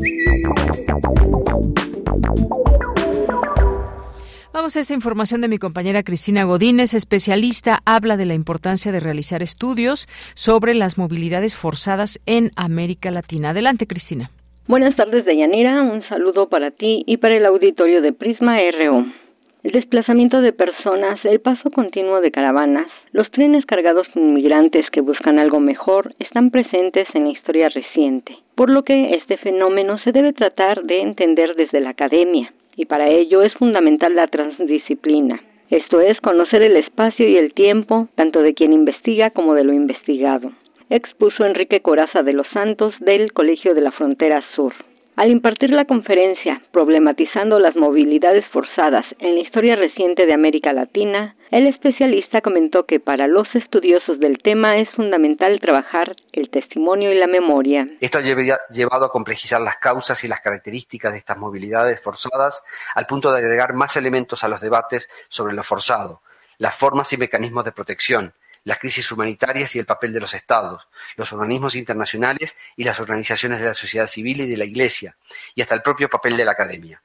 Vamos 4.53 4.77
a 4.77 4.79
esta 4.79 4.93
información 4.93 5.41
de 5.41 5.47
mi 5.47 5.57
compañera 5.57 6.03
Cristina 6.03 6.43
Godínez, 6.43 6.93
especialista, 6.93 7.79
habla 7.85 8.15
de 8.15 8.27
la 8.27 8.35
importancia 8.35 8.91
de 8.91 8.99
realizar 8.99 9.41
estudios 9.41 10.07
sobre 10.35 10.73
las 10.73 10.97
movilidades 10.97 11.55
forzadas 11.55 12.21
en 12.25 12.51
América 12.55 13.11
Latina. 13.11 13.49
Adelante, 13.49 13.87
Cristina. 13.87 14.29
Buenas 14.67 14.95
tardes, 14.95 15.25
Deyanira. 15.25 15.81
Un 15.81 16.03
saludo 16.07 16.47
para 16.47 16.71
ti 16.71 17.03
y 17.07 17.17
para 17.17 17.35
el 17.35 17.45
auditorio 17.45 18.01
de 18.01 18.13
Prisma 18.13 18.55
RU. 18.55 19.20
El 19.63 19.73
desplazamiento 19.73 20.41
de 20.41 20.53
personas, 20.53 21.23
el 21.23 21.39
paso 21.39 21.69
continuo 21.69 22.19
de 22.19 22.31
caravanas, 22.31 22.87
los 23.11 23.29
trenes 23.29 23.63
cargados 23.67 24.07
con 24.11 24.23
inmigrantes 24.23 24.89
que 24.91 25.01
buscan 25.01 25.37
algo 25.37 25.59
mejor 25.59 26.15
están 26.17 26.49
presentes 26.49 27.07
en 27.13 27.25
la 27.25 27.29
historia 27.29 27.69
reciente, 27.69 28.35
por 28.55 28.73
lo 28.73 28.81
que 28.81 29.11
este 29.11 29.37
fenómeno 29.37 29.99
se 29.99 30.13
debe 30.13 30.33
tratar 30.33 30.81
de 30.83 31.01
entender 31.01 31.53
desde 31.55 31.79
la 31.79 31.91
academia, 31.91 32.51
y 32.75 32.85
para 32.85 33.05
ello 33.11 33.41
es 33.43 33.53
fundamental 33.53 34.15
la 34.15 34.25
transdisciplina. 34.25 35.39
Esto 35.69 36.01
es 36.01 36.19
conocer 36.21 36.63
el 36.63 36.75
espacio 36.77 37.29
y 37.29 37.35
el 37.35 37.53
tiempo 37.53 38.07
tanto 38.15 38.41
de 38.41 38.55
quien 38.55 38.73
investiga 38.73 39.29
como 39.29 39.53
de 39.53 39.63
lo 39.63 39.73
investigado, 39.73 40.53
expuso 40.89 41.45
Enrique 41.45 41.81
Coraza 41.81 42.23
de 42.23 42.33
los 42.33 42.47
Santos 42.51 42.95
del 42.99 43.31
Colegio 43.31 43.75
de 43.75 43.81
la 43.81 43.91
Frontera 43.91 44.43
Sur. 44.55 44.73
Al 45.17 45.29
impartir 45.29 45.71
la 45.71 45.85
conferencia 45.85 46.61
Problematizando 46.71 47.59
las 47.59 47.75
movilidades 47.75 48.45
forzadas 48.51 49.05
en 49.19 49.35
la 49.35 49.41
historia 49.41 49.75
reciente 49.75 50.25
de 50.25 50.33
América 50.33 50.71
Latina, 50.71 51.35
el 51.51 51.67
especialista 51.67 52.39
comentó 52.39 52.85
que 52.85 52.99
para 53.01 53.27
los 53.27 53.47
estudiosos 53.53 54.19
del 54.19 54.37
tema 54.41 54.79
es 54.79 54.89
fundamental 54.95 55.59
trabajar 55.59 56.15
el 56.31 56.49
testimonio 56.49 57.11
y 57.11 57.19
la 57.19 57.27
memoria. 57.27 57.87
Esto 57.99 58.19
ha 58.19 58.21
llevado 58.21 59.05
a 59.05 59.11
complejizar 59.11 59.59
las 59.61 59.77
causas 59.77 60.23
y 60.23 60.29
las 60.29 60.39
características 60.39 61.11
de 61.11 61.17
estas 61.17 61.37
movilidades 61.37 62.01
forzadas 62.01 62.63
al 62.95 63.05
punto 63.05 63.31
de 63.33 63.39
agregar 63.39 63.73
más 63.73 63.97
elementos 63.97 64.45
a 64.45 64.47
los 64.47 64.61
debates 64.61 65.09
sobre 65.27 65.53
lo 65.53 65.63
forzado, 65.63 66.21
las 66.57 66.73
formas 66.73 67.11
y 67.11 67.17
mecanismos 67.17 67.65
de 67.65 67.73
protección, 67.73 68.33
las 68.63 68.79
crisis 68.79 69.11
humanitarias 69.11 69.75
y 69.75 69.79
el 69.79 69.85
papel 69.85 70.13
de 70.13 70.19
los 70.19 70.33
Estados, 70.33 70.87
los 71.15 71.31
organismos 71.33 71.75
internacionales 71.75 72.55
y 72.75 72.83
las 72.83 72.99
organizaciones 72.99 73.59
de 73.59 73.67
la 73.67 73.73
sociedad 73.73 74.07
civil 74.07 74.41
y 74.41 74.49
de 74.49 74.57
la 74.57 74.65
Iglesia, 74.65 75.15
y 75.55 75.61
hasta 75.61 75.75
el 75.75 75.81
propio 75.81 76.09
papel 76.09 76.37
de 76.37 76.45
la 76.45 76.51
academia. 76.51 77.01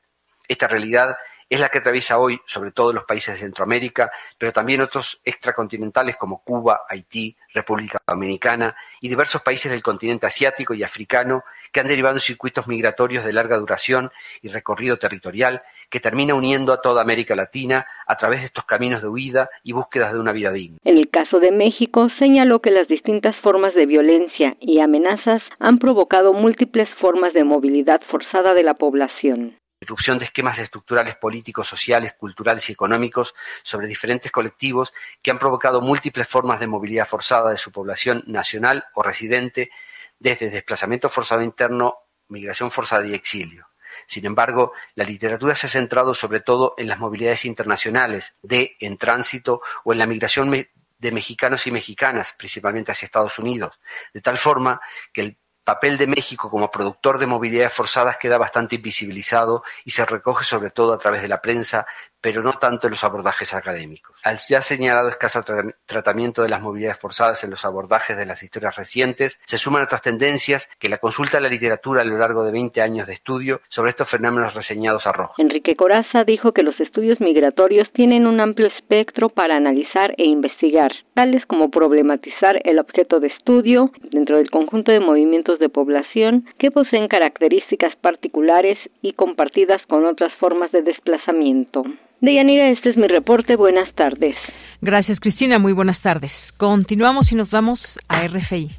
Esta 0.49 0.69
realidad 0.69 1.17
es 1.49 1.61
la 1.61 1.69
que 1.69 1.79
atraviesa 1.79 2.19
hoy 2.19 2.41
sobre 2.45 2.73
todo 2.73 2.93
los 2.93 3.05
países 3.05 3.35
de 3.35 3.41
Centroamérica, 3.41 4.11
pero 4.37 4.53
también 4.53 4.81
otros 4.81 5.21
extracontinentales 5.25 6.17
como 6.17 6.43
Cuba, 6.43 6.83
Haití, 6.89 7.37
República 7.55 7.99
Dominicana 8.07 8.77
y 9.01 9.09
diversos 9.09 9.43
países 9.43 9.71
del 9.71 9.83
continente 9.83 10.27
asiático 10.27 10.75
y 10.75 10.83
africano 10.83 11.45
que 11.71 11.81
han 11.81 11.87
derivado 11.87 12.17
en 12.17 12.21
circuitos 12.21 12.67
migratorios 12.67 13.25
de 13.25 13.33
larga 13.33 13.59
duración 13.59 14.11
y 14.43 14.49
recorrido 14.49 14.99
territorial 14.99 15.63
que 15.91 16.01
termina 16.01 16.35
uniendo 16.35 16.73
a 16.73 16.81
toda 16.81 17.03
América 17.03 17.35
Latina 17.35 17.87
a 18.07 18.17
través 18.17 18.41
de 18.41 18.47
estos 18.47 18.65
caminos 18.65 19.03
de 19.03 19.09
huida 19.09 19.49
y 19.63 19.73
búsquedas 19.73 20.13
de 20.13 20.21
una 20.21 20.33
vida 20.33 20.53
digna. 20.53 20.79
En 20.85 20.99
el 20.99 21.11
caso 21.11 21.39
de 21.39 21.51
México, 21.51 22.09
señaló 22.19 22.61
que 22.61 22.71
las 22.71 22.89
distintas 22.89 23.35
formas 23.43 23.75
de 23.75 23.87
violencia 23.87 24.57
y 24.61 24.81
amenazas 24.81 25.43
han 25.59 25.79
provocado 25.79 26.33
múltiples 26.33 26.89
formas 27.01 27.33
de 27.35 27.45
movilidad 27.45 28.01
forzada 28.11 28.55
de 28.55 28.63
la 28.63 28.75
población 28.75 29.57
irrupción 29.81 30.19
de 30.19 30.25
esquemas 30.25 30.59
estructurales 30.59 31.17
políticos, 31.17 31.69
sociales, 31.69 32.15
culturales 32.15 32.69
y 32.69 32.73
económicos 32.73 33.35
sobre 33.63 33.87
diferentes 33.87 34.33
colectivos 34.33 34.93
que 35.23 35.31
han 35.31 35.39
provocado 35.39 35.81
múltiples 35.81 36.27
formas 36.27 36.61
de 36.61 36.67
movilidad 36.67 37.07
forzada 37.07 37.51
de 37.51 37.57
su 37.57 37.71
población 37.71 38.25
nacional 38.27 38.85
o 38.95 39.03
residente, 39.03 39.71
desde 40.19 40.51
desplazamiento 40.51 41.09
forzado 41.09 41.43
interno, 41.43 41.99
migración 42.29 42.71
forzada 42.71 43.07
y 43.07 43.15
exilio. 43.15 43.69
Sin 44.07 44.25
embargo, 44.27 44.73
la 44.95 45.05
literatura 45.05 45.55
se 45.55 45.67
ha 45.67 45.71
centrado 45.71 46.15
sobre 46.15 46.41
todo 46.41 46.75
en 46.79 46.89
las 46.89 46.99
movilidades 46.99 47.45
internacionales 47.45 48.37
de, 48.43 48.77
en 48.81 48.99
tránsito 48.99 49.61
o 49.85 49.93
en 49.93 49.99
la 49.99 50.07
migración 50.07 50.51
de 50.51 51.13
mexicanos 51.13 51.67
y 51.67 51.71
mexicanas, 51.71 52.35
principalmente 52.39 52.93
hacia 52.93 53.07
Estados 53.07 53.39
Unidos, 53.39 53.79
de 54.15 54.21
tal 54.21 54.39
forma 54.39 54.81
que 55.13 55.21
el 55.21 55.39
papel 55.67 55.99
de 55.99 56.07
México 56.07 56.49
como 56.49 56.71
productor 56.71 57.19
de 57.19 57.27
movilidades 57.27 57.73
forzadas 57.73 58.19
queda 58.19 58.39
bastante 58.39 58.77
invisibilizado 58.77 59.65
y 59.85 59.91
se 59.91 60.07
recoge 60.07 60.45
sobre 60.45 60.71
todo 60.71 60.95
a 60.95 60.99
través 60.99 61.23
de 61.23 61.29
la 61.29 61.43
prensa, 61.43 61.85
pero 62.27 62.43
no 62.43 62.55
tanto 62.55 62.89
en 62.89 62.91
los 62.91 63.05
abordajes 63.05 63.55
académicos. 63.55 64.17
Al 64.25 64.39
ya 64.49 64.61
señalado 64.61 65.09
escaso 65.09 65.45
tratamiento 65.87 66.43
de 66.43 66.49
las 66.49 66.61
movilidades 66.61 66.99
forzadas 66.99 67.45
en 67.45 67.51
los 67.51 67.65
abordajes 67.65 68.17
de 68.17 68.27
las 68.27 68.43
historias 68.43 68.75
recientes, 68.75 69.39
se 69.45 69.59
suman 69.59 69.85
otras 69.85 70.03
tendencias 70.03 70.69
que 70.81 70.89
la 70.89 70.99
consulta 70.99 71.37
de 71.37 71.43
la 71.43 71.49
literatura 71.49 72.01
a 72.01 72.05
lo 72.05 72.19
largo 72.19 72.43
de 72.43 72.51
20 72.51 72.83
años 72.83 73.07
de 73.07 73.13
estudio 73.13 73.61
sobre 73.69 73.91
estos 73.91 74.11
fenómenos 74.11 74.55
reseñados 74.55 75.07
arroja. 75.07 75.35
Enrique 75.39 75.77
Coraza 75.77 76.25
dijo 76.27 76.51
que 76.51 76.65
los 76.65 76.75
estudios 76.81 77.21
migratorios 77.21 77.87
tienen 77.93 78.27
un 78.27 78.41
amplio 78.41 78.67
espectro 78.77 79.29
para 79.29 79.57
analizar 79.57 80.13
e 80.19 80.25
investigar, 80.25 80.91
tales 81.15 81.47
como 81.47 81.71
problematizar 81.71 82.61
el 82.65 82.81
objeto 82.81 83.21
de 83.21 83.29
estudio 83.29 83.93
dentro 84.11 84.39
del 84.39 84.51
conjunto 84.51 84.91
de 84.91 84.99
movimientos 84.99 85.61
de 85.61 85.69
población 85.69 86.45
que 86.59 86.73
poseen 86.73 87.07
características 87.07 87.95
particulares 88.01 88.79
y 89.01 89.13
compartidas 89.13 89.81
con 89.87 90.05
otras 90.07 90.35
formas 90.41 90.73
de 90.73 90.83
desplazamiento. 90.83 91.85
Deyanira, 92.21 92.71
este 92.71 92.91
es 92.91 92.97
mi 92.97 93.07
reporte. 93.07 93.57
Buenas 93.57 93.95
tardes. 93.95 94.37
Gracias, 94.81 95.21
Cristina. 95.21 95.59
Muy 95.59 95.73
buenas 95.73 96.01
tardes. 96.01 96.53
Continuamos 96.57 97.33
y 97.33 97.35
nos 97.35 97.51
vamos 97.51 97.99
a 98.09 98.27
RFI. 98.27 98.71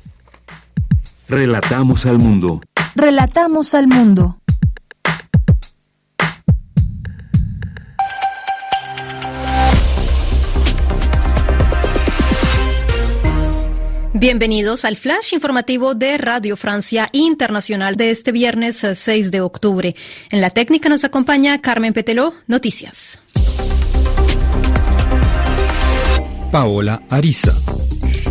Relatamos 1.29 2.05
al 2.05 2.19
mundo. 2.19 2.61
Relatamos 2.95 3.75
al 3.75 3.87
mundo. 3.87 4.37
Bienvenidos 14.19 14.83
al 14.83 14.97
flash 14.97 15.35
informativo 15.35 15.93
de 15.93 16.17
Radio 16.17 16.57
Francia 16.57 17.07
Internacional 17.11 17.97
de 17.97 18.09
este 18.09 18.31
viernes 18.31 18.77
6 18.77 19.07
eh, 19.07 19.29
de 19.29 19.41
octubre. 19.41 19.95
En 20.31 20.41
la 20.41 20.49
técnica 20.49 20.89
nos 20.89 21.03
acompaña 21.03 21.61
Carmen 21.61 21.93
Peteló, 21.93 22.33
Noticias. 22.47 23.19
Paola 26.51 27.03
Ariza. 27.11 27.53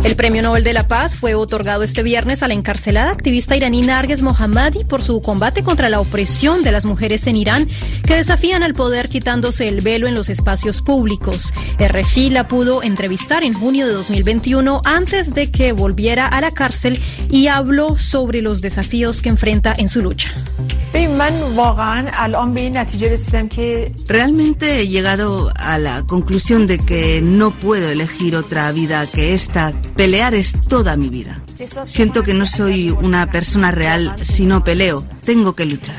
El 0.07 0.15
Premio 0.15 0.41
Nobel 0.41 0.63
de 0.63 0.71
la 0.71 0.87
Paz 0.87 1.17
fue 1.17 1.35
otorgado 1.35 1.83
este 1.83 2.01
viernes 2.01 2.41
a 2.41 2.47
la 2.47 2.53
encarcelada 2.53 3.11
activista 3.11 3.57
iraní 3.57 3.81
Narges 3.81 4.21
Mohammadi 4.21 4.85
por 4.85 5.01
su 5.01 5.19
combate 5.19 5.63
contra 5.63 5.89
la 5.89 5.99
opresión 5.99 6.63
de 6.63 6.71
las 6.71 6.85
mujeres 6.85 7.27
en 7.27 7.35
Irán 7.35 7.67
que 8.07 8.15
desafían 8.15 8.63
al 8.63 8.71
poder 8.71 9.09
quitándose 9.09 9.67
el 9.67 9.81
velo 9.81 10.07
en 10.07 10.13
los 10.13 10.29
espacios 10.29 10.81
públicos. 10.81 11.53
RFI 11.77 12.29
la 12.29 12.47
pudo 12.47 12.83
entrevistar 12.83 13.43
en 13.43 13.53
junio 13.53 13.85
de 13.85 13.91
2021 13.95 14.81
antes 14.85 15.35
de 15.35 15.51
que 15.51 15.73
volviera 15.73 16.25
a 16.25 16.39
la 16.39 16.51
cárcel 16.51 16.97
y 17.29 17.47
habló 17.47 17.97
sobre 17.97 18.41
los 18.41 18.61
desafíos 18.61 19.19
que 19.19 19.27
enfrenta 19.27 19.75
en 19.77 19.89
su 19.89 20.01
lucha. 20.01 20.31
Realmente 24.07 24.79
he 24.79 24.87
llegado 24.87 25.51
a 25.55 25.77
la 25.77 26.03
conclusión 26.05 26.65
de 26.65 26.79
que 26.79 27.21
no 27.21 27.51
puedo 27.51 27.89
elegir 27.89 28.35
otra 28.35 28.71
vida 28.71 29.05
que 29.05 29.33
esta 29.33 29.73
Pelear 29.97 30.35
es 30.35 30.53
toda 30.69 30.95
mi 30.95 31.09
vida. 31.09 31.41
Siento 31.83 32.21
que 32.21 32.35
no 32.35 32.45
soy 32.45 32.91
una 32.91 33.31
persona 33.31 33.71
real 33.71 34.13
si 34.21 34.45
no 34.45 34.63
peleo. 34.63 35.03
Tengo 35.25 35.55
que 35.55 35.65
luchar. 35.65 35.95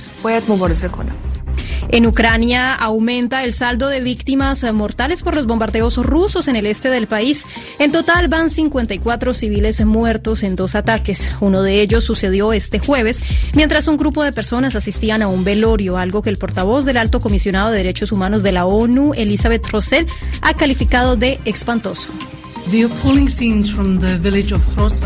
En 1.88 2.06
Ucrania 2.06 2.74
aumenta 2.74 3.42
el 3.42 3.52
saldo 3.52 3.88
de 3.88 4.00
víctimas 4.00 4.62
mortales 4.72 5.24
por 5.24 5.34
los 5.34 5.46
bombardeos 5.46 5.96
rusos 5.96 6.46
en 6.46 6.54
el 6.54 6.66
este 6.66 6.90
del 6.90 7.08
país. 7.08 7.44
En 7.80 7.90
total 7.90 8.28
van 8.28 8.50
54 8.50 9.34
civiles 9.34 9.84
muertos 9.84 10.44
en 10.44 10.54
dos 10.54 10.76
ataques. 10.76 11.28
Uno 11.40 11.62
de 11.62 11.80
ellos 11.80 12.04
sucedió 12.04 12.52
este 12.52 12.78
jueves 12.78 13.20
mientras 13.54 13.88
un 13.88 13.96
grupo 13.96 14.22
de 14.22 14.32
personas 14.32 14.76
asistían 14.76 15.22
a 15.22 15.28
un 15.28 15.42
velorio, 15.42 15.98
algo 15.98 16.22
que 16.22 16.30
el 16.30 16.38
portavoz 16.38 16.84
del 16.84 16.98
Alto 16.98 17.18
Comisionado 17.18 17.70
de 17.70 17.78
Derechos 17.78 18.12
Humanos 18.12 18.44
de 18.44 18.52
la 18.52 18.64
ONU, 18.64 19.12
Elizabeth 19.14 19.66
Rossell, 19.66 20.06
ha 20.40 20.54
calificado 20.54 21.16
de 21.16 21.40
espantoso. 21.44 22.12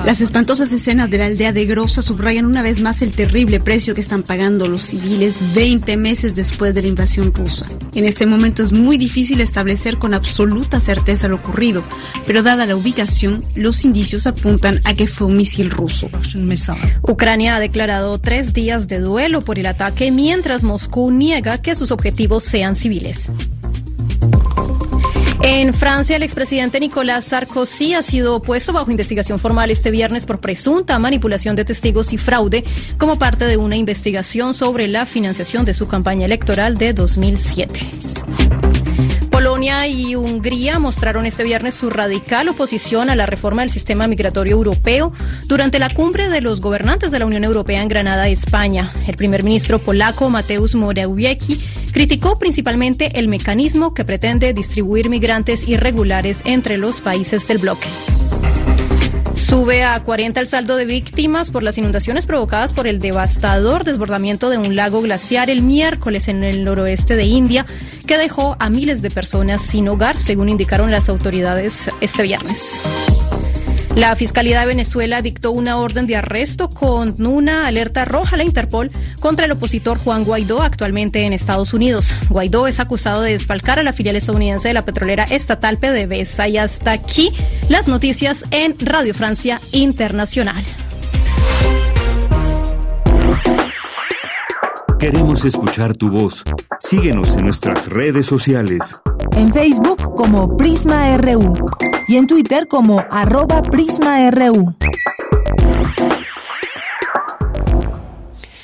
Las 0.05 0.21
espantosas 0.21 0.73
escenas 0.73 1.09
de 1.11 1.19
la 1.19 1.27
aldea 1.27 1.53
de 1.53 1.65
Grossa 1.65 2.03
subrayan 2.03 2.45
una 2.45 2.61
vez 2.61 2.81
más 2.81 3.03
el 3.03 3.13
terrible 3.13 3.61
precio 3.61 3.95
que 3.95 4.01
están 4.01 4.25
pagando 4.25 4.67
los 4.67 4.83
civiles 4.83 5.55
20 5.55 5.97
meses 5.97 6.35
después 6.35 6.75
de 6.75 6.83
la 6.83 6.89
invasión 6.89 7.33
rusa. 7.33 7.67
En 7.95 8.05
este 8.05 8.27
momento 8.27 8.65
es 8.65 8.73
muy 8.73 8.99
difícil 8.99 9.41
establecer 9.41 9.99
con 9.99 10.13
absoluta 10.13 10.81
certeza 10.81 11.29
lo 11.29 11.37
ocurrido, 11.37 11.83
pero 12.27 12.43
dada 12.43 12.67
la 12.67 12.75
ubicación, 12.75 13.45
los 13.55 13.85
indicios 13.85 14.27
apuntan 14.27 14.81
a 14.85 14.95
que 14.95 15.07
fue 15.07 15.29
un 15.29 15.37
misil 15.37 15.71
ruso. 15.71 16.09
Ucrania 17.03 17.55
ha 17.55 17.61
declarado 17.61 18.19
tres 18.19 18.53
días 18.53 18.89
de 18.89 18.99
duelo 18.99 19.41
por 19.41 19.61
el 19.61 19.67
ataque, 19.67 20.11
mientras 20.11 20.65
Moscú 20.65 21.13
niega 21.13 21.59
que 21.59 21.77
sus 21.77 21.93
objetivos 21.93 22.43
sean 22.43 22.75
civiles. 22.75 23.31
En 25.43 25.73
Francia, 25.75 26.17
el 26.17 26.23
expresidente 26.23 26.79
Nicolás 26.81 27.25
Sarkozy 27.27 27.95
ha 27.95 28.03
sido 28.03 28.41
puesto 28.41 28.73
bajo 28.73 28.91
investigación 28.91 29.39
formal 29.39 29.71
este 29.71 29.91
viernes 29.91 30.27
por 30.27 30.39
presunta 30.41 30.99
manipulación 30.99 31.57
de 31.57 31.65
testigos 31.65 32.13
y 32.13 32.19
fraude 32.19 32.65
como 32.99 33.19
parte 33.19 33.45
de 33.47 33.57
una 33.57 33.77
investigación 33.77 34.55
sobre 34.55 34.89
la 34.89 35.07
financiación 35.07 35.65
de 35.65 35.75
su 35.75 35.89
campaña 35.89 36.27
electoral 36.27 36.77
de 36.77 36.93
2007. 36.93 37.81
Polonia 39.31 39.87
y 39.89 40.15
Hungría 40.15 40.79
mostraron 40.79 41.27
este 41.27 41.43
viernes 41.43 41.75
su 41.75 41.91
radical 41.91 42.49
oposición 42.49 43.11
a 43.11 43.17
la 43.17 43.27
reforma 43.27 43.63
del 43.63 43.71
sistema 43.71 44.07
migratorio 44.07 44.57
europeo 44.57 45.13
durante 45.47 45.79
la 45.79 45.89
cumbre 45.91 46.29
de 46.29 46.41
los 46.41 46.61
gobernantes 46.61 47.11
de 47.11 47.19
la 47.19 47.27
Unión 47.27 47.43
Europea 47.43 47.83
en 47.83 47.89
Granada, 47.89 48.29
España. 48.29 48.93
El 49.07 49.17
primer 49.17 49.43
ministro 49.43 49.79
polaco 49.79 50.31
Mateusz 50.31 50.75
Morawiecki 50.75 51.61
criticó 51.93 52.39
principalmente 52.39 53.19
el 53.19 53.29
mecanismo 53.29 53.95
que 53.95 54.05
pretende 54.05 54.53
distribuir 54.53 55.09
migrantes 55.09 55.67
irregulares 55.67 56.43
entre 56.45 56.77
los 56.77 57.01
países 57.01 57.49
del 57.49 57.59
bloque. 57.59 57.89
Sube 59.53 59.85
a 59.85 60.03
40 60.03 60.41
el 60.41 60.47
saldo 60.47 60.77
de 60.77 60.87
víctimas 60.87 61.51
por 61.51 61.63
las 61.63 61.77
inundaciones 61.77 62.25
provocadas 62.25 62.73
por 62.73 62.87
el 62.87 62.99
devastador 62.99 63.85
desbordamiento 63.85 64.49
de 64.49 64.57
un 64.57 64.77
lago 64.77 65.03
glaciar 65.03 65.51
el 65.51 65.61
miércoles 65.61 66.29
en 66.29 66.43
el 66.43 66.65
noroeste 66.65 67.17
de 67.17 67.25
India, 67.25 67.67
que 68.07 68.17
dejó 68.17 68.57
a 68.59 68.71
miles 68.71 69.03
de 69.03 69.11
personas 69.11 69.61
sin 69.61 69.89
hogar, 69.89 70.17
según 70.17 70.49
indicaron 70.49 70.91
las 70.91 71.11
autoridades 71.11 71.91
este 72.01 72.23
viernes. 72.23 72.81
La 73.95 74.17
Fiscalía 74.17 74.61
de 74.61 74.67
Venezuela 74.67 75.21
dictó 75.21 75.53
una 75.53 75.77
orden 75.77 76.07
de 76.07 76.17
arresto 76.17 76.71
con 76.71 77.27
una 77.27 77.67
alerta 77.67 78.07
roja 78.07 78.35
a 78.35 78.39
la 78.39 78.45
Interpol 78.45 78.91
contra 79.21 79.45
el 79.45 79.53
opositor 79.53 79.99
Juan 79.99 80.25
Guaidó, 80.25 80.63
actualmente 80.63 81.27
en 81.27 81.35
Estados 81.35 81.75
Unidos. 81.75 82.11
Guaidó 82.31 82.67
es 82.67 82.81
acusado 82.81 83.21
de 83.21 83.33
desfalcar 83.33 83.79
a 83.79 83.83
la 83.83 83.93
filial 83.93 84.17
estadounidense 84.17 84.69
de 84.69 84.75
la 84.75 84.87
petrolera 84.87 85.25
estatal 85.25 85.77
PDVSA. 85.77 86.49
Y 86.49 86.57
hasta 86.57 86.93
aquí 86.93 87.33
las 87.69 87.87
noticias 87.87 88.47
en 88.51 88.77
Radio 88.81 89.13
Francia 89.13 89.61
Internacional. 89.73 90.65
Queremos 94.99 95.45
escuchar 95.45 95.95
tu 95.95 96.11
voz. 96.11 96.45
Síguenos 96.81 97.37
en 97.37 97.45
nuestras 97.45 97.89
redes 97.89 98.25
sociales. 98.25 99.03
En 99.35 99.53
Facebook 99.53 100.15
como 100.15 100.57
Prisma 100.57 101.17
RU 101.17 101.55
y 102.07 102.17
en 102.17 102.27
Twitter 102.27 102.69
como 102.69 103.03
arroba 103.11 103.63
PrismaRU. 103.63 104.75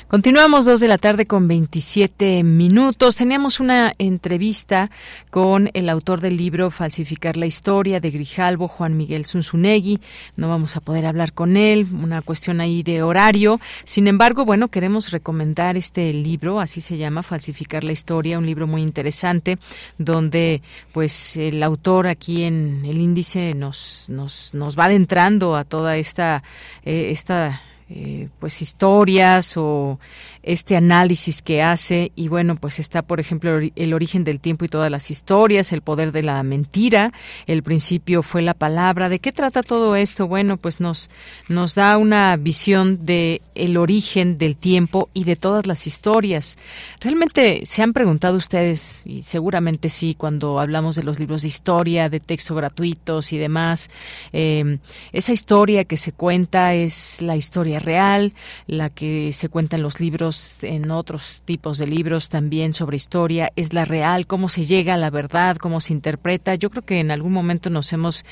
Continuamos 0.09 0.65
dos 0.65 0.79
de 0.79 0.87
la 0.87 0.97
tarde 0.97 1.27
con 1.27 1.47
27 1.47 2.41
minutos. 2.43 3.17
Teníamos 3.17 3.59
una 3.59 3.93
entrevista 3.99 4.89
con 5.29 5.69
el 5.75 5.87
autor 5.87 6.19
del 6.19 6.35
libro 6.35 6.71
Falsificar 6.71 7.37
la 7.37 7.45
historia 7.45 7.99
de 7.99 8.09
Grijalvo, 8.09 8.67
Juan 8.67 8.97
Miguel 8.97 9.23
Zunzunegui. 9.23 10.01
No 10.35 10.49
vamos 10.49 10.75
a 10.75 10.81
poder 10.81 11.05
hablar 11.05 11.33
con 11.33 11.57
él, 11.57 11.85
una 11.93 12.23
cuestión 12.23 12.59
ahí 12.59 12.81
de 12.81 13.03
horario. 13.03 13.61
Sin 13.83 14.07
embargo, 14.07 14.45
bueno, 14.45 14.69
queremos 14.69 15.11
recomendar 15.11 15.77
este 15.77 16.11
libro, 16.11 16.59
así 16.59 16.81
se 16.81 16.97
llama, 16.97 17.21
Falsificar 17.21 17.83
la 17.83 17.91
historia, 17.91 18.39
un 18.39 18.47
libro 18.47 18.65
muy 18.65 18.81
interesante 18.81 19.59
donde 19.99 20.63
pues 20.91 21.37
el 21.37 21.61
autor 21.61 22.07
aquí 22.07 22.45
en 22.45 22.83
el 22.83 22.99
índice 22.99 23.53
nos 23.53 24.07
nos 24.09 24.55
nos 24.55 24.75
va 24.75 24.85
adentrando 24.85 25.55
a 25.55 25.65
toda 25.65 25.97
esta 25.97 26.41
eh, 26.83 27.11
esta 27.11 27.61
eh, 27.89 28.29
pues 28.39 28.61
historias 28.61 29.57
o 29.57 29.99
este 30.43 30.75
análisis 30.75 31.41
que 31.41 31.61
hace. 31.61 32.11
Y 32.15 32.27
bueno 32.27 32.55
pues 32.55 32.79
está 32.79 33.01
por 33.01 33.19
ejemplo 33.19 33.59
el 33.75 33.93
origen 33.93 34.23
del 34.23 34.39
tiempo 34.39 34.65
y 34.65 34.67
todas 34.67 34.91
las 34.91 35.09
historias 35.11 35.71
el 35.71 35.81
poder 35.81 36.11
de 36.11 36.23
la 36.23 36.41
mentira. 36.43 37.11
El 37.47 37.63
principio 37.63 38.21
fue 38.23 38.41
la 38.41 38.53
palabra. 38.53 39.09
De 39.09 39.19
qué 39.19 39.31
trata 39.31 39.63
todo 39.63 39.95
esto 39.95 40.27
bueno 40.27 40.57
pues 40.57 40.79
nos 40.79 41.09
nos 41.47 41.75
da 41.75 41.97
una 41.97 42.35
visión 42.37 43.05
de 43.05 43.41
el 43.55 43.77
origen 43.77 44.37
del 44.37 44.55
tiempo 44.55 45.09
y 45.13 45.23
de 45.23 45.35
todas 45.35 45.65
las 45.65 45.87
historias. 45.87 46.57
Realmente 47.01 47.65
se 47.65 47.81
han 47.81 47.93
preguntado 47.93 48.37
ustedes 48.37 49.01
y 49.05 49.23
seguramente 49.23 49.89
sí 49.89 50.15
cuando 50.15 50.59
hablamos 50.59 50.95
de 50.95 51.03
los 51.03 51.19
libros 51.19 51.41
de 51.41 51.47
historia 51.47 52.09
de 52.09 52.19
texto 52.19 52.55
gratuitos 52.55 53.33
y 53.33 53.37
demás 53.37 53.89
eh, 54.33 54.77
esa 55.11 55.31
historia 55.31 55.85
que 55.85 55.97
se 55.97 56.11
cuenta 56.11 56.73
es 56.73 57.21
la 57.21 57.35
historia 57.35 57.78
real 57.79 58.33
la 58.67 58.89
que 58.89 59.31
se 59.31 59.49
cuenta 59.49 59.75
en 59.75 59.83
los 59.83 59.99
libros 59.99 60.63
en 60.63 60.91
otros 60.91 61.41
tipos 61.45 61.77
de 61.77 61.87
libros 61.87 62.29
también 62.29 62.73
sobre 62.73 62.95
historia, 62.95 63.51
es 63.55 63.73
la 63.73 63.85
real, 63.85 64.27
cómo 64.27 64.49
se 64.49 64.65
llega 64.65 64.93
a 64.93 64.97
la 64.97 65.09
verdad, 65.09 65.57
cómo 65.57 65.81
se 65.81 65.93
interpreta. 65.93 66.55
Yo 66.55 66.69
creo 66.69 66.83
que 66.83 66.99
en 66.99 67.11
algún 67.11 67.33
momento 67.33 67.69
nos 67.69 67.91
hemos 67.93 68.25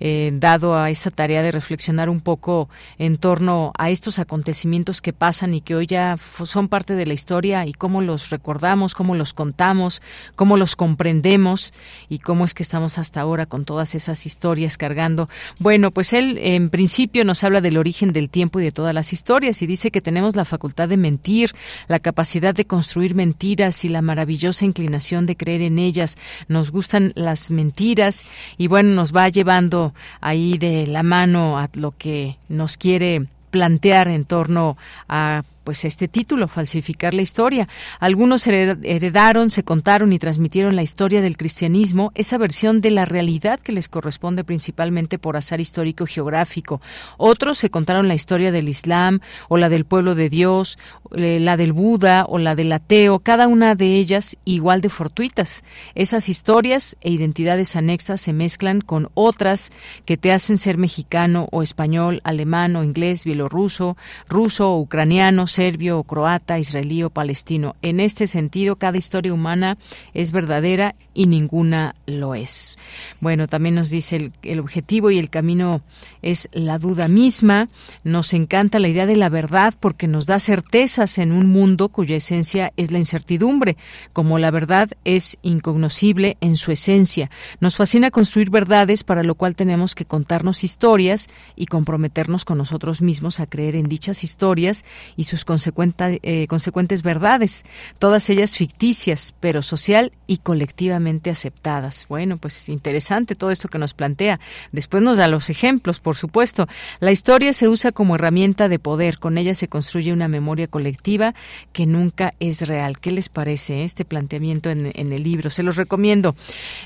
eh, 0.00 0.30
dado 0.34 0.76
a 0.76 0.90
esta 0.90 1.10
tarea 1.10 1.42
de 1.42 1.52
reflexionar 1.52 2.08
un 2.08 2.20
poco 2.20 2.68
en 2.98 3.16
torno 3.18 3.72
a 3.78 3.90
estos 3.90 4.18
acontecimientos 4.18 5.02
que 5.02 5.12
pasan 5.12 5.54
y 5.54 5.60
que 5.60 5.74
hoy 5.74 5.86
ya 5.86 6.16
son 6.44 6.68
parte 6.68 6.94
de 6.94 7.06
la 7.06 7.14
historia 7.14 7.66
y 7.66 7.72
cómo 7.72 8.00
los 8.00 8.30
recordamos, 8.30 8.94
cómo 8.94 9.14
los 9.14 9.32
contamos, 9.32 10.02
cómo 10.34 10.56
los 10.56 10.76
comprendemos 10.76 11.72
y 12.08 12.18
cómo 12.18 12.44
es 12.44 12.54
que 12.54 12.62
estamos 12.62 12.98
hasta 12.98 13.20
ahora 13.20 13.46
con 13.46 13.64
todas 13.64 13.94
esas 13.94 14.26
historias 14.26 14.76
cargando. 14.78 15.28
Bueno, 15.58 15.90
pues 15.90 16.12
él 16.12 16.38
en 16.40 16.70
principio 16.70 17.24
nos 17.24 17.44
habla 17.44 17.60
del 17.60 17.76
origen 17.76 18.12
del 18.12 18.30
tiempo 18.30 18.60
y 18.60 18.64
de 18.64 18.72
todas 18.72 18.93
las 18.94 19.12
historias 19.12 19.60
y 19.60 19.66
dice 19.66 19.90
que 19.90 20.00
tenemos 20.00 20.36
la 20.36 20.44
facultad 20.44 20.88
de 20.88 20.96
mentir 20.96 21.52
la 21.88 21.98
capacidad 21.98 22.54
de 22.54 22.64
construir 22.64 23.14
mentiras 23.14 23.84
y 23.84 23.88
la 23.88 24.02
maravillosa 24.02 24.64
inclinación 24.64 25.26
de 25.26 25.36
creer 25.36 25.62
en 25.62 25.78
ellas. 25.78 26.16
Nos 26.48 26.70
gustan 26.70 27.12
las 27.14 27.50
mentiras 27.50 28.26
y 28.56 28.68
bueno, 28.68 28.90
nos 28.94 29.14
va 29.14 29.28
llevando 29.28 29.94
ahí 30.20 30.58
de 30.58 30.86
la 30.86 31.02
mano 31.02 31.58
a 31.58 31.68
lo 31.74 31.92
que 31.96 32.38
nos 32.48 32.76
quiere 32.76 33.26
plantear 33.50 34.08
en 34.08 34.24
torno 34.24 34.76
a 35.08 35.44
pues 35.64 35.84
este 35.84 36.06
título, 36.06 36.46
falsificar 36.46 37.14
la 37.14 37.22
historia. 37.22 37.68
Algunos 37.98 38.46
heredaron, 38.46 39.50
se 39.50 39.64
contaron 39.64 40.12
y 40.12 40.18
transmitieron 40.18 40.76
la 40.76 40.82
historia 40.82 41.22
del 41.22 41.36
cristianismo, 41.36 42.12
esa 42.14 42.38
versión 42.38 42.80
de 42.80 42.90
la 42.90 43.06
realidad 43.06 43.58
que 43.58 43.72
les 43.72 43.88
corresponde 43.88 44.44
principalmente 44.44 45.18
por 45.18 45.36
azar 45.36 45.60
histórico 45.60 46.06
geográfico. 46.06 46.80
Otros 47.16 47.58
se 47.58 47.70
contaron 47.70 48.08
la 48.08 48.14
historia 48.14 48.52
del 48.52 48.68
Islam 48.68 49.20
o 49.48 49.56
la 49.56 49.68
del 49.68 49.86
pueblo 49.86 50.14
de 50.14 50.28
Dios, 50.28 50.78
la 51.10 51.56
del 51.56 51.72
Buda 51.72 52.26
o 52.28 52.38
la 52.38 52.54
del 52.54 52.72
ateo, 52.72 53.18
cada 53.20 53.48
una 53.48 53.74
de 53.74 53.96
ellas 53.96 54.36
igual 54.44 54.80
de 54.80 54.90
fortuitas. 54.90 55.64
Esas 55.94 56.28
historias 56.28 56.96
e 57.00 57.10
identidades 57.10 57.76
anexas 57.76 58.20
se 58.20 58.32
mezclan 58.32 58.80
con 58.80 59.10
otras 59.14 59.72
que 60.04 60.16
te 60.16 60.32
hacen 60.32 60.58
ser 60.58 60.76
mexicano 60.76 61.48
o 61.52 61.62
español, 61.62 62.20
alemán 62.24 62.76
o 62.76 62.84
inglés, 62.84 63.24
bielorruso, 63.24 63.96
ruso 64.28 64.70
o 64.70 64.80
ucraniano, 64.80 65.46
serbio 65.54 65.98
o 65.98 66.04
croata, 66.04 66.58
israelí 66.58 67.04
o 67.04 67.10
palestino. 67.10 67.76
En 67.82 68.00
este 68.00 68.26
sentido, 68.26 68.76
cada 68.76 68.98
historia 68.98 69.32
humana 69.32 69.78
es 70.12 70.32
verdadera 70.32 70.94
y 71.14 71.26
ninguna 71.26 71.94
lo 72.06 72.34
es. 72.34 72.76
Bueno, 73.20 73.48
también 73.48 73.74
nos 73.74 73.90
dice 73.90 74.16
el, 74.16 74.32
el 74.42 74.60
objetivo 74.60 75.10
y 75.10 75.18
el 75.18 75.30
camino 75.30 75.82
es 76.22 76.48
la 76.52 76.78
duda 76.78 77.08
misma. 77.08 77.68
Nos 78.02 78.34
encanta 78.34 78.78
la 78.78 78.88
idea 78.88 79.06
de 79.06 79.16
la 79.16 79.28
verdad 79.28 79.74
porque 79.78 80.08
nos 80.08 80.26
da 80.26 80.38
certezas 80.38 81.18
en 81.18 81.32
un 81.32 81.46
mundo 81.46 81.88
cuya 81.88 82.16
esencia 82.16 82.72
es 82.76 82.90
la 82.90 82.98
incertidumbre, 82.98 83.76
como 84.12 84.38
la 84.38 84.50
verdad 84.50 84.90
es 85.04 85.38
incognoscible 85.42 86.36
en 86.40 86.56
su 86.56 86.72
esencia. 86.72 87.30
Nos 87.60 87.76
fascina 87.76 88.10
construir 88.10 88.50
verdades 88.50 89.04
para 89.04 89.22
lo 89.22 89.34
cual 89.34 89.56
tenemos 89.56 89.94
que 89.94 90.04
contarnos 90.04 90.64
historias 90.64 91.28
y 91.56 91.66
comprometernos 91.66 92.44
con 92.44 92.58
nosotros 92.58 93.02
mismos 93.02 93.40
a 93.40 93.46
creer 93.46 93.76
en 93.76 93.84
dichas 93.84 94.24
historias 94.24 94.84
y 95.16 95.24
sus 95.24 95.44
eh, 95.44 96.46
consecuentes 96.48 97.02
verdades, 97.02 97.64
todas 97.98 98.28
ellas 98.30 98.56
ficticias, 98.56 99.34
pero 99.40 99.62
social 99.62 100.12
y 100.26 100.38
colectivamente 100.38 101.30
aceptadas. 101.30 102.06
Bueno, 102.08 102.38
pues 102.38 102.68
interesante 102.84 103.34
todo 103.34 103.50
esto 103.50 103.68
que 103.68 103.78
nos 103.78 103.94
plantea. 103.94 104.38
Después 104.70 105.02
nos 105.02 105.16
da 105.16 105.26
los 105.26 105.48
ejemplos, 105.48 106.00
por 106.00 106.16
supuesto. 106.16 106.68
La 107.00 107.12
historia 107.12 107.54
se 107.54 107.66
usa 107.66 107.92
como 107.92 108.16
herramienta 108.16 108.68
de 108.68 108.78
poder, 108.78 109.18
con 109.18 109.38
ella 109.38 109.54
se 109.54 109.68
construye 109.68 110.12
una 110.12 110.28
memoria 110.28 110.66
colectiva 110.66 111.34
que 111.72 111.86
nunca 111.86 112.34
es 112.40 112.68
real. 112.68 112.98
¿Qué 112.98 113.10
les 113.10 113.30
parece 113.30 113.84
este 113.84 114.04
planteamiento 114.04 114.68
en, 114.68 114.92
el 114.94 115.22
libro? 115.22 115.48
Se 115.48 115.62
los 115.62 115.76
recomiendo. 115.76 116.36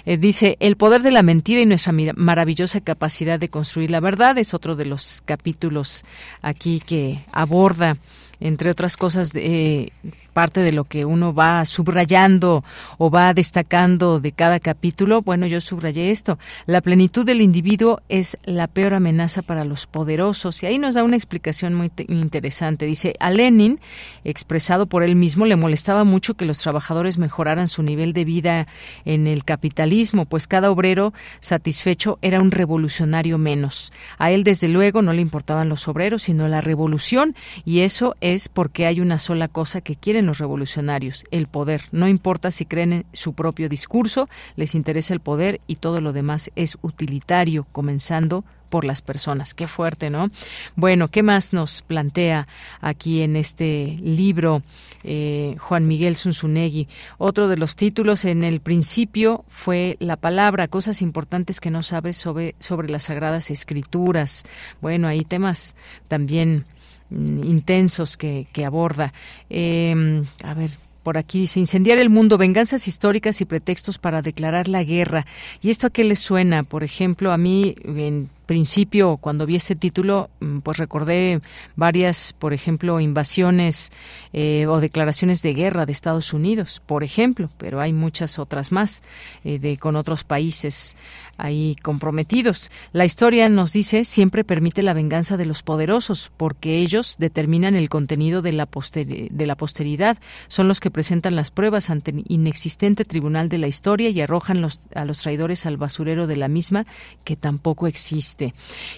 Eh, 0.07 0.19
dice, 0.19 0.57
el 0.61 0.77
poder 0.77 1.03
de 1.03 1.11
la 1.11 1.25
mentira 1.25 1.61
y 1.61 1.67
nuestra 1.67 1.93
maravillosa 2.15 2.81
capacidad 2.81 3.41
de 3.41 3.49
construir 3.49 3.91
la 3.91 3.99
verdad 3.99 4.39
es 4.39 4.55
otro 4.55 4.77
de 4.77 4.87
los 4.87 5.21
capítulos 5.25 6.05
aquí 6.43 6.81
que 6.81 7.25
aborda 7.33 7.97
entre 8.41 8.71
otras 8.71 8.97
cosas, 8.97 9.33
de, 9.33 9.93
parte 10.33 10.61
de 10.61 10.73
lo 10.73 10.85
que 10.85 11.05
uno 11.05 11.35
va 11.35 11.65
subrayando 11.65 12.65
o 12.99 13.11
va 13.11 13.35
destacando 13.35 14.21
de 14.21 14.33
cada 14.33 14.61
capítulo, 14.61 15.23
bueno, 15.23 15.47
yo 15.47 15.61
subrayé 15.61 16.11
esto. 16.11 16.39
La 16.67 16.81
plenitud 16.81 17.25
del 17.25 17.41
individuo 17.41 18.01
es 18.09 18.37
la 18.45 18.67
peor 18.67 18.95
amenaza 18.95 19.43
para 19.43 19.65
los 19.65 19.87
poderosos. 19.87 20.63
Y 20.63 20.67
ahí 20.67 20.79
nos 20.79 20.95
da 20.95 21.05
una 21.05 21.17
explicación 21.17 21.75
muy 21.75 21.91
interesante. 22.09 22.87
Dice, 22.87 23.15
a 23.21 23.31
Lenin, 23.31 23.81
expresado 24.25 24.87
por 24.87 25.03
él 25.03 25.17
mismo, 25.17 25.47
le 25.47 25.57
molestaba 25.57 26.05
mucho 26.05 26.35
que 26.35 26.45
los 26.45 26.59
trabajadores 26.59 27.19
mejoraran 27.19 27.69
su 27.69 27.83
nivel 27.83 28.13
de 28.13 28.25
vida 28.25 28.67
en 29.05 29.27
el 29.27 29.45
capitalismo, 29.45 30.25
pues 30.25 30.47
cada 30.47 30.71
obrero 30.71 31.13
satisfecho 31.41 32.19
era 32.23 32.41
un 32.41 32.51
revolucionario 32.51 33.39
menos. 33.39 33.93
A 34.19 34.31
él, 34.31 34.45
desde 34.45 34.69
luego, 34.69 35.03
no 35.03 35.13
le 35.13 35.23
importaban 35.23 35.69
los 35.69 35.89
obreros, 35.89 36.25
sino 36.25 36.49
la 36.49 36.61
revolución, 36.61 37.35
y 37.65 37.81
eso 37.81 38.15
es 38.21 38.49
porque 38.49 38.87
hay 38.87 39.01
una 39.01 39.19
sola 39.19 39.49
cosa 39.49 39.81
que 39.81 39.97
quieren 39.97 40.28
los 40.29 40.39
revolucionarios, 40.39 41.25
el 41.33 41.49
poder. 41.49 41.83
No 41.91 42.07
importa 42.07 42.53
si 42.53 42.65
creen 42.65 42.93
en 42.93 43.07
su 43.13 43.33
propio 43.33 43.69
discurso, 43.69 44.29
les 44.55 44.77
interesa 44.77 45.15
el 45.15 45.21
poder 45.21 45.61
y 45.67 45.77
todo 45.77 46.01
lo 46.01 46.13
demás 46.13 46.51
es 46.55 46.79
utilitario, 46.83 47.67
comenzando 47.73 48.45
por 48.69 48.85
las 48.85 49.03
personas. 49.03 49.55
Qué 49.55 49.67
fuerte, 49.67 50.11
¿no? 50.11 50.31
Bueno, 50.77 51.09
¿qué 51.09 51.23
más 51.23 51.53
nos 51.53 51.83
plantea 51.83 52.47
aquí 52.81 53.23
en 53.23 53.37
este 53.37 53.99
libro 54.03 54.63
eh, 55.05 55.57
Juan 55.59 55.87
Miguel 55.87 56.17
Zunzunegui? 56.17 56.89
Otro 57.19 57.49
de 57.49 57.57
los 57.57 57.77
títulos 57.77 58.25
en 58.25 58.45
el 58.45 58.61
principio 58.61 59.45
fue 59.49 59.97
La 60.01 60.17
palabra, 60.17 60.69
cosas 60.69 61.03
importantes 61.03 61.61
que 61.61 61.71
no 61.71 61.83
sabes 61.83 62.17
sobre, 62.17 62.55
sobre 62.59 62.89
las 62.89 63.05
sagradas 63.05 63.51
escrituras. 63.51 64.45
Bueno, 64.81 65.09
hay 65.09 65.25
temas 65.25 65.75
también 66.09 66.67
intensos 67.11 68.17
que, 68.17 68.47
que 68.53 68.65
aborda. 68.65 69.13
Eh, 69.51 70.25
a 70.43 70.55
ver, 70.55 70.71
por 71.03 71.17
aquí 71.17 71.41
dice 71.41 71.61
incendiar 71.61 71.99
el 71.99 72.11
mundo, 72.11 72.37
venganzas 72.37 72.87
históricas 72.87 73.41
y 73.41 73.47
pretextos 73.47 73.99
para 73.99 74.21
declarar 74.21 74.69
la 74.69 74.85
guerra. 74.85 75.27
¿Y 75.63 75.71
esto 75.71 75.87
a 75.87 75.91
qué 75.91 76.05
le 76.05 76.17
suena? 76.17 76.65
Por 76.65 76.85
ejemplo, 76.85 77.33
a 77.33 77.39
mí 77.39 77.75
en 77.85 78.29
principio, 78.49 79.19
cuando 79.19 79.45
vi 79.45 79.57
este 79.57 79.77
título, 79.77 80.31
mm, 80.41 80.61
pues 80.61 80.79
recordé 80.79 81.43
varias, 81.77 82.33
por 82.33 82.55
ejemplo, 82.55 82.99
invasiones 82.99 83.93
eh, 84.33 84.67
o 84.67 84.81
declaraciones 84.81 85.43
de 85.43 85.53
guerra 85.53 85.85
de 85.85 85.93
Estados 85.93 86.33
Unidos, 86.33 86.81
por 86.85 87.05
ejemplo, 87.05 87.51
pero 87.59 87.79
hay 87.79 87.93
muchas 87.93 88.39
otras 88.39 88.73
más 88.73 89.03
eh, 89.45 89.59
de 89.59 89.77
con 89.77 89.97
otros 89.97 90.25
países 90.25 90.97
ahí 91.37 91.77
comprometidos. 91.83 92.71
La 92.93 93.05
historia 93.05 93.49
nos 93.51 93.73
dice 93.75 94.05
siempre 94.05 94.45
permite 94.45 94.83
la 94.83 94.95
venganza 94.95 95.37
de 95.37 95.45
los 95.45 95.63
poderosos, 95.63 96.33
porque 96.37 96.79
ellos 96.79 97.17
determinan 97.19 97.77
el 97.77 97.91
contenido 97.91 98.41
de 98.41 98.55
la, 98.55 98.67
de 98.67 99.47
la 99.47 99.57
posteridad, 99.57 100.19
son 100.49 100.69
los 100.69 100.81
que 100.81 100.91
presentan 100.91 101.37
las 101.37 101.51
pruebas 101.51 101.91
ante 101.91 102.13
el 102.13 102.25
inexistente 102.29 103.05
tribunal 103.05 103.51
de 103.51 103.59
la 103.59 103.69
historia 103.69 104.09
y 104.09 104.21
arrojan 104.23 104.67
a 104.95 105.05
los 105.05 105.19
traidores 105.19 105.67
al 105.67 105.77
basurero 105.77 106.27
de 106.27 106.37
la 106.37 106.49
misma, 106.49 106.87
que 107.25 107.37
tampoco 107.37 107.87
existe. 107.87 108.38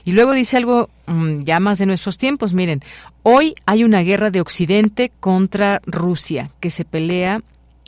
Y 0.05 0.13
luego 0.13 0.33
dice 0.33 0.57
algo 0.57 0.89
mm, 1.07 1.41
ya 1.41 1.61
más 1.61 1.79
de 1.79 1.87
nuestros 1.87 2.19
tiempos, 2.19 2.55
miren, 2.55 2.83
hoy 3.23 3.55
hay 3.67 3.85
una 3.85 4.01
guerra 4.01 4.31
de 4.31 4.41
Occidente 4.41 5.11
contra 5.21 5.81
Rusia 5.87 6.51
que 6.61 6.71
se 6.71 6.85
pelea 6.85 7.43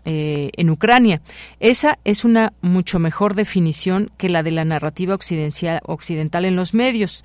eh, 0.05 0.51
en 0.57 0.70
Ucrania. 0.70 1.20
Esa 1.61 1.99
es 2.05 2.24
una 2.24 2.53
mucho 2.61 2.99
mejor 2.99 3.35
definición 3.35 4.11
que 4.16 4.29
la 4.29 4.43
de 4.43 4.51
la 4.51 4.65
narrativa 4.65 5.15
occidental 5.15 6.45
en 6.45 6.57
los 6.57 6.74
medios. 6.74 7.24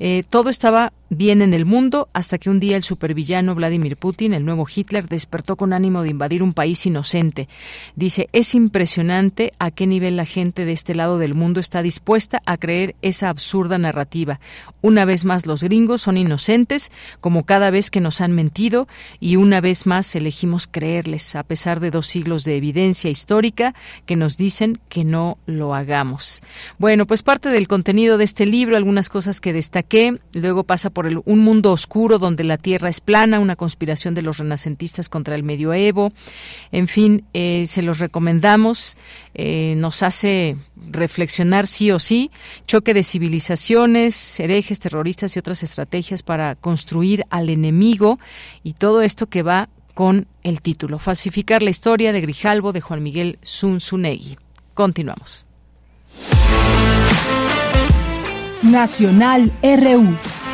Eh, 0.00 0.22
todo 0.28 0.50
estaba 0.50 0.92
bien 1.10 1.40
en 1.40 1.54
el 1.54 1.64
mundo 1.64 2.08
hasta 2.12 2.38
que 2.38 2.50
un 2.50 2.60
día 2.60 2.76
el 2.76 2.82
supervillano 2.82 3.54
Vladimir 3.54 3.96
Putin, 3.96 4.34
el 4.34 4.44
nuevo 4.44 4.66
Hitler, 4.72 5.08
despertó 5.08 5.56
con 5.56 5.72
ánimo 5.72 6.02
de 6.02 6.10
invadir 6.10 6.42
un 6.42 6.52
país 6.52 6.84
inocente. 6.86 7.48
Dice, 7.96 8.28
es 8.32 8.54
impresionante 8.54 9.52
a 9.58 9.70
qué 9.70 9.86
nivel 9.86 10.16
la 10.16 10.26
gente 10.26 10.64
de 10.64 10.72
este 10.72 10.94
lado 10.94 11.18
del 11.18 11.34
mundo 11.34 11.60
está 11.60 11.82
dispuesta 11.82 12.42
a 12.44 12.56
creer 12.58 12.94
esa 13.02 13.30
absurda 13.30 13.78
narrativa. 13.78 14.40
Una 14.82 15.04
vez 15.04 15.24
más 15.24 15.46
los 15.46 15.62
gringos 15.62 16.02
son 16.02 16.16
inocentes, 16.16 16.92
como 17.20 17.44
cada 17.44 17.70
vez 17.70 17.90
que 17.90 18.00
nos 18.00 18.20
han 18.20 18.32
mentido, 18.32 18.86
y 19.18 19.36
una 19.36 19.60
vez 19.60 19.86
más 19.86 20.14
elegimos 20.14 20.66
creerles, 20.66 21.34
a 21.34 21.42
pesar 21.42 21.80
de 21.80 21.90
dos 21.90 22.06
siglos 22.06 22.44
de 22.44 22.56
evidencia 22.56 23.10
histórica 23.10 23.74
que 24.06 24.16
nos 24.16 24.36
dicen 24.36 24.78
que 24.88 25.04
no 25.04 25.38
lo 25.46 25.74
hagamos. 25.74 26.42
Bueno, 26.78 27.06
pues 27.06 27.22
parte 27.22 27.48
del 27.48 27.66
contenido 27.66 28.18
de 28.18 28.24
este 28.24 28.46
libro, 28.46 28.76
algunas 28.76 29.08
cosas 29.08 29.40
que 29.40 29.52
destaqué, 29.88 30.20
luego 30.34 30.64
pasa 30.64 30.90
por 30.90 30.98
por 30.98 31.22
un 31.26 31.38
mundo 31.38 31.70
oscuro 31.70 32.18
donde 32.18 32.42
la 32.42 32.58
Tierra 32.58 32.88
es 32.88 33.00
plana, 33.00 33.38
una 33.38 33.54
conspiración 33.54 34.14
de 34.14 34.22
los 34.22 34.38
renacentistas 34.38 35.08
contra 35.08 35.36
el 35.36 35.44
medioevo. 35.44 36.12
En 36.72 36.88
fin, 36.88 37.24
eh, 37.34 37.66
se 37.68 37.82
los 37.82 38.00
recomendamos. 38.00 38.96
Eh, 39.34 39.74
nos 39.76 40.02
hace 40.02 40.56
reflexionar 40.90 41.68
sí 41.68 41.92
o 41.92 42.00
sí, 42.00 42.32
choque 42.66 42.94
de 42.94 43.04
civilizaciones, 43.04 44.40
herejes, 44.40 44.80
terroristas 44.80 45.36
y 45.36 45.38
otras 45.38 45.62
estrategias 45.62 46.24
para 46.24 46.56
construir 46.56 47.22
al 47.30 47.48
enemigo 47.48 48.18
y 48.64 48.72
todo 48.72 49.02
esto 49.02 49.28
que 49.28 49.44
va 49.44 49.68
con 49.94 50.26
el 50.42 50.60
título, 50.62 50.98
Falsificar 50.98 51.62
la 51.62 51.70
historia 51.70 52.12
de 52.12 52.20
Grijalvo 52.20 52.72
de 52.72 52.80
Juan 52.80 53.04
Miguel 53.04 53.38
Zunzunegui. 53.44 54.36
Continuamos. 54.74 55.46
Nacional 58.68 59.50
RU. 59.62 60.47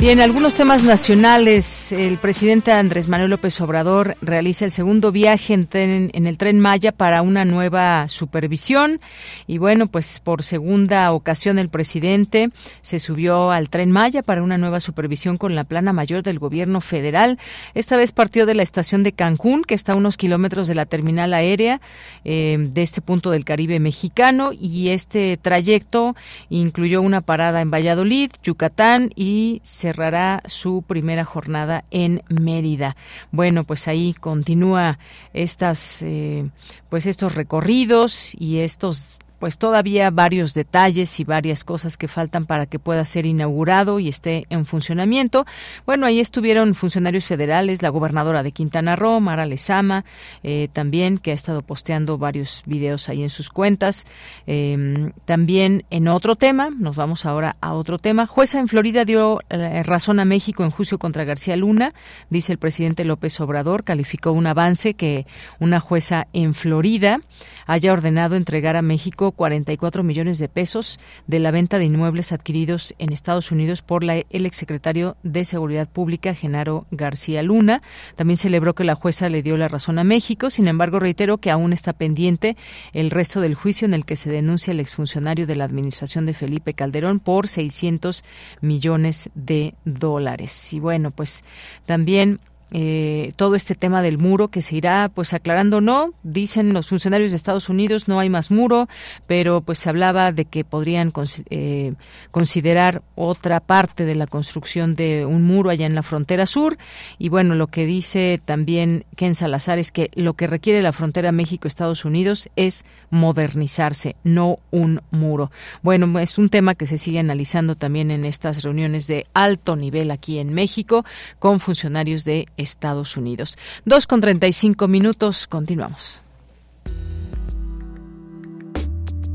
Y 0.00 0.08
en 0.08 0.22
algunos 0.22 0.54
temas 0.54 0.82
nacionales, 0.82 1.92
el 1.92 2.16
presidente 2.16 2.72
Andrés 2.72 3.06
Manuel 3.06 3.28
López 3.28 3.60
Obrador 3.60 4.16
realiza 4.22 4.64
el 4.64 4.70
segundo 4.70 5.12
viaje 5.12 5.52
en, 5.52 6.10
el 6.14 6.38
tren 6.38 6.58
Maya 6.58 6.90
para 6.90 7.20
una 7.20 7.44
nueva 7.44 8.08
supervisión. 8.08 9.02
Y 9.46 9.58
bueno, 9.58 9.88
pues 9.88 10.18
por 10.18 10.42
segunda 10.42 11.12
ocasión 11.12 11.58
el 11.58 11.68
presidente 11.68 12.48
se 12.80 12.98
subió 12.98 13.50
al 13.50 13.68
tren 13.68 13.90
Maya 13.90 14.22
para 14.22 14.42
una 14.42 14.56
nueva 14.56 14.80
supervisión 14.80 15.36
con 15.36 15.54
la 15.54 15.64
plana 15.64 15.92
mayor 15.92 16.22
del 16.22 16.38
gobierno 16.38 16.80
federal. 16.80 17.38
Esta 17.74 17.98
vez 17.98 18.10
partió 18.10 18.46
de 18.46 18.54
la 18.54 18.62
estación 18.62 19.02
de 19.02 19.12
Cancún, 19.12 19.64
que 19.64 19.74
está 19.74 19.92
a 19.92 19.96
unos 19.96 20.16
kilómetros 20.16 20.66
de 20.66 20.76
la 20.76 20.86
terminal 20.86 21.34
aérea 21.34 21.82
eh, 22.24 22.56
de 22.58 22.80
este 22.80 23.02
punto 23.02 23.32
del 23.32 23.44
Caribe 23.44 23.80
mexicano. 23.80 24.52
Y 24.58 24.88
este 24.88 25.36
trayecto 25.36 26.16
incluyó 26.48 27.02
una 27.02 27.20
parada 27.20 27.60
en 27.60 27.70
Valladolid, 27.70 28.30
Yucatán 28.42 29.10
y 29.14 29.60
se 29.62 29.89
cerrará 29.90 30.40
su 30.46 30.82
primera 30.86 31.24
jornada 31.24 31.84
en 31.90 32.22
Mérida. 32.28 32.96
Bueno, 33.32 33.64
pues 33.64 33.88
ahí 33.88 34.14
continúa 34.14 35.00
estas, 35.32 36.02
eh, 36.02 36.48
pues 36.88 37.06
estos 37.06 37.34
recorridos 37.34 38.32
y 38.38 38.58
estos 38.58 39.18
pues 39.40 39.58
todavía 39.58 40.10
varios 40.10 40.54
detalles 40.54 41.18
y 41.18 41.24
varias 41.24 41.64
cosas 41.64 41.96
que 41.96 42.06
faltan 42.06 42.46
para 42.46 42.66
que 42.66 42.78
pueda 42.78 43.04
ser 43.06 43.24
inaugurado 43.26 43.98
y 43.98 44.08
esté 44.08 44.46
en 44.50 44.66
funcionamiento. 44.66 45.46
Bueno, 45.86 46.06
ahí 46.06 46.20
estuvieron 46.20 46.74
funcionarios 46.74 47.24
federales, 47.24 47.82
la 47.82 47.88
gobernadora 47.88 48.42
de 48.42 48.52
Quintana 48.52 48.96
Roo, 48.96 49.18
Mara 49.20 49.46
Lezama, 49.46 50.04
eh, 50.42 50.68
también, 50.72 51.16
que 51.16 51.30
ha 51.30 51.34
estado 51.34 51.62
posteando 51.62 52.18
varios 52.18 52.62
videos 52.66 53.08
ahí 53.08 53.22
en 53.22 53.30
sus 53.30 53.48
cuentas. 53.48 54.06
Em, 54.46 55.12
también 55.24 55.84
en 55.88 56.06
otro 56.08 56.36
tema, 56.36 56.68
nos 56.78 56.94
vamos 56.94 57.24
ahora 57.24 57.56
a 57.62 57.72
otro 57.72 57.98
tema. 57.98 58.26
Jueza 58.26 58.60
en 58.60 58.68
Florida 58.68 59.06
dio 59.06 59.40
eh, 59.48 59.82
razón 59.84 60.20
a 60.20 60.26
México 60.26 60.64
en 60.64 60.70
juicio 60.70 60.98
contra 60.98 61.24
García 61.24 61.56
Luna, 61.56 61.92
dice 62.28 62.52
el 62.52 62.58
presidente 62.58 63.04
López 63.04 63.40
Obrador, 63.40 63.84
calificó 63.84 64.32
un 64.32 64.46
avance 64.46 64.92
que 64.92 65.26
una 65.58 65.80
jueza 65.80 66.26
en 66.34 66.52
Florida 66.52 67.20
haya 67.66 67.92
ordenado 67.92 68.36
entregar 68.36 68.76
a 68.76 68.82
México 68.82 69.29
44 69.32 70.02
millones 70.02 70.38
de 70.38 70.48
pesos 70.48 71.00
de 71.26 71.38
la 71.38 71.50
venta 71.50 71.78
de 71.78 71.84
inmuebles 71.84 72.32
adquiridos 72.32 72.94
en 72.98 73.12
Estados 73.12 73.50
Unidos 73.50 73.82
por 73.82 74.04
el 74.04 74.46
exsecretario 74.46 75.16
de 75.22 75.44
Seguridad 75.44 75.88
Pública, 75.88 76.34
Genaro 76.34 76.86
García 76.90 77.42
Luna. 77.42 77.82
También 78.16 78.36
celebró 78.36 78.74
que 78.74 78.84
la 78.84 78.94
jueza 78.94 79.28
le 79.28 79.42
dio 79.42 79.56
la 79.56 79.68
razón 79.68 79.98
a 79.98 80.04
México. 80.04 80.50
Sin 80.50 80.68
embargo, 80.68 80.98
reiteró 80.98 81.38
que 81.38 81.50
aún 81.50 81.72
está 81.72 81.92
pendiente 81.92 82.56
el 82.92 83.10
resto 83.10 83.40
del 83.40 83.54
juicio 83.54 83.86
en 83.86 83.94
el 83.94 84.04
que 84.04 84.16
se 84.16 84.30
denuncia 84.30 84.72
al 84.72 84.80
exfuncionario 84.80 85.46
de 85.46 85.56
la 85.56 85.64
administración 85.64 86.26
de 86.26 86.34
Felipe 86.34 86.74
Calderón 86.74 87.20
por 87.20 87.48
600 87.48 88.24
millones 88.60 89.30
de 89.34 89.74
dólares. 89.84 90.72
Y 90.72 90.80
bueno, 90.80 91.10
pues 91.10 91.44
también 91.86 92.40
eh, 92.72 93.32
todo 93.36 93.56
este 93.56 93.74
tema 93.74 94.00
del 94.00 94.18
muro 94.18 94.48
que 94.48 94.62
se 94.62 94.76
irá 94.76 95.10
pues 95.12 95.34
aclarando 95.34 95.80
no 95.80 96.14
dicen 96.22 96.72
los 96.72 96.88
funcionarios 96.88 97.32
de 97.32 97.36
Estados 97.36 97.68
Unidos 97.68 98.06
no 98.06 98.20
hay 98.20 98.30
más 98.30 98.50
muro 98.50 98.88
pero 99.26 99.60
pues 99.60 99.78
se 99.78 99.88
hablaba 99.88 100.32
de 100.32 100.44
que 100.44 100.64
podrían 100.64 101.12
eh, 101.50 101.94
considerar 102.30 103.02
otra 103.16 103.60
parte 103.60 104.04
de 104.04 104.14
la 104.14 104.26
construcción 104.26 104.94
de 104.94 105.26
un 105.26 105.42
muro 105.42 105.70
allá 105.70 105.86
en 105.86 105.94
la 105.94 106.02
frontera 106.02 106.46
sur. 106.46 106.78
Y 107.18 107.28
bueno 107.28 107.54
lo 107.54 107.66
que 107.66 107.86
dice 107.86 108.40
también 108.44 109.04
Ken 109.16 109.34
Salazar 109.34 109.78
es 109.78 109.92
que 109.92 110.10
lo 110.14 110.34
que 110.34 110.46
requiere 110.46 110.82
la 110.82 110.92
frontera 110.92 111.32
México-Estados 111.32 112.04
Unidos 112.04 112.48
es 112.56 112.84
modernizarse 113.10 114.16
no 114.24 114.58
un 114.70 115.02
muro. 115.10 115.50
Bueno 115.82 116.18
es 116.18 116.38
un 116.38 116.48
tema 116.48 116.74
que 116.74 116.86
se 116.86 116.98
sigue 116.98 117.18
analizando 117.18 117.74
también 117.74 118.10
en 118.10 118.24
estas 118.24 118.62
reuniones 118.62 119.06
de 119.06 119.24
alto 119.34 119.76
nivel 119.76 120.10
aquí 120.10 120.38
en 120.38 120.52
México 120.52 121.04
con 121.38 121.60
funcionarios 121.60 122.24
de 122.24 122.46
Estados 122.60 123.16
Unidos. 123.16 123.58
Dos 123.84 124.06
con 124.06 124.20
treinta 124.20 124.46
y 124.46 124.52
cinco 124.52 124.88
minutos, 124.88 125.46
continuamos. 125.46 126.22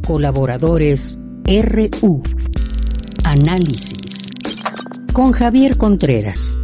Colaboradores 0.05 1.19
RU. 1.45 2.23
Análisis. 3.23 4.29
Con 5.13 5.31
Javier 5.31 5.77
Contreras. 5.77 6.57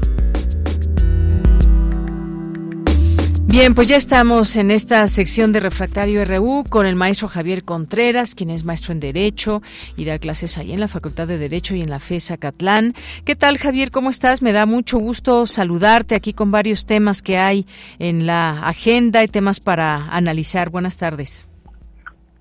Bien, 3.47 3.73
pues 3.76 3.89
ya 3.89 3.97
estamos 3.97 4.55
en 4.55 4.72
esta 4.72 5.05
sección 5.07 5.51
de 5.51 5.59
Refractario 5.59 6.23
RU 6.23 6.63
con 6.69 6.85
el 6.85 6.95
maestro 6.95 7.27
Javier 7.27 7.63
Contreras, 7.63 8.34
quien 8.34 8.49
es 8.49 8.63
maestro 8.63 8.93
en 8.93 9.01
Derecho 9.01 9.61
y 9.97 10.05
da 10.05 10.19
clases 10.19 10.57
ahí 10.57 10.72
en 10.72 10.80
la 10.80 10.88
Facultad 10.88 11.27
de 11.27 11.38
Derecho 11.38 11.76
y 11.76 11.81
en 11.81 11.89
la 11.89 11.99
FESA 11.99 12.38
Catlán. 12.38 12.93
¿Qué 13.26 13.35
tal, 13.35 13.57
Javier? 13.57 13.91
¿Cómo 13.91 14.09
estás? 14.09 14.41
Me 14.41 14.53
da 14.53 14.65
mucho 14.65 14.99
gusto 14.99 15.45
saludarte 15.45 16.15
aquí 16.15 16.34
con 16.34 16.49
varios 16.49 16.85
temas 16.85 17.22
que 17.22 17.38
hay 17.38 17.65
en 17.99 18.26
la 18.26 18.68
agenda 18.68 19.22
y 19.23 19.27
temas 19.27 19.59
para 19.59 20.07
analizar. 20.15 20.69
Buenas 20.69 20.97
tardes. 20.97 21.45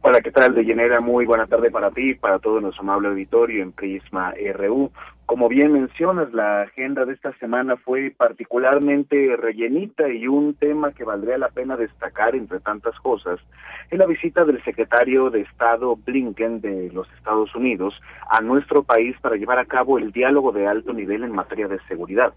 Hola, 0.02 0.22
¿qué 0.22 0.31
tal, 0.31 0.55
Deyanira? 0.55 1.01
Muy 1.01 1.27
buena 1.27 1.47
tarde 1.47 1.70
para 1.70 1.90
ti, 1.90 2.14
para 2.14 2.39
todo 2.39 2.59
nuestro 2.60 2.82
amable 2.82 3.09
auditorio 3.09 3.62
en 3.62 3.72
Prisma 3.72 4.32
RU. 4.55 4.90
Como 5.31 5.48
bien 5.48 5.73
mencionas, 5.73 6.32
la 6.32 6.62
agenda 6.62 7.05
de 7.05 7.12
esta 7.12 7.32
semana 7.39 7.77
fue 7.77 8.11
particularmente 8.11 9.36
rellenita 9.36 10.09
y 10.09 10.27
un 10.27 10.55
tema 10.55 10.90
que 10.90 11.05
valdría 11.05 11.39
la 11.39 11.51
pena 11.51 11.77
destacar, 11.77 12.35
entre 12.35 12.59
tantas 12.59 12.98
cosas, 12.98 13.39
es 13.93 13.97
la 13.97 14.07
visita 14.07 14.44
del 14.44 14.61
secretario 14.65 15.31
de 15.31 15.43
Estado 15.43 15.94
Blinken 15.94 16.61
de 16.61 16.90
los 16.93 17.09
Estados 17.12 17.55
Unidos 17.55 17.94
a 18.28 18.40
nuestro 18.40 18.82
país 18.82 19.15
para 19.20 19.36
llevar 19.36 19.61
a 19.61 19.66
cabo 19.66 19.98
el 19.98 20.11
diálogo 20.11 20.51
de 20.51 20.66
alto 20.66 20.93
nivel 20.93 21.23
en 21.23 21.31
materia 21.31 21.69
de 21.69 21.78
seguridad. 21.86 22.35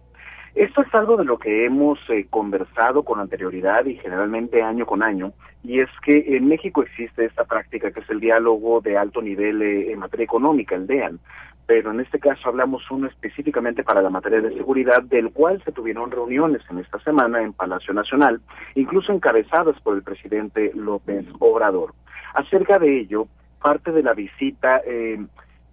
Esto 0.53 0.83
es 0.83 0.93
algo 0.93 1.17
de 1.17 1.25
lo 1.25 1.39
que 1.39 1.65
hemos 1.65 1.97
eh, 2.09 2.27
conversado 2.29 3.01
con 3.01 3.19
anterioridad 3.19 3.85
y 3.85 3.95
generalmente 3.95 4.61
año 4.61 4.85
con 4.85 5.01
año, 5.01 5.33
y 5.63 5.79
es 5.79 5.89
que 6.05 6.37
en 6.37 6.47
México 6.47 6.83
existe 6.83 7.25
esta 7.25 7.45
práctica 7.45 7.89
que 7.89 8.01
es 8.01 8.09
el 8.11 8.19
diálogo 8.19 8.79
de 8.81 8.95
alto 8.95 9.19
nivel 9.23 9.63
eh, 9.63 9.91
en 9.91 9.97
materia 9.97 10.25
económica, 10.25 10.75
el 10.75 10.85
DEAN, 10.85 11.19
pero 11.65 11.91
en 11.91 12.01
este 12.01 12.19
caso 12.19 12.49
hablamos 12.49 12.89
uno 12.91 13.07
específicamente 13.07 13.83
para 13.83 14.01
la 14.01 14.09
materia 14.09 14.41
de 14.41 14.53
seguridad, 14.53 15.01
del 15.03 15.31
cual 15.31 15.61
se 15.63 15.71
tuvieron 15.71 16.11
reuniones 16.11 16.61
en 16.69 16.79
esta 16.79 16.99
semana 16.99 17.41
en 17.41 17.53
Palacio 17.53 17.93
Nacional, 17.93 18.41
incluso 18.75 19.11
encabezadas 19.11 19.79
por 19.81 19.95
el 19.95 20.03
presidente 20.03 20.71
López 20.75 21.25
Obrador. 21.39 21.93
Acerca 22.33 22.79
de 22.79 22.99
ello, 22.99 23.27
parte 23.61 23.91
de 23.91 24.03
la 24.03 24.13
visita 24.13 24.81
eh, 24.85 25.25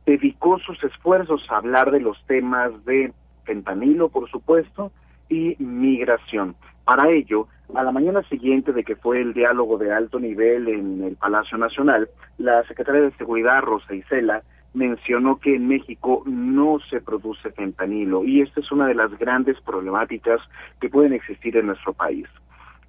dedicó 0.07 0.59
sus 0.59 0.83
esfuerzos 0.85 1.45
a 1.51 1.57
hablar 1.57 1.91
de 1.91 2.01
los 2.01 2.23
temas 2.27 2.85
de 2.85 3.13
fentanilo, 3.45 4.09
por 4.09 4.31
supuesto, 4.31 4.93
y 5.29 5.57
migración. 5.59 6.55
Para 6.85 7.11
ello, 7.11 7.49
a 7.75 7.83
la 7.83 7.93
mañana 7.93 8.23
siguiente 8.25 8.73
de 8.73 8.85
que 8.85 8.97
fue 8.97 9.17
el 9.17 9.33
diálogo 9.33 9.79
de 9.79 9.93
alto 9.93 10.19
nivel 10.19 10.69
en 10.69 11.03
el 11.03 11.17
Palacio 11.17 11.57
Nacional, 11.57 12.09
la 12.39 12.63
secretaria 12.65 13.03
de 13.03 13.13
Seguridad, 13.13 13.63
Rosa 13.63 13.95
Isela, 13.95 14.43
mencionó 14.75 15.39
que 15.39 15.57
en 15.57 15.69
México 15.69 16.23
no 16.27 16.79
se 16.89 17.01
produce 17.01 17.51
fentanilo 17.51 18.25
y 18.25 18.41
esta 18.41 18.61
es 18.61 18.71
una 18.71 18.87
de 18.87 18.95
las 18.95 19.17
grandes 19.19 19.61
problemáticas 19.61 20.41
que 20.81 20.89
pueden 20.89 21.13
existir 21.13 21.57
en 21.57 21.67
nuestro 21.67 21.93
país. 21.93 22.27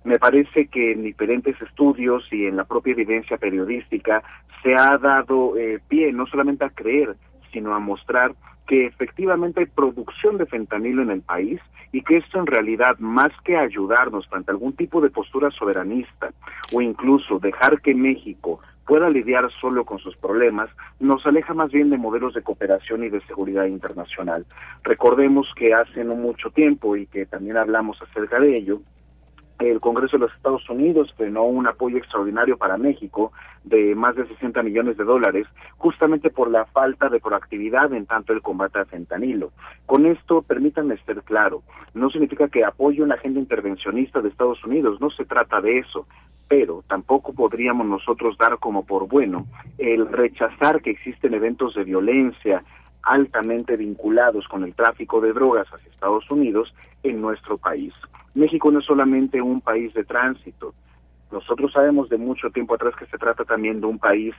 Me 0.04 0.18
parece 0.18 0.68
que 0.68 0.94
en 0.94 1.04
diferentes 1.04 1.60
estudios 1.62 2.24
y 2.32 2.46
en 2.46 2.58
la 2.58 2.66
propia 2.66 2.94
evidencia 2.94 3.38
periodística 3.38 4.24
se 4.64 4.74
ha 4.74 4.98
dado 4.98 5.58
eh, 5.58 5.80
pie 5.88 6.12
no 6.12 6.26
solamente 6.26 6.66
a 6.66 6.70
creer, 6.70 7.16
sino 7.52 7.74
a 7.76 7.80
mostrar 7.80 8.34
que 8.68 8.86
efectivamente 8.86 9.60
hay 9.60 9.66
producción 9.66 10.38
de 10.38 10.46
fentanilo 10.46 11.02
en 11.02 11.12
el 11.12 11.22
país 11.22 11.60
y 11.92 12.02
que 12.04 12.18
esto 12.18 12.40
en 12.40 12.48
realidad, 12.48 12.98
más 13.00 13.30
que 13.44 13.58
ayudarnos 13.58 14.28
frente 14.28 14.50
a 14.50 14.54
algún 14.54 14.74
tipo 14.74 15.02
de 15.02 15.10
postura 15.10 15.52
soberanista 15.52 16.32
o 16.74 16.82
incluso 16.82 17.40
dejar 17.40 17.82
que 17.82 17.94
México 17.94 18.62
pueda 18.86 19.10
lidiar 19.10 19.50
solo 19.60 19.86
con 19.86 20.00
sus 20.00 20.16
problemas, 20.18 20.70
nos 21.00 21.26
aleja 21.26 21.54
más 21.54 21.72
bien 21.72 21.90
de 21.90 21.98
modelos 21.98 22.34
de 22.34 22.42
cooperación 22.42 23.04
y 23.04 23.10
de 23.10 23.22
seguridad 23.22 23.66
internacional. 23.66 24.46
Recordemos 24.84 25.52
que 25.56 25.74
hace 25.74 26.04
no 26.04 26.16
mucho 26.16 26.50
tiempo 26.50 26.96
y 26.96 27.06
que 27.08 27.26
también 27.26 27.58
hablamos 27.58 28.02
acerca 28.02 28.40
de 28.40 28.56
ello, 28.56 28.82
el 29.70 29.80
Congreso 29.80 30.18
de 30.18 30.26
los 30.26 30.34
Estados 30.34 30.68
Unidos 30.70 31.14
frenó 31.16 31.44
un 31.44 31.68
apoyo 31.68 31.98
extraordinario 31.98 32.58
para 32.58 32.78
México 32.78 33.32
de 33.64 33.94
más 33.96 34.16
de 34.16 34.28
60 34.28 34.64
millones 34.64 34.98
de 34.98 35.04
dólares, 35.04 35.48
justamente 35.78 36.30
por 36.30 36.50
la 36.50 36.66
falta 36.66 37.10
de 37.10 37.20
proactividad 37.20 37.94
en 37.94 38.06
tanto 38.06 38.34
el 38.34 38.42
combate 38.42 38.80
al 38.80 38.88
fentanilo. 38.88 39.52
Con 39.86 40.06
esto, 40.06 40.42
permítanme 40.42 40.98
ser 41.06 41.22
claro, 41.24 41.62
no 41.94 42.10
significa 42.10 42.48
que 42.48 42.66
apoye 42.66 43.04
una 43.04 43.16
agenda 43.16 43.40
intervencionista 43.40 44.22
de 44.22 44.30
Estados 44.30 44.64
Unidos, 44.64 45.00
no 45.00 45.10
se 45.12 45.26
trata 45.26 45.62
de 45.62 45.80
eso, 45.80 46.08
pero 46.50 46.84
tampoco 46.88 47.34
podríamos 47.34 47.86
nosotros 47.86 48.38
dar 48.38 48.58
como 48.58 48.86
por 48.86 49.08
bueno 49.08 49.38
el 49.78 50.08
rechazar 50.08 50.82
que 50.82 50.92
existen 50.92 51.34
eventos 51.34 51.76
de 51.76 51.84
violencia 51.84 52.64
altamente 53.04 53.78
vinculados 53.78 54.48
con 54.48 54.64
el 54.64 54.76
tráfico 54.76 55.22
de 55.22 55.34
drogas 55.34 55.68
hacia 55.74 55.90
Estados 55.90 56.30
Unidos 56.30 56.74
en 57.04 57.22
nuestro 57.22 57.58
país. 57.58 57.94
México 58.34 58.72
no 58.72 58.80
es 58.80 58.86
solamente 58.86 59.42
un 59.42 59.62
país 59.62 59.94
de 59.94 60.04
tránsito. 60.04 60.74
Nosotros 61.32 61.72
sabemos 61.74 62.10
de 62.10 62.18
mucho 62.18 62.50
tiempo 62.50 62.76
atrás 62.76 62.96
que 62.98 63.06
se 63.06 63.18
trata 63.18 63.46
también 63.46 63.80
de 63.80 63.88
un 63.88 64.00
país 64.00 64.34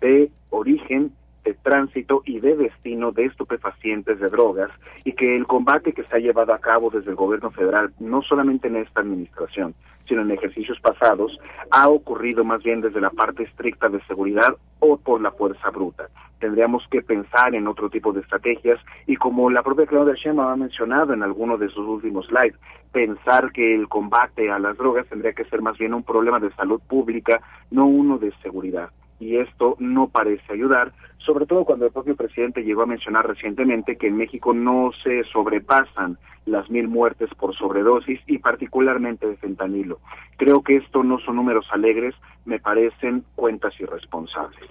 de 0.00 0.30
origen 0.50 1.12
de 1.50 1.54
tránsito 1.54 2.22
y 2.24 2.38
de 2.38 2.54
destino 2.54 3.10
de 3.10 3.24
estupefacientes, 3.24 4.20
de 4.20 4.28
drogas, 4.28 4.70
y 5.04 5.12
que 5.14 5.36
el 5.36 5.46
combate 5.46 5.92
que 5.92 6.04
se 6.04 6.14
ha 6.14 6.20
llevado 6.20 6.54
a 6.54 6.60
cabo 6.60 6.90
desde 6.90 7.10
el 7.10 7.16
gobierno 7.16 7.50
federal, 7.50 7.92
no 7.98 8.22
solamente 8.22 8.68
en 8.68 8.76
esta 8.76 9.00
administración, 9.00 9.74
sino 10.06 10.22
en 10.22 10.30
ejercicios 10.30 10.78
pasados, 10.80 11.36
ha 11.72 11.88
ocurrido 11.88 12.44
más 12.44 12.62
bien 12.62 12.80
desde 12.80 13.00
la 13.00 13.10
parte 13.10 13.42
estricta 13.42 13.88
de 13.88 14.00
seguridad 14.04 14.54
o 14.78 14.96
por 14.96 15.20
la 15.20 15.32
fuerza 15.32 15.70
bruta. 15.70 16.08
Tendríamos 16.38 16.84
que 16.88 17.02
pensar 17.02 17.54
en 17.54 17.66
otro 17.66 17.90
tipo 17.90 18.12
de 18.12 18.20
estrategias 18.20 18.78
y 19.06 19.16
como 19.16 19.50
la 19.50 19.64
propia 19.64 19.86
Claudia 19.86 20.14
Sheinbaum 20.14 20.50
ha 20.50 20.56
mencionado 20.56 21.12
en 21.12 21.24
alguno 21.24 21.58
de 21.58 21.68
sus 21.68 21.84
últimos 21.86 22.26
slides, 22.26 22.58
pensar 22.92 23.50
que 23.50 23.74
el 23.74 23.88
combate 23.88 24.50
a 24.50 24.60
las 24.60 24.76
drogas 24.76 25.06
tendría 25.08 25.32
que 25.32 25.44
ser 25.46 25.62
más 25.62 25.76
bien 25.78 25.94
un 25.94 26.04
problema 26.04 26.38
de 26.38 26.52
salud 26.52 26.80
pública, 26.88 27.40
no 27.72 27.86
uno 27.86 28.18
de 28.18 28.32
seguridad 28.40 28.90
y 29.20 29.36
esto 29.36 29.76
no 29.78 30.08
parece 30.08 30.52
ayudar, 30.52 30.92
sobre 31.18 31.46
todo 31.46 31.64
cuando 31.64 31.86
el 31.86 31.92
propio 31.92 32.16
presidente 32.16 32.64
llegó 32.64 32.82
a 32.82 32.86
mencionar 32.86 33.26
recientemente 33.28 33.96
que 33.96 34.08
en 34.08 34.16
México 34.16 34.54
no 34.54 34.90
se 35.04 35.22
sobrepasan 35.24 36.18
las 36.46 36.68
mil 36.70 36.88
muertes 36.88 37.28
por 37.38 37.54
sobredosis 37.54 38.18
y 38.26 38.38
particularmente 38.38 39.26
de 39.26 39.36
fentanilo. 39.36 40.00
Creo 40.38 40.62
que 40.62 40.76
esto 40.76 41.04
no 41.04 41.18
son 41.20 41.36
números 41.36 41.66
alegres, 41.70 42.14
me 42.46 42.58
parecen 42.58 43.24
cuentas 43.36 43.78
irresponsables. 43.78 44.68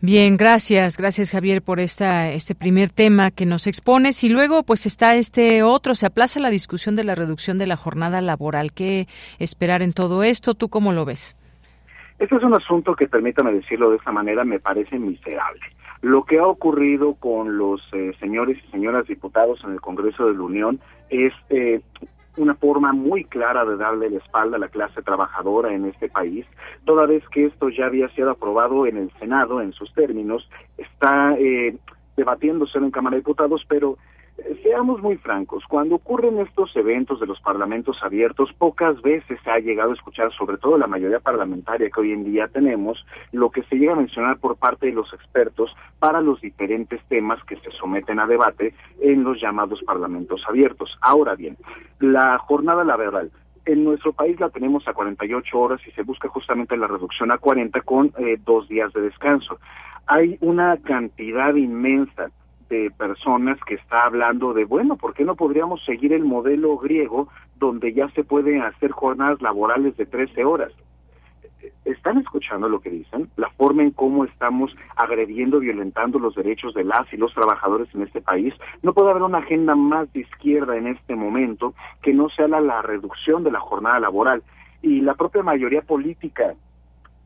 Bien, 0.00 0.36
gracias, 0.36 0.96
gracias 0.96 1.30
Javier 1.30 1.62
por 1.62 1.78
esta, 1.78 2.32
este 2.32 2.56
primer 2.56 2.88
tema 2.88 3.30
que 3.30 3.46
nos 3.46 3.68
expones 3.68 4.24
y 4.24 4.30
luego 4.30 4.64
pues 4.64 4.84
está 4.84 5.14
este 5.14 5.62
otro, 5.62 5.94
se 5.94 6.06
aplaza 6.06 6.40
la 6.40 6.50
discusión 6.50 6.96
de 6.96 7.04
la 7.04 7.14
reducción 7.14 7.56
de 7.56 7.68
la 7.68 7.76
jornada 7.76 8.20
laboral. 8.20 8.72
¿Qué 8.72 9.06
esperar 9.38 9.80
en 9.80 9.92
todo 9.92 10.24
esto? 10.24 10.54
¿Tú 10.54 10.70
cómo 10.70 10.92
lo 10.92 11.04
ves? 11.04 11.36
Este 12.22 12.36
es 12.36 12.44
un 12.44 12.54
asunto 12.54 12.94
que, 12.94 13.08
permítame 13.08 13.52
decirlo 13.52 13.90
de 13.90 13.96
esta 13.96 14.12
manera, 14.12 14.44
me 14.44 14.60
parece 14.60 14.96
miserable. 14.96 15.60
Lo 16.02 16.22
que 16.22 16.38
ha 16.38 16.46
ocurrido 16.46 17.14
con 17.14 17.58
los 17.58 17.82
eh, 17.92 18.12
señores 18.20 18.58
y 18.62 18.70
señoras 18.70 19.08
diputados 19.08 19.58
en 19.64 19.72
el 19.72 19.80
Congreso 19.80 20.26
de 20.26 20.34
la 20.34 20.42
Unión 20.42 20.78
es 21.10 21.32
eh, 21.50 21.80
una 22.36 22.54
forma 22.54 22.92
muy 22.92 23.24
clara 23.24 23.64
de 23.64 23.76
darle 23.76 24.08
la 24.08 24.18
espalda 24.18 24.56
a 24.56 24.60
la 24.60 24.68
clase 24.68 25.02
trabajadora 25.02 25.74
en 25.74 25.86
este 25.86 26.08
país, 26.08 26.46
toda 26.84 27.06
vez 27.06 27.24
que 27.30 27.46
esto 27.46 27.70
ya 27.70 27.86
había 27.86 28.08
sido 28.10 28.30
aprobado 28.30 28.86
en 28.86 28.98
el 28.98 29.10
Senado 29.18 29.60
en 29.60 29.72
sus 29.72 29.92
términos, 29.92 30.48
está 30.78 31.34
eh, 31.40 31.74
debatiéndose 32.16 32.78
en 32.78 32.92
Cámara 32.92 33.16
de 33.16 33.22
Diputados, 33.22 33.64
pero 33.66 33.98
Seamos 34.62 35.02
muy 35.02 35.16
francos, 35.18 35.64
cuando 35.68 35.96
ocurren 35.96 36.38
estos 36.38 36.74
eventos 36.76 37.20
de 37.20 37.26
los 37.26 37.40
parlamentos 37.40 37.98
abiertos, 38.02 38.50
pocas 38.56 39.00
veces 39.02 39.38
se 39.44 39.50
ha 39.50 39.58
llegado 39.58 39.90
a 39.90 39.94
escuchar, 39.94 40.32
sobre 40.32 40.56
todo 40.56 40.78
la 40.78 40.86
mayoría 40.86 41.20
parlamentaria 41.20 41.90
que 41.90 42.00
hoy 42.00 42.12
en 42.12 42.24
día 42.24 42.48
tenemos, 42.48 43.04
lo 43.32 43.50
que 43.50 43.62
se 43.64 43.76
llega 43.76 43.92
a 43.92 43.96
mencionar 43.96 44.38
por 44.38 44.56
parte 44.56 44.86
de 44.86 44.92
los 44.92 45.12
expertos 45.12 45.74
para 45.98 46.20
los 46.20 46.40
diferentes 46.40 47.02
temas 47.08 47.42
que 47.44 47.56
se 47.56 47.70
someten 47.72 48.20
a 48.20 48.26
debate 48.26 48.74
en 49.00 49.22
los 49.22 49.40
llamados 49.40 49.82
parlamentos 49.82 50.42
abiertos. 50.48 50.96
Ahora 51.02 51.34
bien, 51.34 51.56
la 52.00 52.38
jornada 52.38 52.84
laboral 52.84 53.30
en 53.66 53.84
nuestro 53.84 54.12
país 54.12 54.40
la 54.40 54.50
tenemos 54.50 54.86
a 54.88 54.94
48 54.94 55.58
horas 55.58 55.80
y 55.86 55.90
se 55.92 56.02
busca 56.02 56.28
justamente 56.28 56.76
la 56.76 56.86
reducción 56.86 57.30
a 57.30 57.38
40 57.38 57.80
con 57.82 58.12
eh, 58.18 58.38
dos 58.44 58.68
días 58.68 58.92
de 58.92 59.02
descanso. 59.02 59.58
Hay 60.06 60.38
una 60.40 60.76
cantidad 60.78 61.54
inmensa 61.54 62.30
de 62.72 62.90
personas 62.90 63.58
que 63.66 63.74
está 63.74 64.06
hablando 64.06 64.54
de, 64.54 64.64
bueno, 64.64 64.96
¿por 64.96 65.12
qué 65.12 65.24
no 65.24 65.36
podríamos 65.36 65.84
seguir 65.84 66.14
el 66.14 66.24
modelo 66.24 66.78
griego 66.78 67.28
donde 67.56 67.92
ya 67.92 68.08
se 68.12 68.24
pueden 68.24 68.62
hacer 68.62 68.92
jornadas 68.92 69.42
laborales 69.42 69.94
de 69.98 70.06
13 70.06 70.42
horas? 70.46 70.72
¿Están 71.84 72.16
escuchando 72.18 72.70
lo 72.70 72.80
que 72.80 72.88
dicen? 72.88 73.28
La 73.36 73.50
forma 73.50 73.82
en 73.82 73.90
cómo 73.90 74.24
estamos 74.24 74.74
agrediendo, 74.96 75.60
violentando 75.60 76.18
los 76.18 76.34
derechos 76.34 76.72
de 76.72 76.84
las 76.84 77.12
y 77.12 77.18
los 77.18 77.34
trabajadores 77.34 77.94
en 77.94 78.02
este 78.02 78.22
país. 78.22 78.54
No 78.82 78.94
puede 78.94 79.10
haber 79.10 79.22
una 79.22 79.38
agenda 79.38 79.74
más 79.74 80.10
de 80.14 80.20
izquierda 80.20 80.74
en 80.74 80.86
este 80.86 81.14
momento 81.14 81.74
que 82.00 82.14
no 82.14 82.30
sea 82.30 82.48
la, 82.48 82.62
la 82.62 82.80
reducción 82.80 83.44
de 83.44 83.50
la 83.50 83.60
jornada 83.60 84.00
laboral. 84.00 84.42
Y 84.80 85.02
la 85.02 85.14
propia 85.14 85.42
mayoría 85.42 85.82
política 85.82 86.54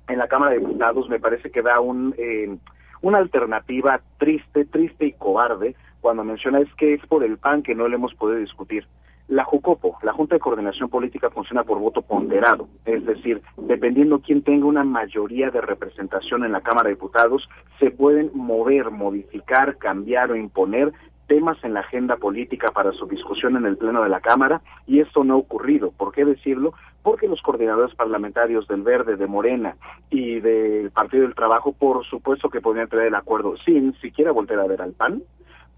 en 0.09 0.19
la 0.19 0.27
Cámara 0.27 0.53
de 0.53 0.59
Diputados 0.59 1.09
me 1.09 1.21
parece 1.21 1.51
que 1.53 1.63
da 1.63 1.79
un, 1.79 2.15
eh, 2.19 2.57
una 3.03 3.19
alternativa 3.19 4.01
triste, 4.19 4.65
triste 4.65 5.07
y 5.07 5.13
cobarde 5.13 5.75
cuando 6.01 6.25
menciona 6.25 6.61
es 6.61 6.73
que 6.75 6.95
es 6.95 7.07
por 7.07 7.25
el 7.25 7.39
PAN 7.39 7.63
que 7.63 7.75
no 7.75 7.89
le 7.89 7.97
hemos 7.97 8.15
podido 8.15 8.39
discutir. 8.39 8.87
La 9.29 9.45
JUCOPO, 9.45 9.99
la 10.03 10.13
Junta 10.13 10.37
de 10.37 10.41
Coordinación 10.41 10.89
Política, 10.89 11.31
funciona 11.31 11.65
por 11.65 11.81
voto 11.81 12.03
ponderado, 12.03 12.69
es 12.85 13.05
decir, 13.05 13.43
dependiendo 13.57 14.21
quién 14.21 14.43
tenga 14.43 14.67
una 14.67 14.85
mayoría 14.85 15.51
de 15.51 15.61
representación 15.61 16.45
en 16.45 16.53
la 16.53 16.61
Cámara 16.61 16.85
de 16.85 16.95
Diputados, 16.95 17.49
se 17.81 17.91
pueden 17.91 18.31
mover, 18.35 18.93
modificar, 18.93 19.79
cambiar 19.79 20.31
o 20.31 20.37
imponer 20.37 20.93
temas 21.27 21.59
en 21.65 21.75
la 21.75 21.81
agenda 21.81 22.17
política 22.17 22.69
para 22.73 22.93
su 22.93 23.07
discusión 23.07 23.57
en 23.57 23.67
el 23.67 23.77
Pleno 23.77 24.03
de 24.03 24.09
la 24.09 24.21
Cámara 24.21 24.63
y 24.87 25.01
esto 25.01 25.25
no 25.25 25.35
ha 25.35 25.39
ocurrido. 25.39 25.91
¿Por 25.91 26.13
qué 26.13 26.25
decirlo? 26.25 26.75
Porque 27.07 27.29
los 27.29 27.41
coordinadores 27.41 27.95
parlamentarios 27.95 28.67
del 28.67 28.83
Verde, 28.83 29.15
de 29.15 29.29
Morena 29.29 29.77
y 30.11 30.41
del 30.41 30.91
Partido 30.91 31.23
del 31.23 31.37
Trabajo, 31.37 31.71
por 31.71 32.05
supuesto 32.05 32.51
que 32.51 32.61
podrían 32.61 32.89
traer 32.89 33.07
el 33.07 33.15
acuerdo 33.15 33.57
sin 33.59 33.95
siquiera 34.01 34.33
volver 34.33 34.59
a 34.59 34.67
ver 34.67 34.83
al 34.83 34.91
PAN, 34.91 35.23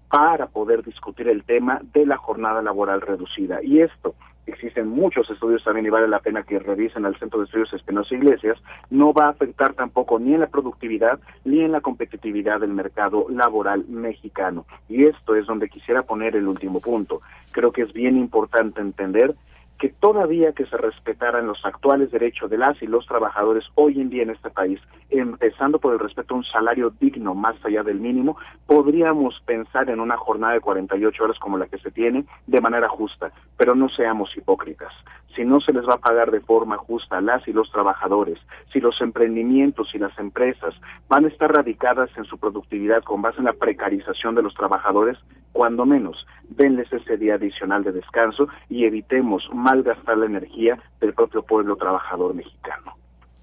para 0.09 0.47
poder 0.47 0.83
discutir 0.83 1.27
el 1.27 1.43
tema 1.43 1.81
de 1.93 2.07
la 2.07 2.17
jornada 2.17 2.63
laboral 2.63 3.01
reducida. 3.01 3.61
Y 3.61 3.79
esto, 3.81 4.15
existen 4.47 4.87
muchos 4.87 5.29
estudios 5.29 5.63
también 5.63 5.85
y 5.85 5.91
vale 5.91 6.07
la 6.07 6.17
pena 6.17 6.41
que 6.41 6.57
revisen 6.57 7.05
al 7.05 7.15
Centro 7.19 7.41
de 7.41 7.45
Estudios 7.45 7.73
Espinosa 7.73 8.15
Iglesias, 8.15 8.57
no 8.89 9.13
va 9.13 9.27
a 9.27 9.29
afectar 9.29 9.75
tampoco 9.75 10.17
ni 10.17 10.33
en 10.33 10.39
la 10.39 10.47
productividad 10.47 11.19
ni 11.45 11.61
en 11.61 11.73
la 11.73 11.81
competitividad 11.81 12.59
del 12.59 12.73
mercado 12.73 13.27
laboral 13.29 13.85
mexicano. 13.87 14.65
Y 14.87 15.05
esto 15.05 15.35
es 15.35 15.45
donde 15.45 15.69
quisiera 15.69 16.01
poner 16.01 16.35
el 16.35 16.47
último 16.47 16.79
punto. 16.79 17.21
Creo 17.51 17.71
que 17.71 17.83
es 17.83 17.93
bien 17.93 18.17
importante 18.17 18.81
entender 18.81 19.35
que 19.79 19.89
todavía 19.89 20.51
que 20.51 20.65
se 20.65 20.77
respetaran 20.77 21.47
los 21.47 21.65
actuales 21.65 22.11
derechos 22.11 22.49
de 22.49 22.57
las 22.57 22.79
y 22.81 22.87
los 22.87 23.05
trabajadores 23.07 23.63
hoy 23.75 24.01
en 24.01 24.09
día 24.09 24.23
en 24.23 24.31
este 24.31 24.49
país, 24.49 24.79
empezando 25.09 25.79
por 25.79 25.93
el 25.93 25.99
respeto 25.99 26.33
a 26.33 26.37
un 26.37 26.43
salario 26.43 26.93
digno 26.99 27.33
más 27.33 27.55
allá 27.63 27.81
del 27.81 27.99
mínimo, 27.99 28.37
podríamos 28.67 29.41
pensar 29.45 29.89
en 29.89 30.01
una 30.01 30.17
jornada 30.17 30.53
de 30.53 30.61
48 30.61 31.23
horas 31.23 31.39
como 31.39 31.57
la 31.57 31.67
que 31.67 31.77
se 31.79 31.91
tiene 31.91 32.25
de 32.45 32.61
manera 32.61 32.89
justa, 32.89 33.31
pero 33.57 33.73
no 33.73 33.87
seamos 33.89 34.35
hipócritas. 34.35 34.91
Si 35.35 35.45
no 35.45 35.59
se 35.59 35.73
les 35.73 35.87
va 35.87 35.95
a 35.95 35.99
pagar 35.99 36.31
de 36.31 36.41
forma 36.41 36.77
justa 36.77 37.21
las 37.21 37.47
y 37.47 37.53
los 37.53 37.71
trabajadores, 37.71 38.39
si 38.73 38.79
los 38.79 38.99
emprendimientos 39.01 39.93
y 39.93 39.99
las 39.99 40.17
empresas 40.19 40.73
van 41.07 41.25
a 41.25 41.27
estar 41.27 41.51
radicadas 41.51 42.09
en 42.17 42.25
su 42.25 42.37
productividad 42.37 43.03
con 43.03 43.21
base 43.21 43.39
en 43.39 43.45
la 43.45 43.53
precarización 43.53 44.35
de 44.35 44.41
los 44.41 44.53
trabajadores, 44.53 45.17
cuando 45.51 45.85
menos, 45.85 46.25
denles 46.49 46.91
ese 46.91 47.17
día 47.17 47.35
adicional 47.35 47.83
de 47.83 47.91
descanso 47.91 48.47
y 48.69 48.85
evitemos 48.85 49.49
malgastar 49.53 50.17
la 50.17 50.25
energía 50.25 50.79
del 50.99 51.13
propio 51.13 51.43
pueblo 51.43 51.75
trabajador 51.75 52.33
mexicano. 52.33 52.93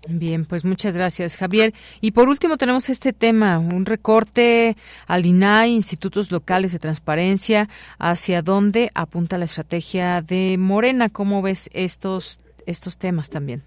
Bien, 0.09 0.45
pues 0.45 0.65
muchas 0.65 0.97
gracias, 0.97 1.37
Javier. 1.37 1.73
Y 2.01 2.13
por 2.13 2.29
último 2.29 2.57
tenemos 2.57 2.89
este 2.89 3.13
tema, 3.13 3.59
un 3.59 3.87
recorte 3.87 4.77
al 5.07 5.27
INAI, 5.27 5.73
institutos 5.73 6.31
locales 6.31 6.73
de 6.73 6.79
transparencia, 6.79 7.69
hacia 7.99 8.43
dónde 8.43 8.91
apunta 8.95 9.39
la 9.39 9.47
estrategia 9.47 10.23
de 10.23 10.57
Morena. 10.59 11.09
¿Cómo 11.09 11.43
ves 11.43 11.69
estos 11.73 12.41
estos 12.67 12.99
temas 12.99 13.31
también? 13.31 13.63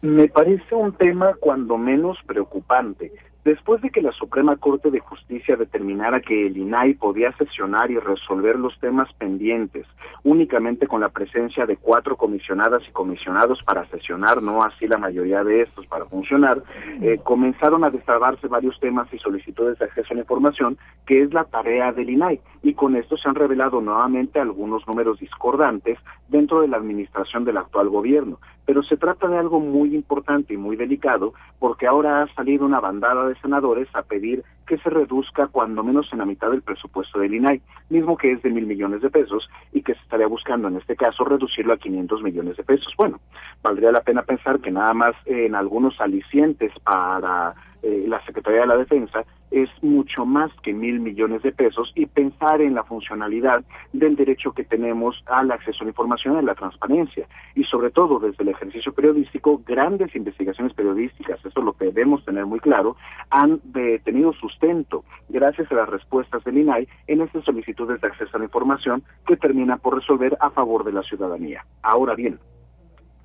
Me 0.00 0.28
parece 0.28 0.74
un 0.74 0.92
tema 0.94 1.34
cuando 1.40 1.76
menos 1.76 2.16
preocupante. 2.26 3.12
Después 3.48 3.80
de 3.80 3.88
que 3.88 4.02
la 4.02 4.12
Suprema 4.12 4.56
Corte 4.56 4.90
de 4.90 5.00
Justicia 5.00 5.56
determinara 5.56 6.20
que 6.20 6.48
el 6.48 6.58
INAI 6.58 6.92
podía 6.92 7.32
sesionar 7.38 7.90
y 7.90 7.98
resolver 7.98 8.58
los 8.58 8.78
temas 8.78 9.10
pendientes 9.14 9.86
únicamente 10.22 10.86
con 10.86 11.00
la 11.00 11.08
presencia 11.08 11.64
de 11.64 11.78
cuatro 11.78 12.16
comisionadas 12.16 12.82
y 12.86 12.92
comisionados 12.92 13.62
para 13.62 13.86
sesionar, 13.86 14.42
no 14.42 14.62
así 14.62 14.86
la 14.86 14.98
mayoría 14.98 15.42
de 15.44 15.62
estos 15.62 15.86
para 15.86 16.04
funcionar, 16.04 16.62
eh, 17.00 17.18
comenzaron 17.24 17.84
a 17.84 17.90
destrabarse 17.90 18.48
varios 18.48 18.78
temas 18.80 19.08
y 19.14 19.18
solicitudes 19.18 19.78
de 19.78 19.86
acceso 19.86 20.08
a 20.10 20.16
la 20.16 20.20
información, 20.20 20.76
que 21.06 21.22
es 21.22 21.32
la 21.32 21.44
tarea 21.44 21.90
del 21.92 22.10
INAI. 22.10 22.40
Y 22.62 22.74
con 22.74 22.96
esto 22.96 23.16
se 23.16 23.30
han 23.30 23.34
revelado 23.34 23.80
nuevamente 23.80 24.40
algunos 24.40 24.86
números 24.86 25.20
discordantes 25.20 25.98
dentro 26.28 26.60
de 26.60 26.68
la 26.68 26.76
administración 26.76 27.46
del 27.46 27.56
actual 27.56 27.88
gobierno. 27.88 28.38
Pero 28.68 28.82
se 28.82 28.98
trata 28.98 29.28
de 29.28 29.38
algo 29.38 29.60
muy 29.60 29.94
importante 29.94 30.52
y 30.52 30.58
muy 30.58 30.76
delicado 30.76 31.32
porque 31.58 31.86
ahora 31.86 32.22
ha 32.22 32.34
salido 32.34 32.66
una 32.66 32.80
bandada 32.80 33.26
de 33.26 33.34
senadores 33.36 33.88
a 33.94 34.02
pedir 34.02 34.44
que 34.66 34.76
se 34.76 34.90
reduzca 34.90 35.46
cuando 35.46 35.82
menos 35.82 36.06
en 36.12 36.18
la 36.18 36.26
mitad 36.26 36.50
del 36.50 36.60
presupuesto 36.60 37.18
del 37.18 37.32
INAI, 37.32 37.62
mismo 37.88 38.18
que 38.18 38.30
es 38.30 38.42
de 38.42 38.50
mil 38.50 38.66
millones 38.66 39.00
de 39.00 39.08
pesos 39.08 39.48
y 39.72 39.80
que 39.80 39.94
se 39.94 40.00
estaría 40.02 40.26
buscando 40.26 40.68
en 40.68 40.76
este 40.76 40.96
caso 40.96 41.24
reducirlo 41.24 41.72
a 41.72 41.78
500 41.78 42.22
millones 42.22 42.58
de 42.58 42.62
pesos. 42.62 42.92
Bueno, 42.98 43.20
valdría 43.62 43.90
la 43.90 44.02
pena 44.02 44.20
pensar 44.20 44.60
que 44.60 44.70
nada 44.70 44.92
más 44.92 45.16
en 45.24 45.54
algunos 45.54 45.98
alicientes 45.98 46.70
para 46.84 47.54
eh, 47.82 48.04
la 48.08 48.24
Secretaría 48.24 48.62
de 48.62 48.66
la 48.66 48.76
Defensa 48.76 49.24
es 49.50 49.70
mucho 49.82 50.26
más 50.26 50.50
que 50.62 50.72
mil 50.72 51.00
millones 51.00 51.42
de 51.42 51.52
pesos 51.52 51.90
y 51.94 52.06
pensar 52.06 52.60
en 52.60 52.74
la 52.74 52.84
funcionalidad 52.84 53.64
del 53.92 54.16
derecho 54.16 54.52
que 54.52 54.64
tenemos 54.64 55.22
al 55.26 55.50
acceso 55.50 55.78
a 55.80 55.84
la 55.84 55.90
información 55.90 56.36
a 56.36 56.42
la 56.42 56.54
transparencia 56.54 57.26
y 57.54 57.64
sobre 57.64 57.90
todo 57.90 58.18
desde 58.18 58.42
el 58.42 58.50
ejercicio 58.50 58.92
periodístico 58.92 59.62
grandes 59.66 60.14
investigaciones 60.14 60.74
periodísticas 60.74 61.44
eso 61.44 61.62
lo 61.62 61.72
que 61.72 61.86
debemos 61.86 62.24
tener 62.24 62.44
muy 62.46 62.60
claro 62.60 62.96
han 63.30 63.60
tenido 64.04 64.32
sustento 64.34 65.04
gracias 65.28 65.70
a 65.72 65.76
las 65.76 65.88
respuestas 65.88 66.44
del 66.44 66.58
INAI 66.58 66.88
en 67.06 67.22
estas 67.22 67.44
solicitudes 67.44 68.00
de 68.00 68.06
acceso 68.06 68.36
a 68.36 68.38
la 68.38 68.44
información 68.44 69.02
que 69.26 69.36
terminan 69.36 69.78
por 69.78 69.94
resolver 69.94 70.36
a 70.40 70.50
favor 70.50 70.84
de 70.84 70.92
la 70.92 71.02
ciudadanía. 71.02 71.64
Ahora 71.82 72.14
bien 72.14 72.38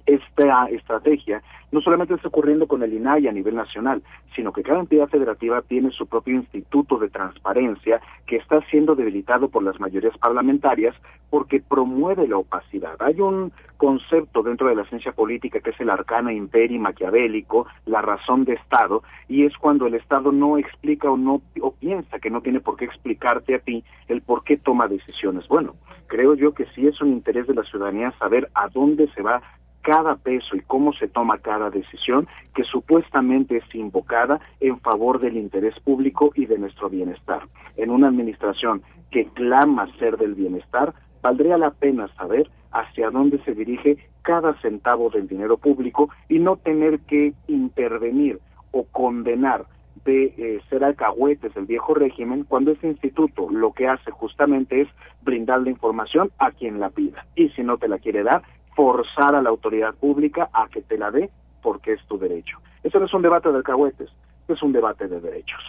esta 0.05 0.65
estrategia 0.67 1.41
no 1.73 1.81
solamente 1.81 2.13
está 2.13 2.27
ocurriendo 2.27 2.67
con 2.67 2.83
el 2.83 2.93
INAI 2.93 3.27
a 3.27 3.31
nivel 3.31 3.55
nacional, 3.55 4.03
sino 4.35 4.53
que 4.53 4.61
cada 4.61 4.79
entidad 4.79 5.07
federativa 5.07 5.63
tiene 5.63 5.89
su 5.89 6.05
propio 6.05 6.35
instituto 6.35 6.99
de 6.99 7.09
transparencia 7.09 7.99
que 8.27 8.35
está 8.35 8.61
siendo 8.69 8.93
debilitado 8.93 9.49
por 9.49 9.63
las 9.63 9.79
mayorías 9.79 10.15
parlamentarias 10.19 10.95
porque 11.31 11.61
promueve 11.61 12.27
la 12.27 12.37
opacidad. 12.37 12.95
Hay 12.99 13.19
un 13.19 13.51
concepto 13.77 14.43
dentro 14.43 14.67
de 14.67 14.75
la 14.75 14.85
ciencia 14.85 15.13
política 15.13 15.61
que 15.61 15.71
es 15.71 15.79
el 15.79 15.89
arcana 15.89 16.31
imperi 16.31 16.77
maquiavélico, 16.77 17.65
la 17.87 18.03
razón 18.03 18.45
de 18.45 18.53
Estado, 18.53 19.01
y 19.27 19.45
es 19.45 19.57
cuando 19.57 19.87
el 19.87 19.95
Estado 19.95 20.31
no 20.31 20.59
explica 20.59 21.09
o 21.09 21.17
no 21.17 21.41
o 21.59 21.71
piensa 21.71 22.19
que 22.19 22.29
no 22.29 22.41
tiene 22.41 22.59
por 22.59 22.77
qué 22.77 22.85
explicarte 22.85 23.55
a 23.55 23.59
ti 23.59 23.83
el 24.09 24.21
por 24.21 24.43
qué 24.43 24.57
toma 24.57 24.87
decisiones. 24.87 25.47
Bueno, 25.47 25.73
creo 26.05 26.35
yo 26.35 26.53
que 26.53 26.67
sí 26.75 26.85
es 26.85 27.01
un 27.01 27.09
interés 27.09 27.47
de 27.47 27.55
la 27.55 27.63
ciudadanía 27.63 28.13
saber 28.19 28.49
a 28.53 28.67
dónde 28.67 29.07
se 29.15 29.23
va 29.23 29.41
cada 29.83 30.15
peso 30.15 30.55
y 30.55 30.61
cómo 30.61 30.93
se 30.93 31.07
toma 31.07 31.37
cada 31.37 31.69
decisión 31.69 32.27
que 32.55 32.63
supuestamente 32.63 33.57
es 33.57 33.75
invocada 33.75 34.39
en 34.59 34.79
favor 34.79 35.19
del 35.19 35.37
interés 35.37 35.77
público 35.81 36.31
y 36.35 36.45
de 36.45 36.57
nuestro 36.57 36.89
bienestar. 36.89 37.43
En 37.75 37.91
una 37.91 38.07
administración 38.07 38.81
que 39.11 39.25
clama 39.25 39.87
ser 39.99 40.17
del 40.17 40.33
bienestar, 40.33 40.93
valdría 41.21 41.57
la 41.57 41.71
pena 41.71 42.07
saber 42.15 42.49
hacia 42.71 43.11
dónde 43.11 43.43
se 43.43 43.53
dirige 43.53 43.97
cada 44.23 44.59
centavo 44.61 45.09
del 45.09 45.27
dinero 45.27 45.57
público 45.57 46.09
y 46.29 46.39
no 46.39 46.55
tener 46.55 46.99
que 47.01 47.33
intervenir 47.47 48.39
o 48.71 48.85
condenar 48.85 49.65
de 50.05 50.33
eh, 50.37 50.61
ser 50.69 50.83
alcahuetes 50.83 51.53
del 51.53 51.65
viejo 51.65 51.93
régimen 51.93 52.43
cuando 52.43 52.71
ese 52.71 52.87
instituto 52.87 53.49
lo 53.49 53.71
que 53.73 53.87
hace 53.87 54.11
justamente 54.11 54.81
es 54.81 54.87
brindar 55.21 55.61
la 55.61 55.69
información 55.69 56.31
a 56.39 56.51
quien 56.51 56.79
la 56.79 56.89
pida 56.89 57.25
y 57.35 57.49
si 57.49 57.63
no 57.63 57.77
te 57.77 57.87
la 57.87 57.99
quiere 57.99 58.23
dar 58.23 58.41
forzar 58.75 59.35
a 59.35 59.41
la 59.41 59.49
autoridad 59.49 59.93
pública 59.95 60.49
a 60.53 60.67
que 60.67 60.81
te 60.81 60.97
la 60.97 61.11
dé 61.11 61.29
porque 61.61 61.93
es 61.93 62.05
tu 62.07 62.17
derecho. 62.17 62.57
Eso 62.83 62.99
no 62.99 63.05
es 63.05 63.13
un 63.13 63.21
debate 63.21 63.49
de 63.49 63.57
alcahuetes, 63.57 64.09
es 64.47 64.61
un 64.61 64.73
debate 64.73 65.07
de 65.07 65.19
derechos. 65.19 65.61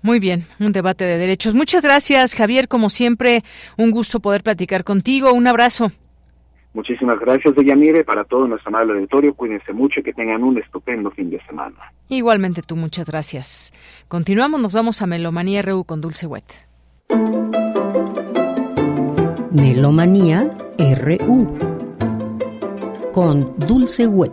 Muy 0.00 0.20
bien, 0.20 0.46
un 0.60 0.72
debate 0.72 1.04
de 1.04 1.18
derechos. 1.18 1.54
Muchas 1.54 1.84
gracias, 1.84 2.34
Javier. 2.34 2.68
Como 2.68 2.88
siempre, 2.88 3.42
un 3.76 3.90
gusto 3.90 4.20
poder 4.20 4.42
platicar 4.44 4.84
contigo. 4.84 5.32
Un 5.32 5.48
abrazo. 5.48 5.90
Muchísimas 6.72 7.18
gracias, 7.18 7.54
Deyanire. 7.56 8.04
Para 8.04 8.24
todo 8.24 8.46
nuestro 8.46 8.68
amable 8.68 8.92
auditorio, 8.92 9.34
cuídense 9.34 9.72
mucho 9.72 9.98
y 9.98 10.04
que 10.04 10.12
tengan 10.12 10.44
un 10.44 10.58
estupendo 10.58 11.10
fin 11.10 11.30
de 11.30 11.44
semana. 11.46 11.92
Igualmente 12.08 12.62
tú, 12.62 12.76
muchas 12.76 13.08
gracias. 13.08 13.72
Continuamos, 14.06 14.60
nos 14.60 14.72
vamos 14.72 15.02
a 15.02 15.06
Melomanía 15.06 15.62
RU 15.62 15.82
con 15.82 16.00
Dulce 16.00 16.26
Wet. 16.28 16.44
Melomanía 19.50 20.48
RU 20.78 21.67
con 23.18 23.52
Dulce 23.66 24.06
Wet. 24.06 24.32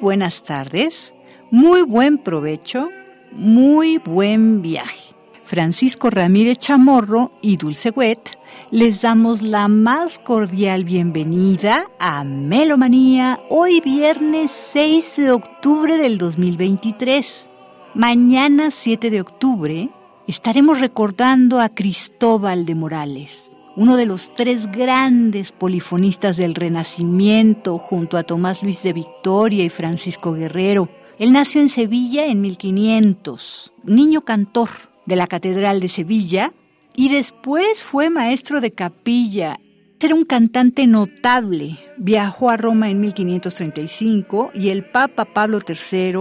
Buenas 0.00 0.42
tardes, 0.42 1.14
muy 1.50 1.82
buen 1.82 2.18
provecho, 2.18 2.88
muy 3.32 3.98
buen 3.98 4.60
viaje. 4.60 5.03
Francisco 5.44 6.08
Ramírez 6.08 6.56
Chamorro 6.56 7.30
y 7.42 7.56
Dulce 7.56 7.90
Wet 7.90 8.38
les 8.70 9.02
damos 9.02 9.42
la 9.42 9.68
más 9.68 10.18
cordial 10.18 10.84
bienvenida 10.84 11.90
a 11.98 12.24
Melomanía 12.24 13.38
hoy 13.50 13.82
viernes 13.82 14.50
6 14.72 15.16
de 15.16 15.30
octubre 15.32 15.98
del 15.98 16.16
2023. 16.16 17.48
Mañana 17.94 18.70
7 18.70 19.10
de 19.10 19.20
octubre 19.20 19.90
estaremos 20.26 20.80
recordando 20.80 21.60
a 21.60 21.68
Cristóbal 21.68 22.64
de 22.64 22.74
Morales, 22.74 23.50
uno 23.76 23.96
de 23.96 24.06
los 24.06 24.32
tres 24.34 24.72
grandes 24.72 25.52
polifonistas 25.52 26.38
del 26.38 26.54
Renacimiento 26.54 27.76
junto 27.76 28.16
a 28.16 28.22
Tomás 28.22 28.62
Luis 28.62 28.82
de 28.82 28.94
Victoria 28.94 29.62
y 29.62 29.68
Francisco 29.68 30.32
Guerrero. 30.32 30.88
Él 31.18 31.32
nació 31.32 31.60
en 31.60 31.68
Sevilla 31.68 32.24
en 32.24 32.40
1500, 32.40 33.74
niño 33.84 34.22
cantor 34.22 34.93
de 35.06 35.16
la 35.16 35.26
Catedral 35.26 35.80
de 35.80 35.88
Sevilla 35.88 36.52
y 36.94 37.08
después 37.08 37.82
fue 37.82 38.10
maestro 38.10 38.60
de 38.60 38.72
capilla. 38.72 39.58
Era 40.00 40.14
un 40.14 40.24
cantante 40.24 40.86
notable. 40.86 41.78
Viajó 41.96 42.50
a 42.50 42.58
Roma 42.58 42.90
en 42.90 43.00
1535 43.00 44.50
y 44.54 44.68
el 44.68 44.84
Papa 44.84 45.24
Pablo 45.24 45.60
III 45.66 46.12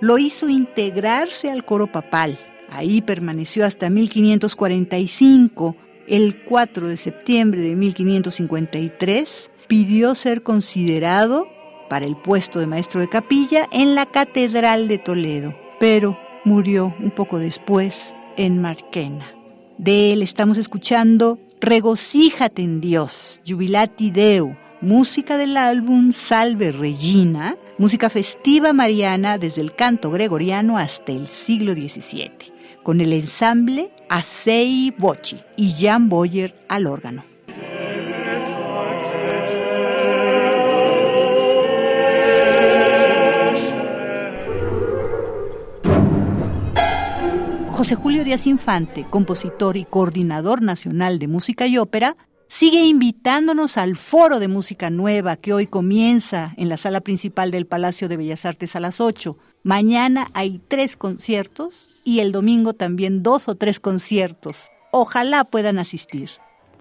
lo 0.00 0.18
hizo 0.18 0.48
integrarse 0.50 1.50
al 1.50 1.64
coro 1.64 1.86
papal. 1.86 2.38
Ahí 2.70 3.00
permaneció 3.00 3.64
hasta 3.64 3.88
1545 3.88 5.76
el 6.06 6.42
4 6.44 6.88
de 6.88 6.96
septiembre 6.96 7.62
de 7.62 7.76
1553, 7.76 9.50
pidió 9.68 10.14
ser 10.14 10.42
considerado 10.42 11.48
para 11.88 12.04
el 12.04 12.16
puesto 12.16 12.58
de 12.60 12.66
maestro 12.66 13.00
de 13.00 13.08
capilla 13.08 13.68
en 13.72 13.94
la 13.94 14.06
Catedral 14.06 14.86
de 14.86 14.98
Toledo, 14.98 15.54
pero 15.78 16.18
murió 16.44 16.94
un 17.00 17.10
poco 17.10 17.38
después 17.38 18.14
en 18.36 18.60
Marquena. 18.60 19.32
De 19.78 20.12
él 20.12 20.22
estamos 20.22 20.58
escuchando 20.58 21.38
Regocíjate 21.60 22.62
en 22.62 22.80
Dios, 22.80 23.42
Jubilati 23.46 24.10
Deo, 24.10 24.56
música 24.80 25.36
del 25.36 25.56
álbum 25.56 26.12
Salve 26.12 26.72
Regina, 26.72 27.56
música 27.76 28.08
festiva 28.08 28.72
mariana 28.72 29.36
desde 29.36 29.60
el 29.60 29.74
canto 29.74 30.10
gregoriano 30.10 30.78
hasta 30.78 31.12
el 31.12 31.26
siglo 31.26 31.74
XVII 31.74 32.60
con 32.82 33.00
el 33.00 33.12
ensamble 33.12 33.90
Acei 34.08 34.92
Bochi 34.96 35.40
y 35.56 35.74
Jan 35.78 36.08
Boyer 36.08 36.54
al 36.68 36.86
órgano. 36.86 37.24
José 47.80 47.94
Julio 47.94 48.24
Díaz 48.24 48.46
Infante, 48.46 49.06
compositor 49.08 49.78
y 49.78 49.86
coordinador 49.86 50.60
nacional 50.60 51.18
de 51.18 51.28
música 51.28 51.66
y 51.66 51.78
ópera, 51.78 52.14
sigue 52.46 52.84
invitándonos 52.84 53.78
al 53.78 53.96
foro 53.96 54.38
de 54.38 54.48
música 54.48 54.90
nueva 54.90 55.36
que 55.36 55.54
hoy 55.54 55.66
comienza 55.66 56.52
en 56.58 56.68
la 56.68 56.76
sala 56.76 57.00
principal 57.00 57.50
del 57.50 57.66
Palacio 57.66 58.06
de 58.10 58.18
Bellas 58.18 58.44
Artes 58.44 58.76
a 58.76 58.80
las 58.80 59.00
8. 59.00 59.34
Mañana 59.62 60.26
hay 60.34 60.60
tres 60.68 60.98
conciertos 60.98 61.98
y 62.04 62.20
el 62.20 62.32
domingo 62.32 62.74
también 62.74 63.22
dos 63.22 63.48
o 63.48 63.54
tres 63.54 63.80
conciertos. 63.80 64.70
Ojalá 64.92 65.44
puedan 65.44 65.78
asistir. 65.78 66.28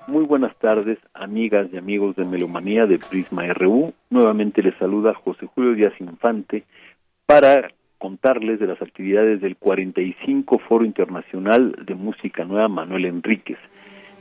Muy 0.05 0.26
buenas 0.26 0.53
tardes, 0.57 0.99
amigas 1.13 1.69
y 1.71 1.77
amigos 1.77 2.17
de 2.17 2.26
Melomanía 2.26 2.88
de 2.88 2.99
Prisma 2.99 3.47
RU. 3.53 3.93
Nuevamente 4.09 4.61
les 4.61 4.77
saluda 4.77 5.13
José 5.13 5.47
Julio 5.55 5.76
Díaz 5.76 5.93
Infante 6.01 6.65
para 7.26 7.69
contarles 7.99 8.59
de 8.59 8.67
las 8.67 8.81
actividades 8.81 9.41
del 9.41 9.55
45 9.57 10.57
Foro 10.59 10.85
Internacional 10.85 11.76
de 11.85 11.93
Música 11.93 12.45
Nueva 12.45 12.67
Manuel 12.67 13.05
Enríquez, 13.05 13.59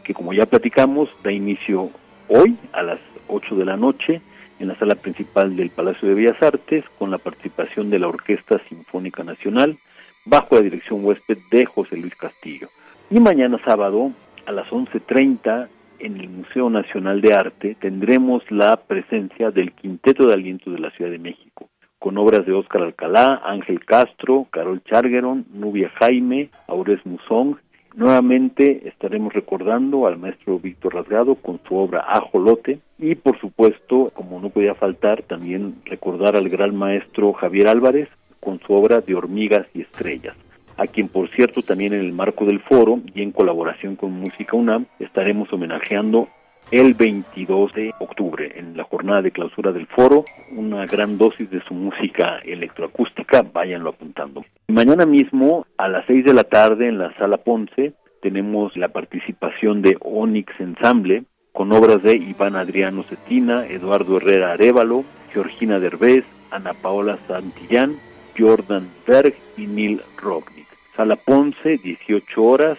que 0.04 0.12
como 0.12 0.34
ya 0.34 0.44
platicamos, 0.46 1.08
da 1.22 1.32
inicio 1.32 1.90
hoy 2.28 2.56
a 2.72 2.82
las 2.82 2.98
8 3.28 3.56
de 3.56 3.64
la 3.64 3.76
noche 3.76 4.20
en 4.58 4.68
la 4.68 4.78
sala 4.78 4.96
principal 4.96 5.56
del 5.56 5.70
Palacio 5.70 6.08
de 6.08 6.14
Bellas 6.14 6.42
Artes 6.42 6.84
con 6.98 7.10
la 7.10 7.18
participación 7.18 7.88
de 7.90 7.98
la 7.98 8.08
Orquesta 8.08 8.60
Sinfónica 8.68 9.22
Nacional 9.22 9.78
bajo 10.24 10.56
la 10.56 10.62
dirección 10.62 11.04
huésped 11.04 11.38
de 11.50 11.64
José 11.64 11.96
Luis 11.96 12.14
Castillo. 12.16 12.68
Y 13.10 13.20
mañana 13.20 13.58
sábado 13.64 14.12
a 14.46 14.52
las 14.52 14.68
11.30 14.68 15.68
en 16.00 16.20
el 16.20 16.28
Museo 16.28 16.70
Nacional 16.70 17.20
de 17.20 17.34
Arte 17.34 17.76
tendremos 17.80 18.42
la 18.50 18.76
presencia 18.76 19.50
del 19.50 19.72
Quinteto 19.72 20.26
de 20.26 20.34
Alientos 20.34 20.72
de 20.72 20.80
la 20.80 20.90
Ciudad 20.90 21.10
de 21.10 21.18
México, 21.18 21.68
con 21.98 22.16
obras 22.18 22.46
de 22.46 22.52
Óscar 22.52 22.82
Alcalá, 22.82 23.42
Ángel 23.44 23.84
Castro, 23.84 24.46
Carol 24.50 24.82
Chargueron, 24.84 25.46
Nubia 25.52 25.90
Jaime, 26.00 26.50
Aures 26.68 27.04
Musong. 27.04 27.56
Nuevamente 27.94 28.88
estaremos 28.88 29.32
recordando 29.32 30.06
al 30.06 30.18
maestro 30.18 30.58
Víctor 30.58 30.94
Rasgado 30.94 31.34
con 31.34 31.60
su 31.66 31.76
obra 31.76 32.04
Ajolote 32.08 32.78
y 32.98 33.14
por 33.16 33.40
supuesto, 33.40 34.12
como 34.14 34.40
no 34.40 34.50
podía 34.50 34.74
faltar, 34.74 35.22
también 35.22 35.76
recordar 35.84 36.36
al 36.36 36.48
gran 36.48 36.76
maestro 36.76 37.32
Javier 37.32 37.68
Álvarez 37.68 38.08
con 38.40 38.60
su 38.60 38.72
obra 38.72 39.00
de 39.00 39.14
Hormigas 39.14 39.66
y 39.74 39.80
Estrellas, 39.80 40.36
a 40.76 40.86
quien 40.86 41.08
por 41.08 41.28
cierto 41.30 41.62
también 41.62 41.92
en 41.92 42.00
el 42.00 42.12
marco 42.12 42.44
del 42.44 42.60
foro 42.60 43.00
y 43.14 43.22
en 43.22 43.32
colaboración 43.32 43.96
con 43.96 44.12
Música 44.12 44.56
UNAM 44.56 44.86
estaremos 45.00 45.52
homenajeando 45.52 46.28
el 46.70 46.94
22 46.94 47.72
de 47.72 47.94
octubre 47.98 48.52
en 48.56 48.76
la 48.76 48.84
jornada 48.84 49.22
de 49.22 49.30
clausura 49.30 49.72
del 49.72 49.86
foro, 49.86 50.24
una 50.56 50.84
gran 50.86 51.18
dosis 51.18 51.50
de 51.50 51.62
su 51.64 51.74
música 51.74 52.40
electroacústica, 52.44 53.42
váyanlo 53.42 53.90
apuntando. 53.90 54.44
Mañana 54.68 55.06
mismo 55.06 55.66
a 55.76 55.88
las 55.88 56.06
6 56.06 56.24
de 56.24 56.34
la 56.34 56.44
tarde 56.44 56.88
en 56.88 56.98
la 56.98 57.14
sala 57.16 57.38
Ponce 57.38 57.94
tenemos 58.20 58.76
la 58.76 58.88
participación 58.88 59.82
de 59.82 59.96
Onyx 60.00 60.52
Ensemble 60.60 61.24
con 61.52 61.72
obras 61.72 62.02
de 62.02 62.16
Iván 62.16 62.56
Adriano 62.56 63.02
Cetina, 63.04 63.66
Eduardo 63.66 64.18
Herrera 64.18 64.52
Arevalo, 64.52 65.04
Georgina 65.32 65.78
Derbez, 65.80 66.24
Ana 66.50 66.72
Paola 66.74 67.18
Santillán 67.26 67.96
Jordan 68.38 68.88
Berg 69.06 69.34
y 69.56 69.66
Neil 69.66 70.00
Rognick. 70.16 70.68
Sala 70.96 71.16
Ponce, 71.16 71.78
18 71.78 72.42
horas, 72.42 72.78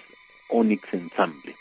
Onyx 0.49 0.93
Ensemble. 0.93 1.58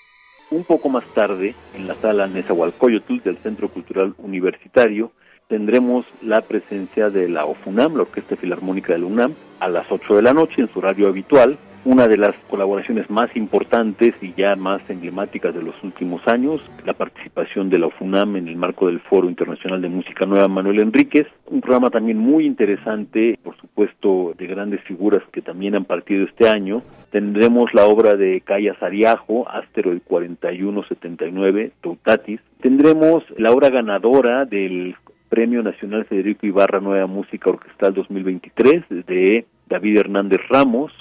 Un 0.50 0.64
poco 0.64 0.88
más 0.88 1.04
tarde, 1.14 1.54
en 1.74 1.86
la 1.86 1.94
sala 1.96 2.26
Nezahualcóyotl 2.26 3.18
del 3.22 3.36
Centro 3.38 3.68
Cultural 3.68 4.14
Universitario, 4.16 5.12
tendremos 5.46 6.06
la 6.22 6.40
presencia 6.40 7.10
de 7.10 7.28
la 7.28 7.44
OFUNAM, 7.44 7.96
la 7.96 8.02
Orquesta 8.02 8.36
Filarmónica 8.36 8.94
de 8.94 9.00
la 9.00 9.06
UNAM, 9.06 9.34
a 9.60 9.68
las 9.68 9.90
8 9.90 10.16
de 10.16 10.22
la 10.22 10.32
noche 10.32 10.62
en 10.62 10.72
su 10.72 10.78
horario 10.78 11.08
habitual, 11.08 11.58
una 11.84 12.08
de 12.08 12.16
las 12.16 12.34
colaboraciones 12.50 13.08
más 13.08 13.34
importantes 13.36 14.14
y 14.20 14.34
ya 14.36 14.56
más 14.56 14.80
emblemáticas 14.88 15.54
de 15.54 15.62
los 15.62 15.74
últimos 15.82 16.26
años, 16.26 16.60
la 16.84 16.92
participación 16.92 17.70
de 17.70 17.78
la 17.78 17.86
UFUNAM 17.86 18.36
en 18.36 18.48
el 18.48 18.56
marco 18.56 18.86
del 18.86 19.00
Foro 19.00 19.28
Internacional 19.28 19.80
de 19.80 19.88
Música 19.88 20.26
Nueva 20.26 20.48
Manuel 20.48 20.80
Enríquez, 20.80 21.26
un 21.46 21.60
programa 21.60 21.90
también 21.90 22.18
muy 22.18 22.46
interesante, 22.46 23.38
por 23.42 23.56
supuesto, 23.56 24.34
de 24.36 24.46
grandes 24.46 24.82
figuras 24.82 25.22
que 25.32 25.42
también 25.42 25.74
han 25.74 25.84
partido 25.84 26.24
este 26.24 26.48
año. 26.48 26.82
Tendremos 27.10 27.72
la 27.72 27.86
obra 27.86 28.14
de 28.14 28.40
Calla 28.42 28.78
Sariajo, 28.78 29.48
Asteroid 29.48 30.00
4179, 30.04 31.72
Toutatis. 31.80 32.40
Tendremos 32.60 33.24
la 33.36 33.52
obra 33.52 33.70
ganadora 33.70 34.44
del 34.44 34.94
Premio 35.28 35.62
Nacional 35.62 36.04
Federico 36.06 36.46
Ibarra 36.46 36.80
Nueva 36.80 37.06
Música 37.06 37.50
Orquestal 37.50 37.94
2023 37.94 38.84
de 39.06 39.46
David 39.68 39.98
Hernández 39.98 40.40
Ramos, 40.48 40.92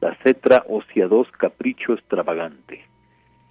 la 0.00 0.16
Cetra 0.22 0.64
Ocia 0.68 1.08
2 1.08 1.28
Capricho 1.32 1.92
Extravagante. 1.92 2.84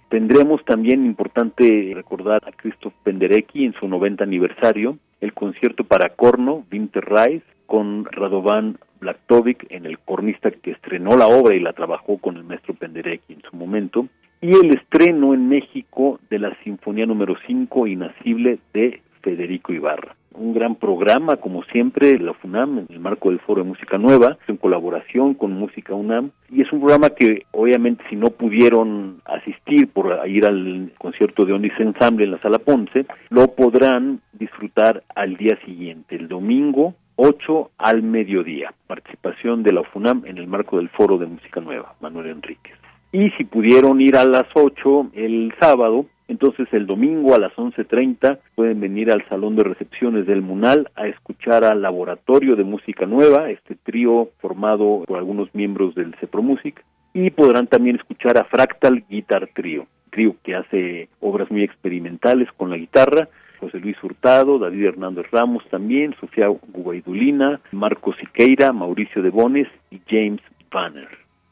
Tendremos 0.08 0.64
también 0.64 1.06
importante 1.06 1.92
recordar 1.94 2.42
a 2.44 2.50
Christoph 2.50 2.94
Penderecki 3.04 3.64
en 3.64 3.74
su 3.74 3.86
90 3.86 4.24
aniversario 4.24 4.98
el 5.20 5.32
concierto 5.32 5.84
para 5.84 6.10
corno 6.10 6.64
Winter 6.72 7.04
Rise 7.04 7.44
con 7.66 8.04
Radovan 8.06 8.78
Blaktovic 9.00 9.66
en 9.70 9.86
el 9.86 9.98
cornista 10.00 10.50
que 10.50 10.72
estrenó 10.72 11.16
la 11.16 11.28
obra 11.28 11.54
y 11.54 11.60
la 11.60 11.72
trabajó 11.72 12.18
con 12.18 12.36
el 12.36 12.44
maestro 12.44 12.74
Penderecki 12.74 13.34
en 13.34 13.42
su 13.42 13.56
momento, 13.56 14.08
y 14.40 14.50
el 14.50 14.74
estreno 14.74 15.34
en 15.34 15.48
México 15.48 16.18
de 16.28 16.38
la 16.40 16.56
Sinfonía 16.64 17.06
número 17.06 17.36
5 17.46 17.86
Inasible 17.86 18.58
de 18.72 19.00
Federico 19.22 19.72
Ibarra. 19.72 20.16
Un 20.32 20.54
gran 20.54 20.76
programa, 20.76 21.36
como 21.36 21.64
siempre, 21.64 22.18
la 22.18 22.34
FUNAM, 22.34 22.78
en 22.78 22.86
el 22.88 23.00
marco 23.00 23.30
del 23.30 23.40
Foro 23.40 23.62
de 23.62 23.68
Música 23.68 23.98
Nueva, 23.98 24.38
en 24.46 24.56
colaboración 24.56 25.34
con 25.34 25.52
Música 25.52 25.94
UNAM. 25.94 26.30
Y 26.50 26.62
es 26.62 26.72
un 26.72 26.80
programa 26.80 27.10
que, 27.10 27.46
obviamente, 27.50 28.04
si 28.08 28.16
no 28.16 28.28
pudieron 28.28 29.20
asistir 29.24 29.88
por 29.88 30.26
ir 30.28 30.46
al 30.46 30.92
concierto 30.98 31.44
de 31.44 31.52
Onis 31.52 31.72
Ensemble 31.78 32.24
en 32.24 32.30
la 32.32 32.40
Sala 32.40 32.58
Ponce, 32.58 33.06
lo 33.28 33.48
podrán 33.48 34.20
disfrutar 34.32 35.02
al 35.14 35.36
día 35.36 35.58
siguiente, 35.64 36.16
el 36.16 36.28
domingo 36.28 36.94
8 37.16 37.72
al 37.76 38.02
mediodía. 38.02 38.72
Participación 38.86 39.62
de 39.62 39.72
la 39.72 39.82
FUNAM 39.82 40.22
en 40.26 40.38
el 40.38 40.46
marco 40.46 40.78
del 40.78 40.88
Foro 40.88 41.18
de 41.18 41.26
Música 41.26 41.60
Nueva, 41.60 41.94
Manuel 42.00 42.28
Enríquez. 42.28 42.76
Y 43.12 43.30
si 43.30 43.44
pudieron 43.44 44.00
ir 44.00 44.16
a 44.16 44.24
las 44.24 44.46
8 44.54 45.10
el 45.14 45.52
sábado, 45.60 46.06
entonces 46.30 46.68
el 46.70 46.86
domingo 46.86 47.34
a 47.34 47.40
las 47.40 47.52
11.30 47.54 48.38
pueden 48.54 48.80
venir 48.80 49.10
al 49.10 49.26
Salón 49.28 49.56
de 49.56 49.64
Recepciones 49.64 50.28
del 50.28 50.42
Munal 50.42 50.88
a 50.94 51.08
escuchar 51.08 51.64
al 51.64 51.82
Laboratorio 51.82 52.54
de 52.54 52.62
Música 52.62 53.04
Nueva, 53.04 53.50
este 53.50 53.74
trío 53.74 54.28
formado 54.40 55.02
por 55.08 55.18
algunos 55.18 55.52
miembros 55.56 55.96
del 55.96 56.14
Cepro 56.20 56.40
Music, 56.40 56.84
y 57.12 57.30
podrán 57.30 57.66
también 57.66 57.96
escuchar 57.96 58.38
a 58.38 58.44
Fractal 58.44 59.02
Guitar 59.10 59.48
Trio, 59.52 59.88
trío 60.10 60.36
que 60.44 60.54
hace 60.54 61.08
obras 61.18 61.50
muy 61.50 61.64
experimentales 61.64 62.48
con 62.56 62.70
la 62.70 62.76
guitarra, 62.76 63.28
José 63.58 63.80
Luis 63.80 63.96
Hurtado, 64.00 64.60
David 64.60 64.84
Hernández 64.84 65.26
Ramos 65.32 65.64
también, 65.68 66.14
Sofía 66.20 66.46
Gubaidulina, 66.46 67.60
Marcos 67.72 68.14
Siqueira, 68.20 68.72
Mauricio 68.72 69.20
de 69.20 69.30
Bones 69.30 69.66
y 69.90 70.00
James 70.08 70.40
Banner. 70.70 71.08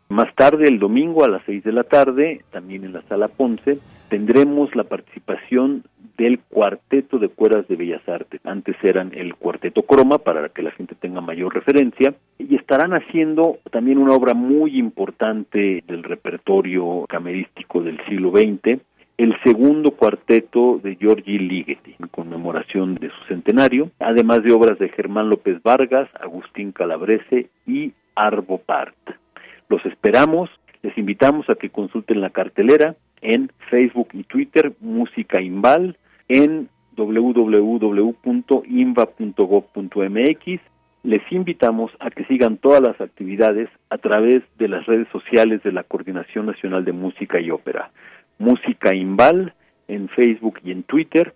Más 0.09 0.33
tarde, 0.37 0.69
el 0.69 0.79
domingo 0.79 1.25
a 1.25 1.29
las 1.29 1.43
seis 1.45 1.65
de 1.65 1.73
la 1.73 1.83
tarde, 1.83 2.43
también 2.53 2.85
en 2.85 2.93
la 2.93 3.03
sala 3.03 3.27
Ponce, 3.27 3.79
tendremos 4.09 4.75
la 4.75 4.85
participación 4.85 5.85
del 6.17 6.41
Cuarteto 6.41 7.19
de 7.19 7.29
Cuerdas 7.29 7.69
de 7.69 7.77
Bellas 7.77 8.07
Artes. 8.09 8.41
Antes 8.45 8.77
eran 8.83 9.13
el 9.15 9.37
Cuarteto 9.37 9.83
Croma, 9.83 10.19
para 10.19 10.49
que 10.49 10.63
la 10.63 10.73
gente 10.73 10.95
tenga 10.97 11.21
mayor 11.21 11.55
referencia, 11.55 12.15
y 12.39 12.57
estarán 12.57 12.93
haciendo 12.93 13.59
también 13.71 13.99
una 13.99 14.15
obra 14.15 14.35
muy 14.35 14.79
importante 14.79 15.83
del 15.87 16.03
repertorio 16.03 17.07
camerístico 17.09 17.83
del 17.83 17.99
siglo 18.09 18.33
XX, 18.33 18.81
el 19.17 19.35
segundo 19.43 19.91
cuarteto 19.91 20.81
de 20.83 20.95
Giorgi 20.97 21.39
Ligeti, 21.39 21.97
en 21.99 22.07
conmemoración 22.09 22.95
de 22.95 23.11
su 23.11 23.25
centenario, 23.27 23.91
además 23.99 24.45
de 24.45 24.53
obras 24.53 24.79
de 24.79 24.89
Germán 24.91 25.29
López 25.29 25.61
Vargas, 25.63 26.09
Agustín 26.21 26.71
Calabrese 26.71 27.49
y 27.67 27.93
Arvo 28.15 28.59
Part. 28.59 28.95
Los 29.69 29.85
esperamos, 29.87 30.51
les 30.83 30.97
invitamos 30.97 31.49
a 31.51 31.55
que 31.55 31.71
consulten 31.71 32.21
la 32.21 32.31
cartelera 32.31 32.97
en 33.21 33.51
Facebook 33.71 34.09
y 34.13 34.23
Twitter, 34.25 34.73
Música 34.81 35.41
Imbal, 35.41 35.97
en 36.29 36.69
www.inva.gov.mx. 36.97 37.81
Les 41.05 41.33
invitamos 41.33 41.93
a 42.01 42.11
que 42.11 42.25
sigan 42.25 42.57
todas 42.59 42.81
las 42.81 43.01
actividades 43.01 43.69
a 43.89 43.99
través 43.99 44.43
de 44.59 44.69
las 44.69 44.85
redes 44.87 45.07
sociales 45.13 45.63
de 45.63 45.73
la 45.73 45.85
Coordinación 45.85 46.47
Nacional 46.47 46.85
de 46.85 46.93
Música 46.93 47.41
y 47.41 47.51
Ópera. 47.51 47.91
Música 48.39 48.95
Imbal 48.95 49.55
en 49.87 50.09
Facebook 50.09 50.61
y 50.65 50.71
en 50.71 50.83
Twitter, 50.83 51.35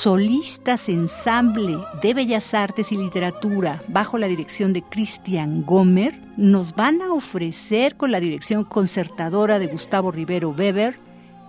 Solistas 0.06 0.88
ensamble 0.88 1.80
de 1.99 2.14
Bellas 2.14 2.53
Artes 2.53 2.91
y 2.91 2.95
Literatura 2.95 3.82
bajo 3.88 4.19
la 4.19 4.27
dirección 4.27 4.72
de 4.72 4.84
Christian 4.84 5.64
Gomer 5.64 6.22
nos 6.38 6.76
van 6.76 7.02
a 7.02 7.11
ofrecer 7.11 7.98
con 7.98 8.11
la 8.11 8.19
dirección 8.19 8.65
concertadora 8.65 9.57
de 9.57 9.65
Gustavo 9.65 10.11
Rivero 10.11 10.49
Weber 10.49 10.99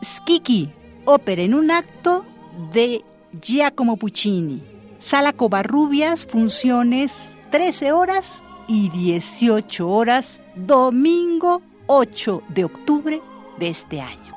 Skiki, 0.03 0.73
ópera 1.05 1.43
en 1.43 1.53
un 1.53 1.71
acto 1.71 2.25
de 2.73 3.05
Giacomo 3.43 3.99
Puccini. 3.99 4.63
Sala 5.01 5.35
Covarrubias, 5.35 6.25
funciones 6.25 7.37
13 7.51 7.93
horas 7.93 8.43
y 8.69 8.89
18 8.89 9.87
horas, 9.87 10.41
domingo 10.55 11.61
8 11.89 12.41
de 12.49 12.65
octubre 12.65 13.21
de 13.59 13.69
este 13.69 14.01
año 14.01 14.36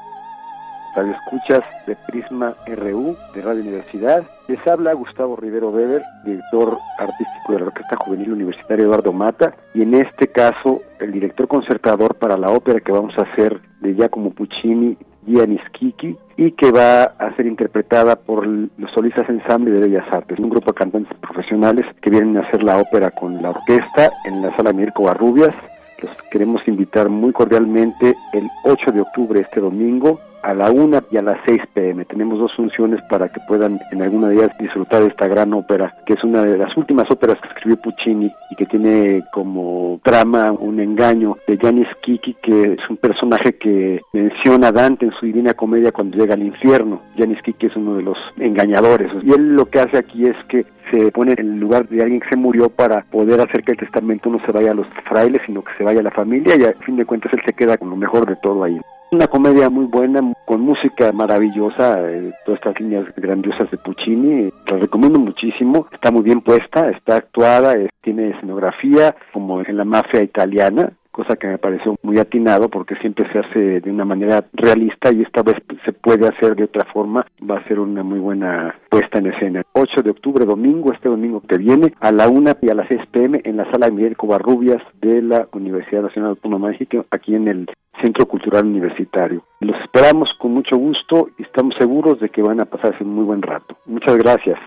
escuchas 0.98 1.61
de 1.88 1.95
Prisma 2.07 2.56
RU 2.68 3.16
de 3.34 3.41
Radio 3.41 3.61
Universidad. 3.61 4.24
Les 4.48 4.66
habla 4.68 4.94
Gustavo 4.94 5.36
Rivero 5.36 5.70
Weber, 5.70 6.02
director 6.26 6.78
artístico 6.98 7.53
de 7.53 7.60
la 7.60 7.66
Orquesta 7.68 7.95
Juvenil 7.98 8.34
Universitaria 8.34 8.84
Eduardo 8.84 9.14
Mata, 9.14 9.53
y 9.74 9.84
en 9.84 9.94
este 9.94 10.28
caso 10.28 10.82
el 10.99 11.11
director 11.11 11.48
concertador 11.48 12.16
para 12.16 12.38
la 12.38 12.49
ópera 12.49 12.80
que 12.80 12.91
vamos 12.91 13.14
a 13.18 13.24
hacer 13.24 13.61
de 13.82 13.94
Giacomo 13.94 14.32
Puccini, 14.32 14.98
Giannis 15.26 15.61
Kiki, 15.72 16.18
y 16.38 16.52
que 16.52 16.72
va 16.72 17.03
a 17.03 17.36
ser 17.36 17.45
interpretada 17.45 18.16
por 18.16 18.45
los 18.48 18.91
solistas 18.94 19.30
ensamble 19.30 19.72
de 19.72 19.88
Bellas 19.88 20.07
Artes, 20.11 20.40
un 20.40 20.49
grupo 20.49 20.72
de 20.72 20.78
cantantes 20.78 21.18
profesionales 21.20 21.86
que 22.02 22.10
vienen 22.10 22.38
a 22.38 22.41
hacer 22.41 22.64
la 22.64 22.78
ópera 22.78 23.11
con 23.11 23.41
la 23.41 23.52
orquesta 23.52 24.11
en 24.26 24.41
la 24.41 24.56
sala 24.57 24.74
Mirko 24.74 25.03
Barrubias. 25.03 25.56
Los 26.02 26.11
queremos 26.32 26.66
invitar 26.68 27.10
muy 27.10 27.34
cordialmente 27.34 28.16
el 28.34 28.49
8 28.64 28.91
de 28.94 29.02
octubre, 29.02 29.41
este 29.41 29.60
domingo, 29.60 30.20
a 30.44 30.53
la 30.53 30.72
1 30.72 30.99
y 31.11 31.18
a 31.18 31.22
las 31.22 31.38
6 31.45 31.61
pm. 31.74 32.06
Tenemos 32.06 32.40
dos 32.40 32.52
funciones 32.56 32.99
para 33.10 33.30
que 33.30 33.40
puedan 33.48 33.80
en 33.91 34.02
alguna 34.02 34.30
de 34.30 34.36
ellas 34.36 34.52
disfrutar 34.60 35.02
de 35.02 35.07
esta 35.07 35.28
gran 35.28 35.53
ópera, 35.53 35.95
que 36.06 36.14
es 36.14 36.24
una 36.24 36.44
de 36.44 36.57
las 36.57 36.76
últimas 36.78 37.06
óperas 37.10 37.38
que 37.41 37.48
escribió 37.49 37.78
Puccini 37.78 38.32
y 38.52 38.56
que 38.56 38.66
tiene 38.66 39.24
como 39.34 39.99
trama 40.03 40.52
un 40.52 40.80
engaño 40.80 41.38
de 41.48 41.57
Janis 41.57 41.88
Kiki, 42.02 42.36
que 42.41 42.74
es 42.74 42.90
un 42.90 42.98
personaje 42.98 43.57
que 43.57 44.02
menciona 44.14 44.68
a 44.68 44.72
Dante 44.72 45.06
en 45.06 45.11
su 45.20 45.26
Divina 45.26 45.53
Comedia 45.53 45.91
cuando 45.91 46.18
llega 46.18 46.34
al 46.34 46.44
infierno. 46.44 47.02
Janis 47.18 47.41
Kiki 47.44 47.68
es 47.68 47.76
uno 47.76 47.95
de 47.95 48.03
los 48.03 48.18
engañadores. 48.38 49.11
Y 49.24 49.32
él 49.32 49.56
lo 49.56 49.66
que 49.66 49.80
hace 49.80 49.98
aquí 49.98 50.26
es 50.26 50.36
que 50.48 50.66
se 50.91 51.11
pone 51.11 51.34
en 51.34 51.40
el 51.40 51.60
lugar 51.60 51.88
de 51.88 52.02
alguien 52.02 52.20
que 52.20 52.30
se 52.30 52.38
murió 52.38 52.70
para 52.70 53.03
poder 53.11 53.41
hacer 53.41 53.64
que 53.64 53.74
el 53.74 53.78
testamento 53.78 54.30
no 54.30 54.40
se 54.45 54.52
vaya 54.52 54.72
a 54.72 54.76
los 54.76 54.88
frailes, 55.07 55.41
sino 55.45 55.64
que 55.64 55.72
se 55.78 55.84
vaya 55.84 55.99
a 55.99 56.03
la 56.03 56.11
familia 56.11 56.56
y 56.57 56.64
a 56.64 56.74
fin 56.86 56.98
de 56.98 57.06
cuentas 57.06 57.32
él 57.34 57.41
se 57.45 57.53
queda 57.53 57.78
con 57.78 57.90
lo 57.90 57.95
mejor 57.95 58.26
de 58.26 58.36
todo 58.38 58.64
ahí. 58.64 58.80
Una 59.11 59.26
comedia 59.26 59.72
muy 59.72 59.86
buena, 59.86 60.22
con 60.45 60.61
música 60.61 61.11
maravillosa, 61.11 61.99
eh, 61.99 62.31
todas 62.45 62.60
estas 62.60 62.80
líneas 62.80 63.06
grandiosas 63.15 63.69
de 63.72 63.77
Puccini, 63.80 64.52
la 64.69 64.77
recomiendo 64.77 65.19
muchísimo, 65.19 65.88
está 65.91 66.11
muy 66.11 66.22
bien 66.22 66.41
puesta, 66.41 66.91
está 66.91 67.15
actuada, 67.15 67.73
tiene 68.02 68.30
escenografía 68.30 69.15
como 69.34 69.61
en 69.61 69.77
la 69.77 69.84
mafia 69.84 70.22
italiana, 70.22 70.94
cosa 71.11 71.36
que 71.36 71.48
me 71.48 71.57
pareció 71.57 71.95
muy 72.02 72.19
atinado 72.19 72.69
porque 72.69 72.95
siempre 72.95 73.31
se 73.31 73.40
hace 73.40 73.81
de 73.81 73.91
una 73.91 74.06
manera 74.06 74.45
realista 74.53 75.11
y 75.11 75.22
esta 75.22 75.44
vez 75.44 75.56
se 75.86 75.94
puede 75.94 76.27
hacer 76.27 76.56
de 76.56 76.65
otra 76.65 76.86
forma. 76.94 77.26
Va 77.49 77.57
a 77.57 77.68
ser 77.68 77.80
una 77.80 78.03
muy 78.03 78.19
buena 78.19 78.76
puesta 78.90 79.19
en 79.19 79.27
escena. 79.27 79.64
8 79.73 80.02
de 80.03 80.11
octubre, 80.11 80.45
domingo, 80.45 80.91
este 80.91 81.10
domingo 81.10 81.41
que 81.41 81.57
viene, 81.57 81.94
a 81.99 82.11
la 82.11 82.27
1 82.27 82.57
y 82.61 82.69
a 82.69 82.76
las 82.76 82.88
6 82.90 83.02
pm 83.11 83.41
en 83.44 83.57
la 83.57 83.69
sala 83.72 83.90
Miguel 83.90 84.18
Covarrubias 84.18 84.81
de 85.02 85.22
la 85.22 85.48
Universidad 85.53 86.03
Nacional 86.03 86.31
Autónoma 86.31 86.68
de 86.68 86.73
México, 86.73 87.06
aquí 87.11 87.36
en 87.36 87.48
el 87.48 87.69
Centro 88.02 88.26
Cultural 88.26 88.65
Universitario. 88.65 89.44
Los 89.60 89.80
esperamos 89.81 90.30
con 90.40 90.53
mucho 90.53 90.77
gusto 90.77 91.30
y 91.38 91.44
estamos 91.44 91.76
seguros 91.77 92.19
de 92.19 92.30
que 92.30 92.41
van 92.41 92.61
a 92.61 92.65
pasarse 92.65 93.03
un 93.03 93.15
muy 93.15 93.26
buen 93.26 93.41
rato. 93.41 93.77
Muchas 93.86 94.18
gracias. 94.18 94.57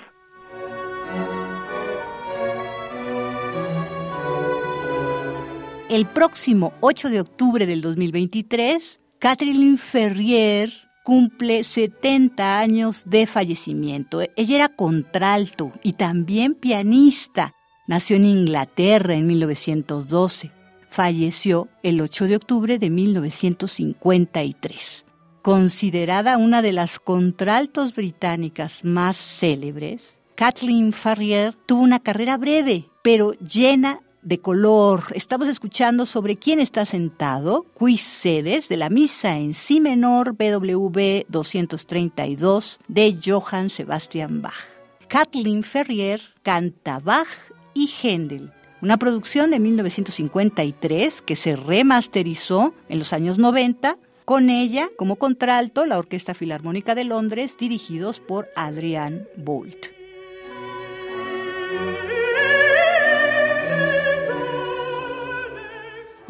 El 5.93 6.06
próximo 6.06 6.73
8 6.81 7.10
de 7.10 7.20
octubre 7.20 7.66
del 7.66 7.82
2023, 7.82 8.98
Catherine 9.19 9.77
Ferrier 9.77 10.73
cumple 11.05 11.64
70 11.64 12.60
años 12.60 13.05
de 13.05 13.27
fallecimiento. 13.27 14.23
Ella 14.35 14.56
era 14.56 14.70
contralto 14.70 15.70
y 15.82 15.93
también 15.93 16.55
pianista. 16.55 17.52
Nació 17.86 18.16
en 18.16 18.24
Inglaterra 18.24 19.12
en 19.12 19.27
1912. 19.27 20.51
Falleció 20.89 21.69
el 21.82 22.01
8 22.01 22.27
de 22.27 22.36
octubre 22.36 22.78
de 22.78 22.89
1953. 22.89 25.05
Considerada 25.43 26.39
una 26.39 26.62
de 26.62 26.73
las 26.73 27.01
contraltos 27.01 27.94
británicas 27.94 28.82
más 28.82 29.19
célebres, 29.19 30.16
Kathleen 30.36 30.94
Farrier 30.94 31.55
tuvo 31.66 31.82
una 31.82 32.01
carrera 32.01 32.39
breve, 32.39 32.89
pero 33.02 33.32
llena 33.32 34.01
de 34.23 34.40
color. 34.40 35.05
Estamos 35.15 35.49
escuchando 35.49 36.07
sobre 36.07 36.36
quién 36.36 36.61
está 36.61 36.86
sentado, 36.86 37.66
sedes 37.99 38.69
de 38.69 38.77
la 38.77 38.89
misa 38.89 39.36
en 39.36 39.55
si 39.55 39.81
menor 39.81 40.32
BWV 40.32 41.27
232 41.28 42.78
de 42.89 43.19
Johann 43.24 43.70
Sebastian 43.70 44.40
Bach. 44.40 44.66
Kathleen 45.09 45.62
Ferrier 45.62 46.23
canta 46.43 46.99
Bach 46.99 47.28
y 47.74 47.90
Händel, 48.03 48.53
una 48.81 48.97
producción 48.97 49.51
de 49.51 49.59
1953 49.59 51.23
que 51.23 51.36
se 51.36 51.57
remasterizó 51.57 52.74
en 52.89 52.99
los 52.99 53.12
años 53.12 53.39
90 53.39 53.99
con 54.24 54.51
ella 54.51 54.89
como 54.97 55.16
contralto 55.16 55.85
la 55.85 55.99
Orquesta 55.99 56.32
Filarmónica 56.32 56.94
de 56.94 57.05
Londres 57.05 57.57
dirigidos 57.59 58.20
por 58.20 58.49
Adrian 58.57 59.27
Bolt. 59.36 60.02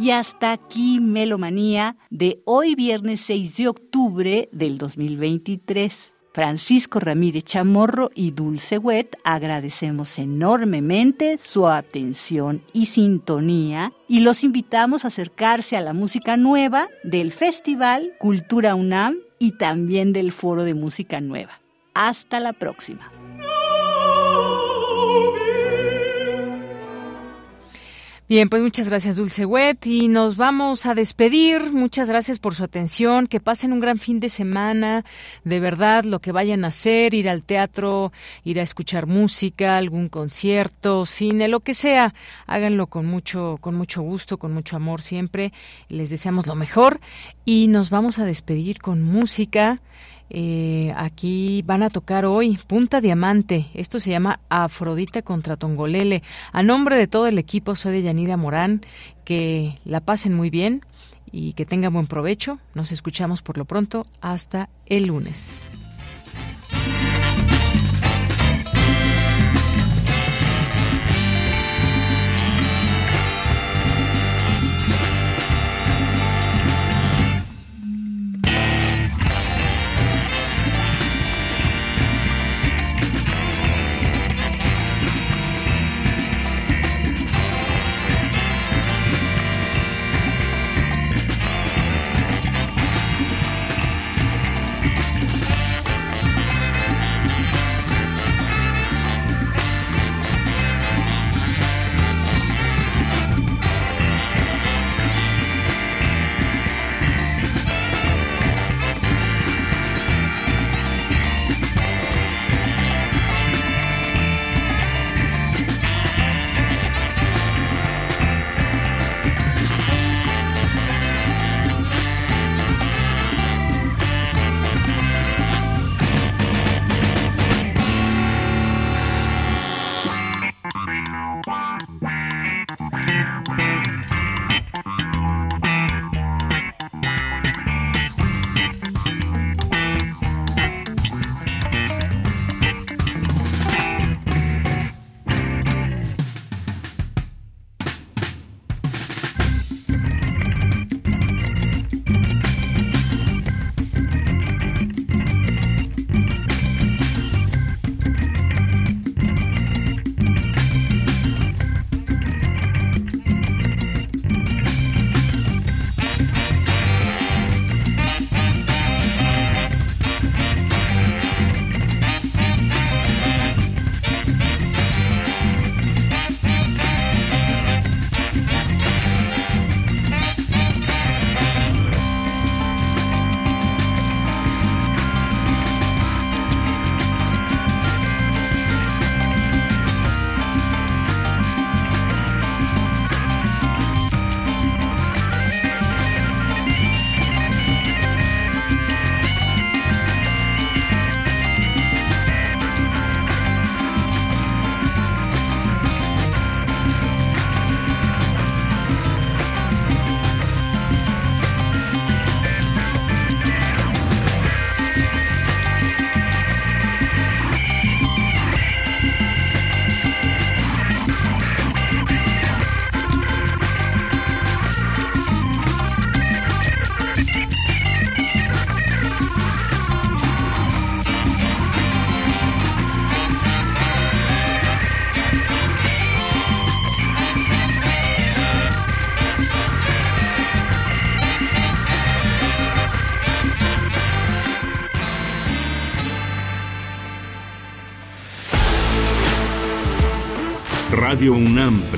Y 0.02 0.10
hasta 0.10 0.50
aquí 0.50 0.98
Melomanía 0.98 1.96
de 2.10 2.42
hoy 2.44 2.74
viernes 2.74 3.20
6 3.20 3.56
de 3.58 3.68
octubre 3.68 4.48
del 4.50 4.76
2023. 4.76 6.12
Francisco 6.32 6.98
Ramírez 6.98 7.44
Chamorro 7.44 8.10
y 8.12 8.32
Dulce 8.32 8.78
Wet 8.78 9.16
agradecemos 9.22 10.18
enormemente 10.18 11.38
su 11.40 11.68
atención 11.68 12.64
y 12.72 12.86
sintonía 12.86 13.92
y 14.08 14.22
los 14.22 14.42
invitamos 14.42 15.04
a 15.04 15.08
acercarse 15.08 15.76
a 15.76 15.80
la 15.80 15.92
música 15.92 16.36
nueva 16.36 16.88
del 17.04 17.30
Festival 17.30 18.14
Cultura 18.18 18.74
UNAM 18.74 19.18
y 19.38 19.52
también 19.52 20.12
del 20.12 20.32
Foro 20.32 20.64
de 20.64 20.74
Música 20.74 21.20
Nueva. 21.20 21.60
Hasta 21.94 22.40
la 22.40 22.52
próxima. 22.52 23.08
Bien, 28.32 28.48
pues 28.48 28.62
muchas 28.62 28.88
gracias 28.88 29.16
Dulce 29.16 29.44
Wet 29.44 29.86
y 29.86 30.08
nos 30.08 30.38
vamos 30.38 30.86
a 30.86 30.94
despedir. 30.94 31.70
Muchas 31.70 32.08
gracias 32.08 32.38
por 32.38 32.54
su 32.54 32.64
atención, 32.64 33.26
que 33.26 33.40
pasen 33.40 33.74
un 33.74 33.80
gran 33.80 33.98
fin 33.98 34.20
de 34.20 34.30
semana, 34.30 35.04
de 35.44 35.60
verdad 35.60 36.04
lo 36.04 36.18
que 36.20 36.32
vayan 36.32 36.64
a 36.64 36.68
hacer, 36.68 37.12
ir 37.12 37.28
al 37.28 37.42
teatro, 37.42 38.10
ir 38.42 38.58
a 38.58 38.62
escuchar 38.62 39.06
música, 39.06 39.76
algún 39.76 40.08
concierto, 40.08 41.04
cine, 41.04 41.46
lo 41.46 41.60
que 41.60 41.74
sea, 41.74 42.14
háganlo 42.46 42.86
con 42.86 43.04
mucho 43.04 43.58
con 43.60 43.74
mucho 43.74 44.00
gusto, 44.00 44.38
con 44.38 44.54
mucho 44.54 44.76
amor 44.76 45.02
siempre. 45.02 45.52
Les 45.90 46.08
deseamos 46.08 46.46
lo 46.46 46.54
mejor 46.54 47.00
y 47.44 47.68
nos 47.68 47.90
vamos 47.90 48.18
a 48.18 48.24
despedir 48.24 48.78
con 48.78 49.02
música. 49.02 49.78
Eh, 50.34 50.94
aquí 50.96 51.62
van 51.66 51.82
a 51.82 51.90
tocar 51.90 52.24
hoy 52.24 52.58
Punta 52.66 53.02
Diamante. 53.02 53.66
Esto 53.74 54.00
se 54.00 54.10
llama 54.10 54.40
Afrodita 54.48 55.20
contra 55.20 55.58
Tongolele. 55.58 56.22
A 56.52 56.62
nombre 56.62 56.96
de 56.96 57.06
todo 57.06 57.26
el 57.26 57.38
equipo, 57.38 57.76
soy 57.76 57.92
de 57.92 58.02
Yanira 58.02 58.38
Morán. 58.38 58.80
Que 59.24 59.78
la 59.84 60.00
pasen 60.00 60.32
muy 60.34 60.48
bien 60.48 60.86
y 61.30 61.52
que 61.52 61.66
tengan 61.66 61.92
buen 61.92 62.06
provecho. 62.06 62.58
Nos 62.74 62.92
escuchamos 62.92 63.42
por 63.42 63.58
lo 63.58 63.66
pronto. 63.66 64.06
Hasta 64.22 64.70
el 64.86 65.08
lunes. 65.08 65.66